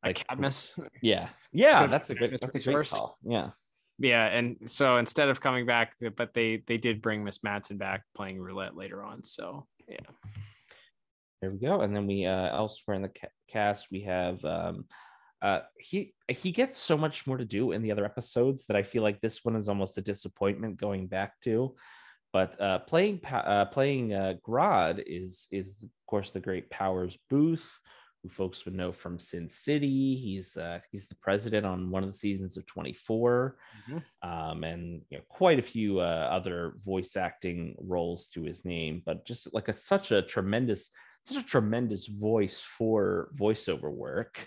a 0.04 0.12
Cadmus. 0.12 0.76
Yeah, 1.00 1.28
yeah, 1.52 1.86
that's 1.86 2.10
a 2.10 2.14
good. 2.14 2.32
That's 2.40 2.44
a 2.56 2.58
great 2.68 2.74
first. 2.74 2.92
call. 2.94 3.18
Yeah, 3.22 3.50
Yeah, 3.98 4.26
and 4.26 4.56
so 4.66 4.96
instead 4.96 5.28
of 5.28 5.40
coming 5.40 5.66
back, 5.66 5.94
but 6.16 6.34
they 6.34 6.62
they 6.66 6.76
did 6.76 7.02
bring 7.02 7.22
Miss 7.22 7.38
Madsen 7.38 7.78
back 7.78 8.04
playing 8.14 8.40
roulette 8.40 8.76
later 8.76 9.02
on. 9.02 9.22
So 9.22 9.66
yeah, 9.88 9.98
there 11.40 11.50
we 11.50 11.58
go. 11.58 11.82
And 11.82 11.94
then 11.94 12.06
we 12.06 12.24
uh, 12.26 12.56
elsewhere 12.56 12.94
in 12.94 13.02
the 13.02 13.08
ca- 13.08 13.28
cast 13.48 13.88
we 13.90 14.02
have 14.02 14.42
um, 14.44 14.86
uh, 15.42 15.60
he 15.76 16.14
he 16.28 16.52
gets 16.52 16.78
so 16.78 16.96
much 16.96 17.26
more 17.26 17.36
to 17.36 17.44
do 17.44 17.72
in 17.72 17.82
the 17.82 17.90
other 17.90 18.04
episodes 18.04 18.64
that 18.66 18.76
I 18.76 18.82
feel 18.84 19.02
like 19.02 19.20
this 19.20 19.44
one 19.44 19.56
is 19.56 19.68
almost 19.68 19.98
a 19.98 20.02
disappointment 20.02 20.80
going 20.80 21.08
back 21.08 21.40
to. 21.42 21.74
But 22.32 22.58
uh, 22.60 22.78
playing 22.80 23.20
uh, 23.26 23.66
playing 23.66 24.14
uh, 24.14 24.34
Grodd 24.46 25.02
is 25.04 25.48
is 25.50 25.82
of 25.82 25.90
course 26.06 26.30
the 26.30 26.40
great 26.40 26.70
Powers 26.70 27.18
Boothe, 27.28 27.60
who 28.22 28.28
folks 28.28 28.64
would 28.64 28.74
know 28.74 28.92
from 28.92 29.18
Sin 29.18 29.48
City. 29.48 30.14
He's 30.16 30.56
uh, 30.56 30.78
he's 30.90 31.08
the 31.08 31.16
president 31.16 31.66
on 31.66 31.90
one 31.90 32.04
of 32.04 32.12
the 32.12 32.18
seasons 32.18 32.56
of 32.56 32.66
24, 32.66 33.56
Mhm. 33.88 34.02
um, 34.22 34.64
and 34.64 35.02
you 35.10 35.18
know, 35.18 35.24
quite 35.28 35.58
a 35.58 35.62
few 35.62 35.98
uh, 36.00 36.28
other 36.30 36.74
voice 36.84 37.16
acting 37.16 37.74
roles 37.80 38.28
to 38.28 38.42
his 38.42 38.64
name. 38.64 39.02
But 39.04 39.26
just 39.26 39.52
like 39.52 39.68
a 39.68 39.74
such 39.74 40.12
a 40.12 40.22
tremendous, 40.22 40.90
such 41.24 41.36
a 41.42 41.46
tremendous 41.46 42.06
voice 42.06 42.60
for 42.60 43.30
voiceover 43.34 43.90
work. 43.90 44.46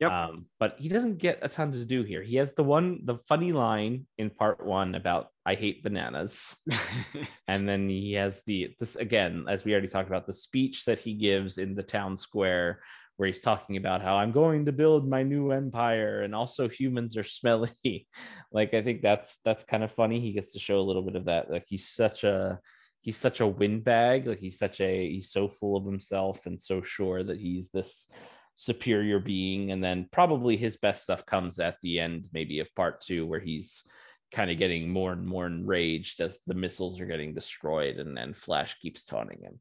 Yep. 0.00 0.10
Um, 0.12 0.46
but 0.58 0.76
he 0.78 0.88
doesn't 0.88 1.18
get 1.18 1.40
a 1.42 1.48
ton 1.50 1.72
to 1.72 1.84
do 1.84 2.02
here. 2.02 2.22
He 2.22 2.36
has 2.36 2.54
the 2.54 2.62
one, 2.64 3.00
the 3.04 3.18
funny 3.28 3.52
line 3.52 4.06
in 4.16 4.30
part 4.30 4.64
one 4.64 4.94
about 4.94 5.28
"I 5.44 5.54
hate 5.56 5.82
bananas." 5.82 6.56
and 7.48 7.68
then 7.68 7.86
he 7.86 8.14
has 8.14 8.40
the 8.46 8.74
this 8.80 8.96
again 8.96 9.44
as 9.46 9.62
we 9.62 9.72
already 9.72 9.88
talked 9.88 10.08
about 10.08 10.26
the 10.26 10.32
speech 10.32 10.86
that 10.86 11.00
he 11.00 11.12
gives 11.12 11.58
in 11.58 11.74
the 11.74 11.82
town 11.82 12.16
square 12.16 12.80
where 13.20 13.26
he's 13.26 13.42
talking 13.42 13.76
about 13.76 14.00
how 14.00 14.16
i'm 14.16 14.32
going 14.32 14.64
to 14.64 14.72
build 14.72 15.06
my 15.06 15.22
new 15.22 15.50
empire 15.50 16.22
and 16.22 16.34
also 16.34 16.70
humans 16.70 17.18
are 17.18 17.24
smelly. 17.38 18.08
Like 18.50 18.72
i 18.72 18.82
think 18.82 19.02
that's 19.02 19.36
that's 19.44 19.62
kind 19.64 19.84
of 19.84 19.92
funny. 19.92 20.20
He 20.20 20.32
gets 20.32 20.52
to 20.52 20.58
show 20.58 20.80
a 20.80 20.88
little 20.88 21.02
bit 21.02 21.16
of 21.16 21.26
that. 21.26 21.50
Like 21.50 21.64
he's 21.68 21.88
such 21.88 22.24
a 22.24 22.58
he's 23.02 23.18
such 23.18 23.40
a 23.40 23.46
windbag. 23.46 24.26
Like 24.26 24.38
he's 24.38 24.58
such 24.58 24.80
a 24.80 25.10
he's 25.10 25.30
so 25.30 25.48
full 25.48 25.76
of 25.76 25.84
himself 25.84 26.46
and 26.46 26.58
so 26.58 26.80
sure 26.80 27.22
that 27.22 27.38
he's 27.38 27.68
this 27.68 28.08
superior 28.54 29.20
being. 29.20 29.70
And 29.70 29.84
then 29.84 30.08
probably 30.10 30.56
his 30.56 30.78
best 30.78 31.02
stuff 31.02 31.26
comes 31.26 31.60
at 31.60 31.76
the 31.82 32.00
end 32.00 32.28
maybe 32.32 32.60
of 32.60 32.74
part 32.74 33.02
two 33.02 33.26
where 33.26 33.40
he's 33.40 33.84
kind 34.32 34.50
of 34.50 34.56
getting 34.56 34.88
more 34.88 35.12
and 35.12 35.26
more 35.26 35.46
enraged 35.46 36.22
as 36.22 36.38
the 36.46 36.54
missiles 36.54 36.98
are 37.00 37.06
getting 37.06 37.34
destroyed 37.34 37.96
and 37.96 38.16
then 38.16 38.32
flash 38.32 38.78
keeps 38.80 39.04
taunting 39.04 39.40
him 39.42 39.60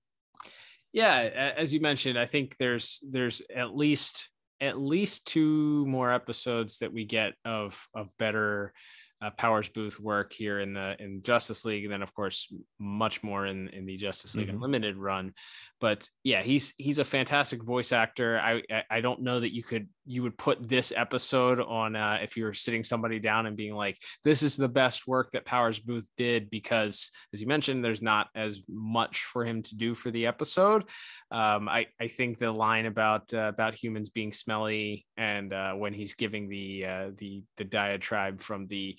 yeah 0.93 1.53
as 1.57 1.73
you 1.73 1.79
mentioned 1.79 2.17
i 2.17 2.25
think 2.25 2.55
there's 2.59 3.01
there's 3.09 3.41
at 3.55 3.75
least 3.75 4.29
at 4.61 4.79
least 4.79 5.25
two 5.25 5.85
more 5.87 6.11
episodes 6.11 6.79
that 6.79 6.91
we 6.91 7.05
get 7.05 7.33
of 7.45 7.87
of 7.95 8.09
better 8.17 8.73
uh, 9.21 9.29
powers 9.31 9.67
boothe 9.69 9.97
work 9.99 10.31
here 10.33 10.59
in 10.61 10.73
the 10.73 10.95
in 10.99 11.21
justice 11.23 11.65
league 11.65 11.83
and 11.83 11.91
then 11.93 12.01
of 12.01 12.13
course 12.13 12.53
much 12.79 13.21
more 13.23 13.45
in 13.45 13.67
in 13.69 13.85
the 13.85 13.97
justice 13.97 14.35
league 14.35 14.47
Mhm. 14.47 14.53
unlimited 14.53 14.97
run. 14.97 15.33
But 15.81 16.07
yeah 16.23 16.41
he's 16.41 16.73
he's 16.77 16.99
a 16.99 17.05
fantastic 17.05 17.63
voice 17.63 17.91
actor. 17.91 18.39
I, 18.39 18.61
I 18.89 19.01
don't 19.01 19.21
know 19.21 19.39
that 19.39 19.53
you 19.53 19.63
could 19.63 19.87
you 20.05 20.23
would 20.23 20.37
put 20.37 20.67
this 20.67 20.91
episode 20.95 21.59
on 21.59 21.95
uh 21.95 22.17
if 22.21 22.35
you're 22.37 22.53
sitting 22.53 22.83
somebody 22.83 23.19
down 23.19 23.45
and 23.45 23.55
being 23.55 23.75
like 23.75 23.97
this 24.23 24.41
is 24.41 24.55
the 24.57 24.67
best 24.69 25.05
work 25.07 25.31
that 25.31 25.45
powers 25.45 25.79
boothe 25.79 26.05
did 26.17 26.49
because 26.49 27.11
as 27.33 27.41
you 27.41 27.47
mentioned 27.47 27.83
there's 27.83 28.01
not 28.01 28.27
as 28.35 28.61
much 28.67 29.23
for 29.23 29.45
him 29.45 29.61
to 29.63 29.75
do 29.75 29.93
for 29.93 30.11
the 30.11 30.25
episode. 30.25 30.83
Um 31.31 31.67
i 31.69 31.87
i 31.99 32.07
think 32.07 32.37
the 32.37 32.51
line 32.51 32.85
about 32.85 33.33
uh, 33.33 33.49
about 33.55 33.75
humans 33.75 34.09
being 34.09 34.31
smelly 34.31 35.05
and 35.19 35.51
uh 35.53 35.73
when 35.73 35.93
he's 35.93 36.13
giving 36.13 36.47
the 36.47 36.85
uh 36.85 37.11
the 37.17 37.43
the 37.57 37.65
diatribe 37.65 38.39
from 38.39 38.65
the 38.67 38.97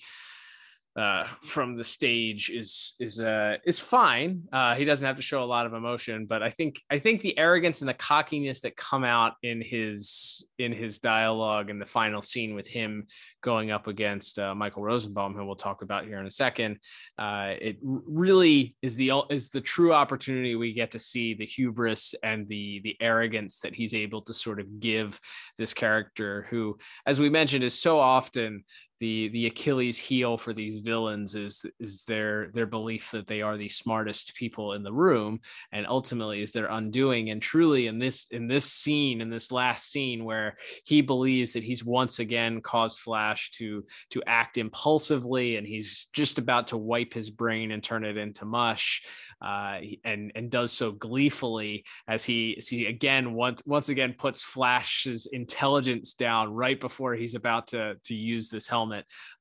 uh 0.95 1.25
from 1.43 1.77
the 1.77 1.83
stage 1.83 2.49
is 2.49 2.93
is 2.99 3.19
uh 3.19 3.55
is 3.65 3.79
fine. 3.79 4.43
Uh 4.51 4.75
he 4.75 4.85
doesn't 4.85 5.05
have 5.05 5.15
to 5.15 5.21
show 5.21 5.43
a 5.43 5.45
lot 5.45 5.65
of 5.65 5.73
emotion 5.73 6.25
but 6.25 6.43
i 6.43 6.49
think 6.49 6.81
i 6.89 6.97
think 6.97 7.21
the 7.21 7.37
arrogance 7.37 7.81
and 7.81 7.89
the 7.89 7.93
cockiness 7.93 8.61
that 8.61 8.75
come 8.75 9.03
out 9.03 9.33
in 9.43 9.61
his 9.61 10.45
in 10.57 10.71
his 10.71 10.99
dialogue 10.99 11.69
and 11.69 11.81
the 11.81 11.85
final 11.85 12.21
scene 12.21 12.55
with 12.55 12.67
him 12.67 13.05
going 13.41 13.71
up 13.71 13.87
against 13.87 14.39
uh, 14.39 14.53
michael 14.53 14.83
rosenbaum 14.83 15.33
who 15.33 15.45
we'll 15.45 15.55
talk 15.55 15.81
about 15.81 16.05
here 16.05 16.19
in 16.19 16.25
a 16.25 16.31
second 16.31 16.77
uh 17.19 17.53
it 17.59 17.77
really 17.81 18.75
is 18.81 18.95
the 18.95 19.11
is 19.29 19.49
the 19.49 19.61
true 19.61 19.93
opportunity 19.93 20.55
we 20.55 20.73
get 20.73 20.91
to 20.91 20.99
see 20.99 21.33
the 21.33 21.45
hubris 21.45 22.15
and 22.23 22.47
the 22.47 22.81
the 22.83 22.95
arrogance 22.99 23.59
that 23.59 23.73
he's 23.73 23.93
able 23.93 24.21
to 24.21 24.33
sort 24.33 24.59
of 24.59 24.79
give 24.79 25.19
this 25.57 25.73
character 25.73 26.47
who 26.49 26.77
as 27.05 27.19
we 27.19 27.29
mentioned 27.29 27.63
is 27.63 27.77
so 27.77 27.99
often 27.99 28.63
the 29.01 29.29
the 29.29 29.47
Achilles 29.47 29.97
heel 29.97 30.37
for 30.37 30.53
these 30.53 30.77
villains 30.77 31.33
is 31.33 31.65
is 31.79 32.03
their 32.03 32.51
their 32.53 32.67
belief 32.67 33.09
that 33.11 33.25
they 33.25 33.41
are 33.41 33.57
the 33.57 33.67
smartest 33.67 34.35
people 34.35 34.73
in 34.73 34.83
the 34.83 34.93
room 34.93 35.39
and 35.71 35.87
ultimately 35.87 36.43
is 36.43 36.51
their 36.51 36.67
undoing 36.67 37.31
and 37.31 37.41
truly 37.41 37.87
in 37.87 37.97
this 37.97 38.27
in 38.29 38.47
this 38.47 38.71
scene 38.71 39.19
in 39.19 39.29
this 39.31 39.51
last 39.51 39.91
scene 39.91 40.23
where 40.23 40.55
he 40.85 41.01
believes 41.01 41.53
that 41.53 41.63
he's 41.63 41.83
once 41.83 42.19
again 42.19 42.61
caused 42.61 42.99
flash 42.99 43.49
to 43.49 43.83
to 44.11 44.21
act 44.27 44.59
impulsively 44.59 45.55
and 45.55 45.65
he's 45.65 46.07
just 46.13 46.37
about 46.37 46.67
to 46.67 46.77
wipe 46.77 47.11
his 47.11 47.31
brain 47.31 47.71
and 47.71 47.81
turn 47.81 48.05
it 48.05 48.17
into 48.17 48.45
mush 48.45 49.01
uh, 49.41 49.79
and 50.03 50.31
and 50.35 50.51
does 50.51 50.71
so 50.71 50.91
gleefully 50.91 51.83
as 52.07 52.23
he 52.23 52.53
as 52.59 52.67
he 52.67 52.85
again 52.85 53.33
once 53.33 53.63
once 53.65 53.89
again 53.89 54.13
puts 54.15 54.43
Flash's 54.43 55.25
intelligence 55.25 56.13
down 56.13 56.53
right 56.53 56.79
before 56.79 57.15
he's 57.15 57.33
about 57.33 57.65
to 57.65 57.95
to 58.03 58.13
use 58.13 58.49
this 58.49 58.67
helmet. 58.67 58.90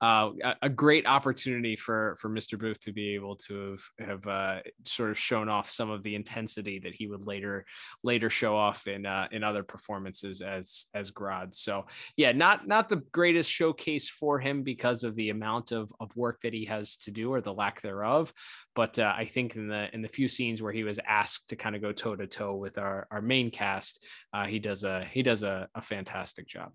Uh, 0.01 0.31
a, 0.43 0.55
a 0.63 0.69
great 0.69 1.07
opportunity 1.07 1.77
for 1.77 2.17
for 2.19 2.29
Mr. 2.29 2.59
Boothe 2.59 2.79
to 2.81 2.93
be 2.93 3.15
able 3.15 3.37
to 3.37 3.77
have 3.99 4.11
have 4.11 4.27
uh, 4.27 4.61
sort 4.85 5.11
of 5.11 5.19
shown 5.19 5.49
off 5.49 5.71
some 5.71 5.91
of 5.91 6.03
the 6.03 6.15
intensity 6.15 6.79
that 6.81 6.95
he 6.95 7.07
would 7.07 7.27
later 7.27 7.65
later 8.05 8.31
show 8.31 8.57
off 8.57 8.87
in 8.87 9.07
uh, 9.07 9.29
in 9.33 9.45
other 9.45 9.63
performances 9.63 10.41
as 10.41 10.87
as 10.95 11.11
Grodd. 11.11 11.55
So 11.55 11.87
yeah, 12.17 12.33
not 12.33 12.67
not 12.67 12.89
the 12.89 13.03
greatest 13.13 13.51
showcase 13.51 14.09
for 14.09 14.39
him 14.39 14.63
because 14.63 15.05
of 15.05 15.15
the 15.17 15.31
amount 15.31 15.73
of 15.73 15.91
of 16.01 16.15
work 16.17 16.41
that 16.43 16.55
he 16.55 16.65
has 16.67 16.97
to 16.99 17.11
do 17.11 17.33
or 17.33 17.41
the 17.41 17.55
lack 17.55 17.81
thereof. 17.81 18.33
But 18.75 18.99
uh, 18.99 19.13
I 19.17 19.25
think 19.25 19.57
in 19.57 19.69
the 19.69 19.93
in 19.95 20.03
the 20.03 20.09
few 20.09 20.29
scenes 20.29 20.63
where 20.63 20.73
he 20.73 20.85
was 20.85 20.99
asked 21.07 21.49
to 21.51 21.57
kind 21.57 21.77
of 21.77 21.83
go 21.83 21.93
toe 21.93 22.17
to 22.17 22.27
toe 22.27 22.55
with 22.57 22.79
our 22.79 23.07
our 23.11 23.23
main 23.23 23.51
cast, 23.51 24.05
uh, 24.33 24.47
he 24.47 24.59
does 24.59 24.85
a 24.85 25.05
he 25.11 25.23
does 25.23 25.43
a, 25.43 25.69
a 25.75 25.83
fantastic 25.83 26.47
job. 26.47 26.73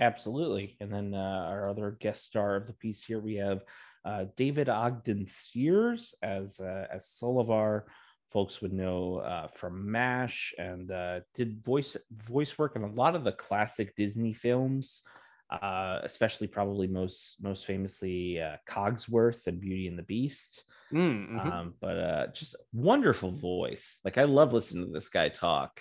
Absolutely. 0.00 0.76
And 0.80 0.92
then 0.92 1.14
uh, 1.14 1.46
our 1.48 1.68
other 1.68 1.96
guest 2.00 2.24
star 2.24 2.56
of 2.56 2.66
the 2.66 2.72
piece 2.72 3.04
here, 3.04 3.20
we 3.20 3.36
have 3.36 3.62
uh, 4.04 4.26
David 4.36 4.68
Ogden 4.68 5.26
Stiers 5.26 6.14
as 6.22 6.60
uh, 6.60 6.86
as 6.92 7.04
Solovar. 7.04 7.82
Folks 8.30 8.60
would 8.60 8.72
know 8.72 9.16
uh, 9.16 9.48
from 9.48 9.90
MASH 9.90 10.54
and 10.58 10.90
uh, 10.90 11.20
did 11.34 11.64
voice 11.64 11.96
voice 12.12 12.58
work 12.58 12.76
in 12.76 12.82
a 12.82 12.92
lot 12.92 13.16
of 13.16 13.24
the 13.24 13.32
classic 13.32 13.96
Disney 13.96 14.34
films, 14.34 15.02
uh, 15.50 16.00
especially 16.02 16.46
probably 16.46 16.86
most 16.86 17.36
most 17.40 17.66
famously 17.66 18.40
uh, 18.40 18.56
Cogsworth 18.68 19.46
and 19.46 19.60
Beauty 19.60 19.88
and 19.88 19.98
the 19.98 20.02
Beast. 20.04 20.64
Mm, 20.92 21.30
mhm. 21.30 21.52
Um, 21.52 21.74
but 21.80 21.98
uh, 21.98 22.26
just 22.28 22.54
wonderful 22.72 23.32
voice. 23.32 23.98
Like 24.04 24.18
I 24.18 24.24
love 24.24 24.52
listening 24.52 24.86
to 24.86 24.92
this 24.92 25.08
guy 25.08 25.28
talk. 25.28 25.80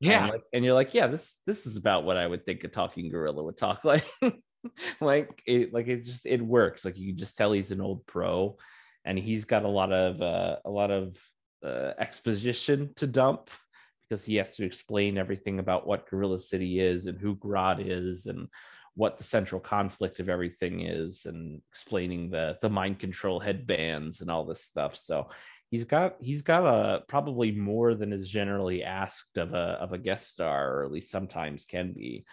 Yeah. 0.00 0.24
and, 0.24 0.32
like, 0.32 0.42
and 0.52 0.64
you're 0.64 0.74
like, 0.74 0.94
yeah, 0.94 1.06
this 1.06 1.36
this 1.46 1.66
is 1.66 1.76
about 1.76 2.04
what 2.04 2.16
I 2.16 2.26
would 2.26 2.44
think 2.44 2.64
a 2.64 2.68
talking 2.68 3.10
gorilla 3.10 3.42
would 3.42 3.56
talk 3.58 3.84
like. 3.84 4.04
like 5.00 5.42
it, 5.46 5.72
like 5.72 5.88
it 5.88 6.04
just 6.04 6.26
it 6.26 6.42
works. 6.42 6.84
Like 6.84 6.98
you 6.98 7.12
can 7.12 7.18
just 7.18 7.36
tell 7.36 7.52
he's 7.52 7.70
an 7.70 7.80
old 7.80 8.06
pro, 8.06 8.56
and 9.04 9.18
he's 9.18 9.44
got 9.44 9.64
a 9.64 9.68
lot 9.68 9.92
of 9.92 10.20
uh, 10.20 10.56
a 10.64 10.70
lot 10.70 10.90
of 10.90 11.16
uh, 11.64 11.92
exposition 11.98 12.90
to 12.96 13.06
dump 13.06 13.50
because 14.08 14.24
he 14.24 14.36
has 14.36 14.56
to 14.56 14.64
explain 14.64 15.18
everything 15.18 15.58
about 15.58 15.86
what 15.86 16.08
Gorilla 16.08 16.38
City 16.38 16.80
is 16.80 17.06
and 17.06 17.18
who 17.18 17.36
Grodd 17.36 17.84
is 17.86 18.26
and 18.26 18.48
what 18.94 19.18
the 19.18 19.24
central 19.24 19.60
conflict 19.60 20.18
of 20.20 20.28
everything 20.28 20.80
is 20.80 21.26
and 21.26 21.62
explaining 21.70 22.30
the 22.30 22.58
the 22.60 22.68
mind 22.68 22.98
control 22.98 23.40
headbands 23.40 24.20
and 24.20 24.30
all 24.30 24.44
this 24.44 24.64
stuff. 24.64 24.96
So 24.96 25.28
he's 25.70 25.84
got 25.84 26.16
he's 26.20 26.42
got 26.42 26.66
a 26.66 27.02
probably 27.06 27.52
more 27.52 27.94
than 27.94 28.12
is 28.12 28.28
generally 28.28 28.82
asked 28.82 29.38
of 29.38 29.54
a 29.54 29.78
of 29.80 29.92
a 29.92 29.98
guest 29.98 30.30
star, 30.30 30.74
or 30.74 30.84
at 30.84 30.92
least 30.92 31.10
sometimes 31.10 31.64
can 31.64 31.92
be. 31.92 32.24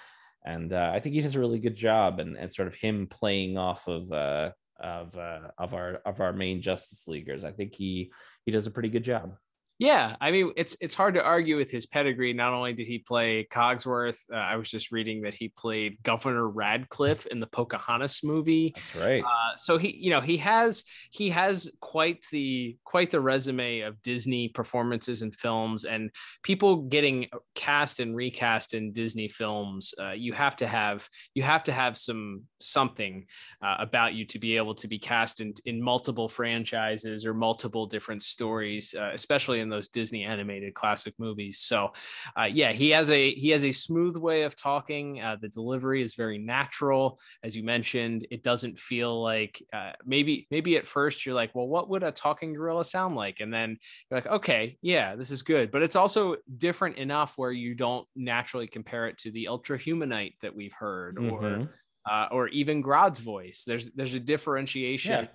And 0.45 0.73
uh, 0.73 0.91
I 0.93 0.99
think 0.99 1.15
he 1.15 1.21
does 1.21 1.35
a 1.35 1.39
really 1.39 1.59
good 1.59 1.75
job, 1.75 2.19
and, 2.19 2.37
and 2.37 2.51
sort 2.51 2.67
of 2.67 2.75
him 2.75 3.07
playing 3.07 3.57
off 3.57 3.87
of 3.87 4.11
uh, 4.11 4.51
of 4.79 5.15
uh, 5.17 5.51
of 5.57 5.73
our 5.73 6.01
of 6.05 6.21
our 6.21 6.33
main 6.33 6.61
Justice 6.61 7.07
Leaguers. 7.07 7.43
I 7.43 7.51
think 7.51 7.75
he 7.75 8.11
he 8.45 8.51
does 8.51 8.67
a 8.67 8.71
pretty 8.71 8.89
good 8.89 9.03
job. 9.03 9.35
Yeah, 9.79 10.15
I 10.19 10.31
mean 10.31 10.53
it's 10.55 10.75
it's 10.81 10.95
hard 10.95 11.13
to 11.13 11.23
argue 11.23 11.55
with 11.55 11.69
his 11.69 11.85
pedigree. 11.85 12.33
Not 12.33 12.51
only 12.53 12.73
did 12.73 12.87
he 12.87 12.97
play 12.97 13.47
Cogsworth, 13.51 14.17
uh, 14.33 14.37
I 14.37 14.55
was 14.55 14.71
just 14.71 14.91
reading 14.91 15.21
that 15.21 15.35
he 15.35 15.49
played 15.49 16.01
Governor 16.01 16.49
Radcliffe 16.49 17.27
in 17.27 17.39
the 17.39 17.45
Pocahontas 17.45 18.23
movie. 18.23 18.73
That's 18.75 18.95
right. 18.95 19.23
Uh, 19.23 19.55
so 19.55 19.77
he, 19.77 19.95
you 19.95 20.09
know, 20.09 20.21
he 20.21 20.37
has 20.37 20.83
he 21.11 21.29
has 21.29 21.71
quite 21.79 22.25
the 22.31 22.75
quite 22.85 23.11
the 23.11 23.21
resume 23.21 23.81
of 23.81 24.01
Disney 24.01 24.49
performances 24.49 25.21
and 25.21 25.33
films, 25.33 25.85
and 25.85 26.09
people 26.41 26.77
getting 26.83 27.27
cast 27.53 27.99
and 27.99 28.15
recast 28.15 28.73
in 28.73 28.93
Disney 28.93 29.27
films. 29.27 29.93
Uh, 30.01 30.11
you 30.11 30.33
have 30.33 30.55
to 30.55 30.67
have 30.67 31.07
you 31.35 31.43
have 31.43 31.63
to 31.65 31.71
have 31.71 31.99
some 31.99 32.41
something 32.59 33.25
uh, 33.61 33.75
about 33.79 34.13
you 34.13 34.25
to 34.25 34.39
be 34.39 34.57
able 34.57 34.75
to 34.75 34.87
be 34.87 34.99
cast 34.99 35.41
in, 35.41 35.53
in 35.65 35.81
multiple 35.81 36.27
franchises 36.29 37.25
or 37.25 37.33
multiple 37.33 37.85
different 37.85 38.21
stories, 38.23 38.95
uh, 38.97 39.11
especially 39.13 39.59
in 39.59 39.69
those 39.69 39.89
Disney 39.89 40.23
animated 40.23 40.73
classic 40.73 41.13
movies. 41.17 41.59
So, 41.59 41.93
uh, 42.39 42.43
yeah, 42.45 42.71
he 42.73 42.89
has 42.89 43.09
a 43.11 43.31
he 43.33 43.49
has 43.49 43.63
a 43.63 43.71
smooth 43.71 44.17
way 44.17 44.43
of 44.43 44.55
talking. 44.55 45.21
Uh, 45.21 45.37
the 45.39 45.49
delivery 45.49 46.01
is 46.01 46.15
very 46.15 46.37
natural, 46.37 47.19
as 47.43 47.55
you 47.55 47.63
mentioned. 47.63 48.27
It 48.31 48.43
doesn't 48.43 48.77
feel 48.77 49.21
like 49.21 49.61
uh, 49.73 49.93
maybe 50.05 50.47
maybe 50.51 50.77
at 50.77 50.87
first 50.87 51.25
you're 51.25 51.35
like, 51.35 51.53
well, 51.55 51.67
what 51.67 51.89
would 51.89 52.03
a 52.03 52.11
talking 52.11 52.53
gorilla 52.53 52.85
sound 52.85 53.15
like? 53.15 53.39
And 53.39 53.53
then 53.53 53.77
you're 54.09 54.17
like, 54.19 54.27
okay, 54.27 54.77
yeah, 54.81 55.15
this 55.15 55.31
is 55.31 55.41
good. 55.41 55.71
But 55.71 55.83
it's 55.83 55.95
also 55.95 56.37
different 56.57 56.97
enough 56.97 57.37
where 57.37 57.51
you 57.51 57.75
don't 57.75 58.07
naturally 58.15 58.67
compare 58.67 59.07
it 59.07 59.17
to 59.19 59.31
the 59.31 59.47
ultra 59.47 59.77
humanite 59.77 60.35
that 60.41 60.55
we've 60.55 60.73
heard 60.73 61.17
Mhm. 61.17 61.31
or 61.31 61.69
uh, 62.09 62.27
or 62.31 62.47
even 62.49 62.81
Grodd's 62.83 63.19
voice. 63.19 63.63
There's 63.65 63.89
there's 63.91 64.13
a 64.13 64.19
differentiation 64.19 65.11
Yeah. 65.11 65.27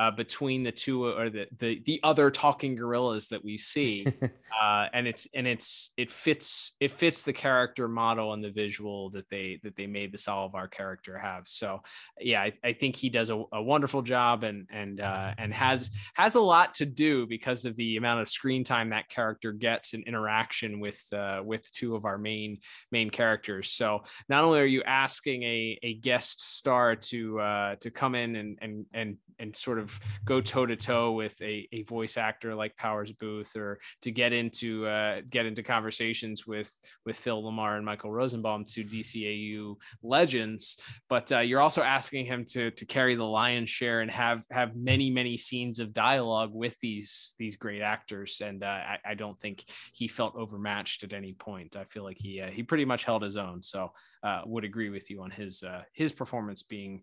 Uh, 0.00 0.10
between 0.10 0.62
the 0.62 0.72
two 0.72 1.04
or 1.04 1.28
the, 1.28 1.46
the 1.58 1.82
the 1.84 2.00
other 2.02 2.30
talking 2.30 2.74
gorillas 2.74 3.28
that 3.28 3.44
we 3.44 3.58
see, 3.58 4.06
uh, 4.62 4.86
and 4.94 5.06
it's 5.06 5.28
and 5.34 5.46
it's 5.46 5.92
it 5.98 6.10
fits 6.10 6.72
it 6.80 6.90
fits 6.90 7.22
the 7.22 7.34
character 7.34 7.86
model 7.86 8.32
and 8.32 8.42
the 8.42 8.50
visual 8.50 9.10
that 9.10 9.28
they 9.28 9.60
that 9.62 9.76
they 9.76 9.86
made 9.86 10.10
the 10.10 10.16
Solovar 10.16 10.70
character 10.70 11.18
have. 11.18 11.46
So 11.46 11.82
yeah, 12.18 12.40
I, 12.40 12.52
I 12.64 12.72
think 12.72 12.96
he 12.96 13.10
does 13.10 13.28
a, 13.28 13.44
a 13.52 13.62
wonderful 13.62 14.00
job 14.00 14.42
and 14.42 14.66
and 14.72 15.02
uh, 15.02 15.34
and 15.36 15.52
has 15.52 15.90
has 16.14 16.34
a 16.34 16.40
lot 16.40 16.72
to 16.76 16.86
do 16.86 17.26
because 17.26 17.66
of 17.66 17.76
the 17.76 17.98
amount 17.98 18.22
of 18.22 18.28
screen 18.30 18.64
time 18.64 18.88
that 18.90 19.10
character 19.10 19.52
gets 19.52 19.92
in 19.92 20.02
interaction 20.04 20.80
with 20.80 21.04
uh, 21.12 21.42
with 21.44 21.70
two 21.72 21.94
of 21.94 22.06
our 22.06 22.16
main 22.16 22.56
main 22.90 23.10
characters. 23.10 23.70
So 23.72 24.04
not 24.30 24.44
only 24.44 24.60
are 24.60 24.64
you 24.64 24.82
asking 24.82 25.42
a, 25.42 25.78
a 25.82 25.94
guest 25.96 26.40
star 26.40 26.96
to 26.96 27.38
uh, 27.38 27.76
to 27.80 27.90
come 27.90 28.14
in 28.14 28.36
and 28.36 28.58
and 28.62 28.86
and 28.94 29.18
and 29.38 29.56
sort 29.56 29.78
of 29.78 29.89
go 30.24 30.40
toe 30.40 30.66
to 30.66 30.76
toe 30.76 31.12
with 31.12 31.40
a, 31.40 31.68
a 31.72 31.82
voice 31.84 32.16
actor 32.16 32.54
like 32.54 32.76
Powers 32.76 33.12
Boothe, 33.12 33.54
or 33.56 33.78
to 34.02 34.10
get 34.10 34.32
into 34.32 34.86
uh, 34.86 35.20
get 35.28 35.46
into 35.46 35.62
conversations 35.62 36.46
with 36.46 36.72
with 37.04 37.16
Phil 37.16 37.42
LaMarr 37.42 37.76
and 37.76 37.84
Michael 37.84 38.12
Rosenbaum, 38.12 38.64
two 38.64 38.84
DCAU 38.84 39.76
legends, 40.02 40.78
but 41.08 41.30
uh, 41.32 41.40
you're 41.40 41.60
also 41.60 41.82
asking 41.82 42.26
him 42.26 42.44
to 42.46 42.70
to 42.72 42.84
carry 42.86 43.14
the 43.14 43.24
lion's 43.24 43.70
share 43.70 44.00
and 44.00 44.10
have 44.10 44.44
have 44.50 44.76
many 44.76 45.10
many 45.10 45.36
scenes 45.36 45.80
of 45.80 45.92
dialogue 45.92 46.52
with 46.52 46.78
these 46.80 47.34
these 47.38 47.56
great 47.56 47.82
actors, 47.82 48.40
and 48.44 48.62
uh, 48.62 48.66
I, 48.66 48.98
I 49.04 49.14
don't 49.14 49.38
think 49.40 49.64
he 49.92 50.08
felt 50.08 50.34
overmatched 50.36 51.04
at 51.04 51.12
any 51.12 51.32
point. 51.32 51.76
I 51.76 51.84
feel 51.84 52.04
like 52.04 52.18
he 52.18 52.40
uh, 52.40 52.50
he 52.50 52.62
pretty 52.62 52.84
much 52.84 53.04
held 53.04 53.22
his 53.22 53.36
own. 53.36 53.62
So 53.62 53.92
uh, 54.22 54.42
would 54.46 54.64
agree 54.64 54.90
with 54.90 55.10
you 55.10 55.22
on 55.22 55.30
his 55.30 55.62
uh, 55.62 55.82
his 55.92 56.12
performance 56.12 56.62
being 56.62 57.02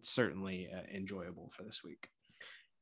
certainly 0.00 0.70
enjoyable 0.94 1.50
for 1.54 1.62
this 1.62 1.84
week. 1.84 2.08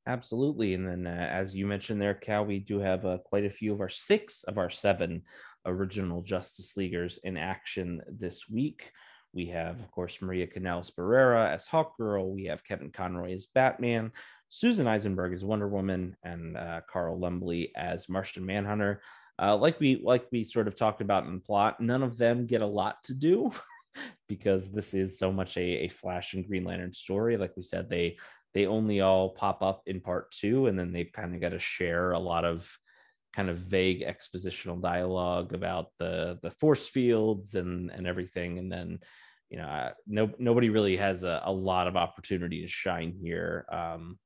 Absolutely. 0.07 0.75
And 0.75 0.87
then, 0.87 1.07
uh, 1.07 1.29
as 1.31 1.55
you 1.55 1.67
mentioned 1.67 2.01
there, 2.01 2.15
Cal, 2.15 2.45
we 2.45 2.59
do 2.59 2.79
have 2.79 3.07
uh, 3.07 3.19
quite 3.19 3.45
a 3.45 3.51
few 3.51 3.73
of 3.73 3.81
our 3.81 3.89
six 3.89 4.43
of 4.45 4.59
our 4.59 4.69
seven 4.71 5.23
original 5.65 6.21
Justice 6.21 6.77
Leaguers 6.77 7.19
in 7.25 7.37
action 7.37 8.03
this 8.09 8.49
week. 8.49 8.93
We 9.33 9.47
have, 9.47 9.81
of 9.81 9.91
course, 9.91 10.21
Maria 10.21 10.47
Canals-Barrera 10.47 11.53
as 11.53 11.67
Hawkgirl. 11.67 12.33
We 12.35 12.45
have 12.45 12.65
Kevin 12.65 12.91
Conroy 12.91 13.35
as 13.35 13.47
Batman, 13.47 14.13
Susan 14.51 14.87
Eisenberg 14.87 15.33
as 15.33 15.45
Wonder 15.45 15.69
Woman, 15.69 16.17
and 16.23 16.57
uh, 16.57 16.83
Carl 16.89 17.19
Lumbly 17.19 17.73
as 17.75 18.09
Martian 18.09 18.45
Manhunter. 18.45 19.01
Uh, 19.41 19.57
like 19.57 19.81
we 19.81 20.01
like 20.05 20.27
we 20.31 20.45
sort 20.45 20.69
of 20.69 20.77
talked 20.77 21.01
about 21.01 21.25
in 21.25 21.41
plot, 21.41 21.81
none 21.81 22.03
of 22.03 22.19
them 22.19 22.47
get 22.47 22.63
a 22.63 22.67
lot 22.67 23.03
to 23.05 23.15
do 23.15 23.51
because 24.29 24.71
this 24.71 24.95
is 24.95 25.19
so 25.19 25.33
much 25.33 25.57
a, 25.57 25.87
a 25.87 25.89
Flash 25.89 26.35
and 26.35 26.47
Green 26.47 26.63
Lantern 26.65 26.93
story. 26.93 27.37
Like 27.37 27.57
we 27.57 27.63
said, 27.63 27.89
they 27.89 28.19
they 28.55 28.67
only 28.67 29.01
all 29.01 29.31
pop 29.31 29.63
up 29.63 29.83
in 29.87 30.01
part 30.01 30.31
two, 30.31 30.67
and 30.67 30.79
then 30.79 30.93
they've 30.93 31.13
kind 31.13 31.35
of 31.35 31.41
got 31.41 31.51
to 31.51 31.59
share 31.59 32.13
a 32.13 32.19
lot 32.19 32.45
of 32.45 32.71
kind 33.35 33.51
of 33.51 33.59
vague 33.59 34.03
expositional 34.03 34.81
dialogue 34.81 35.53
about 35.53 35.87
the 35.99 36.39
the 36.43 36.51
force 36.53 36.87
fields 36.87 37.57
and 37.57 37.91
and 37.91 38.07
everything, 38.07 38.59
and 38.59 38.71
then 38.71 38.99
you 39.51 39.59
know 39.59 39.67
uh, 39.67 39.93
no 40.07 40.31
nobody 40.39 40.71
really 40.71 40.97
has 40.97 41.25
a, 41.25 41.43
a 41.45 41.53
lot 41.53 41.89
of 41.89 41.97
opportunity 41.97 42.63
to 42.63 42.69
shine 42.69 43.15
here. 43.21 43.67
Um, 43.71 44.19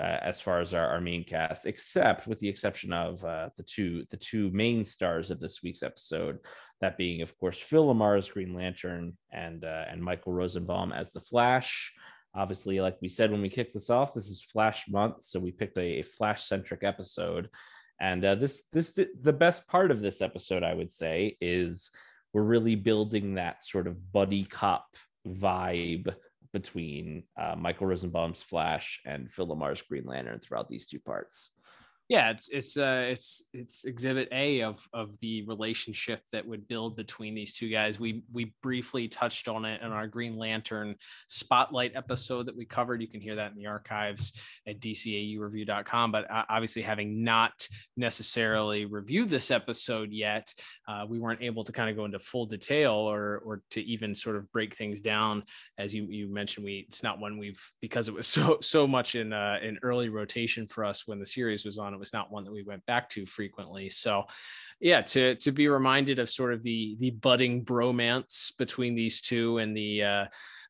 uh, 0.00 0.18
as 0.22 0.40
far 0.40 0.60
as 0.60 0.74
our, 0.74 0.88
our 0.88 1.00
main 1.00 1.22
cast, 1.22 1.66
except 1.66 2.26
with 2.26 2.38
the 2.40 2.48
exception 2.48 2.92
of 2.92 3.24
uh, 3.24 3.50
the 3.56 3.62
two 3.62 4.04
the 4.10 4.16
two 4.16 4.50
main 4.50 4.84
stars 4.84 5.30
of 5.30 5.38
this 5.38 5.62
week's 5.62 5.82
episode, 5.82 6.38
that 6.80 6.96
being 6.96 7.22
of 7.22 7.36
course 7.38 7.58
Phil 7.58 7.86
LaMarr 7.86 8.18
as 8.18 8.28
Green 8.28 8.54
Lantern 8.54 9.16
and 9.30 9.64
uh, 9.64 9.84
and 9.90 10.02
Michael 10.02 10.32
Rosenbaum 10.32 10.92
as 10.92 11.12
the 11.12 11.20
Flash. 11.20 11.92
Obviously, 12.34 12.80
like 12.80 12.96
we 13.02 13.08
said 13.08 13.30
when 13.30 13.42
we 13.42 13.48
kicked 13.48 13.74
this 13.74 13.90
off, 13.90 14.14
this 14.14 14.28
is 14.28 14.42
Flash 14.42 14.88
month, 14.88 15.24
so 15.24 15.38
we 15.38 15.50
picked 15.50 15.76
a, 15.76 16.00
a 16.00 16.02
Flash 16.02 16.44
centric 16.44 16.82
episode. 16.82 17.48
And 18.00 18.24
uh, 18.24 18.34
this 18.34 18.64
this 18.72 18.98
the 19.20 19.32
best 19.32 19.66
part 19.68 19.90
of 19.90 20.00
this 20.00 20.22
episode, 20.22 20.62
I 20.62 20.74
would 20.74 20.90
say, 20.90 21.36
is 21.40 21.90
we're 22.32 22.42
really 22.42 22.74
building 22.74 23.34
that 23.34 23.64
sort 23.64 23.86
of 23.86 24.12
buddy 24.12 24.44
cop 24.44 24.86
vibe 25.28 26.14
between 26.52 27.24
uh, 27.40 27.54
Michael 27.56 27.86
Rosenbaum's 27.86 28.42
Flash 28.42 29.00
and 29.06 29.30
Phil 29.30 29.46
LaMarr's 29.46 29.82
Green 29.82 30.04
Lantern 30.04 30.40
throughout 30.40 30.68
these 30.68 30.86
two 30.86 30.98
parts. 30.98 31.50
Yeah 32.12 32.28
it's 32.28 32.50
it's 32.50 32.76
uh 32.76 33.06
it's 33.08 33.42
it's 33.54 33.86
exhibit 33.86 34.28
a 34.32 34.60
of 34.60 34.86
of 34.92 35.18
the 35.20 35.46
relationship 35.46 36.20
that 36.30 36.46
would 36.46 36.68
build 36.68 36.94
between 36.94 37.34
these 37.34 37.54
two 37.54 37.70
guys. 37.70 37.98
We 37.98 38.22
we 38.30 38.52
briefly 38.62 39.08
touched 39.08 39.48
on 39.48 39.64
it 39.64 39.80
in 39.80 39.90
our 39.92 40.06
green 40.06 40.36
lantern 40.36 40.96
spotlight 41.26 41.92
episode 41.96 42.44
that 42.48 42.56
we 42.56 42.66
covered. 42.66 43.00
You 43.00 43.08
can 43.08 43.22
hear 43.22 43.36
that 43.36 43.52
in 43.52 43.56
the 43.56 43.66
archives 43.66 44.34
at 44.68 44.78
dcaureview.com 44.78 46.12
but 46.12 46.30
uh, 46.30 46.42
obviously 46.50 46.82
having 46.82 47.24
not 47.24 47.66
necessarily 47.96 48.84
reviewed 48.84 49.30
this 49.30 49.50
episode 49.50 50.12
yet 50.12 50.52
uh, 50.88 51.06
we 51.08 51.18
weren't 51.18 51.40
able 51.40 51.64
to 51.64 51.72
kind 51.72 51.88
of 51.88 51.96
go 51.96 52.04
into 52.04 52.18
full 52.18 52.44
detail 52.44 52.92
or 52.92 53.38
or 53.38 53.62
to 53.70 53.80
even 53.80 54.14
sort 54.14 54.36
of 54.36 54.52
break 54.52 54.74
things 54.74 55.00
down. 55.00 55.42
As 55.78 55.94
you 55.94 56.06
you 56.10 56.30
mentioned 56.30 56.66
we 56.66 56.84
it's 56.86 57.02
not 57.02 57.18
one 57.18 57.38
we've 57.38 57.72
because 57.80 58.08
it 58.08 58.14
was 58.14 58.26
so 58.36 58.58
so 58.60 58.86
much 58.86 59.14
in 59.14 59.32
uh 59.32 59.56
in 59.62 59.78
early 59.82 60.10
rotation 60.10 60.66
for 60.66 60.84
us 60.84 61.06
when 61.06 61.18
the 61.18 61.24
series 61.24 61.64
was 61.64 61.78
on 61.78 61.94
it 61.94 62.01
was 62.02 62.12
not 62.12 62.32
one 62.32 62.42
that 62.44 62.52
we 62.52 62.64
went 62.64 62.84
back 62.86 63.08
to 63.10 63.24
frequently. 63.24 63.88
So 63.88 64.24
yeah 64.80 65.00
to 65.00 65.36
to 65.36 65.52
be 65.52 65.68
reminded 65.68 66.18
of 66.18 66.28
sort 66.28 66.52
of 66.52 66.62
the 66.64 66.96
the 66.98 67.10
budding 67.10 67.64
bromance 67.64 68.50
between 68.58 68.96
these 68.96 69.20
two 69.20 69.58
and 69.58 69.76
the 69.76 70.02
uh 70.02 70.24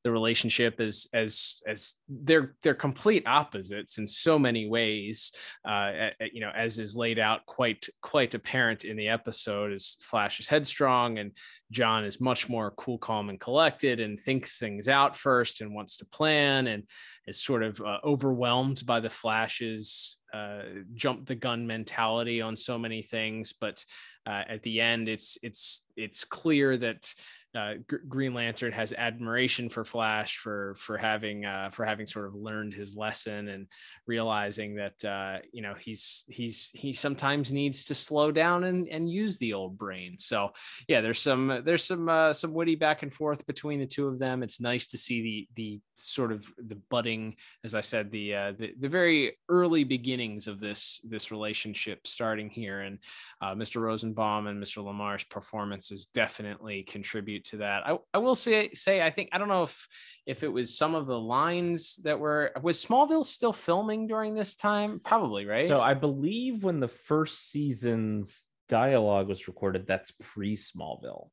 the 0.04 0.12
relationship 0.12 0.80
as 0.80 1.06
as 1.14 1.62
as 1.66 1.94
they're 2.09 2.54
they're 2.62 2.74
complete 2.74 3.22
opposites 3.26 3.98
in 3.98 4.06
so 4.06 4.38
many 4.38 4.68
ways. 4.68 5.32
Uh 5.66 6.10
you 6.32 6.40
know 6.40 6.50
as 6.54 6.78
is 6.78 6.94
laid 6.94 7.18
out 7.18 7.46
quite 7.46 7.88
quite 8.02 8.34
apparent 8.34 8.84
in 8.84 8.96
the 8.96 9.09
episode 9.09 9.72
as 9.72 9.96
flash 10.02 10.40
is 10.40 10.48
headstrong 10.48 11.18
and 11.18 11.32
john 11.70 12.04
is 12.04 12.20
much 12.20 12.48
more 12.48 12.72
cool 12.72 12.98
calm 12.98 13.30
and 13.30 13.40
collected 13.40 14.00
and 14.00 14.20
thinks 14.20 14.59
things 14.59 14.88
out 14.88 15.16
first 15.16 15.60
and 15.60 15.74
wants 15.74 15.96
to 15.96 16.06
plan 16.06 16.66
and 16.66 16.84
is 17.26 17.42
sort 17.42 17.62
of 17.62 17.80
uh, 17.80 17.98
overwhelmed 18.04 18.84
by 18.84 19.00
the 19.00 19.10
flash's 19.10 20.18
uh, 20.32 20.62
jump 20.94 21.26
the 21.26 21.34
gun 21.34 21.66
mentality 21.66 22.40
on 22.40 22.56
so 22.56 22.78
many 22.78 23.02
things 23.02 23.52
but 23.52 23.84
uh, 24.26 24.42
at 24.48 24.62
the 24.62 24.80
end 24.80 25.09
it's 25.09 25.36
it's 25.42 25.86
it's 25.96 26.24
clear 26.24 26.76
that 26.76 27.14
uh, 27.54 27.74
Gr- 27.86 27.96
Green 28.08 28.34
Lantern 28.34 28.72
has 28.72 28.92
admiration 28.92 29.68
for 29.68 29.84
Flash 29.84 30.38
for 30.38 30.74
for 30.76 30.96
having 30.96 31.44
uh, 31.44 31.70
for 31.70 31.84
having 31.84 32.06
sort 32.06 32.26
of 32.26 32.34
learned 32.34 32.72
his 32.74 32.96
lesson 32.96 33.48
and 33.48 33.66
realizing 34.06 34.76
that 34.76 35.04
uh, 35.04 35.38
you 35.52 35.62
know 35.62 35.74
he's 35.78 36.24
he's 36.28 36.70
he 36.74 36.92
sometimes 36.92 37.52
needs 37.52 37.84
to 37.84 37.94
slow 37.94 38.30
down 38.30 38.64
and, 38.64 38.88
and 38.88 39.10
use 39.10 39.38
the 39.38 39.52
old 39.52 39.76
brain. 39.76 40.16
So 40.18 40.52
yeah, 40.88 41.00
there's 41.00 41.20
some 41.20 41.62
there's 41.64 41.84
some 41.84 42.08
uh, 42.08 42.32
some 42.32 42.54
witty 42.54 42.74
back 42.74 43.02
and 43.02 43.12
forth 43.12 43.46
between 43.46 43.80
the 43.80 43.86
two 43.86 44.08
of 44.08 44.18
them. 44.18 44.42
It's 44.42 44.60
nice 44.60 44.86
to 44.88 44.98
see 44.98 45.22
the 45.22 45.48
the 45.54 45.80
sort 45.96 46.32
of 46.32 46.46
the 46.56 46.78
budding, 46.90 47.36
as 47.64 47.74
I 47.74 47.80
said, 47.80 48.10
the 48.10 48.34
uh, 48.34 48.52
the, 48.58 48.72
the 48.80 48.88
very 48.88 49.36
early 49.48 49.84
beginnings 49.84 50.48
of 50.48 50.58
this 50.58 51.00
this 51.04 51.30
relationship 51.30 52.06
starting 52.06 52.48
here, 52.48 52.80
and 52.80 52.98
uh, 53.40 53.54
Mr. 53.54 53.80
Rosenbaum 53.80 54.46
and 54.46 54.62
Mr. 54.62 54.82
LaMarr's 54.82 55.24
performances 55.24 56.06
definitely 56.06 56.82
contribute 56.82 57.41
to 57.47 57.59
that. 57.59 57.86
I, 57.86 57.98
I 58.14 58.19
will 58.19 58.35
say 58.35 58.70
say 58.74 59.02
I 59.02 59.10
think 59.10 59.31
I 59.32 59.39
don't 59.39 59.48
know 59.48 59.64
if 59.64 59.86
if 60.27 60.43
it 60.43 60.48
was 60.48 60.77
some 60.77 60.94
of 60.94 61.06
the 61.06 61.19
lines 61.19 61.97
that 62.05 62.19
were 62.19 62.52
was 62.62 62.85
Smallville 62.85 63.24
still 63.24 63.52
filming 63.52 64.06
during 64.06 64.35
this 64.35 64.56
time? 64.56 65.01
Probably, 65.05 65.47
right? 65.47 65.69
So 65.69 65.81
I 65.81 65.94
believe 65.94 66.64
when 66.64 66.81
the 66.81 66.89
first 66.89 67.51
season's 67.51 68.47
dialogue 68.69 69.28
was 69.28 69.48
recorded, 69.48 69.86
that's 69.86 70.12
pre 70.20 70.56
Smallville. 70.56 71.28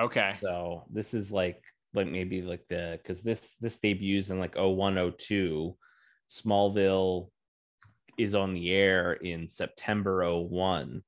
Okay. 0.00 0.34
So 0.40 0.84
this 0.92 1.14
is 1.14 1.30
like 1.30 1.62
like 1.94 2.08
maybe 2.08 2.42
like 2.42 2.64
the 2.68 2.98
because 3.00 3.22
this 3.22 3.54
this 3.60 3.78
debuts 3.78 4.30
in 4.30 4.38
like 4.38 4.56
0102. 4.56 5.76
Smallville 6.30 7.28
is 8.18 8.34
on 8.34 8.54
the 8.54 8.72
air 8.72 9.12
in 9.12 9.48
September 9.48 10.24
01. 10.28 11.02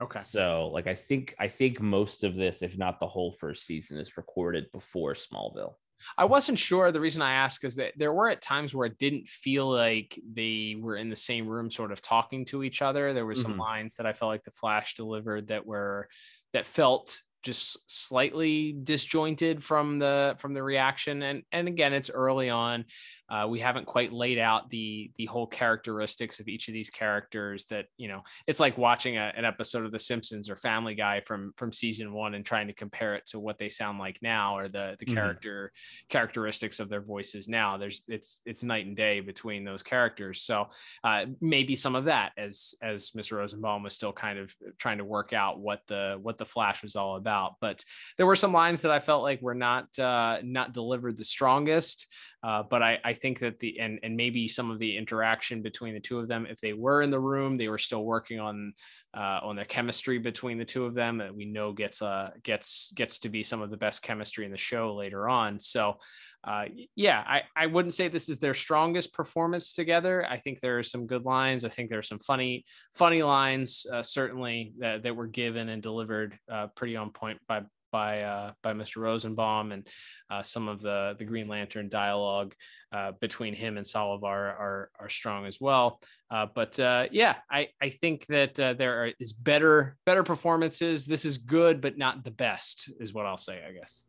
Okay. 0.00 0.20
So 0.20 0.68
like 0.72 0.86
I 0.86 0.94
think 0.94 1.34
I 1.38 1.48
think 1.48 1.80
most 1.80 2.24
of 2.24 2.34
this, 2.34 2.62
if 2.62 2.76
not 2.78 3.00
the 3.00 3.06
whole 3.08 3.32
first 3.32 3.64
season, 3.64 3.98
is 3.98 4.16
recorded 4.16 4.70
before 4.72 5.14
Smallville. 5.14 5.74
I 6.16 6.24
wasn't 6.24 6.58
sure. 6.58 6.90
The 6.92 7.00
reason 7.00 7.20
I 7.20 7.32
ask 7.34 7.62
is 7.64 7.76
that 7.76 7.92
there 7.96 8.12
were 8.12 8.30
at 8.30 8.40
times 8.40 8.74
where 8.74 8.86
it 8.86 8.98
didn't 8.98 9.28
feel 9.28 9.68
like 9.70 10.18
they 10.32 10.76
were 10.78 10.96
in 10.96 11.10
the 11.10 11.16
same 11.16 11.46
room, 11.46 11.70
sort 11.70 11.92
of 11.92 12.00
talking 12.00 12.44
to 12.46 12.62
each 12.62 12.80
other. 12.80 13.12
There 13.12 13.26
were 13.26 13.34
some 13.34 13.52
Mhm. 13.52 13.58
lines 13.58 13.96
that 13.96 14.06
I 14.06 14.14
felt 14.14 14.30
like 14.30 14.42
the 14.44 14.50
Flash 14.50 14.94
delivered 14.94 15.48
that 15.48 15.66
were 15.66 16.08
that 16.52 16.64
felt 16.64 17.20
just 17.42 17.78
slightly 17.86 18.72
disjointed 18.84 19.62
from 19.64 19.98
the 19.98 20.36
from 20.38 20.54
the 20.54 20.62
reaction. 20.62 21.22
And 21.22 21.42
and 21.52 21.68
again 21.68 21.92
it's 21.92 22.10
early 22.10 22.50
on. 22.50 22.84
Uh, 23.30 23.46
we 23.46 23.60
haven't 23.60 23.86
quite 23.86 24.12
laid 24.12 24.38
out 24.38 24.68
the 24.70 25.10
the 25.16 25.26
whole 25.26 25.46
characteristics 25.46 26.40
of 26.40 26.48
each 26.48 26.66
of 26.66 26.74
these 26.74 26.90
characters 26.90 27.64
that 27.66 27.86
you 27.96 28.08
know 28.08 28.22
it's 28.48 28.58
like 28.58 28.76
watching 28.76 29.16
a, 29.16 29.32
an 29.36 29.44
episode 29.44 29.84
of 29.84 29.92
the 29.92 29.98
simpsons 29.98 30.50
or 30.50 30.56
family 30.56 30.96
guy 30.96 31.20
from 31.20 31.52
from 31.56 31.72
season 31.72 32.12
one 32.12 32.34
and 32.34 32.44
trying 32.44 32.66
to 32.66 32.74
compare 32.74 33.14
it 33.14 33.24
to 33.26 33.38
what 33.38 33.56
they 33.56 33.68
sound 33.68 33.98
like 34.00 34.18
now 34.20 34.58
or 34.58 34.68
the 34.68 34.96
the 34.98 35.06
Mhm. 35.06 35.14
character 35.14 35.72
characteristics 36.08 36.80
of 36.80 36.88
their 36.88 37.00
voices 37.00 37.48
now. 37.48 37.76
There's 37.76 38.02
it's 38.08 38.38
it's 38.44 38.64
night 38.64 38.86
and 38.86 38.96
day 38.96 39.20
between 39.20 39.64
those 39.64 39.82
characters. 39.82 40.42
So 40.42 40.68
uh, 41.04 41.26
maybe 41.40 41.76
some 41.76 41.94
of 41.94 42.06
that 42.06 42.32
as 42.36 42.74
as 42.82 43.12
mr 43.12 43.38
rosenbaum 43.38 43.82
was 43.84 43.94
still 43.94 44.12
kind 44.12 44.38
of 44.40 44.54
trying 44.76 44.98
to 44.98 45.04
work 45.04 45.32
out 45.32 45.60
what 45.60 45.82
the 45.86 46.18
what 46.20 46.36
the 46.36 46.44
flash 46.44 46.82
was 46.82 46.96
all 46.96 47.14
about 47.16 47.29
but 47.60 47.84
there 48.16 48.26
were 48.26 48.36
some 48.36 48.52
lines 48.52 48.82
that 48.82 48.90
i 48.90 49.00
felt 49.00 49.22
like 49.22 49.40
were 49.40 49.54
not 49.54 49.98
uh 49.98 50.38
not 50.42 50.72
delivered 50.72 51.16
the 51.16 51.24
strongest 51.24 52.06
uh, 52.42 52.62
but 52.62 52.82
I, 52.82 52.98
I 53.04 53.14
think 53.14 53.38
that 53.40 53.58
the 53.58 53.78
and 53.80 53.98
and 54.02 54.16
maybe 54.16 54.48
some 54.48 54.70
of 54.70 54.78
the 54.78 54.96
interaction 54.96 55.62
between 55.62 55.94
the 55.94 56.00
two 56.00 56.18
of 56.18 56.28
them, 56.28 56.46
if 56.48 56.60
they 56.60 56.72
were 56.72 57.02
in 57.02 57.10
the 57.10 57.20
room, 57.20 57.56
they 57.56 57.68
were 57.68 57.78
still 57.78 58.04
working 58.04 58.40
on 58.40 58.72
uh, 59.14 59.40
on 59.42 59.56
their 59.56 59.64
chemistry 59.64 60.18
between 60.18 60.58
the 60.58 60.64
two 60.64 60.84
of 60.86 60.94
them 60.94 61.18
that 61.18 61.34
we 61.34 61.44
know 61.44 61.72
gets 61.72 62.00
uh 62.00 62.30
gets 62.42 62.92
gets 62.94 63.18
to 63.20 63.28
be 63.28 63.42
some 63.42 63.60
of 63.60 63.70
the 63.70 63.76
best 63.76 64.02
chemistry 64.02 64.44
in 64.44 64.50
the 64.50 64.56
show 64.56 64.94
later 64.94 65.28
on. 65.28 65.60
So 65.60 65.96
uh, 66.42 66.64
yeah, 66.96 67.22
I, 67.26 67.42
I 67.54 67.66
wouldn't 67.66 67.92
say 67.92 68.08
this 68.08 68.30
is 68.30 68.38
their 68.38 68.54
strongest 68.54 69.12
performance 69.12 69.74
together. 69.74 70.26
I 70.26 70.38
think 70.38 70.60
there 70.60 70.78
are 70.78 70.82
some 70.82 71.06
good 71.06 71.24
lines. 71.26 71.64
I 71.64 71.68
think 71.68 71.90
there 71.90 71.98
are 71.98 72.02
some 72.02 72.18
funny 72.18 72.64
funny 72.94 73.22
lines 73.22 73.84
uh, 73.92 74.02
certainly 74.02 74.72
that, 74.78 75.02
that 75.02 75.14
were 75.14 75.26
given 75.26 75.68
and 75.68 75.82
delivered 75.82 76.38
uh, 76.50 76.68
pretty 76.74 76.96
on 76.96 77.10
point 77.10 77.38
by 77.46 77.60
by 77.90 78.22
uh, 78.22 78.52
by 78.62 78.72
Mr. 78.72 78.98
Rosenbaum 78.98 79.72
and 79.72 79.86
uh, 80.30 80.42
some 80.42 80.68
of 80.68 80.80
the 80.80 81.14
the 81.18 81.24
Green 81.24 81.48
Lantern 81.48 81.88
dialogue 81.88 82.54
uh, 82.92 83.12
between 83.20 83.54
him 83.54 83.76
and 83.76 83.86
Solovar 83.86 84.22
are 84.24 84.90
are 84.98 85.08
strong 85.08 85.46
as 85.46 85.60
well. 85.60 86.00
Uh, 86.30 86.46
but 86.54 86.78
uh, 86.78 87.06
yeah, 87.10 87.36
I 87.50 87.68
I 87.80 87.90
think 87.90 88.26
that 88.26 88.58
uh, 88.58 88.74
there 88.74 89.04
are, 89.04 89.12
is 89.18 89.32
better 89.32 89.96
better 90.06 90.22
performances. 90.22 91.06
This 91.06 91.24
is 91.24 91.38
good, 91.38 91.80
but 91.80 91.98
not 91.98 92.24
the 92.24 92.30
best, 92.30 92.90
is 93.00 93.12
what 93.12 93.26
I'll 93.26 93.36
say. 93.36 93.62
I 93.66 93.72
guess. 93.72 94.04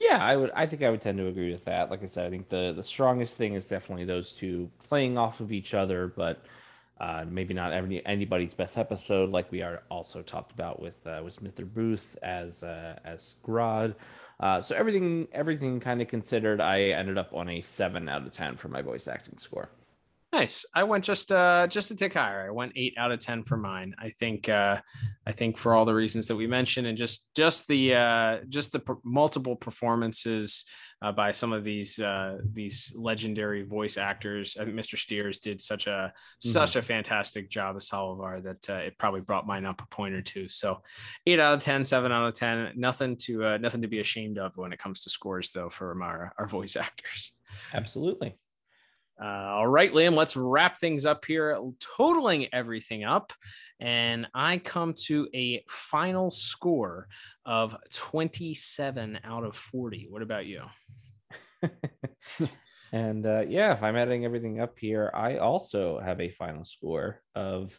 Yeah, 0.00 0.18
I 0.24 0.36
would. 0.36 0.52
I 0.54 0.66
think 0.66 0.82
I 0.82 0.90
would 0.90 1.00
tend 1.00 1.18
to 1.18 1.26
agree 1.26 1.50
with 1.50 1.64
that. 1.64 1.90
Like 1.90 2.02
I 2.02 2.06
said, 2.06 2.26
I 2.26 2.30
think 2.30 2.48
the 2.48 2.72
the 2.74 2.84
strongest 2.84 3.36
thing 3.36 3.54
is 3.54 3.66
definitely 3.66 4.04
those 4.04 4.32
two 4.32 4.70
playing 4.88 5.18
off 5.18 5.40
of 5.40 5.50
each 5.50 5.74
other, 5.74 6.12
but 6.16 6.44
uh, 7.00 7.24
maybe 7.28 7.54
not 7.54 7.72
any, 7.72 8.04
anybody's 8.06 8.54
best 8.54 8.76
episode, 8.76 9.30
like 9.30 9.50
we 9.52 9.62
are 9.62 9.82
also 9.90 10.22
talked 10.22 10.52
about 10.52 10.80
with 10.80 11.06
uh, 11.06 11.20
with 11.24 11.42
Mr. 11.42 11.64
Boothe 11.64 12.02
as 12.22 12.62
uh, 12.62 12.98
as 13.04 13.36
Grodd. 13.44 13.94
Uh, 14.40 14.60
so 14.60 14.74
everything 14.74 15.28
everything 15.32 15.80
kind 15.80 16.02
of 16.02 16.08
considered, 16.08 16.60
I 16.60 16.82
ended 16.90 17.18
up 17.18 17.32
on 17.32 17.48
a 17.48 17.62
seven 17.62 18.08
out 18.08 18.26
of 18.26 18.32
ten 18.32 18.56
for 18.56 18.68
my 18.68 18.82
voice 18.82 19.06
acting 19.06 19.38
score. 19.38 19.70
Nice. 20.32 20.66
I 20.74 20.82
went 20.82 21.04
just 21.04 21.32
uh 21.32 21.66
just 21.68 21.90
a 21.90 21.96
tick 21.96 22.12
higher. 22.12 22.46
I 22.46 22.50
went 22.50 22.72
eight 22.76 22.94
out 22.98 23.10
of 23.10 23.18
ten 23.18 23.44
for 23.44 23.56
mine. 23.56 23.94
I 23.98 24.10
think 24.10 24.48
uh 24.48 24.78
I 25.26 25.32
think 25.32 25.56
for 25.56 25.74
all 25.74 25.86
the 25.86 25.94
reasons 25.94 26.28
that 26.28 26.36
we 26.36 26.46
mentioned 26.46 26.86
and 26.86 26.98
just 26.98 27.28
just 27.34 27.66
the 27.66 27.94
uh 27.94 28.36
just 28.48 28.72
the 28.72 28.82
multiple 29.04 29.56
performances 29.56 30.66
uh, 31.00 31.12
by 31.12 31.30
some 31.30 31.52
of 31.52 31.62
these 31.62 32.00
uh 32.00 32.38
these 32.52 32.92
legendary 32.96 33.62
voice 33.62 33.96
actors. 33.96 34.56
I 34.60 34.64
think 34.64 34.76
Mr. 34.76 34.98
Stiers 34.98 35.38
did 35.38 35.60
such 35.60 35.86
a 35.86 36.12
such 36.40 36.76
a 36.76 36.82
fantastic 36.82 37.50
job 37.50 37.76
as 37.76 37.88
Solovar 37.88 38.42
that 38.42 38.70
uh, 38.70 38.80
it 38.80 38.98
probably 38.98 39.20
brought 39.20 39.46
mine 39.46 39.64
up 39.64 39.80
a 39.82 39.86
point 39.86 40.14
or 40.14 40.22
two. 40.22 40.48
So 40.48 40.82
eight 41.26 41.40
out 41.40 41.54
of 41.54 41.60
10, 41.60 41.84
seven 41.84 42.12
out 42.12 42.26
of 42.26 42.34
ten. 42.34 42.72
Nothing 42.76 43.16
to 43.18 43.44
uh, 43.44 43.58
nothing 43.58 43.82
to 43.82 43.88
be 43.88 44.00
ashamed 44.00 44.38
of 44.38 44.56
when 44.56 44.72
it 44.72 44.78
comes 44.78 45.02
to 45.02 45.10
scores 45.10 45.52
though 45.52 45.68
for 45.68 46.02
our 46.02 46.32
our 46.38 46.46
voice 46.46 46.76
actors. 46.76 47.32
Absolutely. 47.72 48.36
Uh, 49.20 49.26
all 49.26 49.66
right, 49.66 49.92
Liam, 49.92 50.14
let's 50.14 50.36
wrap 50.36 50.78
things 50.78 51.04
up 51.04 51.24
here, 51.24 51.58
totaling 51.96 52.46
everything 52.52 53.02
up. 53.02 53.32
And 53.80 54.26
I 54.34 54.58
come 54.58 54.94
to 55.06 55.28
a 55.34 55.64
final 55.68 56.30
score 56.30 57.08
of 57.46 57.76
27 57.92 59.20
out 59.24 59.44
of 59.44 59.56
40. 59.56 60.08
What 60.10 60.22
about 60.22 60.46
you? 60.46 60.62
And 62.92 63.26
uh, 63.26 63.44
yeah, 63.46 63.72
if 63.72 63.82
I'm 63.82 63.96
adding 63.96 64.24
everything 64.24 64.60
up 64.60 64.78
here, 64.78 65.10
I 65.14 65.36
also 65.36 65.98
have 66.00 66.20
a 66.20 66.30
final 66.30 66.64
score 66.64 67.20
of 67.34 67.78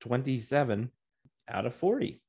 27 0.00 0.90
out 1.48 1.66
of 1.66 1.74
40. 1.74 2.22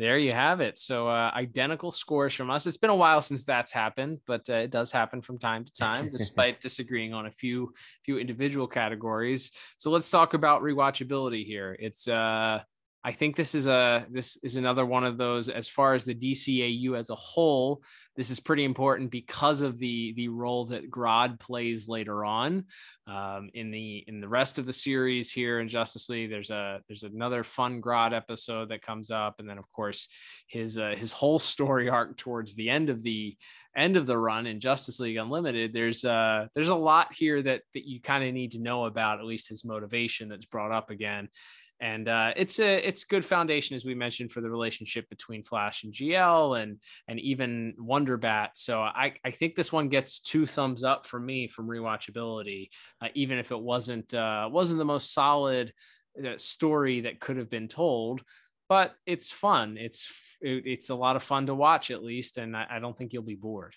There 0.00 0.16
you 0.16 0.32
have 0.32 0.62
it. 0.62 0.78
So 0.78 1.08
uh, 1.08 1.30
identical 1.34 1.90
scores 1.90 2.32
from 2.32 2.50
us. 2.50 2.66
It's 2.66 2.78
been 2.78 2.88
a 2.88 2.96
while 2.96 3.20
since 3.20 3.44
that's 3.44 3.70
happened, 3.70 4.20
but 4.26 4.48
uh, 4.48 4.54
it 4.54 4.70
does 4.70 4.90
happen 4.90 5.20
from 5.20 5.38
time 5.38 5.62
to 5.62 5.72
time, 5.74 6.08
despite 6.12 6.62
disagreeing 6.62 7.12
on 7.12 7.26
a 7.26 7.30
few 7.30 7.74
few 8.06 8.18
individual 8.18 8.66
categories. 8.66 9.52
So 9.76 9.90
let's 9.90 10.08
talk 10.08 10.32
about 10.32 10.62
rewatchability 10.62 11.44
here. 11.44 11.76
It's 11.78 12.08
uh, 12.08 12.62
I 13.02 13.12
think 13.12 13.34
this 13.34 13.54
is 13.54 13.66
a 13.66 14.06
this 14.10 14.36
is 14.42 14.56
another 14.56 14.84
one 14.84 15.04
of 15.04 15.16
those 15.16 15.48
as 15.48 15.68
far 15.68 15.94
as 15.94 16.04
the 16.04 16.14
DCAU 16.14 16.98
as 16.98 17.08
a 17.08 17.14
whole. 17.14 17.82
This 18.14 18.28
is 18.28 18.40
pretty 18.40 18.64
important 18.64 19.10
because 19.10 19.62
of 19.62 19.78
the 19.78 20.12
the 20.14 20.28
role 20.28 20.66
that 20.66 20.90
Grodd 20.90 21.40
plays 21.40 21.88
later 21.88 22.26
on 22.26 22.66
um, 23.06 23.48
in 23.54 23.70
the 23.70 24.04
in 24.06 24.20
the 24.20 24.28
rest 24.28 24.58
of 24.58 24.66
the 24.66 24.72
series 24.72 25.32
here 25.32 25.60
in 25.60 25.68
Justice 25.68 26.10
League. 26.10 26.28
There's 26.28 26.50
a 26.50 26.82
there's 26.88 27.04
another 27.04 27.42
fun 27.42 27.80
Grodd 27.80 28.12
episode 28.12 28.68
that 28.68 28.82
comes 28.82 29.10
up, 29.10 29.36
and 29.38 29.48
then 29.48 29.56
of 29.56 29.70
course 29.72 30.06
his 30.46 30.78
uh, 30.78 30.94
his 30.94 31.12
whole 31.12 31.38
story 31.50 31.88
arc 31.88 32.18
towards 32.18 32.54
the 32.54 32.68
end 32.68 32.90
of 32.90 33.02
the 33.02 33.34
end 33.74 33.96
of 33.96 34.06
the 34.06 34.18
run 34.18 34.46
in 34.46 34.60
Justice 34.60 35.00
League 35.00 35.16
Unlimited. 35.16 35.72
There's 35.72 36.04
uh 36.04 36.48
there's 36.54 36.68
a 36.68 36.74
lot 36.74 37.14
here 37.14 37.40
that 37.40 37.62
that 37.72 37.88
you 37.88 38.02
kind 38.02 38.24
of 38.24 38.34
need 38.34 38.52
to 38.52 38.58
know 38.58 38.84
about 38.84 39.20
at 39.20 39.24
least 39.24 39.48
his 39.48 39.64
motivation 39.64 40.28
that's 40.28 40.44
brought 40.44 40.72
up 40.72 40.90
again 40.90 41.30
and 41.80 42.08
uh, 42.08 42.32
it's 42.36 42.60
a 42.60 42.86
it's 42.86 43.04
good 43.04 43.24
foundation 43.24 43.74
as 43.74 43.84
we 43.84 43.94
mentioned 43.94 44.30
for 44.30 44.40
the 44.40 44.50
relationship 44.50 45.08
between 45.08 45.42
Flash 45.42 45.84
and 45.84 45.92
GL 45.92 46.60
and 46.60 46.78
and 47.08 47.18
even 47.20 47.74
Wonder 47.78 48.16
Bat. 48.16 48.50
So 48.54 48.80
I 48.80 49.14
I 49.24 49.30
think 49.30 49.54
this 49.54 49.72
one 49.72 49.88
gets 49.88 50.20
two 50.20 50.46
thumbs 50.46 50.84
up 50.84 51.06
for 51.06 51.18
me 51.18 51.48
from 51.48 51.68
rewatchability, 51.68 52.68
uh, 53.00 53.08
even 53.14 53.38
if 53.38 53.50
it 53.50 53.60
wasn't 53.60 54.12
uh, 54.12 54.48
wasn't 54.50 54.78
the 54.78 54.84
most 54.84 55.14
solid 55.14 55.72
uh, 56.24 56.36
story 56.36 57.02
that 57.02 57.20
could 57.20 57.38
have 57.38 57.50
been 57.50 57.68
told. 57.68 58.22
But 58.68 58.94
it's 59.06 59.32
fun. 59.32 59.76
It's 59.78 60.12
it's 60.40 60.90
a 60.90 60.94
lot 60.94 61.16
of 61.16 61.22
fun 61.22 61.46
to 61.46 61.54
watch 61.54 61.90
at 61.90 62.04
least, 62.04 62.38
and 62.38 62.56
I, 62.56 62.66
I 62.70 62.78
don't 62.78 62.96
think 62.96 63.12
you'll 63.12 63.22
be 63.22 63.34
bored. 63.34 63.74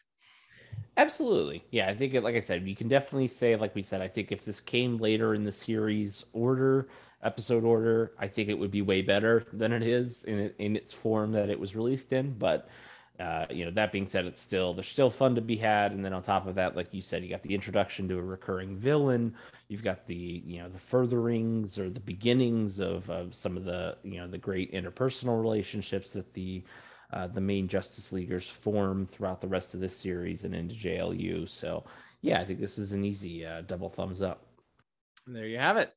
Absolutely. 0.95 1.63
Yeah, 1.71 1.89
I 1.89 1.95
think 1.95 2.13
it, 2.13 2.21
like 2.23 2.35
I 2.35 2.39
said, 2.39 2.67
you 2.67 2.75
can 2.75 2.87
definitely 2.87 3.27
say, 3.27 3.55
like 3.55 3.73
we 3.73 3.81
said, 3.81 4.01
I 4.01 4.07
think 4.07 4.31
if 4.31 4.45
this 4.45 4.61
came 4.61 4.97
later 4.97 5.33
in 5.33 5.43
the 5.43 5.51
series 5.51 6.25
order, 6.33 6.87
episode 7.23 7.63
order, 7.63 8.11
I 8.19 8.27
think 8.27 8.49
it 8.49 8.57
would 8.57 8.71
be 8.71 8.81
way 8.81 9.01
better 9.01 9.45
than 9.53 9.71
it 9.71 9.83
is 9.83 10.23
in 10.25 10.51
in 10.59 10.75
its 10.75 10.93
form 10.93 11.31
that 11.33 11.49
it 11.49 11.59
was 11.59 11.75
released 11.75 12.13
in. 12.13 12.31
But 12.37 12.69
uh, 13.19 13.45
you 13.51 13.63
know, 13.63 13.71
that 13.71 13.91
being 13.91 14.07
said, 14.07 14.25
it's 14.25 14.41
still 14.41 14.73
there's 14.73 14.87
still 14.87 15.09
fun 15.09 15.35
to 15.35 15.41
be 15.41 15.55
had. 15.55 15.91
And 15.91 16.03
then 16.03 16.13
on 16.13 16.23
top 16.23 16.47
of 16.47 16.55
that, 16.55 16.75
like 16.75 16.93
you 16.93 17.01
said, 17.01 17.23
you 17.23 17.29
got 17.29 17.43
the 17.43 17.53
introduction 17.53 18.07
to 18.09 18.17
a 18.17 18.23
recurring 18.23 18.75
villain. 18.75 19.35
You've 19.67 19.83
got 19.83 20.05
the 20.07 20.43
you 20.45 20.59
know 20.59 20.69
the 20.69 20.79
furtherings 20.79 21.77
or 21.77 21.89
the 21.89 21.99
beginnings 21.99 22.79
of, 22.79 23.09
of 23.09 23.35
some 23.35 23.55
of 23.57 23.65
the 23.65 23.97
you 24.03 24.19
know 24.19 24.27
the 24.27 24.37
great 24.37 24.73
interpersonal 24.73 25.39
relationships 25.41 26.13
that 26.13 26.33
the 26.33 26.63
uh, 27.13 27.27
the 27.27 27.41
main 27.41 27.67
Justice 27.67 28.11
Leaguers 28.11 28.47
form 28.47 29.05
throughout 29.05 29.39
the 29.39 29.47
rest 29.47 29.75
of 29.75 29.79
this 29.79 29.95
series 29.95 30.45
and 30.45 30.55
into 30.55 30.73
JLU. 30.73 31.47
So, 31.47 31.83
yeah, 32.21 32.41
I 32.41 32.45
think 32.45 32.59
this 32.59 32.79
is 32.79 32.91
an 32.91 33.05
easy 33.05 33.45
uh, 33.45 33.61
double 33.61 33.89
thumbs 33.89 34.23
up. 34.23 34.47
And 35.27 35.35
there 35.35 35.45
you 35.45 35.59
have 35.59 35.77
it. 35.77 35.93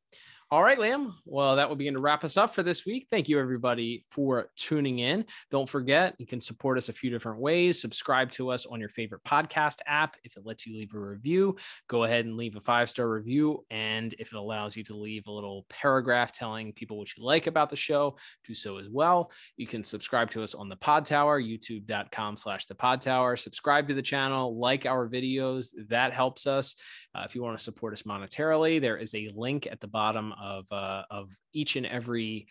All 0.49 0.63
right, 0.63 0.79
Liam. 0.79 1.13
Well, 1.25 1.57
that 1.57 1.69
will 1.69 1.75
begin 1.75 1.95
to 1.95 2.01
wrap 2.01 2.23
us 2.23 2.37
up 2.37 2.55
for 2.55 2.63
this 2.63 2.87
week. 2.87 3.09
Thank 3.11 3.29
you, 3.29 3.41
everybody, 3.41 4.05
for 4.09 4.49
tuning 4.55 5.01
in. 5.01 5.25
Don't 5.51 5.69
forget, 5.69 6.15
you 6.19 6.27
can 6.27 6.41
support 6.41 6.79
us 6.79 6.89
a 6.89 6.93
few 6.93 7.11
different 7.11 7.41
ways. 7.41 7.81
Subscribe 7.81 8.31
to 8.33 8.53
us 8.53 8.65
on 8.65 8.79
your 8.79 8.89
favorite 8.89 9.25
podcast 9.25 9.81
app. 9.89 10.17
If 10.23 10.37
it 10.37 10.47
lets 10.47 10.65
you 10.65 10.79
leave 10.79 10.95
a 10.95 11.01
review, 11.01 11.57
go 11.89 12.05
ahead 12.05 12.27
and 12.27 12.37
leave 12.37 12.55
a 12.55 12.61
five 12.61 12.89
star 12.89 13.11
review. 13.11 13.65
And 13.73 14.15
if 14.21 14.29
it 14.29 14.37
allows 14.37 14.77
you 14.77 14.85
to 14.85 14.95
leave 14.97 15.27
a 15.27 15.33
little 15.33 15.67
paragraph 15.69 16.31
telling 16.31 16.73
people 16.73 16.97
what 16.97 17.17
you 17.17 17.25
like 17.25 17.49
about 17.49 17.69
the 17.69 17.75
show, 17.75 18.17
do 18.45 18.55
so 18.55 18.79
as 18.79 18.89
well. 18.89 19.33
You 19.57 19.67
can 19.67 19.83
subscribe 19.83 20.31
to 20.31 20.45
us 20.45 20.55
on 20.55 20.69
the 20.69 20.77
Pod 20.77 21.07
Tower, 21.07 21.43
youtube.com 21.43 22.37
slash 22.37 22.67
the 22.67 22.75
Pod 22.77 23.01
Tower. 23.01 23.37
Subscribe 23.37 23.89
to 23.89 23.95
the 23.95 24.03
channel, 24.03 24.57
like 24.57 24.87
our 24.87 25.09
videos. 25.09 25.71
That 25.89 26.13
helps 26.13 26.47
us. 26.47 26.77
Uh, 27.17 27.23
if 27.25 27.35
you 27.35 27.43
want 27.43 27.59
to 27.59 27.65
support 27.65 27.95
us 27.95 28.03
monetarily, 28.03 28.81
there 28.81 28.97
is 28.97 29.13
a 29.13 29.29
link 29.35 29.67
at 29.67 29.81
the 29.81 29.89
bottom 29.89 30.35
of 30.41 30.67
uh, 30.73 31.03
of 31.11 31.33
each 31.53 31.77
and 31.77 31.87
every 31.87 32.47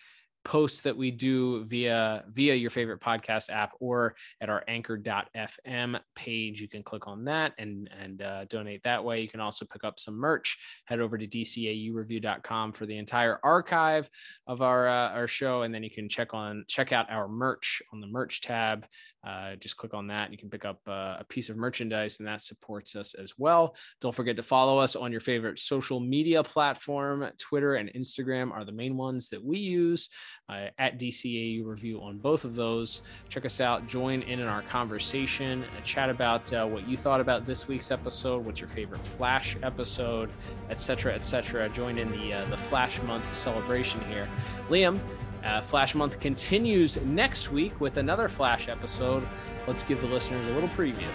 posts 0.45 0.81
that 0.81 0.95
we 0.95 1.11
do 1.11 1.65
via 1.65 2.23
via 2.29 2.53
your 2.53 2.69
favorite 2.69 3.01
podcast 3.01 3.49
app 3.49 3.71
or 3.79 4.15
at 4.39 4.49
our 4.49 4.63
anchor.fm 4.67 5.99
page. 6.15 6.61
You 6.61 6.69
can 6.69 6.83
click 6.83 7.07
on 7.07 7.25
that 7.25 7.53
and 7.57 7.89
and 7.99 8.21
uh, 8.21 8.45
donate 8.45 8.83
that 8.83 9.03
way. 9.03 9.21
You 9.21 9.27
can 9.27 9.41
also 9.41 9.65
pick 9.65 9.83
up 9.83 9.99
some 9.99 10.15
merch. 10.15 10.57
Head 10.85 11.01
over 11.01 11.17
to 11.17 11.27
dcaureview.com 11.27 12.71
for 12.71 12.85
the 12.85 12.97
entire 12.97 13.39
archive 13.43 14.09
of 14.47 14.61
our 14.61 14.87
uh, 14.87 15.09
our 15.09 15.27
show. 15.27 15.63
And 15.63 15.73
then 15.73 15.83
you 15.83 15.89
can 15.89 16.07
check 16.07 16.33
on 16.33 16.63
check 16.67 16.93
out 16.93 17.11
our 17.11 17.27
merch 17.27 17.81
on 17.91 17.99
the 17.99 18.07
merch 18.07 18.41
tab. 18.41 18.85
Uh, 19.25 19.55
just 19.55 19.75
click 19.75 19.95
on 19.95 20.07
that. 20.07 20.31
You 20.31 20.37
can 20.37 20.51
pick 20.51 20.65
up 20.65 20.79
uh, 20.87 21.17
a 21.19 21.25
piece 21.27 21.49
of 21.49 21.57
merchandise 21.57 22.19
and 22.19 22.27
that 22.27 22.41
supports 22.41 22.95
us 22.95 23.15
as 23.15 23.33
well. 23.37 23.75
Don't 23.99 24.13
forget 24.13 24.35
to 24.35 24.43
follow 24.43 24.77
us 24.77 24.95
on 24.95 25.11
your 25.11 25.21
favorite 25.21 25.57
social 25.57 25.99
media 25.99 26.43
platform. 26.43 27.27
Twitter 27.39 27.73
and 27.73 27.91
instagram 27.95 28.51
are 28.51 28.63
the 28.63 28.71
main 28.71 28.95
ones 28.97 29.29
that 29.29 29.43
we 29.43 29.57
use 29.57 30.09
uh, 30.49 30.67
at 30.77 30.99
DCAU 30.99 31.65
Review 31.65 32.01
on 32.01 32.17
both 32.17 32.45
of 32.45 32.55
those. 32.55 33.01
Check 33.29 33.45
us 33.45 33.59
out, 33.61 33.87
join 33.87 34.21
in 34.21 34.39
in 34.39 34.47
our 34.47 34.61
conversation, 34.61 35.63
uh, 35.63 35.81
chat 35.81 36.09
about 36.09 36.51
uh, 36.53 36.65
what 36.65 36.87
you 36.87 36.97
thought 36.97 37.21
about 37.21 37.45
this 37.45 37.67
week's 37.67 37.91
episode, 37.91 38.45
what's 38.45 38.59
your 38.59 38.69
favorite 38.69 39.05
Flash 39.05 39.57
episode, 39.63 40.31
etc., 40.69 41.13
etc. 41.13 41.69
Join 41.69 41.97
in 41.97 42.11
the 42.11 42.33
uh, 42.33 42.45
the 42.49 42.57
Flash 42.57 43.01
Month 43.03 43.33
celebration 43.33 44.01
here. 44.05 44.29
Liam, 44.69 44.99
uh, 45.43 45.61
Flash 45.61 45.95
Month 45.95 46.19
continues 46.19 46.97
next 46.97 47.51
week 47.51 47.79
with 47.79 47.97
another 47.97 48.27
Flash 48.27 48.67
episode. 48.67 49.27
Let's 49.67 49.83
give 49.83 50.01
the 50.01 50.07
listeners 50.07 50.47
a 50.47 50.51
little 50.51 50.69
preview. 50.69 51.07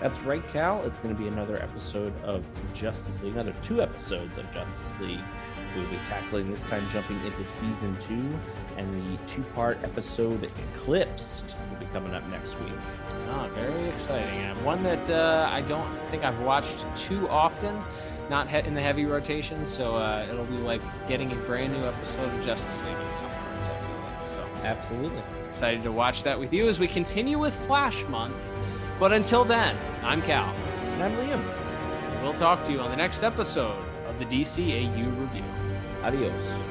That's 0.00 0.20
right, 0.20 0.46
Cal. 0.48 0.84
It's 0.84 0.98
going 0.98 1.14
to 1.14 1.20
be 1.20 1.28
another 1.28 1.60
episode 1.62 2.12
of 2.22 2.44
Justice 2.74 3.22
League, 3.22 3.32
another 3.32 3.54
two 3.62 3.80
episodes 3.80 4.36
of 4.36 4.50
Justice 4.52 4.98
League. 5.00 5.24
We'll 5.76 5.86
be 5.90 5.96
tackling 6.08 6.50
this 6.50 6.62
time 6.62 6.88
jumping 6.90 7.22
into 7.24 7.44
season 7.44 7.96
two, 8.08 8.38
and 8.78 9.16
the 9.18 9.22
two 9.30 9.42
part 9.54 9.78
episode 9.84 10.50
Eclipsed 10.74 11.56
will 11.70 11.78
be 11.78 11.86
coming 11.92 12.14
up 12.14 12.26
next 12.28 12.58
week. 12.60 12.72
Oh, 13.28 13.50
very 13.54 13.84
exciting. 13.88 14.38
And 14.40 14.64
one 14.64 14.82
that 14.84 15.10
uh, 15.10 15.48
I 15.52 15.60
don't 15.62 15.86
think 16.08 16.24
I've 16.24 16.38
watched 16.40 16.86
too 16.96 17.28
often, 17.28 17.78
not 18.30 18.48
he- 18.48 18.66
in 18.66 18.74
the 18.74 18.80
heavy 18.80 19.04
rotation. 19.04 19.66
So 19.66 19.94
uh, 19.96 20.26
it'll 20.30 20.46
be 20.46 20.56
like 20.56 20.80
getting 21.08 21.30
a 21.32 21.36
brand 21.36 21.74
new 21.74 21.84
episode 21.84 22.32
of 22.32 22.44
Justice 22.44 22.82
League 22.82 22.96
in 23.06 23.12
some 23.12 23.30
parts, 23.30 23.68
I 23.68 23.78
feel 23.78 23.96
like. 24.00 24.26
So 24.26 24.46
Absolutely. 24.64 25.22
excited 25.46 25.82
to 25.82 25.92
watch 25.92 26.22
that 26.22 26.38
with 26.40 26.54
you 26.54 26.68
as 26.68 26.78
we 26.78 26.88
continue 26.88 27.38
with 27.38 27.54
Flash 27.66 28.02
Month. 28.06 28.52
But 28.98 29.12
until 29.12 29.44
then, 29.44 29.76
I'm 30.02 30.22
Cal. 30.22 30.54
And 30.94 31.02
I'm 31.02 31.12
Liam. 31.16 32.22
We'll 32.22 32.32
talk 32.32 32.64
to 32.64 32.72
you 32.72 32.80
on 32.80 32.90
the 32.90 32.96
next 32.96 33.22
episode 33.22 33.76
of 34.08 34.18
the 34.18 34.24
DCAU 34.24 35.20
Review. 35.20 35.42
Adiós. 36.02 36.65